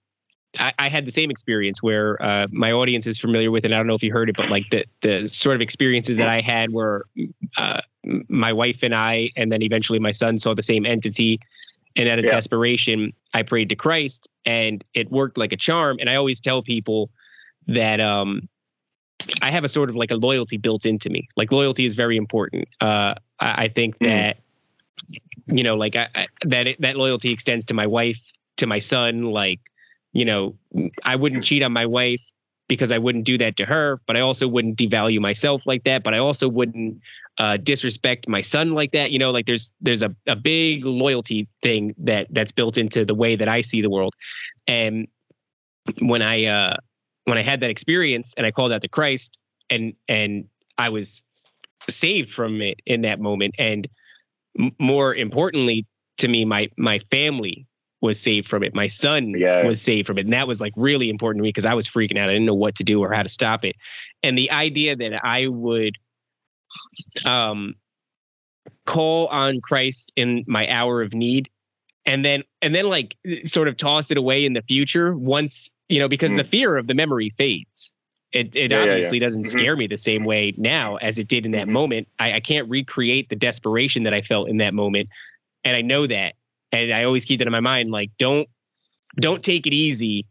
I, 0.58 0.72
I 0.78 0.88
had 0.88 1.06
the 1.06 1.12
same 1.12 1.30
experience 1.30 1.82
where 1.82 2.22
uh, 2.22 2.46
my 2.50 2.72
audience 2.72 3.06
is 3.06 3.18
familiar 3.18 3.50
with 3.50 3.64
it. 3.64 3.72
I 3.72 3.76
don't 3.76 3.86
know 3.86 3.94
if 3.94 4.02
you 4.02 4.12
heard 4.12 4.28
it, 4.28 4.36
but 4.36 4.48
like 4.48 4.64
the 4.70 4.84
the 5.02 5.28
sort 5.28 5.56
of 5.56 5.62
experiences 5.62 6.18
that 6.18 6.28
I 6.28 6.40
had 6.40 6.72
where 6.72 7.04
uh, 7.56 7.80
my 8.28 8.52
wife 8.52 8.82
and 8.82 8.94
I, 8.94 9.30
and 9.36 9.50
then 9.50 9.62
eventually 9.62 9.98
my 9.98 10.12
son 10.12 10.38
saw 10.38 10.54
the 10.54 10.62
same 10.62 10.86
entity 10.86 11.40
and 11.96 12.08
out 12.08 12.18
of 12.18 12.26
yeah. 12.26 12.32
desperation, 12.32 13.14
I 13.32 13.42
prayed 13.42 13.70
to 13.70 13.76
Christ 13.76 14.28
and 14.44 14.84
it 14.92 15.10
worked 15.10 15.38
like 15.38 15.52
a 15.52 15.56
charm. 15.56 15.96
And 15.98 16.10
I 16.10 16.16
always 16.16 16.40
tell 16.40 16.62
people 16.62 17.10
that 17.68 18.00
um, 18.00 18.48
I 19.40 19.50
have 19.50 19.64
a 19.64 19.68
sort 19.68 19.88
of 19.88 19.96
like 19.96 20.10
a 20.10 20.16
loyalty 20.16 20.58
built 20.58 20.84
into 20.84 21.08
me. 21.08 21.28
Like 21.36 21.50
loyalty 21.50 21.86
is 21.86 21.94
very 21.94 22.16
important. 22.16 22.68
Uh, 22.80 23.14
I, 23.40 23.64
I, 23.64 23.68
think 23.68 23.98
mm. 23.98 24.08
that, 24.08 24.36
you 25.46 25.64
know, 25.64 25.76
like 25.76 25.96
I, 25.96 26.08
I, 26.14 26.26
that, 26.44 26.66
it, 26.66 26.80
that 26.82 26.96
loyalty 26.96 27.32
extends 27.32 27.64
to 27.66 27.74
my 27.74 27.86
wife, 27.86 28.30
to 28.58 28.66
my 28.66 28.78
son. 28.78 29.22
Like, 29.22 29.60
you 30.16 30.24
know, 30.24 30.54
I 31.04 31.16
wouldn't 31.16 31.44
cheat 31.44 31.62
on 31.62 31.72
my 31.72 31.84
wife 31.84 32.24
because 32.68 32.90
I 32.90 32.96
wouldn't 32.96 33.26
do 33.26 33.36
that 33.36 33.58
to 33.58 33.66
her, 33.66 34.00
but 34.06 34.16
I 34.16 34.20
also 34.20 34.48
wouldn't 34.48 34.78
devalue 34.78 35.20
myself 35.20 35.66
like 35.66 35.84
that. 35.84 36.02
But 36.02 36.14
I 36.14 36.18
also 36.18 36.48
wouldn't 36.48 37.02
uh, 37.36 37.58
disrespect 37.58 38.26
my 38.26 38.40
son 38.40 38.72
like 38.72 38.92
that. 38.92 39.10
You 39.10 39.18
know, 39.18 39.30
like 39.30 39.44
there's 39.44 39.74
there's 39.82 40.02
a, 40.02 40.16
a 40.26 40.34
big 40.34 40.86
loyalty 40.86 41.48
thing 41.62 41.94
that 41.98 42.28
that's 42.30 42.50
built 42.50 42.78
into 42.78 43.04
the 43.04 43.14
way 43.14 43.36
that 43.36 43.46
I 43.46 43.60
see 43.60 43.82
the 43.82 43.90
world. 43.90 44.14
And 44.66 45.06
when 46.00 46.22
I 46.22 46.46
uh, 46.46 46.76
when 47.24 47.36
I 47.36 47.42
had 47.42 47.60
that 47.60 47.68
experience 47.68 48.32
and 48.38 48.46
I 48.46 48.52
called 48.52 48.72
out 48.72 48.80
to 48.82 48.88
Christ 48.88 49.36
and 49.68 49.92
and 50.08 50.46
I 50.78 50.88
was 50.88 51.22
saved 51.90 52.30
from 52.30 52.62
it 52.62 52.80
in 52.86 53.02
that 53.02 53.20
moment. 53.20 53.54
And 53.58 53.86
m- 54.58 54.74
more 54.78 55.14
importantly 55.14 55.84
to 56.18 56.28
me, 56.28 56.46
my 56.46 56.70
my 56.78 57.00
family 57.10 57.66
was 58.06 58.20
saved 58.20 58.48
from 58.48 58.62
it. 58.62 58.74
My 58.74 58.86
son 58.86 59.34
yeah. 59.36 59.64
was 59.64 59.82
saved 59.82 60.06
from 60.06 60.18
it. 60.18 60.24
And 60.24 60.32
that 60.32 60.48
was 60.48 60.60
like 60.60 60.72
really 60.76 61.10
important 61.10 61.40
to 61.40 61.42
me 61.42 61.50
because 61.50 61.66
I 61.66 61.74
was 61.74 61.86
freaking 61.86 62.18
out. 62.18 62.28
I 62.28 62.32
didn't 62.32 62.46
know 62.46 62.54
what 62.54 62.76
to 62.76 62.84
do 62.84 63.00
or 63.00 63.12
how 63.12 63.22
to 63.22 63.28
stop 63.28 63.64
it. 63.64 63.76
And 64.22 64.38
the 64.38 64.50
idea 64.50 64.96
that 64.96 65.24
I 65.24 65.48
would 65.48 65.96
um 67.24 67.74
call 68.84 69.26
on 69.26 69.60
Christ 69.60 70.12
in 70.16 70.44
my 70.46 70.68
hour 70.68 71.02
of 71.02 71.12
need 71.12 71.50
and 72.06 72.24
then 72.24 72.44
and 72.62 72.74
then 72.74 72.88
like 72.88 73.16
sort 73.44 73.68
of 73.68 73.76
toss 73.76 74.10
it 74.10 74.16
away 74.16 74.46
in 74.46 74.52
the 74.52 74.62
future 74.62 75.14
once 75.14 75.70
you 75.88 75.98
know 75.98 76.08
because 76.08 76.30
mm. 76.30 76.36
the 76.36 76.44
fear 76.44 76.76
of 76.76 76.86
the 76.86 76.94
memory 76.94 77.30
fades 77.30 77.92
it, 78.32 78.54
it 78.56 78.70
yeah, 78.70 78.80
obviously 78.80 79.18
yeah, 79.18 79.22
yeah. 79.22 79.26
doesn't 79.26 79.42
mm-hmm. 79.42 79.58
scare 79.58 79.76
me 79.76 79.86
the 79.86 79.98
same 79.98 80.24
way 80.24 80.54
now 80.56 80.96
as 80.96 81.18
it 81.18 81.28
did 81.28 81.44
in 81.44 81.52
that 81.52 81.64
mm-hmm. 81.64 81.72
moment 81.72 82.08
I, 82.18 82.34
I 82.34 82.40
can't 82.40 82.68
recreate 82.68 83.28
the 83.28 83.36
desperation 83.36 84.04
that 84.04 84.14
i 84.14 84.22
felt 84.22 84.48
in 84.48 84.58
that 84.58 84.72
moment 84.72 85.08
and 85.64 85.76
i 85.76 85.82
know 85.82 86.06
that 86.06 86.34
and 86.72 86.92
i 86.92 87.04
always 87.04 87.24
keep 87.24 87.38
that 87.38 87.46
in 87.46 87.52
my 87.52 87.60
mind 87.60 87.90
like 87.90 88.10
don't 88.18 88.48
don't 89.20 89.42
take 89.42 89.66
it 89.66 89.72
easy 89.72 90.26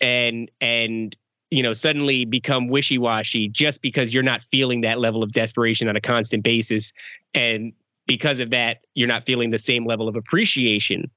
and 0.00 0.50
and 0.60 1.16
you 1.50 1.62
know 1.62 1.72
suddenly 1.72 2.24
become 2.24 2.68
wishy-washy 2.68 3.48
just 3.48 3.80
because 3.80 4.12
you're 4.12 4.22
not 4.22 4.42
feeling 4.50 4.82
that 4.82 4.98
level 4.98 5.22
of 5.22 5.32
desperation 5.32 5.88
on 5.88 5.96
a 5.96 6.00
constant 6.00 6.42
basis 6.42 6.92
and 7.34 7.72
because 8.06 8.40
of 8.40 8.50
that, 8.50 8.78
you're 8.94 9.08
not 9.08 9.26
feeling 9.26 9.50
the 9.50 9.58
same 9.58 9.86
level 9.86 10.08
of 10.08 10.16
appreciation 10.16 11.10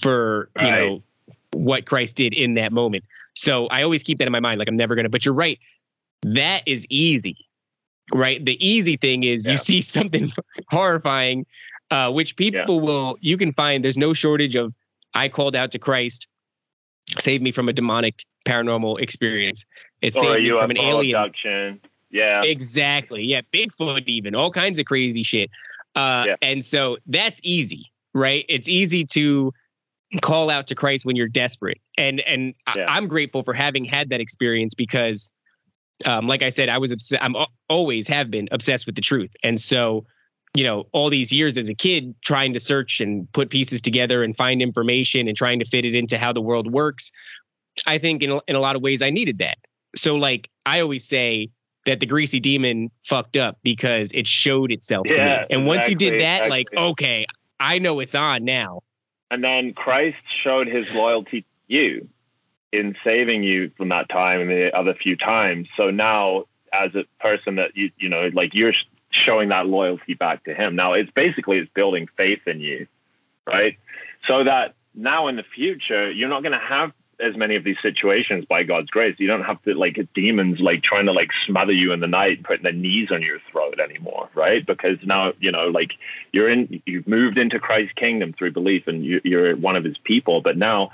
for, 0.00 0.50
you 0.56 0.62
right. 0.62 0.78
know, 0.80 1.02
what 1.52 1.86
Christ 1.86 2.16
did 2.16 2.34
in 2.34 2.54
that 2.54 2.72
moment. 2.72 3.04
So 3.34 3.66
I 3.66 3.82
always 3.82 4.02
keep 4.02 4.18
that 4.18 4.26
in 4.26 4.32
my 4.32 4.40
mind. 4.40 4.58
Like 4.58 4.68
I'm 4.68 4.76
never 4.76 4.94
going 4.94 5.04
to, 5.04 5.10
but 5.10 5.24
you're 5.24 5.34
right. 5.34 5.58
That 6.22 6.62
is 6.66 6.86
easy, 6.88 7.36
right? 8.12 8.44
The 8.44 8.66
easy 8.66 8.96
thing 8.96 9.24
is 9.24 9.46
yeah. 9.46 9.52
you 9.52 9.58
see 9.58 9.80
something 9.82 10.32
horrifying, 10.68 11.46
uh, 11.90 12.10
which 12.10 12.36
people 12.36 12.76
yeah. 12.76 12.82
will, 12.82 13.16
you 13.20 13.36
can 13.36 13.52
find, 13.52 13.84
there's 13.84 13.96
no 13.96 14.12
shortage 14.12 14.56
of, 14.56 14.72
I 15.14 15.28
called 15.28 15.54
out 15.54 15.72
to 15.72 15.78
Christ, 15.78 16.26
save 17.18 17.42
me 17.42 17.52
from 17.52 17.68
a 17.68 17.72
demonic 17.72 18.24
paranormal 18.46 19.00
experience. 19.00 19.64
It 20.02 20.14
saved 20.14 20.42
me 20.42 20.50
from 20.50 20.70
an 20.70 20.78
alien. 20.78 21.16
Abduction. 21.16 21.80
Yeah. 22.10 22.42
Exactly. 22.42 23.24
Yeah. 23.24 23.40
Bigfoot, 23.52 24.06
even 24.06 24.34
all 24.34 24.50
kinds 24.50 24.78
of 24.78 24.86
crazy 24.86 25.22
shit. 25.22 25.50
Uh, 25.94 26.24
yeah. 26.28 26.36
And 26.42 26.64
so 26.64 26.98
that's 27.06 27.40
easy, 27.42 27.92
right? 28.12 28.44
It's 28.48 28.68
easy 28.68 29.04
to 29.12 29.52
call 30.20 30.50
out 30.50 30.68
to 30.68 30.74
Christ 30.74 31.04
when 31.04 31.16
you're 31.16 31.28
desperate. 31.28 31.78
And 31.96 32.20
and 32.20 32.54
yeah. 32.74 32.84
I, 32.88 32.98
am 32.98 33.08
grateful 33.08 33.42
for 33.42 33.54
having 33.54 33.84
had 33.84 34.10
that 34.10 34.20
experience 34.20 34.74
because, 34.74 35.30
um, 36.04 36.26
like 36.26 36.42
I 36.42 36.50
said, 36.50 36.68
I 36.68 36.78
was 36.78 36.92
obs- 36.92 37.14
I'm 37.20 37.34
always 37.68 38.08
have 38.08 38.30
been 38.30 38.48
obsessed 38.52 38.86
with 38.86 38.94
the 38.94 39.00
truth. 39.00 39.30
And 39.42 39.60
so, 39.60 40.06
you 40.54 40.64
know, 40.64 40.86
all 40.92 41.10
these 41.10 41.32
years 41.32 41.58
as 41.58 41.68
a 41.68 41.74
kid 41.74 42.14
trying 42.22 42.54
to 42.54 42.60
search 42.60 43.00
and 43.00 43.30
put 43.32 43.50
pieces 43.50 43.80
together 43.80 44.22
and 44.22 44.36
find 44.36 44.62
information 44.62 45.26
and 45.28 45.36
trying 45.36 45.58
to 45.58 45.64
fit 45.64 45.84
it 45.84 45.94
into 45.94 46.16
how 46.16 46.32
the 46.32 46.40
world 46.40 46.72
works, 46.72 47.10
I 47.86 47.98
think 47.98 48.22
in 48.22 48.40
in 48.46 48.56
a 48.56 48.60
lot 48.60 48.76
of 48.76 48.82
ways 48.82 49.02
I 49.02 49.10
needed 49.10 49.38
that. 49.38 49.58
So 49.96 50.16
like 50.16 50.48
I 50.64 50.80
always 50.80 51.04
say, 51.04 51.50
that 51.86 52.00
the 52.00 52.06
greasy 52.06 52.40
demon 52.40 52.90
fucked 53.04 53.36
up 53.36 53.58
because 53.62 54.10
it 54.14 54.26
showed 54.26 54.72
itself 54.72 55.06
yeah, 55.08 55.14
to 55.14 55.22
me. 55.22 55.26
And 55.28 55.42
exactly, 55.42 55.64
once 55.64 55.88
you 55.88 55.94
did 55.94 56.12
that, 56.14 56.44
exactly. 56.44 56.50
like, 56.50 56.74
okay, 56.74 57.26
I 57.60 57.78
know 57.78 58.00
it's 58.00 58.14
on 58.14 58.44
now. 58.44 58.80
And 59.30 59.42
then 59.42 59.72
Christ 59.74 60.16
showed 60.42 60.66
his 60.66 60.86
loyalty 60.92 61.42
to 61.42 61.46
you 61.66 62.08
in 62.72 62.96
saving 63.04 63.42
you 63.42 63.70
from 63.76 63.88
that 63.90 64.08
time 64.08 64.40
and 64.40 64.50
the 64.50 64.76
other 64.76 64.94
few 64.94 65.16
times. 65.16 65.68
So 65.76 65.90
now, 65.90 66.44
as 66.72 66.94
a 66.94 67.04
person 67.20 67.56
that 67.56 67.76
you 67.76 67.90
you 67.98 68.08
know, 68.08 68.30
like 68.32 68.54
you're 68.54 68.72
showing 69.24 69.50
that 69.50 69.66
loyalty 69.66 70.14
back 70.14 70.44
to 70.44 70.54
him. 70.54 70.76
Now 70.76 70.94
it's 70.94 71.10
basically 71.10 71.58
it's 71.58 71.70
building 71.74 72.08
faith 72.16 72.40
in 72.46 72.60
you, 72.60 72.86
right? 73.46 73.78
So 74.26 74.44
that 74.44 74.74
now 74.94 75.28
in 75.28 75.36
the 75.36 75.44
future 75.54 76.10
you're 76.10 76.28
not 76.28 76.42
going 76.42 76.52
to 76.52 76.58
have 76.58 76.92
as 77.20 77.36
many 77.36 77.56
of 77.56 77.64
these 77.64 77.76
situations 77.80 78.44
by 78.44 78.62
God's 78.62 78.90
grace. 78.90 79.16
You 79.18 79.26
don't 79.26 79.42
have 79.42 79.62
to 79.62 79.74
like 79.74 79.98
demons 80.14 80.60
like 80.60 80.82
trying 80.82 81.06
to 81.06 81.12
like 81.12 81.30
smother 81.46 81.72
you 81.72 81.92
in 81.92 82.00
the 82.00 82.06
night, 82.06 82.42
putting 82.42 82.62
their 82.62 82.72
knees 82.72 83.08
on 83.10 83.22
your 83.22 83.38
throat 83.50 83.78
anymore, 83.80 84.28
right? 84.34 84.64
Because 84.64 84.98
now 85.04 85.32
you 85.40 85.50
know 85.50 85.68
like 85.68 85.92
you're 86.32 86.50
in, 86.50 86.82
you've 86.86 87.06
moved 87.06 87.38
into 87.38 87.58
Christ's 87.58 87.94
kingdom 87.94 88.32
through 88.32 88.52
belief, 88.52 88.86
and 88.86 89.04
you, 89.04 89.20
you're 89.24 89.56
one 89.56 89.76
of 89.76 89.84
His 89.84 89.96
people. 90.02 90.40
But 90.40 90.56
now, 90.56 90.90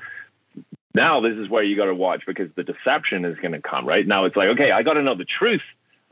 now 0.94 1.20
this 1.20 1.36
is 1.36 1.48
where 1.48 1.62
you 1.62 1.76
got 1.76 1.86
to 1.86 1.94
watch 1.94 2.22
because 2.26 2.48
the 2.54 2.64
deception 2.64 3.24
is 3.24 3.38
going 3.38 3.52
to 3.52 3.62
come. 3.62 3.86
Right 3.86 4.06
now, 4.06 4.24
it's 4.24 4.36
like 4.36 4.48
okay, 4.48 4.70
I 4.70 4.82
got 4.82 4.94
to 4.94 5.02
know 5.02 5.14
the 5.14 5.26
truth. 5.26 5.62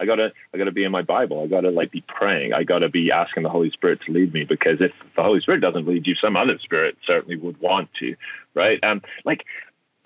I 0.01 0.07
gotta 0.07 0.33
I 0.55 0.59
gotta 0.59 0.73
be 0.73 0.85
in 0.85 0.93
my 0.93 1.03
Bible. 1.03 1.43
I 1.43 1.47
gotta 1.47 1.71
like 1.71 1.91
be 1.91 2.05
praying. 2.07 2.53
I 2.53 2.63
gotta 2.63 2.89
be 2.89 3.11
asking 3.11 3.43
the 3.43 3.49
Holy 3.49 3.71
Spirit 3.71 4.01
to 4.07 4.13
lead 4.13 4.33
me 4.33 4.45
because 4.45 4.81
if 4.81 4.93
the 5.17 5.23
Holy 5.23 5.41
Spirit 5.41 5.61
doesn't 5.61 5.87
lead 5.87 6.07
you, 6.07 6.15
some 6.15 6.37
other 6.37 6.59
spirit 6.63 6.97
certainly 7.07 7.37
would 7.37 7.61
want 7.61 7.89
to, 8.01 8.15
right? 8.55 8.83
Um, 8.85 9.03
like 9.25 9.45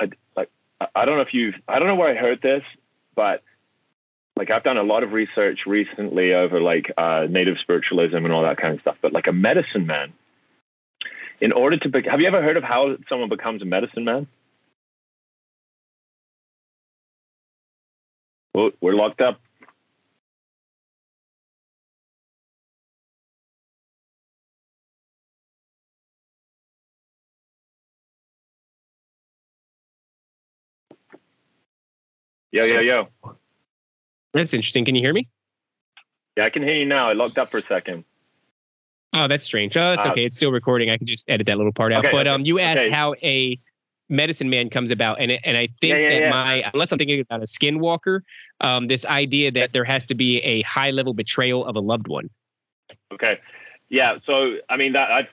I, 0.00 0.10
like 0.36 0.50
I 0.94 1.04
don't 1.04 1.16
know 1.16 1.22
if 1.22 1.34
you've 1.34 1.54
I 1.68 1.78
don't 1.78 1.88
know 1.88 1.94
where 1.94 2.08
I 2.08 2.18
heard 2.18 2.40
this, 2.40 2.62
but 3.14 3.42
like 4.36 4.50
I've 4.50 4.64
done 4.64 4.78
a 4.78 4.82
lot 4.82 5.02
of 5.02 5.12
research 5.12 5.60
recently 5.66 6.32
over 6.32 6.60
like 6.60 6.92
uh, 6.96 7.26
native 7.28 7.56
spiritualism 7.60 8.16
and 8.16 8.32
all 8.32 8.42
that 8.42 8.56
kind 8.56 8.74
of 8.74 8.80
stuff. 8.80 8.96
But 9.02 9.12
like 9.12 9.26
a 9.26 9.32
medicine 9.32 9.86
man, 9.86 10.12
in 11.40 11.52
order 11.52 11.76
to 11.76 11.88
be, 11.88 12.02
have 12.10 12.20
you 12.20 12.26
ever 12.26 12.42
heard 12.42 12.56
of 12.56 12.64
how 12.64 12.96
someone 13.08 13.28
becomes 13.28 13.62
a 13.62 13.66
medicine 13.66 14.04
man? 14.04 14.26
Well, 18.54 18.70
we're 18.80 18.94
locked 18.94 19.20
up. 19.20 19.40
Yo, 32.52 32.66
yo, 32.66 32.80
yo. 32.80 33.08
That's 34.34 34.52
interesting. 34.52 34.84
Can 34.84 34.94
you 34.94 35.00
hear 35.00 35.14
me? 35.14 35.26
Yeah, 36.36 36.44
I 36.44 36.50
can 36.50 36.62
hear 36.62 36.74
you 36.74 36.84
now. 36.84 37.08
I 37.08 37.14
locked 37.14 37.38
up 37.38 37.50
for 37.50 37.56
a 37.56 37.62
second. 37.62 38.04
Oh, 39.14 39.26
that's 39.26 39.44
strange. 39.44 39.74
Oh, 39.76 39.90
that's 39.90 40.04
uh, 40.04 40.10
okay. 40.10 40.24
It's 40.24 40.36
still 40.36 40.52
recording. 40.52 40.90
I 40.90 40.98
can 40.98 41.06
just 41.06 41.28
edit 41.30 41.46
that 41.46 41.56
little 41.56 41.72
part 41.72 41.94
out. 41.94 42.04
Okay, 42.04 42.14
but 42.14 42.28
um, 42.28 42.44
you 42.44 42.58
asked 42.58 42.80
okay. 42.80 42.90
how 42.90 43.14
a 43.22 43.58
medicine 44.10 44.50
man 44.50 44.68
comes 44.68 44.90
about, 44.90 45.18
and 45.18 45.32
and 45.32 45.56
I 45.56 45.68
think 45.80 45.94
yeah, 45.94 45.96
yeah, 45.96 46.08
that 46.10 46.20
yeah. 46.20 46.30
my 46.30 46.70
unless 46.74 46.92
I'm 46.92 46.98
thinking 46.98 47.20
about 47.20 47.40
a 47.40 47.46
skinwalker, 47.46 48.20
um, 48.60 48.86
this 48.86 49.06
idea 49.06 49.50
that 49.52 49.72
there 49.72 49.84
has 49.84 50.04
to 50.06 50.14
be 50.14 50.38
a 50.40 50.60
high 50.62 50.90
level 50.90 51.14
betrayal 51.14 51.64
of 51.64 51.76
a 51.76 51.80
loved 51.80 52.06
one. 52.06 52.28
Okay. 53.12 53.40
Yeah. 53.88 54.18
So 54.26 54.56
I 54.68 54.76
mean 54.76 54.92
that 54.92 55.10
I've 55.10 55.28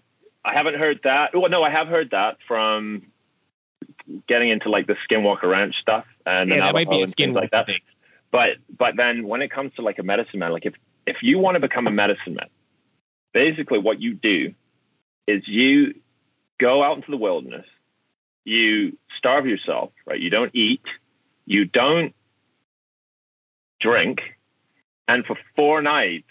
I 0.45 0.53
haven't 0.53 0.75
heard 0.75 1.01
that. 1.03 1.31
Well, 1.33 1.49
no, 1.49 1.63
I 1.63 1.69
have 1.69 1.87
heard 1.89 2.11
that 2.11 2.37
from 2.47 3.11
getting 4.27 4.49
into 4.49 4.69
like 4.69 4.87
the 4.87 4.95
Skinwalker 5.09 5.43
Ranch 5.43 5.75
stuff 5.81 6.05
and 6.25 6.49
yeah, 6.49 6.59
that 6.59 6.73
might 6.73 6.89
be 6.89 7.01
a 7.01 7.07
skin 7.07 7.33
like 7.33 7.51
that. 7.51 7.65
Thing. 7.65 7.79
But 8.31 8.57
but 8.77 8.95
then 8.97 9.27
when 9.27 9.41
it 9.41 9.51
comes 9.51 9.73
to 9.75 9.81
like 9.81 9.99
a 9.99 10.03
medicine 10.03 10.39
man, 10.39 10.51
like 10.51 10.65
if 10.65 10.73
if 11.05 11.17
you 11.21 11.39
want 11.39 11.55
to 11.55 11.59
become 11.59 11.87
a 11.87 11.91
medicine 11.91 12.35
man, 12.35 12.49
basically 13.33 13.79
what 13.79 13.99
you 13.99 14.13
do 14.13 14.53
is 15.27 15.47
you 15.47 15.95
go 16.59 16.83
out 16.83 16.97
into 16.97 17.11
the 17.11 17.17
wilderness, 17.17 17.65
you 18.43 18.97
starve 19.17 19.45
yourself, 19.45 19.91
right? 20.05 20.19
You 20.19 20.29
don't 20.29 20.53
eat, 20.53 20.83
you 21.45 21.65
don't 21.65 22.13
drink, 23.79 24.19
and 25.07 25.25
for 25.25 25.37
four 25.55 25.81
nights 25.81 26.27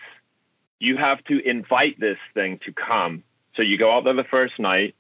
you 0.81 0.97
have 0.97 1.23
to 1.25 1.41
invite 1.49 1.99
this 1.99 2.19
thing 2.35 2.61
to 2.65 2.73
come. 2.73 3.25
So 3.57 3.63
you 3.63 3.79
go 3.79 3.93
out 3.93 4.05
there 4.05 4.15
the 4.15 4.25
first 4.25 4.59
night, 4.59 4.95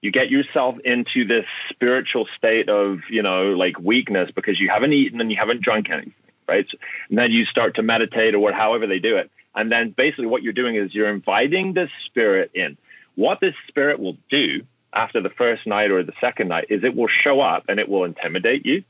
you 0.00 0.12
get 0.12 0.30
yourself 0.30 0.76
into 0.84 1.24
this 1.26 1.44
spiritual 1.70 2.26
state 2.36 2.68
of, 2.68 2.98
you 3.10 3.22
know, 3.22 3.52
like 3.52 3.78
weakness 3.80 4.30
because 4.34 4.60
you 4.60 4.68
haven't 4.68 4.92
eaten 4.92 5.20
and 5.20 5.30
you 5.30 5.36
haven't 5.36 5.60
drunk 5.60 5.90
anything, 5.90 6.14
right? 6.46 6.66
And 7.08 7.18
then 7.18 7.32
you 7.32 7.44
start 7.46 7.74
to 7.76 7.82
meditate 7.82 8.34
or 8.34 8.38
what, 8.38 8.54
however 8.54 8.86
they 8.86 9.00
do 9.00 9.16
it. 9.16 9.30
And 9.54 9.72
then 9.72 9.90
basically 9.90 10.26
what 10.26 10.42
you're 10.42 10.52
doing 10.52 10.76
is 10.76 10.94
you're 10.94 11.08
inviting 11.08 11.74
this 11.74 11.90
spirit 12.06 12.50
in. 12.54 12.76
What 13.16 13.40
this 13.40 13.54
spirit 13.66 13.98
will 13.98 14.16
do 14.30 14.62
after 14.92 15.20
the 15.20 15.30
first 15.30 15.66
night 15.66 15.90
or 15.90 16.02
the 16.04 16.12
second 16.20 16.48
night 16.48 16.66
is 16.70 16.84
it 16.84 16.94
will 16.94 17.08
show 17.08 17.40
up 17.40 17.64
and 17.68 17.80
it 17.80 17.88
will 17.88 18.04
intimidate 18.04 18.64
you. 18.64 18.84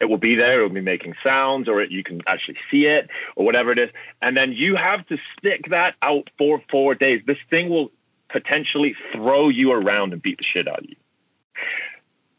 It 0.00 0.04
will 0.04 0.18
be 0.18 0.36
there, 0.36 0.60
it 0.60 0.62
will 0.62 0.68
be 0.68 0.80
making 0.80 1.14
sounds, 1.24 1.68
or 1.68 1.82
it, 1.82 1.90
you 1.90 2.04
can 2.04 2.22
actually 2.28 2.56
see 2.70 2.86
it, 2.86 3.10
or 3.34 3.44
whatever 3.44 3.72
it 3.72 3.80
is. 3.80 3.90
And 4.22 4.36
then 4.36 4.52
you 4.52 4.76
have 4.76 5.04
to 5.08 5.18
stick 5.36 5.70
that 5.70 5.96
out 6.02 6.30
for 6.38 6.62
four 6.70 6.94
days. 6.94 7.20
This 7.26 7.38
thing 7.50 7.68
will 7.68 7.90
potentially 8.30 8.94
throw 9.12 9.48
you 9.48 9.72
around 9.72 10.12
and 10.12 10.22
beat 10.22 10.38
the 10.38 10.44
shit 10.44 10.68
out 10.68 10.80
of 10.80 10.84
you. 10.84 10.96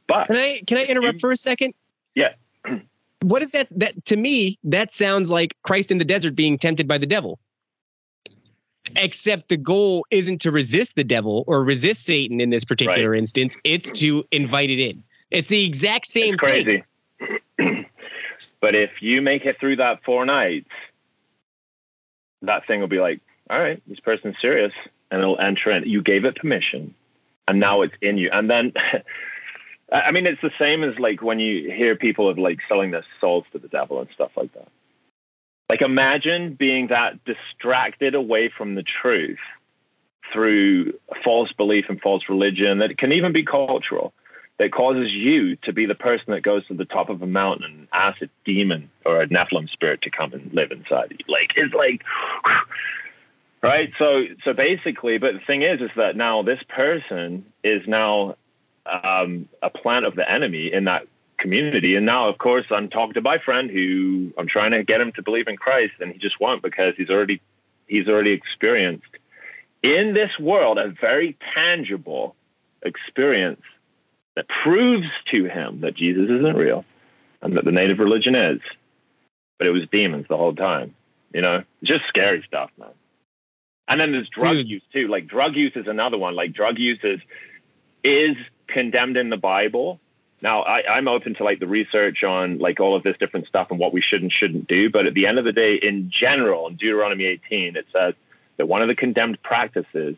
But 0.08 0.28
can 0.28 0.38
I 0.38 0.62
can 0.66 0.78
I 0.78 0.86
interrupt 0.86 1.16
you, 1.16 1.20
for 1.20 1.32
a 1.32 1.38
second? 1.38 1.74
Yeah. 2.16 2.34
what 3.22 3.42
is 3.42 3.52
that? 3.52 3.68
That 3.78 4.06
to 4.06 4.18
me, 4.18 4.58
that 4.64 4.94
sounds 4.94 5.30
like 5.30 5.56
Christ 5.64 5.92
in 5.92 5.98
the 5.98 6.06
desert 6.06 6.36
being 6.36 6.58
tempted 6.58 6.88
by 6.88 6.98
the 6.98 7.06
devil. 7.06 7.40
Except 8.96 9.50
the 9.50 9.58
goal 9.58 10.06
isn't 10.10 10.42
to 10.42 10.52
resist 10.52 10.96
the 10.96 11.04
devil 11.04 11.44
or 11.46 11.64
resist 11.64 12.04
Satan 12.04 12.42
in 12.42 12.50
this 12.50 12.66
particular 12.66 13.12
right. 13.12 13.20
instance. 13.20 13.56
It's 13.64 13.92
to 14.00 14.26
invite 14.32 14.72
it 14.72 14.80
in. 14.80 15.04
It's 15.30 15.50
the 15.50 15.64
exact 15.64 16.08
same 16.08 16.34
it's 16.34 16.40
crazy. 16.40 16.84
but 18.62 18.74
if 18.74 18.90
you 19.02 19.22
make 19.22 19.46
it 19.46 19.60
through 19.60 19.76
that 19.76 20.04
four 20.04 20.26
nights, 20.26 20.70
that 22.42 22.66
thing 22.66 22.80
will 22.80 22.88
be 22.88 23.00
like, 23.00 23.22
all 23.48 23.60
right, 23.60 23.80
this 23.86 24.00
person's 24.00 24.36
serious 24.42 24.74
and 25.12 25.22
it'll 25.22 25.40
enter 25.40 25.72
in. 25.72 25.88
You 25.88 26.02
gave 26.02 26.26
it 26.26 26.36
permission, 26.36 26.94
and 27.48 27.60
now 27.60 27.82
it's 27.82 27.96
in 28.02 28.18
you. 28.18 28.30
And 28.32 28.50
then, 28.50 28.74
I 29.92 30.12
mean, 30.12 30.28
it's 30.28 30.42
the 30.42 30.52
same 30.60 30.84
as 30.84 30.98
like 31.00 31.22
when 31.22 31.40
you 31.40 31.72
hear 31.72 31.96
people 31.96 32.30
of 32.30 32.38
like 32.38 32.60
selling 32.68 32.92
their 32.92 33.06
souls 33.20 33.46
to 33.54 33.60
the 33.60 33.68
devil 33.68 34.00
and 34.00 34.10
stuff 34.14 34.32
like 34.36 34.54
that. 34.54 34.68
Like 35.70 35.82
imagine 35.82 36.56
being 36.56 36.88
that 36.88 37.20
distracted 37.26 38.16
away 38.16 38.52
from 38.56 38.76
the 38.76 38.84
truth 39.02 39.38
through 40.34 40.94
false 41.24 41.52
belief 41.54 41.86
and 41.90 42.02
false 42.02 42.24
religion 42.30 42.80
that 42.80 42.98
can 42.98 43.12
even 43.12 43.34
be 43.34 43.44
cultural 43.44 44.14
that 44.60 44.74
causes 44.74 45.12
you 45.12 45.56
to 45.58 45.72
be 45.72 45.86
the 45.86 45.96
person 45.96 46.26
that 46.34 46.44
goes 46.44 46.68
to 46.68 46.74
the 46.74 46.86
top 46.86 47.10
of 47.10 47.22
a 47.22 47.28
mountain 47.28 47.66
and 47.66 47.88
asks 47.94 48.22
a 48.22 48.30
demon 48.46 48.90
or 49.06 49.22
a 49.22 49.28
Nephilim 49.28 49.70
spirit 49.70 50.02
to 50.02 50.12
come 50.12 50.34
and 50.34 50.54
live 50.54 50.72
inside 50.72 51.12
you. 51.12 51.26
Like 51.28 51.52
it's 51.56 51.74
like 51.74 52.04
right. 53.62 53.92
So 53.98 54.26
so 54.44 54.54
basically, 54.54 55.18
but 55.18 55.34
the 55.34 55.40
thing 55.46 55.64
is, 55.64 55.82
is 55.82 55.92
that 55.96 56.16
now 56.16 56.42
this 56.44 56.60
person 56.70 57.46
is 57.64 57.82
now 57.88 58.36
um, 58.86 59.48
a 59.62 59.70
plant 59.70 60.06
of 60.06 60.16
the 60.16 60.30
enemy 60.30 60.72
in 60.72 60.86
that 60.86 61.08
community. 61.38 61.96
And 61.96 62.06
now, 62.06 62.28
of 62.28 62.38
course, 62.38 62.66
I'm 62.70 62.90
talking 62.90 63.14
to 63.14 63.22
my 63.22 63.38
friend 63.38 63.70
who 63.70 64.34
I'm 64.38 64.48
trying 64.48 64.72
to 64.72 64.84
get 64.84 65.02
him 65.02 65.12
to 65.14 65.24
believe 65.24 65.48
in 65.48 65.58
Christ, 65.58 65.94
and 66.00 66.12
he 66.12 66.20
just 66.20 66.40
won't 66.40 66.62
because 66.62 66.94
he's 66.98 67.10
already 67.10 67.42
he's 67.88 68.08
already 68.08 68.32
experienced 68.32 69.08
in 69.82 70.14
this 70.14 70.32
world 70.40 70.78
a 70.78 70.90
very 70.90 71.38
tangible 71.54 72.36
experience 72.84 73.62
that 74.36 74.46
proves 74.64 75.08
to 75.32 75.46
him 75.46 75.82
that 75.82 75.96
Jesus 75.96 76.30
isn't 76.30 76.56
real 76.56 76.86
and 77.42 77.56
that 77.58 77.66
the 77.66 77.72
native 77.72 78.00
religion 78.00 78.36
is. 78.36 78.60
But 79.58 79.68
it 79.68 79.72
was 79.72 79.84
demons 79.92 80.28
the 80.30 80.38
whole 80.38 80.56
time. 80.56 80.96
You 81.34 81.42
know, 81.42 81.64
just 81.84 82.06
scary 82.08 82.44
stuff, 82.48 82.72
man. 82.78 82.90
And 83.90 84.00
then 84.00 84.12
there's 84.12 84.30
drug 84.30 84.58
hmm. 84.58 84.68
use 84.68 84.84
too. 84.94 85.08
Like 85.08 85.28
drug 85.28 85.56
use 85.56 85.74
is 85.76 85.88
another 85.88 86.18
one. 86.18 86.36
Like 86.36 86.54
drug 86.54 86.78
use 86.78 87.00
is 87.04 87.20
is 88.04 88.38
condemned 88.68 89.18
in 89.18 89.30
the 89.30 89.38
Bible. 89.38 90.00
Now 90.42 90.62
I, 90.62 90.84
I'm 90.88 91.08
open 91.08 91.34
to 91.36 91.44
like 91.44 91.60
the 91.60 91.68
research 91.68 92.24
on 92.24 92.60
like 92.60 92.80
all 92.80 92.96
of 92.96 93.04
this 93.04 93.18
different 93.20 93.48
stuff 93.48 93.68
and 93.72 93.80
what 93.80 93.92
we 93.92 94.02
should 94.02 94.22
and 94.22 94.32
shouldn't 94.32 94.68
do. 94.68 94.90
But 94.90 95.08
at 95.08 95.16
the 95.16 95.26
end 95.26 95.40
of 95.40 95.46
the 95.46 95.52
day, 95.52 95.76
in 95.76 96.12
general, 96.18 96.68
in 96.68 96.76
Deuteronomy 96.76 97.26
18, 97.26 97.76
it 97.76 97.88
says 97.92 98.14
that 98.58 98.68
one 98.68 98.82
of 98.82 98.88
the 98.88 98.96
condemned 98.96 99.42
practices 99.42 100.16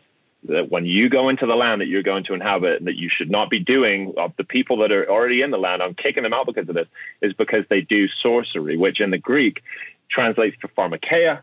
that 0.48 0.70
when 0.70 0.84
you 0.84 1.08
go 1.08 1.28
into 1.28 1.46
the 1.46 1.54
land 1.54 1.80
that 1.80 1.86
you're 1.86 2.02
going 2.02 2.24
to 2.24 2.34
inhabit, 2.34 2.78
and 2.78 2.86
that 2.88 2.96
you 2.96 3.08
should 3.08 3.30
not 3.30 3.48
be 3.48 3.60
doing 3.60 4.12
of 4.16 4.32
the 4.36 4.44
people 4.44 4.78
that 4.78 4.90
are 4.90 5.08
already 5.08 5.40
in 5.40 5.50
the 5.50 5.58
land, 5.58 5.82
I'm 5.82 5.94
kicking 5.94 6.24
them 6.24 6.32
out 6.32 6.46
because 6.46 6.68
of 6.68 6.74
this, 6.74 6.88
is 7.22 7.32
because 7.32 7.64
they 7.70 7.80
do 7.80 8.08
sorcery, 8.08 8.76
which 8.76 9.00
in 9.00 9.10
the 9.10 9.18
Greek 9.18 9.62
translates 10.10 10.56
to 10.60 10.68
pharmakeia, 10.68 11.42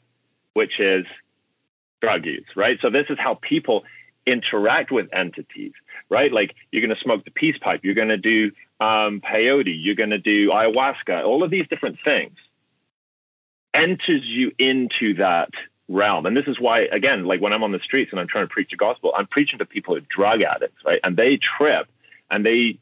which 0.53 0.79
is 0.79 1.05
drug 2.01 2.25
use, 2.25 2.45
right? 2.55 2.77
So 2.81 2.89
this 2.89 3.07
is 3.09 3.17
how 3.19 3.35
people 3.35 3.83
interact 4.25 4.91
with 4.91 5.07
entities, 5.13 5.73
right? 6.09 6.31
Like 6.31 6.55
you're 6.71 6.85
going 6.85 6.95
to 6.95 7.01
smoke 7.01 7.25
the 7.25 7.31
peace 7.31 7.57
pipe, 7.59 7.81
you're 7.83 7.95
going 7.95 8.09
to 8.09 8.17
do 8.17 8.51
um, 8.79 9.21
peyote, 9.21 9.75
you're 9.77 9.95
going 9.95 10.11
to 10.11 10.19
do 10.19 10.49
ayahuasca, 10.49 11.25
all 11.25 11.43
of 11.43 11.51
these 11.51 11.67
different 11.67 11.97
things 12.03 12.35
enters 13.73 14.25
you 14.25 14.51
into 14.57 15.15
that 15.15 15.49
realm. 15.87 16.25
And 16.25 16.35
this 16.35 16.47
is 16.47 16.59
why, 16.59 16.81
again, 16.81 17.25
like 17.25 17.41
when 17.41 17.53
I'm 17.53 17.63
on 17.63 17.71
the 17.71 17.79
streets 17.79 18.11
and 18.11 18.19
I'm 18.19 18.27
trying 18.27 18.47
to 18.47 18.53
preach 18.53 18.71
the 18.71 18.77
gospel, 18.77 19.13
I'm 19.15 19.27
preaching 19.27 19.59
to 19.59 19.65
people 19.65 19.95
who 19.95 20.01
are 20.01 20.05
drug 20.09 20.41
addicts, 20.41 20.83
right? 20.85 20.99
And 21.03 21.17
they 21.17 21.37
trip 21.37 21.87
and 22.29 22.45
they 22.45 22.79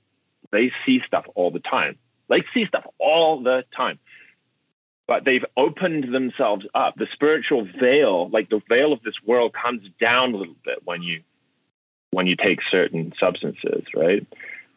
they 0.51 0.71
see 0.85 1.01
stuff 1.05 1.25
all 1.35 1.51
the 1.51 1.59
time. 1.59 1.97
Like 2.29 2.45
see 2.53 2.65
stuff 2.65 2.85
all 2.99 3.41
the 3.41 3.63
time. 3.75 3.99
But 5.07 5.23
they've 5.23 5.45
opened 5.55 6.13
themselves 6.13 6.65
up. 6.75 6.95
The 6.95 7.07
spiritual 7.13 7.67
veil, 7.79 8.29
like 8.29 8.49
the 8.49 8.61
veil 8.67 8.91
of 8.91 9.01
this 9.03 9.15
world, 9.25 9.53
comes 9.53 9.87
down 9.99 10.33
a 10.33 10.37
little 10.37 10.55
bit 10.65 10.79
when 10.85 11.01
you 11.01 11.21
when 12.11 12.27
you 12.27 12.35
take 12.35 12.59
certain 12.69 13.13
substances, 13.19 13.83
right? 13.95 14.25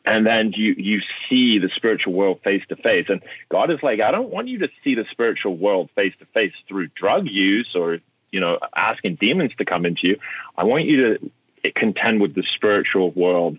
And 0.05 0.25
then 0.27 0.53
you 0.57 0.75
you 0.79 1.01
see 1.29 1.59
the 1.59 1.71
spiritual 1.75 2.13
world 2.13 2.41
face 2.45 2.63
to 2.69 2.77
face. 2.77 3.07
And 3.09 3.21
God 3.51 3.71
is 3.71 3.79
like, 3.83 4.01
I 4.01 4.11
don't 4.11 4.31
want 4.31 4.49
you 4.49 4.59
to 4.61 4.69
see 4.85 4.95
the 4.95 5.05
spiritual 5.11 5.57
world 5.57 5.91
face 5.95 6.15
to 6.21 6.27
face 6.27 6.53
through 6.69 6.89
drug 6.89 7.27
use 7.27 7.73
or 7.75 7.99
you 8.31 8.41
know, 8.41 8.59
asking 8.77 9.17
demons 9.17 9.53
to 9.59 9.65
come 9.65 9.85
into 9.85 10.07
you. 10.07 10.17
I 10.57 10.65
want 10.65 10.85
you 10.85 11.19
to 11.63 11.73
contend 11.73 12.21
with 12.21 12.35
the 12.35 12.45
spiritual 12.55 13.11
world 13.11 13.59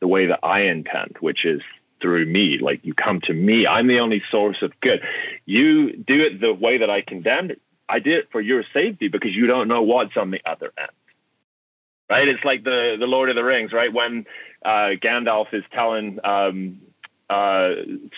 the 0.00 0.06
way 0.06 0.26
that 0.26 0.40
I 0.42 0.62
intend, 0.62 1.16
which 1.20 1.44
is 1.44 1.62
through 2.02 2.26
me. 2.26 2.58
Like 2.60 2.80
you 2.84 2.92
come 2.92 3.20
to 3.22 3.32
me. 3.32 3.66
I'm 3.66 3.86
the 3.86 4.00
only 4.00 4.22
source 4.30 4.58
of 4.60 4.72
good. 4.80 5.00
You 5.46 5.96
do 5.96 6.20
it 6.20 6.40
the 6.40 6.52
way 6.52 6.78
that 6.78 6.90
I 6.90 7.00
condemned. 7.00 7.52
It. 7.52 7.62
I 7.88 7.98
did 7.98 8.18
it 8.18 8.28
for 8.30 8.40
your 8.40 8.64
safety 8.74 9.08
because 9.08 9.34
you 9.34 9.46
don't 9.46 9.68
know 9.68 9.82
what's 9.82 10.16
on 10.16 10.30
the 10.30 10.40
other 10.44 10.72
end. 10.78 10.90
Right? 12.10 12.28
It's 12.28 12.44
like 12.44 12.64
the 12.64 12.96
the 12.98 13.06
Lord 13.06 13.30
of 13.30 13.36
the 13.36 13.44
Rings, 13.44 13.72
right? 13.72 13.92
When 13.92 14.26
uh, 14.64 14.98
Gandalf 15.02 15.54
is 15.54 15.64
telling 15.72 16.18
um, 16.24 16.80
uh, 17.30 17.70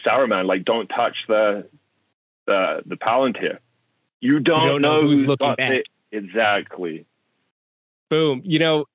Saruman, 0.05 0.47
like, 0.47 0.65
don't 0.65 0.89
touch 0.89 1.17
the 1.29 1.69
the 2.47 2.83
the 2.87 2.97
Palantir 2.97 3.59
you 4.25 4.41
don't, 4.41 4.63
you 4.63 4.69
don't 4.71 4.83
know, 4.83 5.03
know, 5.03 5.09
who's 5.09 5.27
looking 5.27 5.55
back. 5.55 5.71
It. 5.71 5.87
Exactly. 6.11 7.05
Boom. 8.09 8.41
You 8.43 8.59
know, 8.59 8.87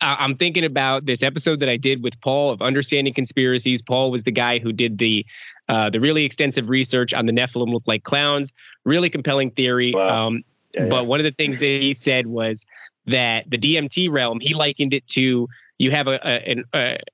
I'm 0.00 0.36
thinking 0.36 0.64
about 0.64 1.06
this 1.06 1.22
episode 1.22 1.60
that 1.60 1.68
I 1.68 1.76
did 1.76 2.02
with 2.02 2.20
Paul 2.20 2.50
of 2.50 2.62
understanding 2.62 3.14
conspiracies. 3.14 3.82
Paul 3.82 4.10
was 4.10 4.22
the 4.22 4.30
guy 4.30 4.58
who 4.58 4.72
did 4.72 4.98
the 4.98 5.26
uh, 5.68 5.90
the 5.90 6.00
really 6.00 6.24
extensive 6.24 6.68
research 6.68 7.12
on 7.12 7.26
the 7.26 7.32
Nephilim 7.32 7.72
look 7.72 7.82
like 7.86 8.02
clowns. 8.02 8.52
Really 8.84 9.10
compelling 9.10 9.50
theory. 9.50 9.92
Wow. 9.94 10.26
Um, 10.26 10.44
yeah, 10.74 10.82
yeah. 10.82 10.88
But 10.88 11.06
one 11.06 11.20
of 11.20 11.24
the 11.24 11.32
things 11.32 11.60
that 11.60 11.80
he 11.80 11.92
said 11.92 12.26
was 12.26 12.64
that 13.06 13.48
the 13.48 13.58
DMT 13.58 14.10
realm, 14.10 14.40
he 14.40 14.54
likened 14.54 14.94
it 14.94 15.06
to 15.08 15.48
you 15.78 15.90
have 15.90 16.08
a, 16.08 16.18
a, 16.24 16.64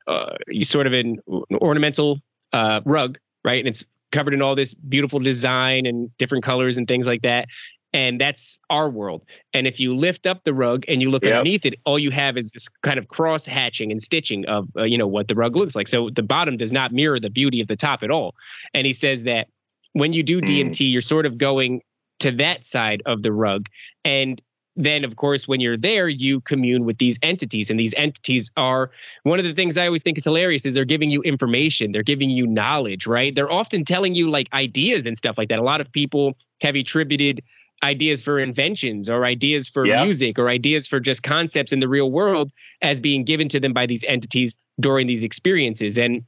a, 0.08 0.36
a 0.48 0.62
sort 0.64 0.86
of 0.86 0.92
an 0.92 1.20
ornamental 1.52 2.20
uh, 2.52 2.80
rug, 2.84 3.18
right? 3.44 3.58
And 3.58 3.68
it's 3.68 3.84
covered 4.10 4.32
in 4.32 4.40
all 4.40 4.54
this 4.54 4.72
beautiful 4.74 5.18
design 5.18 5.86
and 5.86 6.16
different 6.18 6.44
colors 6.44 6.78
and 6.78 6.88
things 6.88 7.06
like 7.06 7.22
that. 7.22 7.48
And 7.94 8.20
that's 8.20 8.58
our 8.68 8.90
world. 8.90 9.22
And 9.54 9.68
if 9.68 9.78
you 9.78 9.96
lift 9.96 10.26
up 10.26 10.42
the 10.42 10.52
rug 10.52 10.84
and 10.88 11.00
you 11.00 11.10
look 11.10 11.22
yep. 11.22 11.32
underneath 11.32 11.64
it, 11.64 11.74
all 11.86 11.98
you 11.98 12.10
have 12.10 12.36
is 12.36 12.50
this 12.50 12.68
kind 12.82 12.98
of 12.98 13.06
cross 13.06 13.46
hatching 13.46 13.92
and 13.92 14.02
stitching 14.02 14.44
of 14.46 14.68
uh, 14.76 14.82
you 14.82 14.98
know 14.98 15.06
what 15.06 15.28
the 15.28 15.36
rug 15.36 15.54
looks 15.54 15.76
like. 15.76 15.86
So 15.86 16.10
the 16.10 16.22
bottom 16.22 16.56
does 16.56 16.72
not 16.72 16.92
mirror 16.92 17.20
the 17.20 17.30
beauty 17.30 17.60
of 17.60 17.68
the 17.68 17.76
top 17.76 18.02
at 18.02 18.10
all. 18.10 18.34
And 18.74 18.84
he 18.84 18.92
says 18.92 19.22
that 19.22 19.46
when 19.92 20.12
you 20.12 20.24
do 20.24 20.42
DMT, 20.42 20.72
mm. 20.72 20.92
you're 20.92 21.00
sort 21.00 21.24
of 21.24 21.38
going 21.38 21.82
to 22.18 22.32
that 22.32 22.66
side 22.66 23.00
of 23.06 23.22
the 23.22 23.32
rug. 23.32 23.68
And 24.04 24.42
then 24.76 25.04
of 25.04 25.16
course 25.16 25.46
when 25.46 25.60
you're 25.60 25.76
there 25.76 26.08
you 26.08 26.40
commune 26.40 26.84
with 26.84 26.98
these 26.98 27.18
entities 27.22 27.70
and 27.70 27.78
these 27.78 27.94
entities 27.96 28.50
are 28.56 28.90
one 29.22 29.38
of 29.38 29.44
the 29.44 29.54
things 29.54 29.78
i 29.78 29.86
always 29.86 30.02
think 30.02 30.18
is 30.18 30.24
hilarious 30.24 30.66
is 30.66 30.74
they're 30.74 30.84
giving 30.84 31.10
you 31.10 31.22
information 31.22 31.92
they're 31.92 32.02
giving 32.02 32.30
you 32.30 32.46
knowledge 32.46 33.06
right 33.06 33.34
they're 33.34 33.52
often 33.52 33.84
telling 33.84 34.14
you 34.14 34.28
like 34.28 34.48
ideas 34.52 35.06
and 35.06 35.16
stuff 35.16 35.38
like 35.38 35.48
that 35.48 35.58
a 35.58 35.62
lot 35.62 35.80
of 35.80 35.90
people 35.92 36.36
have 36.60 36.74
attributed 36.74 37.42
ideas 37.82 38.22
for 38.22 38.38
inventions 38.38 39.08
or 39.08 39.24
ideas 39.24 39.68
for 39.68 39.86
yeah. 39.86 40.04
music 40.04 40.38
or 40.38 40.48
ideas 40.48 40.86
for 40.86 41.00
just 41.00 41.22
concepts 41.22 41.72
in 41.72 41.80
the 41.80 41.88
real 41.88 42.10
world 42.10 42.50
as 42.80 43.00
being 43.00 43.24
given 43.24 43.48
to 43.48 43.60
them 43.60 43.72
by 43.72 43.86
these 43.86 44.04
entities 44.04 44.54
during 44.80 45.06
these 45.06 45.22
experiences 45.22 45.98
and 45.98 46.24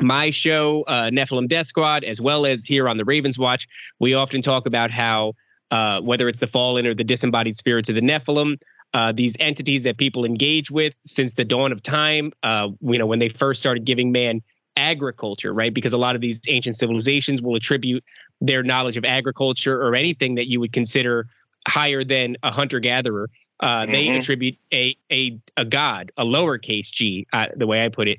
my 0.00 0.30
show, 0.30 0.82
uh, 0.82 1.10
Nephilim 1.10 1.48
Death 1.48 1.68
Squad, 1.68 2.04
as 2.04 2.20
well 2.20 2.44
as 2.44 2.62
here 2.62 2.88
on 2.88 2.96
the 2.96 3.04
Ravens 3.04 3.38
Watch, 3.38 3.66
we 3.98 4.14
often 4.14 4.42
talk 4.42 4.66
about 4.66 4.90
how 4.90 5.32
uh, 5.70 6.00
whether 6.00 6.28
it's 6.28 6.38
the 6.38 6.46
fallen 6.46 6.86
or 6.86 6.94
the 6.94 7.04
disembodied 7.04 7.56
spirits 7.56 7.88
of 7.88 7.94
the 7.94 8.00
Nephilim. 8.00 8.56
Uh, 8.94 9.12
these 9.12 9.36
entities 9.40 9.82
that 9.82 9.98
people 9.98 10.24
engage 10.24 10.70
with 10.70 10.94
since 11.06 11.34
the 11.34 11.44
dawn 11.44 11.72
of 11.72 11.82
time, 11.82 12.32
uh, 12.42 12.68
you 12.80 12.98
know, 12.98 13.06
when 13.06 13.18
they 13.18 13.28
first 13.28 13.60
started 13.60 13.84
giving 13.84 14.12
man 14.12 14.42
agriculture, 14.76 15.52
right? 15.52 15.74
Because 15.74 15.92
a 15.92 15.98
lot 15.98 16.14
of 16.14 16.20
these 16.20 16.40
ancient 16.48 16.76
civilizations 16.76 17.42
will 17.42 17.56
attribute 17.56 18.04
their 18.40 18.62
knowledge 18.62 18.96
of 18.96 19.04
agriculture 19.04 19.80
or 19.80 19.94
anything 19.94 20.34
that 20.34 20.46
you 20.46 20.60
would 20.60 20.72
consider 20.72 21.26
higher 21.66 22.04
than 22.04 22.36
a 22.42 22.50
hunter 22.50 22.80
gatherer. 22.80 23.30
Uh, 23.60 23.82
mm-hmm. 23.82 23.92
They 23.92 24.08
attribute 24.08 24.56
a 24.72 24.96
a 25.10 25.38
a 25.56 25.64
god, 25.64 26.12
a 26.16 26.24
lowercase 26.24 26.90
g, 26.90 27.26
uh, 27.32 27.46
the 27.56 27.66
way 27.66 27.84
I 27.84 27.88
put 27.88 28.08
it, 28.08 28.18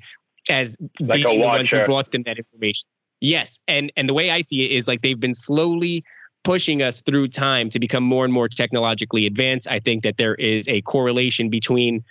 as 0.50 0.76
like 1.00 1.22
being 1.22 1.40
the 1.40 1.44
ones 1.46 1.70
who 1.70 1.84
brought 1.84 2.10
them 2.10 2.24
that 2.24 2.38
information. 2.38 2.88
Yes, 3.20 3.58
and 3.68 3.92
and 3.96 4.08
the 4.08 4.14
way 4.14 4.30
I 4.30 4.40
see 4.40 4.64
it 4.64 4.72
is 4.72 4.88
like 4.88 5.02
they've 5.02 5.18
been 5.18 5.34
slowly 5.34 6.04
pushing 6.44 6.82
us 6.82 7.00
through 7.02 7.28
time 7.28 7.68
to 7.70 7.78
become 7.78 8.02
more 8.02 8.24
and 8.24 8.32
more 8.32 8.48
technologically 8.48 9.26
advanced. 9.26 9.68
I 9.68 9.80
think 9.80 10.02
that 10.04 10.16
there 10.16 10.34
is 10.36 10.66
a 10.68 10.80
correlation 10.82 11.50
between 11.50 12.04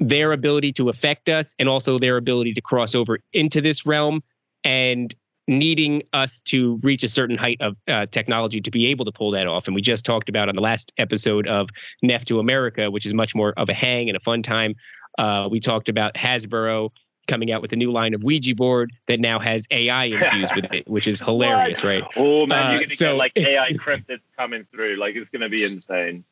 their 0.00 0.32
ability 0.32 0.72
to 0.74 0.88
affect 0.88 1.28
us 1.28 1.54
and 1.58 1.68
also 1.68 1.98
their 1.98 2.16
ability 2.16 2.54
to 2.54 2.60
cross 2.60 2.94
over 2.94 3.18
into 3.32 3.60
this 3.60 3.84
realm 3.84 4.22
and 4.64 5.14
needing 5.46 6.02
us 6.12 6.40
to 6.40 6.80
reach 6.82 7.04
a 7.04 7.08
certain 7.08 7.36
height 7.36 7.58
of 7.60 7.76
uh, 7.86 8.06
technology 8.06 8.60
to 8.60 8.70
be 8.70 8.86
able 8.86 9.04
to 9.04 9.12
pull 9.12 9.32
that 9.32 9.46
off. 9.46 9.66
And 9.66 9.74
we 9.74 9.82
just 9.82 10.04
talked 10.04 10.28
about 10.28 10.48
on 10.48 10.54
the 10.54 10.62
last 10.62 10.92
episode 10.96 11.46
of 11.46 11.68
Neph 12.02 12.24
to 12.26 12.38
America, 12.38 12.90
which 12.90 13.06
is 13.06 13.12
much 13.12 13.34
more 13.34 13.52
of 13.56 13.68
a 13.68 13.74
hang 13.74 14.08
and 14.08 14.16
a 14.16 14.20
fun 14.20 14.42
time. 14.42 14.74
Uh, 15.18 15.48
we 15.50 15.60
talked 15.60 15.88
about 15.88 16.14
Hasbro 16.14 16.90
coming 17.26 17.52
out 17.52 17.62
with 17.62 17.72
a 17.72 17.76
new 17.76 17.92
line 17.92 18.14
of 18.14 18.22
Ouija 18.22 18.54
board 18.54 18.92
that 19.08 19.20
now 19.20 19.38
has 19.38 19.66
AI 19.70 20.04
infused 20.04 20.54
with 20.56 20.72
it, 20.72 20.88
which 20.88 21.06
is 21.06 21.20
hilarious, 21.24 21.84
right? 21.84 22.02
Oh 22.16 22.46
man, 22.46 22.72
you're 22.72 22.80
gonna 22.80 22.84
uh, 22.84 22.94
so 22.94 23.06
get 23.06 23.16
like 23.16 23.32
AI 23.36 23.72
cryptids 23.72 24.20
coming 24.36 24.66
through. 24.70 24.96
Like 24.96 25.14
it's 25.16 25.30
gonna 25.30 25.48
be 25.48 25.64
insane. 25.64 26.24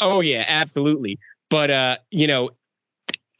Oh 0.00 0.20
yeah, 0.20 0.44
absolutely. 0.46 1.18
But 1.50 1.70
uh, 1.70 1.96
you 2.10 2.26
know, 2.26 2.50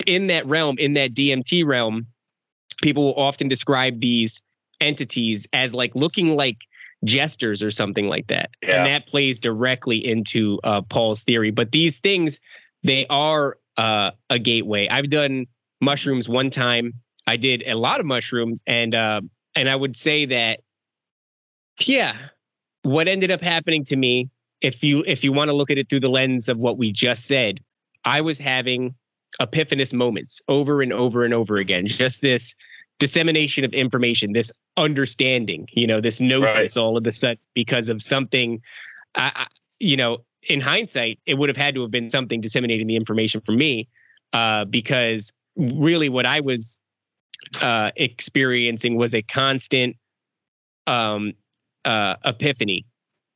in 0.07 0.29
that 0.29 0.47
realm, 0.47 0.77
in 0.79 0.95
that 0.95 1.15
DMT 1.15 1.67
realm, 1.67 2.07
people 2.83 3.05
will 3.05 3.21
often 3.21 3.49
describe 3.49 3.99
these 3.99 4.41
entities 4.85 5.47
as 5.53 5.75
like 5.75 5.95
looking 5.95 6.37
like 6.37 6.59
jesters 7.05 7.63
or 7.63 7.71
something 7.71 8.09
like 8.09 8.29
that. 8.29 8.51
Yeah. 8.63 8.77
And 8.77 8.87
that 8.87 9.07
plays 9.07 9.41
directly 9.41 10.07
into 10.07 10.61
uh, 10.63 10.83
Paul's 10.83 11.25
theory. 11.25 11.51
But 11.51 11.73
these 11.73 11.99
things, 11.99 12.39
they 12.83 13.07
are 13.09 13.59
uh, 13.77 14.13
a 14.31 14.39
gateway. 14.39 14.89
I've 14.89 15.09
done 15.09 15.47
mushrooms 15.81 16.29
one 16.29 16.51
time. 16.51 16.95
I 17.27 17.37
did 17.37 17.63
a 17.67 17.75
lot 17.75 18.01
of 18.01 18.07
mushrooms, 18.07 18.63
and 18.67 18.95
uh, 18.95 19.23
and 19.55 19.69
I 19.69 19.75
would 19.75 19.97
say 19.97 20.27
that, 20.27 20.61
yeah, 21.81 22.17
what 22.83 23.09
ended 23.09 23.31
up 23.31 23.41
happening 23.41 23.85
to 23.85 23.97
me, 23.97 24.29
if 24.61 24.85
you 24.85 25.03
if 25.07 25.25
you 25.25 25.33
want 25.33 25.49
to 25.49 25.55
look 25.55 25.71
at 25.71 25.79
it 25.79 25.89
through 25.89 26.01
the 26.01 26.11
lens 26.11 26.49
of 26.49 26.59
what 26.59 26.77
we 26.77 26.93
just 26.93 27.27
said, 27.27 27.61
I 28.05 28.21
was 28.21 28.39
having 28.39 28.95
epiphanous 29.41 29.95
moments 29.95 30.43
over 30.49 30.83
and 30.83 30.93
over 30.93 31.25
and 31.25 31.33
over 31.33 31.57
again. 31.57 31.87
Just 31.87 32.21
this 32.21 32.55
dissemination 32.99 33.65
of 33.65 33.73
information, 33.73 34.33
this 34.33 34.53
understanding, 34.77 35.69
you 35.73 35.87
know, 35.87 36.01
this 36.01 36.21
gnosis 36.21 36.59
right. 36.59 36.77
all 36.77 36.97
of 36.97 37.07
a 37.07 37.13
sudden 37.13 37.39
because 37.55 37.89
of 37.89 38.03
something, 38.03 38.63
I, 39.15 39.47
you 39.79 39.97
know, 39.97 40.19
in 40.43 40.61
hindsight, 40.61 41.19
it 41.27 41.35
would 41.35 41.49
have 41.49 41.57
had 41.57 41.75
to 41.75 41.81
have 41.83 41.91
been 41.91 42.11
something 42.11 42.41
disseminating 42.41 42.87
the 42.87 42.97
information 42.97 43.41
for 43.41 43.53
me, 43.53 43.89
uh, 44.33 44.65
because 44.65 45.33
really 45.57 46.09
what 46.09 46.27
I 46.27 46.41
was 46.41 46.79
uh, 47.61 47.91
experiencing 47.97 48.97
was 48.97 49.15
a 49.15 49.23
constant 49.23 49.97
um, 50.87 51.33
uh, 51.85 52.17
epiphany. 52.25 52.87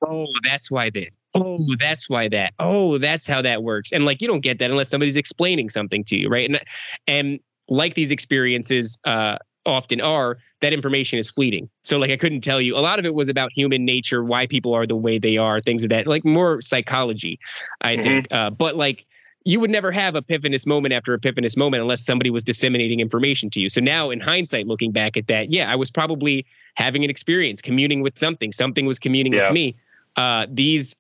Oh, 0.07 0.27
that's 0.43 0.71
why 0.71 0.91
that. 0.91 1.11
Oh, 1.35 1.59
that's 1.79 2.09
why 2.09 2.29
that. 2.29 2.55
Oh, 2.59 2.99
that's 2.99 3.27
how 3.27 3.43
that 3.43 3.63
works. 3.63 3.93
And 3.93 4.05
like 4.05 4.23
you 4.23 4.29
don't 4.29 4.41
get 4.41 4.59
that 4.59 4.71
unless 4.71 4.89
somebody's 4.89 5.17
explaining 5.17 5.71
something 5.71 6.05
to 6.05 6.17
you, 6.17 6.29
right? 6.29 6.49
And 6.49 6.61
and 7.07 7.41
like 7.69 7.95
these 7.95 8.11
experiences 8.11 8.99
uh, 9.05 9.39
often 9.69 10.01
are, 10.01 10.39
that 10.61 10.73
information 10.73 11.19
is 11.19 11.31
fleeting. 11.31 11.69
So 11.83 11.99
like 11.99 12.11
I 12.11 12.17
couldn't 12.17 12.41
tell 12.41 12.61
you. 12.61 12.77
A 12.77 12.81
lot 12.81 12.99
of 12.99 13.05
it 13.05 13.15
was 13.15 13.29
about 13.29 13.53
human 13.53 13.85
nature, 13.85 14.25
why 14.25 14.47
people 14.47 14.75
are 14.75 14.87
the 14.87 14.97
way 14.97 15.19
they 15.19 15.37
are, 15.37 15.61
things 15.61 15.85
of 15.85 15.91
that, 15.91 16.07
like 16.07 16.25
more 16.25 16.61
psychology, 16.61 17.39
I 17.81 17.95
mm-hmm. 17.95 18.03
think. 18.03 18.33
Uh, 18.33 18.51
but 18.51 18.77
like 18.77 19.07
you 19.45 19.61
would 19.61 19.71
never 19.71 19.91
have 19.93 20.15
epiphanous 20.15 20.67
moment 20.67 20.93
after 20.93 21.15
epiphanous 21.15 21.57
moment 21.57 21.81
unless 21.81 22.05
somebody 22.05 22.31
was 22.31 22.43
disseminating 22.43 23.01
information 23.01 23.51
to 23.51 23.61
you. 23.61 23.71
So 23.71 23.81
now 23.81 24.11
in 24.11 24.21
hindsight, 24.21 24.67
looking 24.67 24.93
back 24.93 25.17
at 25.17 25.29
that, 25.29 25.51
yeah, 25.51 25.71
I 25.71 25.77
was 25.77 25.91
probably 25.91 26.47
having 26.75 27.05
an 27.05 27.11
experience, 27.11 27.63
communing 27.63 28.03
with 28.03 28.19
something. 28.19 28.53
Something 28.53 28.85
was 28.87 28.99
communing 28.99 29.33
yeah. 29.33 29.45
with 29.45 29.53
me. 29.53 29.77
Uh, 30.17 30.47
these 30.51 30.97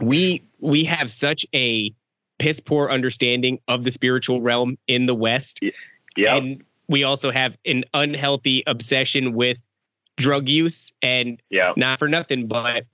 we 0.00 0.42
we 0.58 0.84
have 0.84 1.10
such 1.10 1.46
a 1.54 1.94
piss 2.38 2.60
poor 2.60 2.90
understanding 2.90 3.60
of 3.68 3.84
the 3.84 3.90
spiritual 3.90 4.40
realm 4.40 4.76
in 4.88 5.06
the 5.06 5.14
West. 5.14 5.60
Yeah. 6.16 6.36
And 6.36 6.64
we 6.92 7.02
also 7.02 7.32
have 7.32 7.56
an 7.64 7.84
unhealthy 7.92 8.62
obsession 8.66 9.32
with 9.32 9.58
drug 10.16 10.48
use 10.48 10.92
and 11.02 11.40
yeah. 11.50 11.72
not 11.76 11.98
for 11.98 12.06
nothing, 12.06 12.46
but 12.46 12.84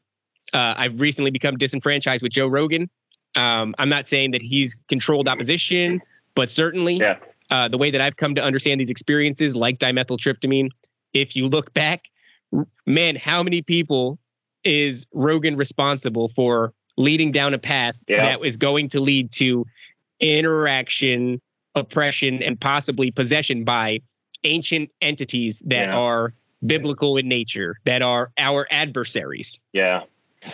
uh, 0.55 0.75
I've 0.77 1.01
recently 1.01 1.31
become 1.31 1.59
disenfranchised 1.59 2.23
with 2.23 2.33
Joe 2.33 2.47
Rogan. 2.47 2.89
Um, 3.35 3.75
I'm 3.79 3.89
not 3.89 4.09
saying 4.09 4.31
that 4.31 4.41
he's 4.41 4.77
controlled 4.89 5.29
opposition, 5.29 6.01
but 6.35 6.49
certainly 6.49 6.97
yeah. 6.97 7.19
uh, 7.51 7.69
the 7.69 7.77
way 7.77 7.91
that 7.91 8.01
I've 8.01 8.17
come 8.17 8.37
to 8.37 8.43
understand 8.43 8.81
these 8.81 8.89
experiences, 8.89 9.55
like 9.55 9.79
dimethyltryptamine, 9.79 10.71
if 11.13 11.37
you 11.37 11.49
look 11.49 11.75
back, 11.75 12.05
man, 12.87 13.17
how 13.17 13.43
many 13.43 13.63
people 13.63 14.19
is 14.65 15.07
Rogan 15.13 15.57
responsible 15.57 16.31
for 16.35 16.73
leading 16.97 17.33
down 17.33 17.55
a 17.55 17.59
path 17.59 17.97
yeah. 18.09 18.31
that 18.31 18.47
is 18.47 18.57
going 18.57 18.89
to 18.91 19.01
lead 19.01 19.33
to 19.33 19.67
interaction, 20.21 21.41
oppression, 21.79 22.43
and 22.43 22.61
possibly 22.61 23.11
possession 23.11 23.65
by 23.65 24.01
ancient 24.45 24.91
entities 25.01 25.61
that 25.67 25.89
yeah. 25.89 25.97
are 25.97 26.35
biblical 26.65 27.17
in 27.17 27.29
nature, 27.29 27.77
that 27.85 28.03
are 28.03 28.31
our 28.37 28.67
adversaries. 28.71 29.61
Yeah. 29.73 30.03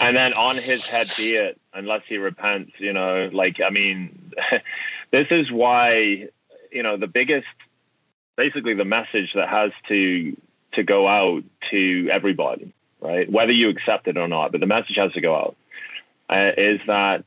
And 0.00 0.16
then 0.16 0.34
on 0.34 0.56
his 0.56 0.86
head 0.86 1.10
be 1.16 1.34
it, 1.34 1.60
unless 1.72 2.02
he 2.08 2.16
repents, 2.16 2.72
you 2.78 2.92
know, 2.92 3.28
like, 3.32 3.60
I 3.64 3.70
mean, 3.70 4.32
this 5.10 5.26
is 5.30 5.50
why, 5.50 6.28
you 6.70 6.82
know, 6.82 6.96
the 6.96 7.06
biggest, 7.06 7.46
basically 8.36 8.74
the 8.74 8.84
message 8.84 9.32
that 9.34 9.48
has 9.48 9.72
to, 9.88 10.36
to 10.72 10.82
go 10.82 11.06
out 11.06 11.44
to 11.70 12.08
everybody, 12.12 12.72
right? 13.00 13.30
Whether 13.30 13.52
you 13.52 13.68
accept 13.68 14.08
it 14.08 14.16
or 14.16 14.28
not, 14.28 14.52
but 14.52 14.60
the 14.60 14.66
message 14.66 14.96
has 14.96 15.12
to 15.12 15.20
go 15.20 15.34
out 15.34 15.56
uh, 16.30 16.52
is 16.56 16.80
that 16.86 17.24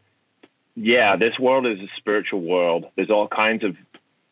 yeah, 0.80 1.16
this 1.16 1.40
world 1.40 1.66
is 1.66 1.80
a 1.80 1.88
spiritual 1.98 2.42
world. 2.42 2.86
There's 2.96 3.10
all 3.10 3.28
kinds 3.28 3.64
of 3.64 3.76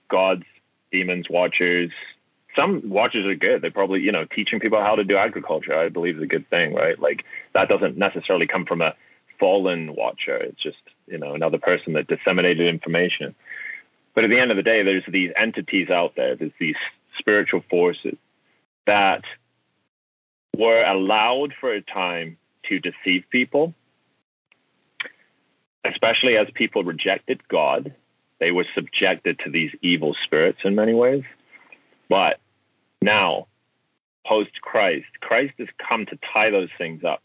gods, 0.09 0.43
demons, 0.91 1.27
watchers. 1.29 1.91
Some 2.55 2.89
watchers 2.89 3.25
are 3.25 3.35
good. 3.35 3.61
They're 3.61 3.71
probably, 3.71 4.01
you 4.01 4.11
know, 4.11 4.25
teaching 4.25 4.59
people 4.59 4.79
how 4.79 4.95
to 4.95 5.03
do 5.03 5.17
agriculture, 5.17 5.77
I 5.77 5.89
believe 5.89 6.17
is 6.17 6.23
a 6.23 6.27
good 6.27 6.49
thing, 6.49 6.73
right? 6.73 6.99
Like 6.99 7.25
that 7.53 7.69
doesn't 7.69 7.97
necessarily 7.97 8.47
come 8.47 8.65
from 8.65 8.81
a 8.81 8.93
fallen 9.39 9.95
watcher. 9.95 10.37
It's 10.37 10.61
just, 10.61 10.77
you 11.07 11.17
know, 11.17 11.33
another 11.33 11.57
person 11.57 11.93
that 11.93 12.07
disseminated 12.07 12.67
information. 12.67 13.35
But 14.13 14.23
at 14.23 14.29
the 14.29 14.39
end 14.39 14.51
of 14.51 14.57
the 14.57 14.63
day, 14.63 14.83
there's 14.83 15.03
these 15.07 15.31
entities 15.35 15.89
out 15.89 16.13
there, 16.15 16.35
there's 16.35 16.53
these 16.59 16.77
spiritual 17.19 17.63
forces 17.69 18.15
that 18.87 19.23
were 20.57 20.83
allowed 20.83 21.53
for 21.59 21.73
a 21.73 21.81
time 21.81 22.37
to 22.69 22.79
deceive 22.79 23.25
people 23.29 23.73
especially 25.85 26.37
as 26.37 26.47
people 26.53 26.83
rejected 26.83 27.47
God, 27.47 27.93
they 28.45 28.51
were 28.51 28.67
subjected 28.75 29.39
to 29.39 29.49
these 29.49 29.71
evil 29.81 30.15
spirits 30.23 30.59
in 30.63 30.75
many 30.75 30.93
ways. 30.93 31.23
But 32.09 32.39
now, 33.01 33.47
post 34.23 34.61
Christ, 34.61 35.07
Christ 35.19 35.55
has 35.57 35.67
come 35.79 36.05
to 36.05 36.19
tie 36.31 36.51
those 36.51 36.69
things 36.77 37.03
up. 37.03 37.23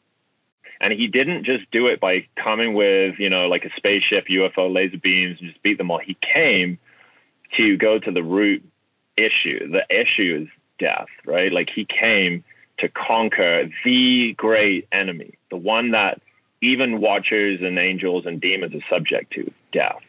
And 0.81 0.95
he 0.95 1.09
didn't 1.09 1.45
just 1.45 1.71
do 1.71 1.89
it 1.89 2.01
by 2.01 2.27
coming 2.43 2.73
with, 2.73 3.17
you 3.19 3.29
know, 3.29 3.49
like 3.49 3.67
a 3.67 3.71
spaceship, 3.77 4.29
UFO, 4.31 4.73
laser 4.73 4.97
beams, 4.97 5.37
and 5.41 5.51
just 5.51 5.63
beat 5.63 5.77
them 5.77 5.91
all. 5.91 5.99
He 5.99 6.17
came 6.23 6.79
to 7.59 7.77
go 7.77 7.99
to 7.99 8.11
the 8.11 8.23
root 8.23 8.65
issue. 9.19 9.71
The 9.71 9.85
issue 9.91 10.45
is 10.45 10.49
death, 10.79 11.09
right? 11.27 11.53
Like 11.53 11.69
he 11.69 11.85
came 11.85 12.43
to 12.79 12.89
conquer 12.89 13.69
the 13.85 14.33
great 14.39 14.89
enemy, 14.91 15.35
the 15.51 15.59
one 15.59 15.91
that 15.91 16.23
even 16.63 17.03
watchers 17.03 17.61
and 17.61 17.79
angels 17.79 18.25
and 18.25 18.41
demons 18.41 18.75
are 18.75 18.89
subject 18.89 19.35
to 19.35 19.53
death, 19.71 20.01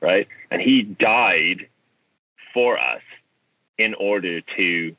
right? 0.00 0.28
And 0.50 0.60
he 0.60 0.82
died 0.82 1.68
for 2.52 2.78
us 2.78 3.02
in 3.78 3.94
order 3.94 4.40
to 4.56 4.96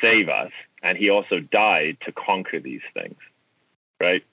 save 0.00 0.28
us. 0.28 0.50
And 0.82 0.96
he 0.96 1.10
also 1.10 1.40
died 1.40 1.98
to 2.06 2.12
conquer 2.12 2.58
these 2.58 2.80
things, 2.94 3.18
right? 4.00 4.24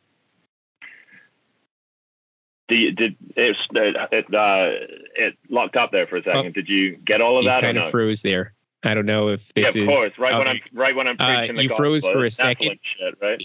Did, 2.69 2.95
did 2.95 3.15
it, 3.35 3.55
it, 3.75 4.33
uh, 4.33 4.87
it 5.15 5.35
locked 5.49 5.75
up 5.75 5.91
there 5.91 6.07
for 6.07 6.17
a 6.17 6.23
second? 6.23 6.47
Oh, 6.47 6.51
did 6.51 6.67
you 6.67 6.97
get 6.97 7.21
all 7.21 7.39
of 7.39 7.45
that? 7.45 7.61
Kind 7.61 7.77
of 7.77 7.85
no? 7.85 7.91
froze 7.91 8.21
there. 8.21 8.53
I 8.83 8.93
don't 8.93 9.05
know 9.05 9.29
if 9.29 9.41
this 9.53 9.63
yeah, 9.75 9.83
of 9.83 9.89
is. 9.89 9.95
course. 9.95 10.11
Right 10.17 10.33
uh, 10.33 10.39
when 10.39 10.47
I'm 10.47 10.59
right 10.73 10.95
when 10.95 11.07
I'm 11.07 11.15
uh, 11.19 11.37
preaching 11.37 11.57
uh, 11.57 11.61
you 11.61 11.69
froze 11.69 12.05
for 12.05 12.25
a 12.25 12.31
second. 12.31 12.79
Shit, 12.81 13.15
right? 13.21 13.41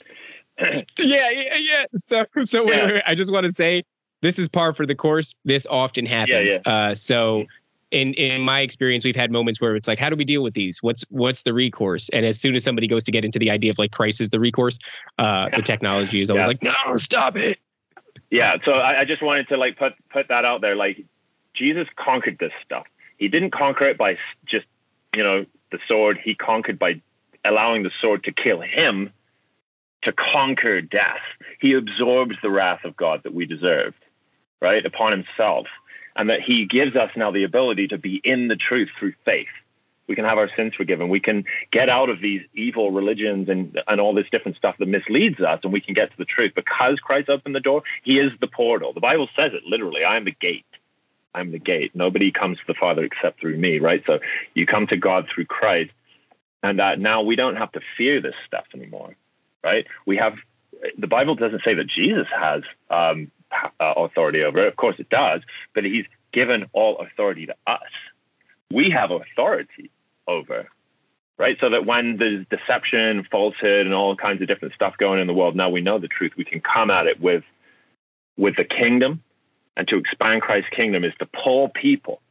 yeah, 0.99 1.31
yeah, 1.31 1.57
yeah. 1.57 1.85
So, 1.95 2.27
so 2.45 2.65
wait, 2.65 2.77
yeah. 2.77 2.85
wait, 2.85 2.95
wait. 2.95 3.03
I 3.07 3.15
just 3.15 3.33
want 3.33 3.47
to 3.47 3.53
say 3.53 3.85
this 4.23 4.39
is 4.39 4.49
par 4.49 4.73
for 4.73 4.87
the 4.87 4.95
course. 4.95 5.35
This 5.45 5.67
often 5.67 6.07
happens. 6.07 6.53
Yeah, 6.53 6.59
yeah. 6.65 6.91
Uh, 6.91 6.95
so, 6.95 7.45
in 7.91 8.15
in 8.15 8.41
my 8.41 8.61
experience, 8.61 9.05
we've 9.05 9.17
had 9.17 9.31
moments 9.31 9.61
where 9.61 9.77
it's 9.77 9.87
like, 9.87 9.99
how 9.99 10.09
do 10.09 10.17
we 10.17 10.25
deal 10.25 10.43
with 10.43 10.55
these? 10.55 10.83
What's 10.83 11.03
what's 11.11 11.43
the 11.43 11.53
recourse? 11.53 12.09
And 12.09 12.25
as 12.25 12.41
soon 12.41 12.55
as 12.55 12.65
somebody 12.65 12.87
goes 12.87 13.05
to 13.05 13.13
get 13.13 13.25
into 13.25 13.39
the 13.39 13.51
idea 13.51 13.71
of 13.71 13.79
like 13.79 13.91
Christ 13.91 14.21
is 14.21 14.31
the 14.31 14.41
recourse, 14.41 14.79
uh, 15.19 15.51
the 15.55 15.63
technology 15.65 16.23
is 16.23 16.31
always 16.31 16.45
yeah. 16.45 16.47
like, 16.47 16.63
no, 16.63 16.97
stop 16.97 17.37
it. 17.37 17.59
Yeah. 18.31 18.57
So 18.65 18.73
I, 18.73 19.01
I 19.01 19.05
just 19.05 19.23
wanted 19.23 19.49
to 19.49 19.57
like 19.57 19.77
put 19.77 19.93
put 20.11 20.29
that 20.29 20.45
out 20.45 20.61
there. 20.61 20.77
Like 20.77 21.05
Jesus 21.55 21.87
conquered 21.97 22.39
this 22.39 22.53
stuff. 22.65 22.87
He 23.19 23.29
didn't 23.29 23.51
conquer 23.51 23.89
it 23.89 23.99
by 23.99 24.17
just 24.47 24.67
you 25.15 25.23
know 25.23 25.45
the 25.71 25.79
sword. 25.89 26.19
He 26.23 26.35
conquered 26.35 26.79
by 26.79 27.03
allowing 27.45 27.83
the 27.83 27.91
sword 28.01 28.25
to 28.25 28.33
kill 28.33 28.61
him 28.61 29.13
to 30.03 30.13
conquer 30.13 30.81
death. 30.81 31.21
He 31.61 31.75
absorbs 31.75 32.37
the 32.43 32.51
wrath 32.51 32.85
of 32.85 32.97
God 32.97 33.23
that 33.25 33.35
we 33.35 33.47
deserved, 33.47 34.02
right, 34.63 34.87
upon 34.87 35.13
himself. 35.13 35.67
And 36.15 36.31
that 36.31 36.41
he 36.41 36.67
gives 36.67 36.95
us 36.95 37.11
now 37.17 37.31
the 37.31 37.45
ability 37.45 37.89
to 37.89 37.99
be 37.99 38.21
in 38.23 38.49
the 38.49 38.57
truth 38.57 38.89
through 38.99 39.15
faith. 39.25 39.49
We 40.09 40.15
can 40.15 40.25
have 40.25 40.39
our 40.39 40.51
sins 40.57 40.75
forgiven. 40.75 41.09
We 41.09 41.21
can 41.21 41.45
get 41.71 41.89
out 41.89 42.11
of 42.11 42.21
these 42.21 42.43
evil 42.55 42.91
religions 42.91 43.49
and, 43.49 43.81
and 43.87 44.01
all 44.01 44.15
this 44.15 44.27
different 44.31 44.57
stuff 44.57 44.77
that 44.79 44.89
misleads 44.89 45.41
us, 45.41 45.61
and 45.65 45.73
we 45.73 45.81
can 45.81 45.95
get 45.95 46.11
to 46.11 46.19
the 46.19 46.25
truth. 46.25 46.53
Because 46.55 46.99
Christ 47.01 47.29
opened 47.29 47.55
the 47.55 47.61
door, 47.61 47.83
he 48.03 48.19
is 48.19 48.31
the 48.41 48.47
portal. 48.47 48.93
The 48.93 49.01
Bible 49.01 49.29
says 49.35 49.53
it 49.55 49.65
literally 49.67 50.05
I 50.05 50.17
am 50.17 50.25
the 50.25 50.37
gate. 50.39 50.67
I'm 51.35 51.51
the 51.51 51.59
gate. 51.59 51.93
Nobody 51.95 52.31
comes 52.31 52.59
to 52.59 52.65
the 52.67 52.75
Father 52.79 53.05
except 53.05 53.41
through 53.41 53.57
me, 53.57 53.79
right? 53.79 54.03
So 54.07 54.19
you 54.55 54.67
come 54.67 54.87
to 54.89 54.97
God 54.97 55.29
through 55.35 55.47
Christ. 55.47 55.93
And 56.63 56.81
uh, 56.81 56.97
now 56.97 57.23
we 57.23 57.37
don't 57.37 57.57
have 57.57 57.73
to 57.73 57.81
fear 57.97 58.21
this 58.21 58.35
stuff 58.47 58.67
anymore 58.75 59.17
right? 59.63 59.87
We 60.07 60.17
have 60.17 60.35
the 60.99 61.07
Bible 61.07 61.35
doesn't 61.35 61.63
say 61.65 61.75
that 61.75 61.87
Jesus 61.87 62.27
has 62.37 62.63
um, 62.91 63.31
uh, 63.81 63.95
authority 63.97 64.43
over 64.43 64.65
it. 64.65 64.69
Of 64.69 64.77
course, 64.77 64.97
it 64.99 65.09
does, 65.09 65.43
but 65.75 65.85
He's 65.85 66.07
given 66.33 66.67
all 66.73 66.99
authority 66.99 67.47
to 67.47 67.55
us. 67.67 67.81
We 68.71 68.91
have 68.91 69.11
authority 69.11 69.91
over, 70.27 70.69
right? 71.39 71.57
So 71.61 71.71
that 71.71 71.87
when 71.87 72.17
there's 72.17 72.47
deception, 72.49 73.27
falsehood, 73.31 73.87
and 73.87 73.95
all 73.95 74.17
kinds 74.17 74.41
of 74.41 74.49
different 74.49 74.75
stuff 74.75 74.97
going 74.97 75.21
in 75.21 75.27
the 75.27 75.35
world, 75.35 75.57
now 75.57 75.69
we 75.71 75.81
know 75.81 75.99
the 75.99 76.09
truth. 76.09 76.33
We 76.37 76.45
can 76.45 76.61
come 76.61 76.91
at 76.91 77.07
it 77.07 77.21
with 77.21 77.45
with 78.37 78.57
the 78.57 78.65
kingdom, 78.65 79.23
and 79.77 79.87
to 79.89 79.99
expand 79.99 80.43
Christ's 80.43 80.71
kingdom 80.71 81.05
is 81.05 81.13
to 81.19 81.27
pull 81.27 81.69
people, 81.69 82.23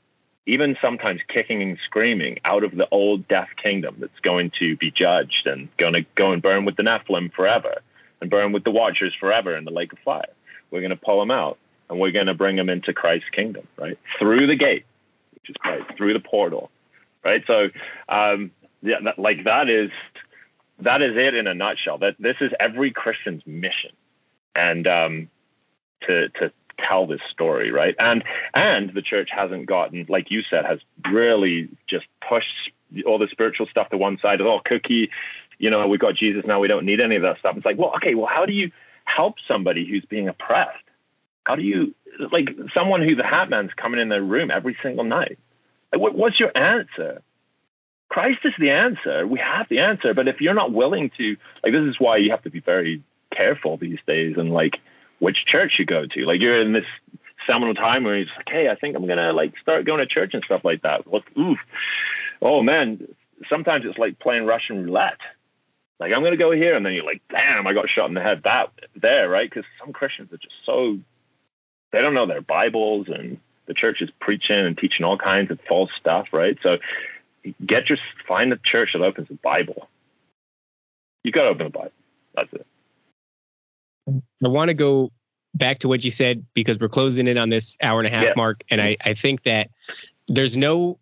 even 0.48 0.76
sometimes 0.82 1.22
kicking 1.28 1.61
and 1.61 1.78
screaming, 1.86 2.40
out 2.44 2.64
of 2.64 2.76
the 2.76 2.88
old 2.90 3.28
death 3.28 3.49
kingdom 3.61 3.98
that's 3.99 4.19
going 4.23 4.52
to 4.57 4.76
be 4.78 4.90
judged 4.90 5.45
and 5.45 5.69
going 5.78 5.94
to 5.94 6.03
go 6.15 6.32
and 6.32 6.41
burn 6.41 6.65
with 6.65 6.76
the 6.76 6.84
Nephilim 6.84 7.32
forever 7.32 7.82
and 8.22 8.30
burn 8.30 8.52
with 8.52 8.64
the 8.64 8.72
Watchers 8.72 9.14
forever 9.19 9.56
in 9.57 9.65
the 9.65 9.72
lake 9.72 9.91
of 9.91 9.99
fire. 9.99 10.30
We're 10.69 10.81
going 10.81 10.91
to 10.91 10.95
pull 10.95 11.19
them 11.19 11.31
out 11.31 11.57
and 11.89 11.99
we're 11.99 12.11
going 12.11 12.27
to 12.27 12.34
bring 12.34 12.56
them 12.56 12.69
into 12.69 12.93
Christ's 12.93 13.30
kingdom, 13.31 13.68
right? 13.77 13.99
Through 14.18 14.48
the 14.48 14.56
gate, 14.56 14.85
which 15.34 15.49
is 15.49 15.56
Christ, 15.57 15.85
through 15.98 16.14
the 16.14 16.19
portal, 16.19 16.72
right? 17.23 17.43
So, 17.45 17.69
um, 18.07 18.52
yeah, 18.81 18.98
that, 19.03 19.19
like 19.19 19.43
that 19.43 19.69
is 19.69 19.91
that 20.80 21.02
is 21.02 21.15
it 21.15 21.35
in 21.35 21.48
a 21.48 21.53
nutshell. 21.53 21.98
That 21.99 22.15
this 22.18 22.38
is 22.41 22.52
every 22.60 22.91
Christian's 22.91 23.43
mission, 23.45 23.91
and 24.56 24.88
um, 24.88 25.30
to 26.07 26.30
to 26.30 26.52
tell 26.80 27.06
this 27.06 27.22
story, 27.30 27.72
right? 27.72 27.95
And 27.99 28.23
and 28.53 28.93
the 28.93 29.02
church 29.02 29.30
hasn't 29.31 29.65
gotten, 29.68 30.06
like 30.10 30.31
you 30.31 30.41
said, 30.49 30.65
has 30.65 30.80
really 31.11 31.69
just 31.88 32.06
pushed 32.27 32.72
all 33.06 33.18
the 33.18 33.27
spiritual 33.31 33.68
stuff 33.68 33.89
to 33.89 33.98
one 33.98 34.18
side. 34.22 34.41
It's 34.41 34.48
all 34.48 34.61
cookie, 34.64 35.10
you 35.62 35.70
know, 35.70 35.88
we've 35.88 36.00
got 36.00 36.16
Jesus 36.16 36.44
now. 36.46 36.60
We 36.60 36.68
don't 36.68 36.86
need 36.86 37.00
any 37.00 37.16
of 37.16 37.22
that 37.22 37.38
stuff. 37.40 37.56
It's 37.56 37.66
like, 37.66 37.78
well, 37.78 37.94
okay, 37.98 38.16
well, 38.16 38.26
how 38.26 38.48
do 38.48 38.52
you 38.52 38.72
help 39.06 39.36
somebody 39.48 39.88
who's 39.88 40.04
being 40.06 40.28
oppressed? 40.28 40.84
How 41.44 41.56
do 41.56 41.62
you 41.62 41.94
like 42.32 42.50
someone 42.74 43.02
who 43.04 43.16
the 43.16 43.24
hat 43.24 43.50
man's 43.50 43.72
coming 43.78 44.00
in 44.00 44.10
their 44.10 44.24
room 44.24 44.50
every 44.50 44.76
single 44.82 45.04
night? 45.04 45.38
What, 45.94 46.16
what's 46.16 46.40
your 46.40 46.56
answer? 46.58 47.22
Christ 48.10 48.40
is 48.44 48.54
the 48.60 48.72
answer. 48.72 49.28
We 49.28 49.40
have 49.40 49.68
the 49.70 49.80
answer. 49.80 50.14
But 50.14 50.28
if 50.28 50.42
you're 50.42 50.56
not 50.56 50.74
willing 50.74 51.12
to, 51.18 51.38
like, 51.64 51.74
this 51.74 51.84
is 51.84 51.96
why 52.00 52.18
you 52.18 52.32
have 52.32 52.44
to 52.44 52.50
be 52.50 52.60
very 52.60 53.04
careful 53.34 53.78
these 53.78 54.00
days 54.08 54.36
and 54.38 54.52
like 54.52 54.74
which 55.20 55.46
church 55.46 55.74
you 55.78 55.86
go 55.86 56.08
to. 56.08 56.26
Like, 56.26 56.42
you're 56.42 56.60
in 56.60 56.74
this 56.74 56.86
seminal 57.46 57.76
time 57.76 58.04
where 58.04 58.18
he's 58.18 58.28
like, 58.36 58.50
hey, 58.50 58.68
I 58.70 58.76
think 58.76 58.96
I'm 58.96 59.08
gonna 59.08 59.32
like 59.34 59.54
start 59.62 59.86
going 59.86 60.00
to 60.00 60.06
church 60.08 60.34
and 60.34 60.44
stuff 60.44 60.62
like 60.64 60.82
that. 60.82 61.06
Look, 61.06 61.26
oof, 61.38 61.60
oh 62.42 62.64
man. 62.64 63.08
Sometimes 63.50 63.86
it's 63.88 63.98
like 63.98 64.20
playing 64.20 64.46
Russian 64.46 64.86
roulette. 64.86 65.18
Like, 66.02 66.14
I'm 66.14 66.23
gonna 66.23 66.36
go 66.36 66.52
here, 66.52 66.76
and 66.76 66.84
then 66.84 66.94
you're 66.94 67.06
like, 67.06 67.22
damn, 67.30 67.68
I 67.68 67.73
got 67.73 67.88
shot 67.88 68.10
in 68.10 68.15
the 68.15 68.23
head 68.23 68.41
that 68.44 68.72
there, 68.99 69.30
right? 69.30 69.48
Because 69.48 69.65
some 69.80 69.94
Christians 69.94 70.34
are 70.34 70.38
just 70.38 70.56
so 70.65 70.98
they 71.91 72.02
don't 72.02 72.15
know 72.15 72.26
their 72.26 72.41
Bibles 72.41 73.07
and 73.07 73.40
the 73.68 73.76
church 73.76 74.02
is 74.02 74.10
preaching 74.19 74.57
and 74.57 74.76
teaching 74.76 75.06
all 75.06 75.15
kinds 75.15 75.52
of 75.52 75.60
false 75.69 75.91
stuff, 75.99 76.30
right? 76.34 76.57
So 76.64 76.78
get 77.64 77.88
your 77.88 77.99
find 78.28 78.52
a 78.52 78.57
church 78.57 78.90
that 78.94 79.03
opens 79.03 79.28
the 79.28 79.36
Bible. 79.36 79.90
You 81.23 81.32
got 81.32 81.44
to 81.44 81.49
open 81.49 81.68
the 81.68 81.69
Bible. 81.69 81.91
That's 82.34 82.52
it. 82.52 82.65
I 84.44 84.48
want 84.48 84.69
to 84.69 84.73
go 84.73 85.11
back 85.53 85.80
to 85.80 85.88
what 85.88 86.03
you 86.03 86.10
said 86.10 86.45
because 86.56 86.80
we're 86.80 86.90
closing 86.90 87.28
in 87.28 87.38
on 87.38 87.49
this 87.49 87.78
hour 87.80 87.99
and 87.99 88.07
a 88.07 88.10
half 88.10 88.23
yeah. 88.23 88.34
mark, 88.36 88.64
and 88.72 88.82
I, 88.82 88.98
I 89.06 89.14
think 89.14 89.44
that 89.44 89.69
there's 90.28 90.57
no 90.57 90.98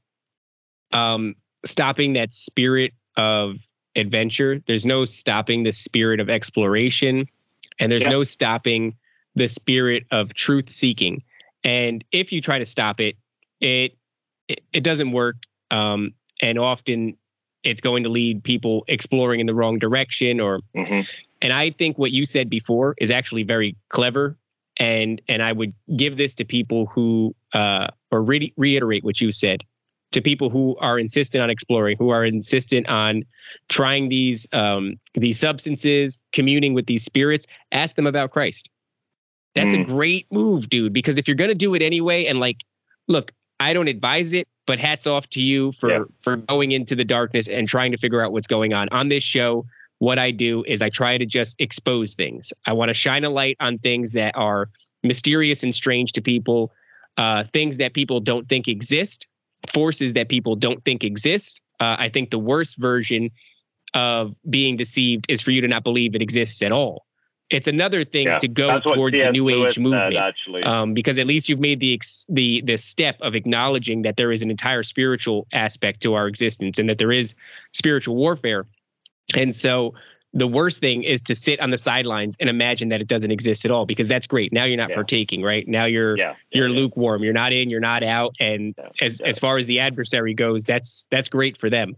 um, 0.91 1.35
stopping 1.63 2.13
that 2.13 2.33
spirit 2.33 2.91
of 3.15 3.55
adventure. 3.99 4.61
There's 4.65 4.85
no 4.85 5.05
stopping 5.05 5.63
the 5.63 5.71
spirit 5.71 6.19
of 6.19 6.29
exploration, 6.29 7.27
and 7.79 7.91
there's 7.91 8.03
yeah. 8.03 8.09
no 8.09 8.23
stopping 8.23 8.97
the 9.35 9.47
spirit 9.47 10.05
of 10.11 10.33
truth 10.33 10.69
seeking. 10.69 11.23
And 11.63 12.03
if 12.11 12.31
you 12.31 12.41
try 12.41 12.59
to 12.59 12.65
stop 12.65 12.99
it, 12.99 13.15
it 13.59 13.97
it, 14.47 14.61
it 14.73 14.83
doesn't 14.83 15.11
work. 15.11 15.35
Um, 15.69 16.13
and 16.41 16.57
often 16.57 17.17
it's 17.63 17.81
going 17.81 18.03
to 18.03 18.09
lead 18.09 18.43
people 18.43 18.85
exploring 18.87 19.39
in 19.39 19.45
the 19.45 19.53
wrong 19.53 19.79
direction 19.79 20.39
or 20.39 20.61
mm-hmm. 20.75 21.01
and 21.41 21.53
i 21.53 21.71
think 21.71 21.97
what 21.97 22.11
you 22.11 22.25
said 22.25 22.49
before 22.49 22.95
is 22.97 23.11
actually 23.11 23.43
very 23.43 23.75
clever 23.89 24.37
and 24.77 25.21
and 25.27 25.43
i 25.43 25.51
would 25.51 25.73
give 25.95 26.17
this 26.17 26.35
to 26.35 26.45
people 26.45 26.85
who 26.85 27.35
uh 27.53 27.87
or 28.11 28.21
re- 28.23 28.53
reiterate 28.57 29.03
what 29.03 29.19
you 29.19 29.31
said 29.31 29.63
to 30.11 30.21
people 30.21 30.49
who 30.49 30.75
are 30.77 30.97
insistent 30.97 31.43
on 31.43 31.49
exploring 31.49 31.97
who 31.97 32.09
are 32.09 32.25
insistent 32.25 32.87
on 32.87 33.23
trying 33.67 34.09
these 34.09 34.47
um 34.53 34.95
these 35.13 35.39
substances 35.39 36.19
communing 36.31 36.73
with 36.73 36.85
these 36.85 37.03
spirits 37.03 37.45
ask 37.71 37.95
them 37.95 38.07
about 38.07 38.31
christ 38.31 38.69
that's 39.55 39.73
mm. 39.73 39.81
a 39.81 39.83
great 39.85 40.27
move 40.31 40.69
dude 40.69 40.93
because 40.93 41.17
if 41.17 41.27
you're 41.27 41.35
going 41.35 41.49
to 41.49 41.55
do 41.55 41.73
it 41.73 41.81
anyway 41.81 42.25
and 42.25 42.39
like 42.39 42.63
look 43.07 43.31
i 43.59 43.73
don't 43.73 43.87
advise 43.87 44.33
it 44.33 44.47
but 44.69 44.77
hats 44.77 45.07
off 45.07 45.27
to 45.27 45.41
you 45.41 45.71
for 45.71 45.89
yeah. 45.89 46.03
for 46.21 46.35
going 46.35 46.71
into 46.71 46.95
the 46.95 47.03
darkness 47.03 47.47
and 47.47 47.67
trying 47.67 47.91
to 47.91 47.97
figure 47.97 48.23
out 48.23 48.31
what's 48.31 48.45
going 48.45 48.71
on. 48.71 48.87
On 48.91 49.07
this 49.07 49.23
show, 49.23 49.65
what 49.97 50.19
I 50.19 50.29
do 50.29 50.63
is 50.67 50.83
I 50.83 50.89
try 50.89 51.17
to 51.17 51.25
just 51.25 51.55
expose 51.57 52.13
things. 52.13 52.53
I 52.67 52.73
want 52.73 52.89
to 52.89 52.93
shine 52.93 53.23
a 53.23 53.31
light 53.31 53.57
on 53.59 53.79
things 53.79 54.11
that 54.11 54.37
are 54.37 54.69
mysterious 55.01 55.63
and 55.63 55.73
strange 55.73 56.11
to 56.11 56.21
people, 56.21 56.71
uh, 57.17 57.45
things 57.45 57.77
that 57.77 57.95
people 57.95 58.19
don't 58.19 58.47
think 58.47 58.67
exist, 58.67 59.25
forces 59.73 60.13
that 60.13 60.29
people 60.29 60.55
don't 60.55 60.83
think 60.83 61.03
exist. 61.03 61.61
Uh, 61.79 61.95
I 61.99 62.09
think 62.09 62.29
the 62.29 62.39
worst 62.39 62.77
version 62.77 63.31
of 63.93 64.35
being 64.47 64.77
deceived 64.77 65.25
is 65.29 65.41
for 65.41 65.51
you 65.51 65.61
to 65.61 65.67
not 65.67 65.83
believe 65.83 66.15
it 66.15 66.21
exists 66.21 66.61
at 66.61 66.71
all. 66.71 67.05
It's 67.49 67.67
another 67.67 68.05
thing 68.05 68.27
yeah, 68.27 68.37
to 68.37 68.47
go 68.47 68.79
towards 68.79 69.17
the 69.17 69.31
New 69.31 69.49
Age 69.49 69.73
said, 69.73 69.81
movement, 69.81 70.15
actually, 70.15 70.61
um, 70.61 70.93
because 70.93 71.17
at 71.17 71.25
least 71.25 71.49
you've 71.49 71.59
made 71.59 71.79
the 71.79 71.95
ex- 71.95 72.25
the 72.29 72.61
the 72.61 72.77
step 72.77 73.17
of 73.21 73.33
acknowledging 73.33 74.03
that 74.03 74.17
there 74.17 74.31
is 74.31 74.43
an 74.43 74.51
entire 74.51 74.83
spiritual 74.83 75.47
aspect 75.51 76.01
to 76.01 76.13
our 76.13 76.27
existence 76.27 76.77
and 76.77 76.89
that 76.89 76.99
there 76.99 77.11
is 77.11 77.33
spiritual 77.71 78.15
warfare. 78.15 78.67
And 79.35 79.55
so 79.55 79.95
the 80.33 80.47
worst 80.47 80.79
thing 80.79 81.03
is 81.03 81.21
to 81.21 81.35
sit 81.35 81.59
on 81.59 81.71
the 81.71 81.77
sidelines 81.77 82.37
and 82.39 82.49
imagine 82.49 82.89
that 82.89 83.01
it 83.01 83.07
doesn't 83.07 83.31
exist 83.31 83.65
at 83.65 83.71
all 83.71 83.85
because 83.85 84.07
that's 84.07 84.27
great. 84.27 84.53
Now 84.53 84.65
you're 84.65 84.77
not 84.77 84.89
yeah. 84.89 84.95
partaking, 84.95 85.41
right? 85.41 85.67
Now 85.67 85.85
you're 85.85 86.17
yeah. 86.17 86.35
Yeah, 86.51 86.59
you're 86.59 86.69
lukewarm. 86.69 87.23
You're 87.23 87.33
not 87.33 87.51
in, 87.51 87.69
you're 87.69 87.79
not 87.79 88.03
out. 88.03 88.35
And 88.39 88.75
as 89.01 89.21
as 89.21 89.39
far 89.39 89.57
as 89.57 89.67
the 89.67 89.79
adversary 89.79 90.33
goes, 90.33 90.65
that's 90.65 91.07
that's 91.09 91.29
great 91.29 91.57
for 91.57 91.69
them. 91.69 91.95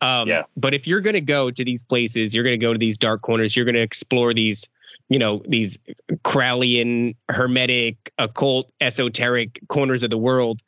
Um, 0.00 0.28
yeah. 0.28 0.42
But 0.56 0.74
if 0.74 0.86
you're 0.86 1.00
going 1.00 1.14
to 1.14 1.20
go 1.20 1.50
to 1.50 1.64
these 1.64 1.82
places, 1.82 2.34
you're 2.34 2.44
going 2.44 2.58
to 2.58 2.64
go 2.64 2.72
to 2.72 2.78
these 2.78 2.98
dark 2.98 3.22
corners. 3.22 3.56
You're 3.56 3.64
going 3.64 3.74
to 3.74 3.82
explore 3.82 4.32
these, 4.34 4.68
you 5.08 5.18
know, 5.18 5.42
these 5.46 5.78
Crowleyan, 6.24 7.16
hermetic, 7.28 8.12
occult, 8.18 8.70
esoteric 8.80 9.60
corners 9.68 10.02
of 10.02 10.10
the 10.10 10.18
world. 10.18 10.60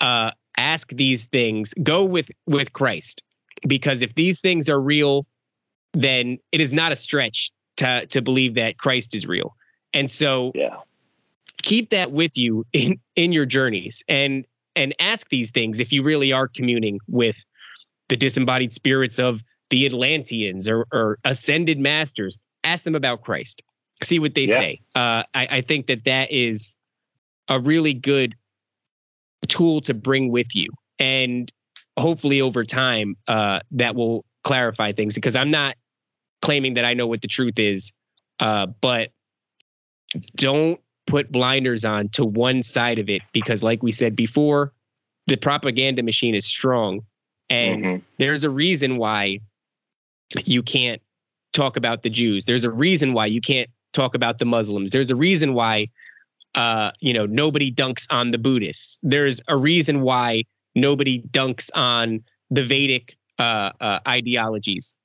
Uh, 0.00 0.30
ask 0.56 0.88
these 0.90 1.26
things. 1.26 1.74
Go 1.82 2.04
with 2.04 2.30
with 2.46 2.72
Christ, 2.72 3.22
because 3.66 4.02
if 4.02 4.14
these 4.14 4.40
things 4.40 4.68
are 4.68 4.80
real, 4.80 5.26
then 5.92 6.38
it 6.52 6.60
is 6.60 6.72
not 6.72 6.92
a 6.92 6.96
stretch 6.96 7.52
to 7.76 8.06
to 8.06 8.22
believe 8.22 8.54
that 8.54 8.78
Christ 8.78 9.14
is 9.14 9.26
real. 9.26 9.54
And 9.94 10.10
so, 10.10 10.52
yeah. 10.54 10.76
keep 11.62 11.90
that 11.90 12.12
with 12.12 12.36
you 12.36 12.64
in 12.72 12.98
in 13.16 13.32
your 13.32 13.46
journeys, 13.46 14.02
and 14.08 14.46
and 14.74 14.94
ask 14.98 15.28
these 15.28 15.50
things 15.50 15.80
if 15.80 15.92
you 15.92 16.02
really 16.02 16.32
are 16.32 16.48
communing 16.48 16.98
with 17.08 17.36
the 18.08 18.16
disembodied 18.16 18.72
spirits 18.72 19.18
of 19.18 19.42
the 19.70 19.86
Atlanteans 19.86 20.68
or, 20.68 20.86
or 20.92 21.18
ascended 21.24 21.78
masters. 21.78 22.38
Ask 22.64 22.84
them 22.84 22.94
about 22.94 23.22
Christ. 23.22 23.62
See 24.02 24.18
what 24.18 24.34
they 24.34 24.44
yeah. 24.44 24.56
say. 24.56 24.80
Uh, 24.94 25.22
I, 25.34 25.48
I 25.50 25.60
think 25.62 25.86
that 25.86 26.04
that 26.04 26.30
is 26.30 26.76
a 27.48 27.58
really 27.58 27.94
good 27.94 28.34
tool 29.48 29.80
to 29.82 29.94
bring 29.94 30.30
with 30.30 30.54
you, 30.54 30.68
and 30.98 31.50
hopefully 31.98 32.40
over 32.40 32.64
time 32.64 33.16
uh, 33.28 33.60
that 33.72 33.94
will 33.94 34.24
clarify 34.44 34.92
things. 34.92 35.14
Because 35.14 35.36
I'm 35.36 35.50
not 35.50 35.76
claiming 36.42 36.74
that 36.74 36.84
I 36.84 36.94
know 36.94 37.06
what 37.06 37.22
the 37.22 37.28
truth 37.28 37.58
is, 37.58 37.92
uh, 38.38 38.66
but 38.66 39.10
don't 40.36 40.80
put 41.06 41.32
blinders 41.32 41.84
on 41.84 42.10
to 42.10 42.24
one 42.24 42.62
side 42.62 42.98
of 42.98 43.08
it 43.08 43.22
because, 43.32 43.62
like 43.62 43.82
we 43.82 43.92
said 43.92 44.14
before, 44.14 44.72
the 45.26 45.36
propaganda 45.36 46.02
machine 46.02 46.34
is 46.34 46.44
strong 46.44 47.00
and 47.48 47.84
mm-hmm. 47.84 47.96
there's 48.18 48.44
a 48.44 48.50
reason 48.50 48.96
why 48.96 49.38
you 50.44 50.62
can't 50.62 51.00
talk 51.52 51.76
about 51.76 52.02
the 52.02 52.10
Jews. 52.10 52.44
There's 52.44 52.64
a 52.64 52.70
reason 52.70 53.12
why 53.12 53.26
you 53.26 53.40
can't 53.40 53.70
talk 53.92 54.14
about 54.14 54.38
the 54.38 54.44
Muslims. 54.44 54.90
There's 54.90 55.10
a 55.10 55.16
reason 55.16 55.54
why 55.54 55.88
uh, 56.54 56.90
you 57.00 57.14
know, 57.14 57.26
nobody 57.26 57.72
dunks 57.72 58.06
on 58.10 58.30
the 58.30 58.38
Buddhists. 58.38 58.98
There's 59.02 59.40
a 59.48 59.56
reason 59.56 60.02
why 60.02 60.44
nobody 60.74 61.22
dunks 61.22 61.70
on 61.74 62.24
the 62.50 62.64
Vedic 62.64 63.16
uh, 63.38 63.72
uh, 63.80 64.00
ideologies. 64.06 64.96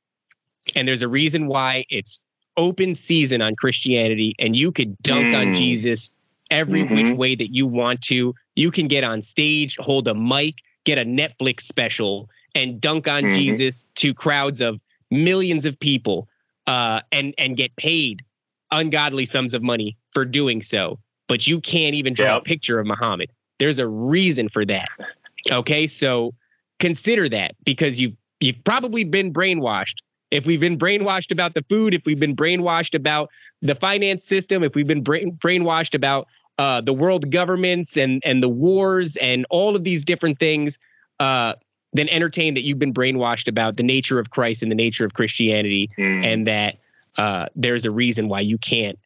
And 0.75 0.87
there's 0.87 1.01
a 1.01 1.07
reason 1.07 1.47
why 1.47 1.85
it's 1.89 2.21
open 2.55 2.93
season 2.93 3.41
on 3.41 3.55
Christianity 3.55 4.35
and 4.39 4.55
you 4.55 4.71
could 4.71 4.97
dunk 5.01 5.27
mm. 5.27 5.37
on 5.37 5.53
Jesus 5.53 6.11
every 6.49 6.83
mm-hmm. 6.83 6.95
which 6.95 7.13
way 7.13 7.35
that 7.35 7.53
you 7.53 7.67
want 7.67 8.01
to. 8.03 8.33
You 8.55 8.71
can 8.71 8.87
get 8.87 9.03
on 9.03 9.21
stage, 9.21 9.77
hold 9.77 10.07
a 10.07 10.15
mic, 10.15 10.55
get 10.83 10.97
a 10.97 11.03
Netflix 11.03 11.61
special, 11.61 12.29
and 12.55 12.81
dunk 12.81 13.07
on 13.07 13.23
mm-hmm. 13.23 13.35
Jesus 13.35 13.87
to 13.95 14.13
crowds 14.13 14.61
of 14.61 14.79
millions 15.11 15.65
of 15.65 15.79
people 15.79 16.27
uh, 16.65 17.01
and 17.11 17.33
and 17.37 17.55
get 17.55 17.75
paid 17.75 18.23
ungodly 18.71 19.25
sums 19.25 19.53
of 19.53 19.61
money 19.61 19.97
for 20.13 20.25
doing 20.25 20.61
so. 20.61 20.99
But 21.27 21.47
you 21.47 21.61
can't 21.61 21.95
even 21.95 22.13
draw 22.13 22.35
yep. 22.35 22.41
a 22.41 22.43
picture 22.43 22.79
of 22.79 22.87
Muhammad. 22.87 23.31
There's 23.59 23.79
a 23.79 23.87
reason 23.87 24.49
for 24.49 24.65
that. 24.65 24.89
Okay, 25.51 25.87
so 25.87 26.33
consider 26.79 27.29
that 27.29 27.55
because 27.63 27.99
you've 27.99 28.15
you've 28.39 28.63
probably 28.63 29.03
been 29.03 29.33
brainwashed. 29.33 29.95
If 30.31 30.45
we've 30.45 30.59
been 30.59 30.77
brainwashed 30.77 31.31
about 31.31 31.53
the 31.53 31.63
food, 31.69 31.93
if 31.93 32.03
we've 32.05 32.19
been 32.19 32.35
brainwashed 32.35 32.95
about 32.95 33.29
the 33.61 33.75
finance 33.75 34.25
system, 34.25 34.63
if 34.63 34.75
we've 34.75 34.87
been 34.87 35.03
brain, 35.03 35.37
brainwashed 35.41 35.95
about 35.95 36.27
uh, 36.57 36.81
the 36.81 36.93
world 36.93 37.29
governments 37.29 37.97
and 37.97 38.21
and 38.25 38.41
the 38.41 38.49
wars 38.49 39.15
and 39.17 39.45
all 39.49 39.75
of 39.75 39.83
these 39.83 40.03
different 40.03 40.39
things 40.39 40.79
uh, 41.19 41.53
than 41.93 42.09
entertain 42.09 42.55
that 42.55 42.61
you've 42.61 42.79
been 42.79 42.93
brainwashed 42.93 43.47
about 43.47 43.77
the 43.77 43.83
nature 43.83 44.19
of 44.19 44.29
Christ 44.29 44.63
and 44.63 44.71
the 44.71 44.75
nature 44.75 45.05
of 45.05 45.13
Christianity, 45.13 45.89
mm. 45.97 46.25
and 46.25 46.47
that 46.47 46.77
uh, 47.17 47.47
there's 47.55 47.85
a 47.85 47.91
reason 47.91 48.27
why 48.27 48.41
you 48.41 48.57
can't 48.57 48.99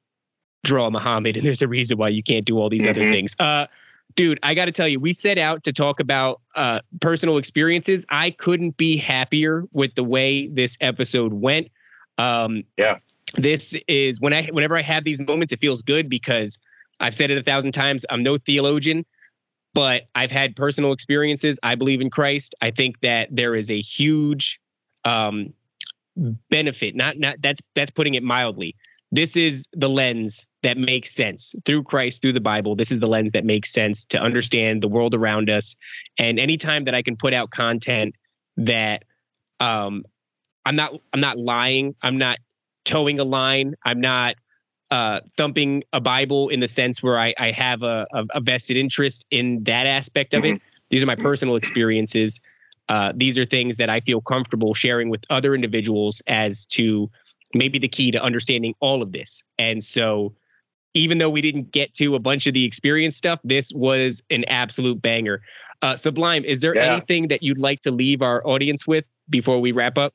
draw 0.63 0.89
Muhammad, 0.89 1.37
and 1.37 1.45
there's 1.45 1.61
a 1.61 1.67
reason 1.67 1.97
why 1.97 2.09
you 2.09 2.23
can't 2.23 2.45
do 2.45 2.57
all 2.57 2.69
these 2.69 2.81
mm-hmm. 2.81 2.89
other 2.89 3.11
things. 3.11 3.35
Uh, 3.39 3.67
dude, 4.15 4.39
I 4.43 4.53
got 4.53 4.65
to 4.65 4.71
tell 4.71 4.87
you, 4.87 4.99
we 4.99 5.13
set 5.13 5.37
out 5.37 5.63
to 5.63 5.73
talk 5.73 5.99
about 5.99 6.41
uh, 6.55 6.81
personal 6.99 7.37
experiences. 7.37 8.05
I 8.09 8.31
couldn't 8.31 8.77
be 8.77 8.97
happier 8.97 9.63
with 9.71 9.95
the 9.95 10.03
way 10.03 10.47
this 10.47 10.77
episode 10.81 11.33
went. 11.33 11.69
Um, 12.17 12.63
yeah, 12.77 12.99
this 13.35 13.75
is 13.87 14.19
when 14.19 14.33
I 14.33 14.47
whenever 14.47 14.77
I 14.77 14.81
have 14.81 15.03
these 15.03 15.21
moments, 15.21 15.53
it 15.53 15.59
feels 15.59 15.81
good 15.81 16.09
because 16.09 16.59
I've 16.99 17.15
said 17.15 17.31
it 17.31 17.37
a 17.37 17.43
thousand 17.43 17.71
times. 17.71 18.05
I'm 18.09 18.23
no 18.23 18.37
theologian, 18.37 19.05
but 19.73 20.03
I've 20.13 20.31
had 20.31 20.55
personal 20.55 20.93
experiences. 20.93 21.59
I 21.63 21.75
believe 21.75 22.01
in 22.01 22.09
Christ. 22.09 22.55
I 22.61 22.71
think 22.71 22.99
that 23.01 23.29
there 23.31 23.55
is 23.55 23.71
a 23.71 23.79
huge 23.79 24.59
um, 25.05 25.53
benefit. 26.49 26.95
Not 26.95 27.17
not 27.17 27.41
that's 27.41 27.61
that's 27.73 27.91
putting 27.91 28.15
it 28.15 28.23
mildly. 28.23 28.75
This 29.11 29.35
is 29.35 29.65
the 29.73 29.89
lens 29.89 30.45
that 30.63 30.77
makes 30.77 31.11
sense 31.11 31.53
through 31.65 31.83
Christ, 31.83 32.21
through 32.21 32.33
the 32.33 32.39
Bible. 32.39 32.75
This 32.75 32.91
is 32.91 32.99
the 32.99 33.07
lens 33.07 33.33
that 33.33 33.43
makes 33.43 33.71
sense 33.71 34.05
to 34.05 34.19
understand 34.19 34.81
the 34.81 34.87
world 34.87 35.13
around 35.13 35.49
us. 35.49 35.75
And 36.17 36.39
anytime 36.39 36.85
that 36.85 36.95
I 36.95 37.01
can 37.01 37.17
put 37.17 37.33
out 37.33 37.51
content 37.51 38.15
that 38.57 39.03
um, 39.59 40.05
I'm 40.65 40.75
not 40.75 40.93
I'm 41.11 41.19
not 41.19 41.37
lying, 41.37 41.95
I'm 42.01 42.17
not 42.17 42.39
toeing 42.85 43.19
a 43.19 43.23
line, 43.23 43.75
I'm 43.83 43.99
not 43.99 44.35
uh, 44.91 45.21
thumping 45.37 45.83
a 45.93 46.01
Bible 46.01 46.49
in 46.49 46.59
the 46.59 46.67
sense 46.67 47.01
where 47.01 47.17
I, 47.17 47.33
I 47.37 47.51
have 47.51 47.81
a, 47.81 48.05
a, 48.11 48.41
vested 48.41 48.75
interest 48.75 49.25
in 49.31 49.63
that 49.63 49.87
aspect 49.87 50.33
of 50.33 50.43
mm-hmm. 50.43 50.55
it. 50.55 50.61
These 50.89 51.01
are 51.01 51.05
my 51.05 51.15
personal 51.15 51.55
experiences. 51.55 52.41
Uh, 52.89 53.13
these 53.15 53.37
are 53.37 53.45
things 53.45 53.77
that 53.77 53.89
I 53.89 54.01
feel 54.01 54.19
comfortable 54.19 54.73
sharing 54.73 55.09
with 55.09 55.23
other 55.29 55.55
individuals 55.55 56.21
as 56.27 56.65
to 56.67 57.09
maybe 57.55 57.79
the 57.79 57.87
key 57.87 58.11
to 58.11 58.21
understanding 58.21 58.75
all 58.79 59.01
of 59.01 59.11
this. 59.11 59.43
And 59.57 59.83
so, 59.83 60.33
even 60.93 61.19
though 61.19 61.29
we 61.29 61.41
didn't 61.41 61.71
get 61.71 61.93
to 61.95 62.15
a 62.15 62.19
bunch 62.19 62.47
of 62.47 62.53
the 62.53 62.65
experience 62.65 63.15
stuff, 63.15 63.39
this 63.43 63.71
was 63.73 64.21
an 64.29 64.43
absolute 64.45 65.01
banger. 65.01 65.41
Uh, 65.81 65.95
Sublime, 65.95 66.43
is 66.43 66.59
there 66.59 66.75
yeah. 66.75 66.93
anything 66.93 67.29
that 67.29 67.41
you'd 67.41 67.57
like 67.57 67.81
to 67.83 67.91
leave 67.91 68.21
our 68.21 68.45
audience 68.45 68.85
with 68.85 69.05
before 69.29 69.61
we 69.61 69.71
wrap 69.71 69.97
up? 69.97 70.13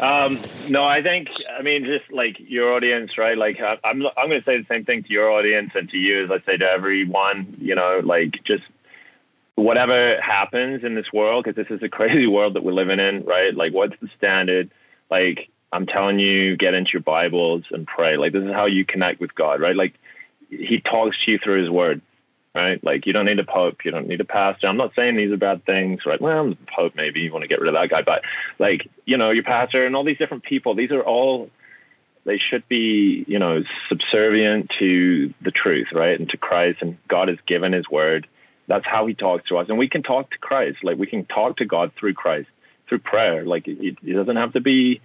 Um, 0.00 0.44
no, 0.68 0.84
I 0.84 1.02
think 1.02 1.28
I 1.58 1.62
mean 1.62 1.84
just 1.84 2.12
like 2.12 2.36
your 2.38 2.74
audience, 2.74 3.16
right? 3.16 3.38
Like 3.38 3.58
I'm 3.60 4.02
I'm 4.16 4.28
going 4.28 4.42
to 4.42 4.44
say 4.44 4.58
the 4.58 4.66
same 4.68 4.84
thing 4.84 5.04
to 5.04 5.10
your 5.10 5.30
audience 5.30 5.70
and 5.74 5.88
to 5.90 5.96
you 5.96 6.24
as 6.24 6.30
I 6.30 6.44
say 6.44 6.58
to 6.58 6.66
everyone. 6.66 7.56
You 7.58 7.76
know, 7.76 8.02
like 8.04 8.32
just 8.44 8.64
whatever 9.56 10.20
happens 10.20 10.84
in 10.84 10.94
this 10.94 11.12
world, 11.12 11.44
because 11.44 11.56
this 11.56 11.74
is 11.74 11.82
a 11.82 11.88
crazy 11.96 12.26
world 12.26 12.54
that 12.54 12.62
we're 12.62 12.72
living 12.72 13.00
in, 13.00 13.24
right? 13.24 13.54
Like, 13.54 13.72
what's 13.72 13.98
the 14.00 14.08
standard? 14.16 14.70
Like, 15.10 15.48
I'm 15.72 15.86
telling 15.86 16.18
you, 16.18 16.56
get 16.56 16.74
into 16.74 16.92
your 16.94 17.02
Bibles 17.02 17.64
and 17.70 17.86
pray. 17.86 18.16
Like, 18.16 18.32
this 18.32 18.44
is 18.44 18.52
how 18.52 18.66
you 18.66 18.84
connect 18.84 19.20
with 19.20 19.34
God, 19.34 19.60
right? 19.60 19.76
Like, 19.76 19.94
He 20.48 20.80
talks 20.80 21.16
to 21.24 21.32
you 21.32 21.38
through 21.38 21.62
His 21.62 21.70
Word 21.70 22.00
right? 22.56 22.82
Like 22.82 23.06
you 23.06 23.12
don't 23.12 23.26
need 23.26 23.38
a 23.38 23.44
pope, 23.44 23.84
you 23.84 23.90
don't 23.90 24.08
need 24.08 24.20
a 24.20 24.24
pastor. 24.24 24.66
I'm 24.66 24.78
not 24.78 24.94
saying 24.96 25.14
these 25.14 25.30
are 25.30 25.36
bad 25.36 25.64
things, 25.66 26.00
right? 26.06 26.20
Well, 26.20 26.50
the 26.50 26.56
pope 26.74 26.94
maybe 26.96 27.20
you 27.20 27.30
want 27.30 27.42
to 27.42 27.48
get 27.48 27.60
rid 27.60 27.68
of 27.68 27.74
that 27.74 27.90
guy, 27.90 28.02
but 28.02 28.22
like 28.58 28.88
you 29.04 29.18
know 29.18 29.30
your 29.30 29.44
pastor 29.44 29.84
and 29.84 29.94
all 29.94 30.04
these 30.04 30.18
different 30.18 30.42
people. 30.42 30.74
These 30.74 30.90
are 30.90 31.02
all 31.02 31.50
they 32.24 32.38
should 32.38 32.66
be 32.66 33.24
you 33.28 33.38
know 33.38 33.62
subservient 33.88 34.72
to 34.78 35.34
the 35.42 35.50
truth, 35.50 35.88
right, 35.92 36.18
and 36.18 36.28
to 36.30 36.38
Christ. 36.38 36.78
And 36.80 36.96
God 37.08 37.28
has 37.28 37.38
given 37.46 37.72
His 37.72 37.88
word. 37.90 38.26
That's 38.68 38.86
how 38.86 39.06
He 39.06 39.14
talks 39.14 39.48
to 39.50 39.58
us, 39.58 39.66
and 39.68 39.76
we 39.76 39.88
can 39.88 40.02
talk 40.02 40.30
to 40.30 40.38
Christ. 40.38 40.78
Like 40.82 40.96
we 40.96 41.06
can 41.06 41.26
talk 41.26 41.58
to 41.58 41.66
God 41.66 41.92
through 41.98 42.14
Christ, 42.14 42.48
through 42.88 43.00
prayer. 43.00 43.44
Like 43.44 43.68
it, 43.68 43.98
it 44.02 44.14
doesn't 44.14 44.36
have 44.36 44.54
to 44.54 44.60
be 44.60 45.02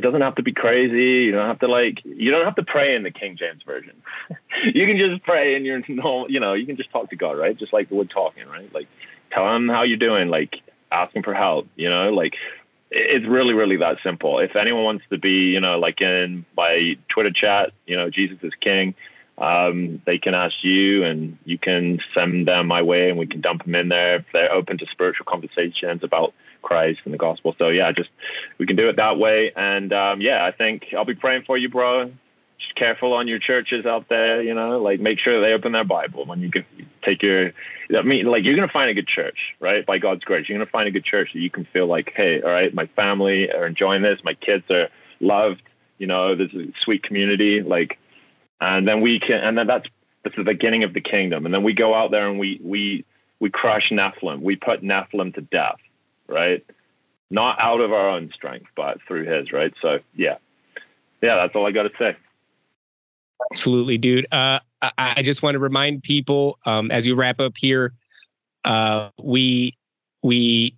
it 0.00 0.02
doesn't 0.02 0.22
have 0.22 0.36
to 0.36 0.42
be 0.42 0.52
crazy. 0.52 1.26
You 1.26 1.32
don't 1.32 1.46
have 1.46 1.58
to 1.58 1.68
like 1.68 2.00
you 2.04 2.30
don't 2.30 2.46
have 2.46 2.54
to 2.54 2.62
pray 2.62 2.96
in 2.96 3.02
the 3.02 3.10
King 3.10 3.36
James 3.36 3.62
version. 3.64 3.92
you 4.64 4.86
can 4.86 4.96
just 4.96 5.22
pray 5.24 5.54
in 5.54 5.66
your 5.66 5.82
normal, 5.88 6.30
you 6.30 6.40
know, 6.40 6.54
you 6.54 6.64
can 6.64 6.78
just 6.78 6.90
talk 6.90 7.10
to 7.10 7.16
God, 7.16 7.32
right? 7.32 7.54
Just 7.54 7.74
like 7.74 7.90
we're 7.90 8.04
talking, 8.04 8.48
right? 8.48 8.72
Like 8.72 8.88
tell 9.30 9.54
him 9.54 9.68
how 9.68 9.82
you're 9.82 9.98
doing, 9.98 10.28
like 10.28 10.62
asking 10.90 11.22
for 11.22 11.34
help, 11.34 11.68
you 11.76 11.90
know, 11.90 12.08
like 12.08 12.32
it's 12.90 13.26
really, 13.26 13.52
really 13.52 13.76
that 13.76 13.98
simple. 14.02 14.38
If 14.38 14.56
anyone 14.56 14.84
wants 14.84 15.04
to 15.10 15.18
be, 15.18 15.52
you 15.52 15.60
know, 15.60 15.78
like 15.78 16.00
in 16.00 16.46
my 16.56 16.96
Twitter 17.10 17.30
chat, 17.30 17.72
you 17.86 17.94
know, 17.94 18.08
Jesus 18.08 18.38
is 18.42 18.54
King, 18.58 18.94
um, 19.36 20.00
they 20.06 20.16
can 20.16 20.34
ask 20.34 20.54
you 20.62 21.04
and 21.04 21.36
you 21.44 21.58
can 21.58 22.00
send 22.14 22.48
them 22.48 22.68
my 22.68 22.80
way 22.80 23.10
and 23.10 23.18
we 23.18 23.26
can 23.26 23.42
dump 23.42 23.64
them 23.64 23.74
in 23.74 23.90
there 23.90 24.16
if 24.16 24.24
they're 24.32 24.50
open 24.50 24.78
to 24.78 24.86
spiritual 24.90 25.26
conversations 25.26 26.02
about 26.02 26.32
Christ 26.62 27.00
and 27.04 27.14
the 27.14 27.18
gospel. 27.18 27.54
So 27.58 27.68
yeah, 27.68 27.92
just 27.92 28.10
we 28.58 28.66
can 28.66 28.76
do 28.76 28.88
it 28.88 28.96
that 28.96 29.18
way. 29.18 29.52
And 29.54 29.92
um, 29.92 30.20
yeah, 30.20 30.44
I 30.44 30.52
think 30.52 30.86
I'll 30.96 31.04
be 31.04 31.14
praying 31.14 31.44
for 31.46 31.56
you, 31.58 31.68
bro. 31.68 32.12
Just 32.58 32.74
careful 32.74 33.14
on 33.14 33.26
your 33.26 33.38
churches 33.38 33.86
out 33.86 34.08
there, 34.08 34.42
you 34.42 34.52
know, 34.54 34.78
like 34.78 35.00
make 35.00 35.18
sure 35.18 35.40
they 35.40 35.54
open 35.54 35.72
their 35.72 35.84
Bible 35.84 36.26
when 36.26 36.40
you 36.40 36.50
can 36.50 36.64
take 37.02 37.22
your, 37.22 37.52
I 37.96 38.02
mean, 38.02 38.26
like 38.26 38.44
you're 38.44 38.54
to 38.56 38.68
find 38.70 38.90
a 38.90 38.94
good 38.94 39.08
church, 39.08 39.38
right? 39.60 39.84
By 39.86 39.96
God's 39.96 40.24
grace, 40.24 40.46
you're 40.46 40.58
to 40.58 40.66
find 40.66 40.86
a 40.86 40.90
good 40.90 41.04
church 41.04 41.30
that 41.32 41.40
you 41.40 41.48
can 41.48 41.64
feel 41.72 41.86
like, 41.86 42.12
hey, 42.14 42.42
all 42.42 42.50
right, 42.50 42.72
my 42.74 42.86
family 42.88 43.50
are 43.50 43.66
enjoying 43.66 44.02
this. 44.02 44.18
My 44.24 44.34
kids 44.34 44.64
are 44.70 44.88
loved, 45.20 45.62
you 45.96 46.06
know, 46.06 46.36
this 46.36 46.50
is 46.52 46.68
a 46.68 46.72
sweet 46.84 47.02
community. 47.02 47.62
Like, 47.62 47.98
and 48.60 48.86
then 48.86 49.00
we 49.00 49.20
can, 49.20 49.42
and 49.42 49.56
then 49.56 49.66
that's 49.66 49.86
that's 50.22 50.36
the 50.36 50.44
beginning 50.44 50.84
of 50.84 50.92
the 50.92 51.00
kingdom. 51.00 51.46
And 51.46 51.54
then 51.54 51.62
we 51.62 51.72
go 51.72 51.94
out 51.94 52.10
there 52.10 52.28
and 52.28 52.38
we 52.38 52.60
we 52.62 53.04
we 53.38 53.50
crush 53.50 53.90
Nephilim. 53.90 54.42
We 54.42 54.56
put 54.56 54.82
Nephilim 54.82 55.34
to 55.34 55.40
death, 55.40 55.78
right? 56.30 56.64
Not 57.30 57.58
out 57.60 57.80
of 57.80 57.92
our 57.92 58.08
own 58.10 58.30
strength, 58.34 58.66
but 58.76 58.98
through 59.06 59.24
His, 59.24 59.52
right? 59.52 59.72
So 59.82 59.98
yeah, 60.14 60.36
yeah, 61.22 61.36
that's 61.36 61.54
all 61.54 61.66
I 61.66 61.72
got 61.72 61.84
to 61.84 61.90
say. 61.98 62.16
Absolutely, 63.52 63.98
dude. 63.98 64.26
Uh, 64.32 64.60
I, 64.82 64.92
I, 64.98 65.22
just 65.22 65.42
want 65.42 65.54
to 65.54 65.58
remind 65.58 66.02
people 66.02 66.58
um, 66.66 66.90
as 66.90 67.06
we 67.06 67.12
wrap 67.12 67.40
up 67.40 67.54
here, 67.56 67.92
uh, 68.64 69.10
we 69.18 69.76
we 70.22 70.76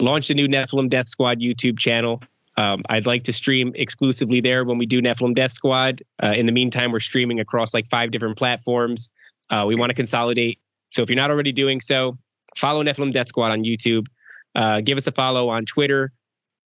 launched 0.00 0.30
a 0.30 0.34
new 0.34 0.48
Nephilim 0.48 0.90
Death 0.90 1.08
Squad 1.08 1.40
YouTube 1.40 1.78
channel. 1.78 2.22
Um, 2.56 2.82
I'd 2.88 3.06
like 3.06 3.24
to 3.24 3.32
stream 3.32 3.72
exclusively 3.76 4.40
there 4.40 4.64
when 4.64 4.78
we 4.78 4.86
do 4.86 5.00
Nephilim 5.00 5.34
Death 5.34 5.52
Squad. 5.52 6.02
Uh, 6.22 6.32
in 6.36 6.46
the 6.46 6.52
meantime, 6.52 6.92
we're 6.92 7.00
streaming 7.00 7.40
across 7.40 7.72
like 7.72 7.88
five 7.88 8.10
different 8.10 8.36
platforms. 8.36 9.10
Uh, 9.48 9.64
we 9.66 9.74
want 9.74 9.90
to 9.90 9.94
consolidate. 9.94 10.58
So 10.90 11.02
if 11.02 11.08
you're 11.08 11.16
not 11.16 11.30
already 11.30 11.52
doing 11.52 11.80
so, 11.80 12.18
follow 12.56 12.82
Nephilim 12.82 13.12
Death 13.12 13.28
Squad 13.28 13.52
on 13.52 13.62
YouTube. 13.62 14.06
Uh, 14.54 14.80
give 14.80 14.98
us 14.98 15.06
a 15.06 15.12
follow 15.12 15.48
on 15.48 15.64
Twitter. 15.66 16.12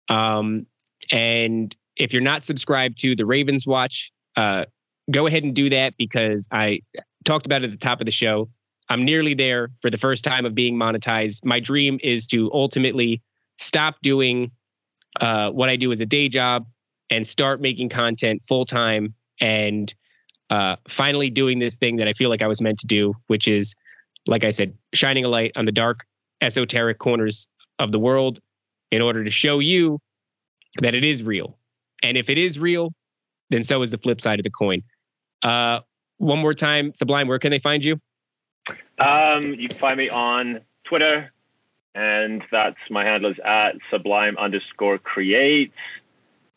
Um, 0.08 0.66
and 1.12 1.76
if 1.98 2.14
you're 2.14 2.22
not 2.22 2.44
subscribed 2.44 3.00
to 3.00 3.16
the 3.16 3.26
Ravens 3.26 3.68
Watch, 3.68 4.12
uh, 4.36 4.66
go 5.10 5.28
ahead 5.28 5.44
and 5.44 5.54
do 5.54 5.70
that 5.70 5.96
because 5.98 6.48
I 6.52 6.82
talked 7.26 7.46
about 7.46 7.64
it 7.64 7.66
at 7.66 7.72
the 7.72 7.78
top 7.78 8.02
of 8.02 8.06
the 8.06 8.12
show. 8.12 8.50
I'm 8.90 9.06
nearly 9.06 9.34
there 9.34 9.70
for 9.82 9.90
the 9.90 9.98
first 9.98 10.24
time 10.24 10.46
of 10.46 10.54
being 10.54 10.76
monetized. 10.76 11.46
My 11.46 11.60
dream 11.60 12.00
is 12.04 12.28
to 12.28 12.52
ultimately 12.54 13.22
stop 13.58 13.96
doing 14.02 14.52
uh, 15.20 15.52
what 15.52 15.70
I 15.70 15.76
do 15.76 15.92
as 15.92 16.02
a 16.02 16.06
day 16.06 16.30
job 16.30 16.66
and 17.10 17.26
start 17.26 17.62
making 17.62 17.90
content 17.90 18.42
full 18.48 18.66
time 18.66 19.14
and 19.40 19.94
uh, 20.50 20.76
finally 20.88 21.30
doing 21.30 21.60
this 21.60 21.78
thing 21.78 21.98
that 21.98 22.08
I 22.08 22.14
feel 22.14 22.30
like 22.30 22.42
I 22.42 22.48
was 22.48 22.62
meant 22.62 22.80
to 22.80 22.88
do, 22.88 23.14
which 23.28 23.48
is, 23.48 23.74
like 24.28 24.44
I 24.44 24.52
said, 24.52 24.78
shining 24.94 25.26
a 25.26 25.30
light 25.30 25.54
on 25.56 25.66
the 25.66 25.72
dark, 25.72 26.06
esoteric 26.42 27.00
corners 27.00 27.48
of 27.82 27.92
the 27.92 28.00
world 28.00 28.40
in 28.92 29.02
order 29.02 29.24
to 29.24 29.30
show 29.30 29.60
you 29.60 30.00
that 30.82 30.96
it 30.96 31.04
is 31.04 31.24
real. 31.24 31.58
And 32.04 32.18
if 32.18 32.30
it 32.30 32.38
is 32.38 32.58
real, 32.58 32.94
then 33.50 33.64
so 33.64 33.82
is 33.82 33.92
the 33.92 33.98
flip 33.98 34.22
side 34.22 34.40
of 34.40 34.44
the 34.44 34.50
coin. 34.50 34.84
Uh, 35.42 35.80
one 36.18 36.40
more 36.40 36.54
time, 36.54 36.94
Sublime, 36.94 37.28
where 37.28 37.40
can 37.40 37.52
they 37.52 37.60
find 37.60 37.84
you? 37.84 38.00
Um, 39.00 39.44
you 39.44 39.68
can 39.68 39.78
find 39.78 39.98
me 39.98 40.10
on 40.10 40.62
Twitter 40.84 41.32
and 41.94 42.44
that's 42.52 42.78
my 42.90 43.04
handle 43.04 43.32
is 43.32 43.38
at 43.44 43.76
sublime 43.90 44.38
underscore 44.38 44.98
create, 44.98 45.74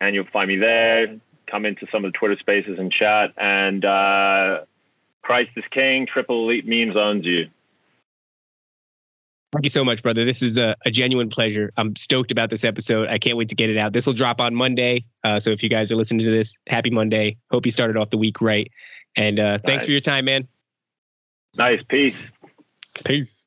and 0.01 0.15
you'll 0.15 0.27
find 0.33 0.49
me 0.49 0.57
there. 0.57 1.19
Come 1.47 1.67
into 1.67 1.87
some 1.91 2.05
of 2.05 2.13
the 2.13 2.19
Twitter 2.19 2.37
spaces 2.39 2.79
and 2.79 2.91
chat. 2.91 3.33
And 3.37 3.85
uh, 3.85 4.65
Christ 5.23 5.51
is 5.57 5.65
King. 5.71 6.07
Triple 6.07 6.45
Elite 6.45 6.67
Memes 6.67 6.97
owns 6.97 7.27
you. 7.27 7.49
Thank 9.55 9.67
you 9.67 9.71
so 9.71 9.85
much, 9.85 10.03
brother. 10.03 10.25
This 10.25 10.43
is 10.43 10.59
a, 10.59 10.75
a, 10.85 10.91
genuine 10.91 11.29
pleasure. 11.29 11.73
I'm 11.77 11.95
stoked 11.95 12.33
about 12.33 12.51
this 12.51 12.65
episode. 12.65 13.09
I 13.09 13.19
can't 13.19 13.37
wait 13.37 13.51
to 13.51 13.55
get 13.55 13.71
it 13.71 13.79
out. 13.79 13.93
This 13.93 14.05
will 14.05 14.13
drop 14.13 14.41
on 14.41 14.53
Monday. 14.53 15.07
Uh, 15.23 15.39
so 15.39 15.51
if 15.51 15.63
you 15.63 15.69
guys 15.69 15.93
are 15.93 15.97
listening 15.97 16.27
to 16.27 16.33
this, 16.33 16.59
happy 16.67 16.91
Monday. 16.91 17.37
Hope 17.53 17.65
you 17.65 17.71
started 17.71 17.97
off 17.97 18.11
the 18.11 18.19
week 18.19 18.41
right. 18.41 18.69
And 19.17 19.39
uh, 19.39 19.59
thanks 19.65 19.85
for 19.85 19.93
your 19.93 20.01
time, 20.01 20.25
man. 20.25 20.49
Nice. 21.57 21.81
Peace. 21.89 22.17
Peace. 23.05 23.47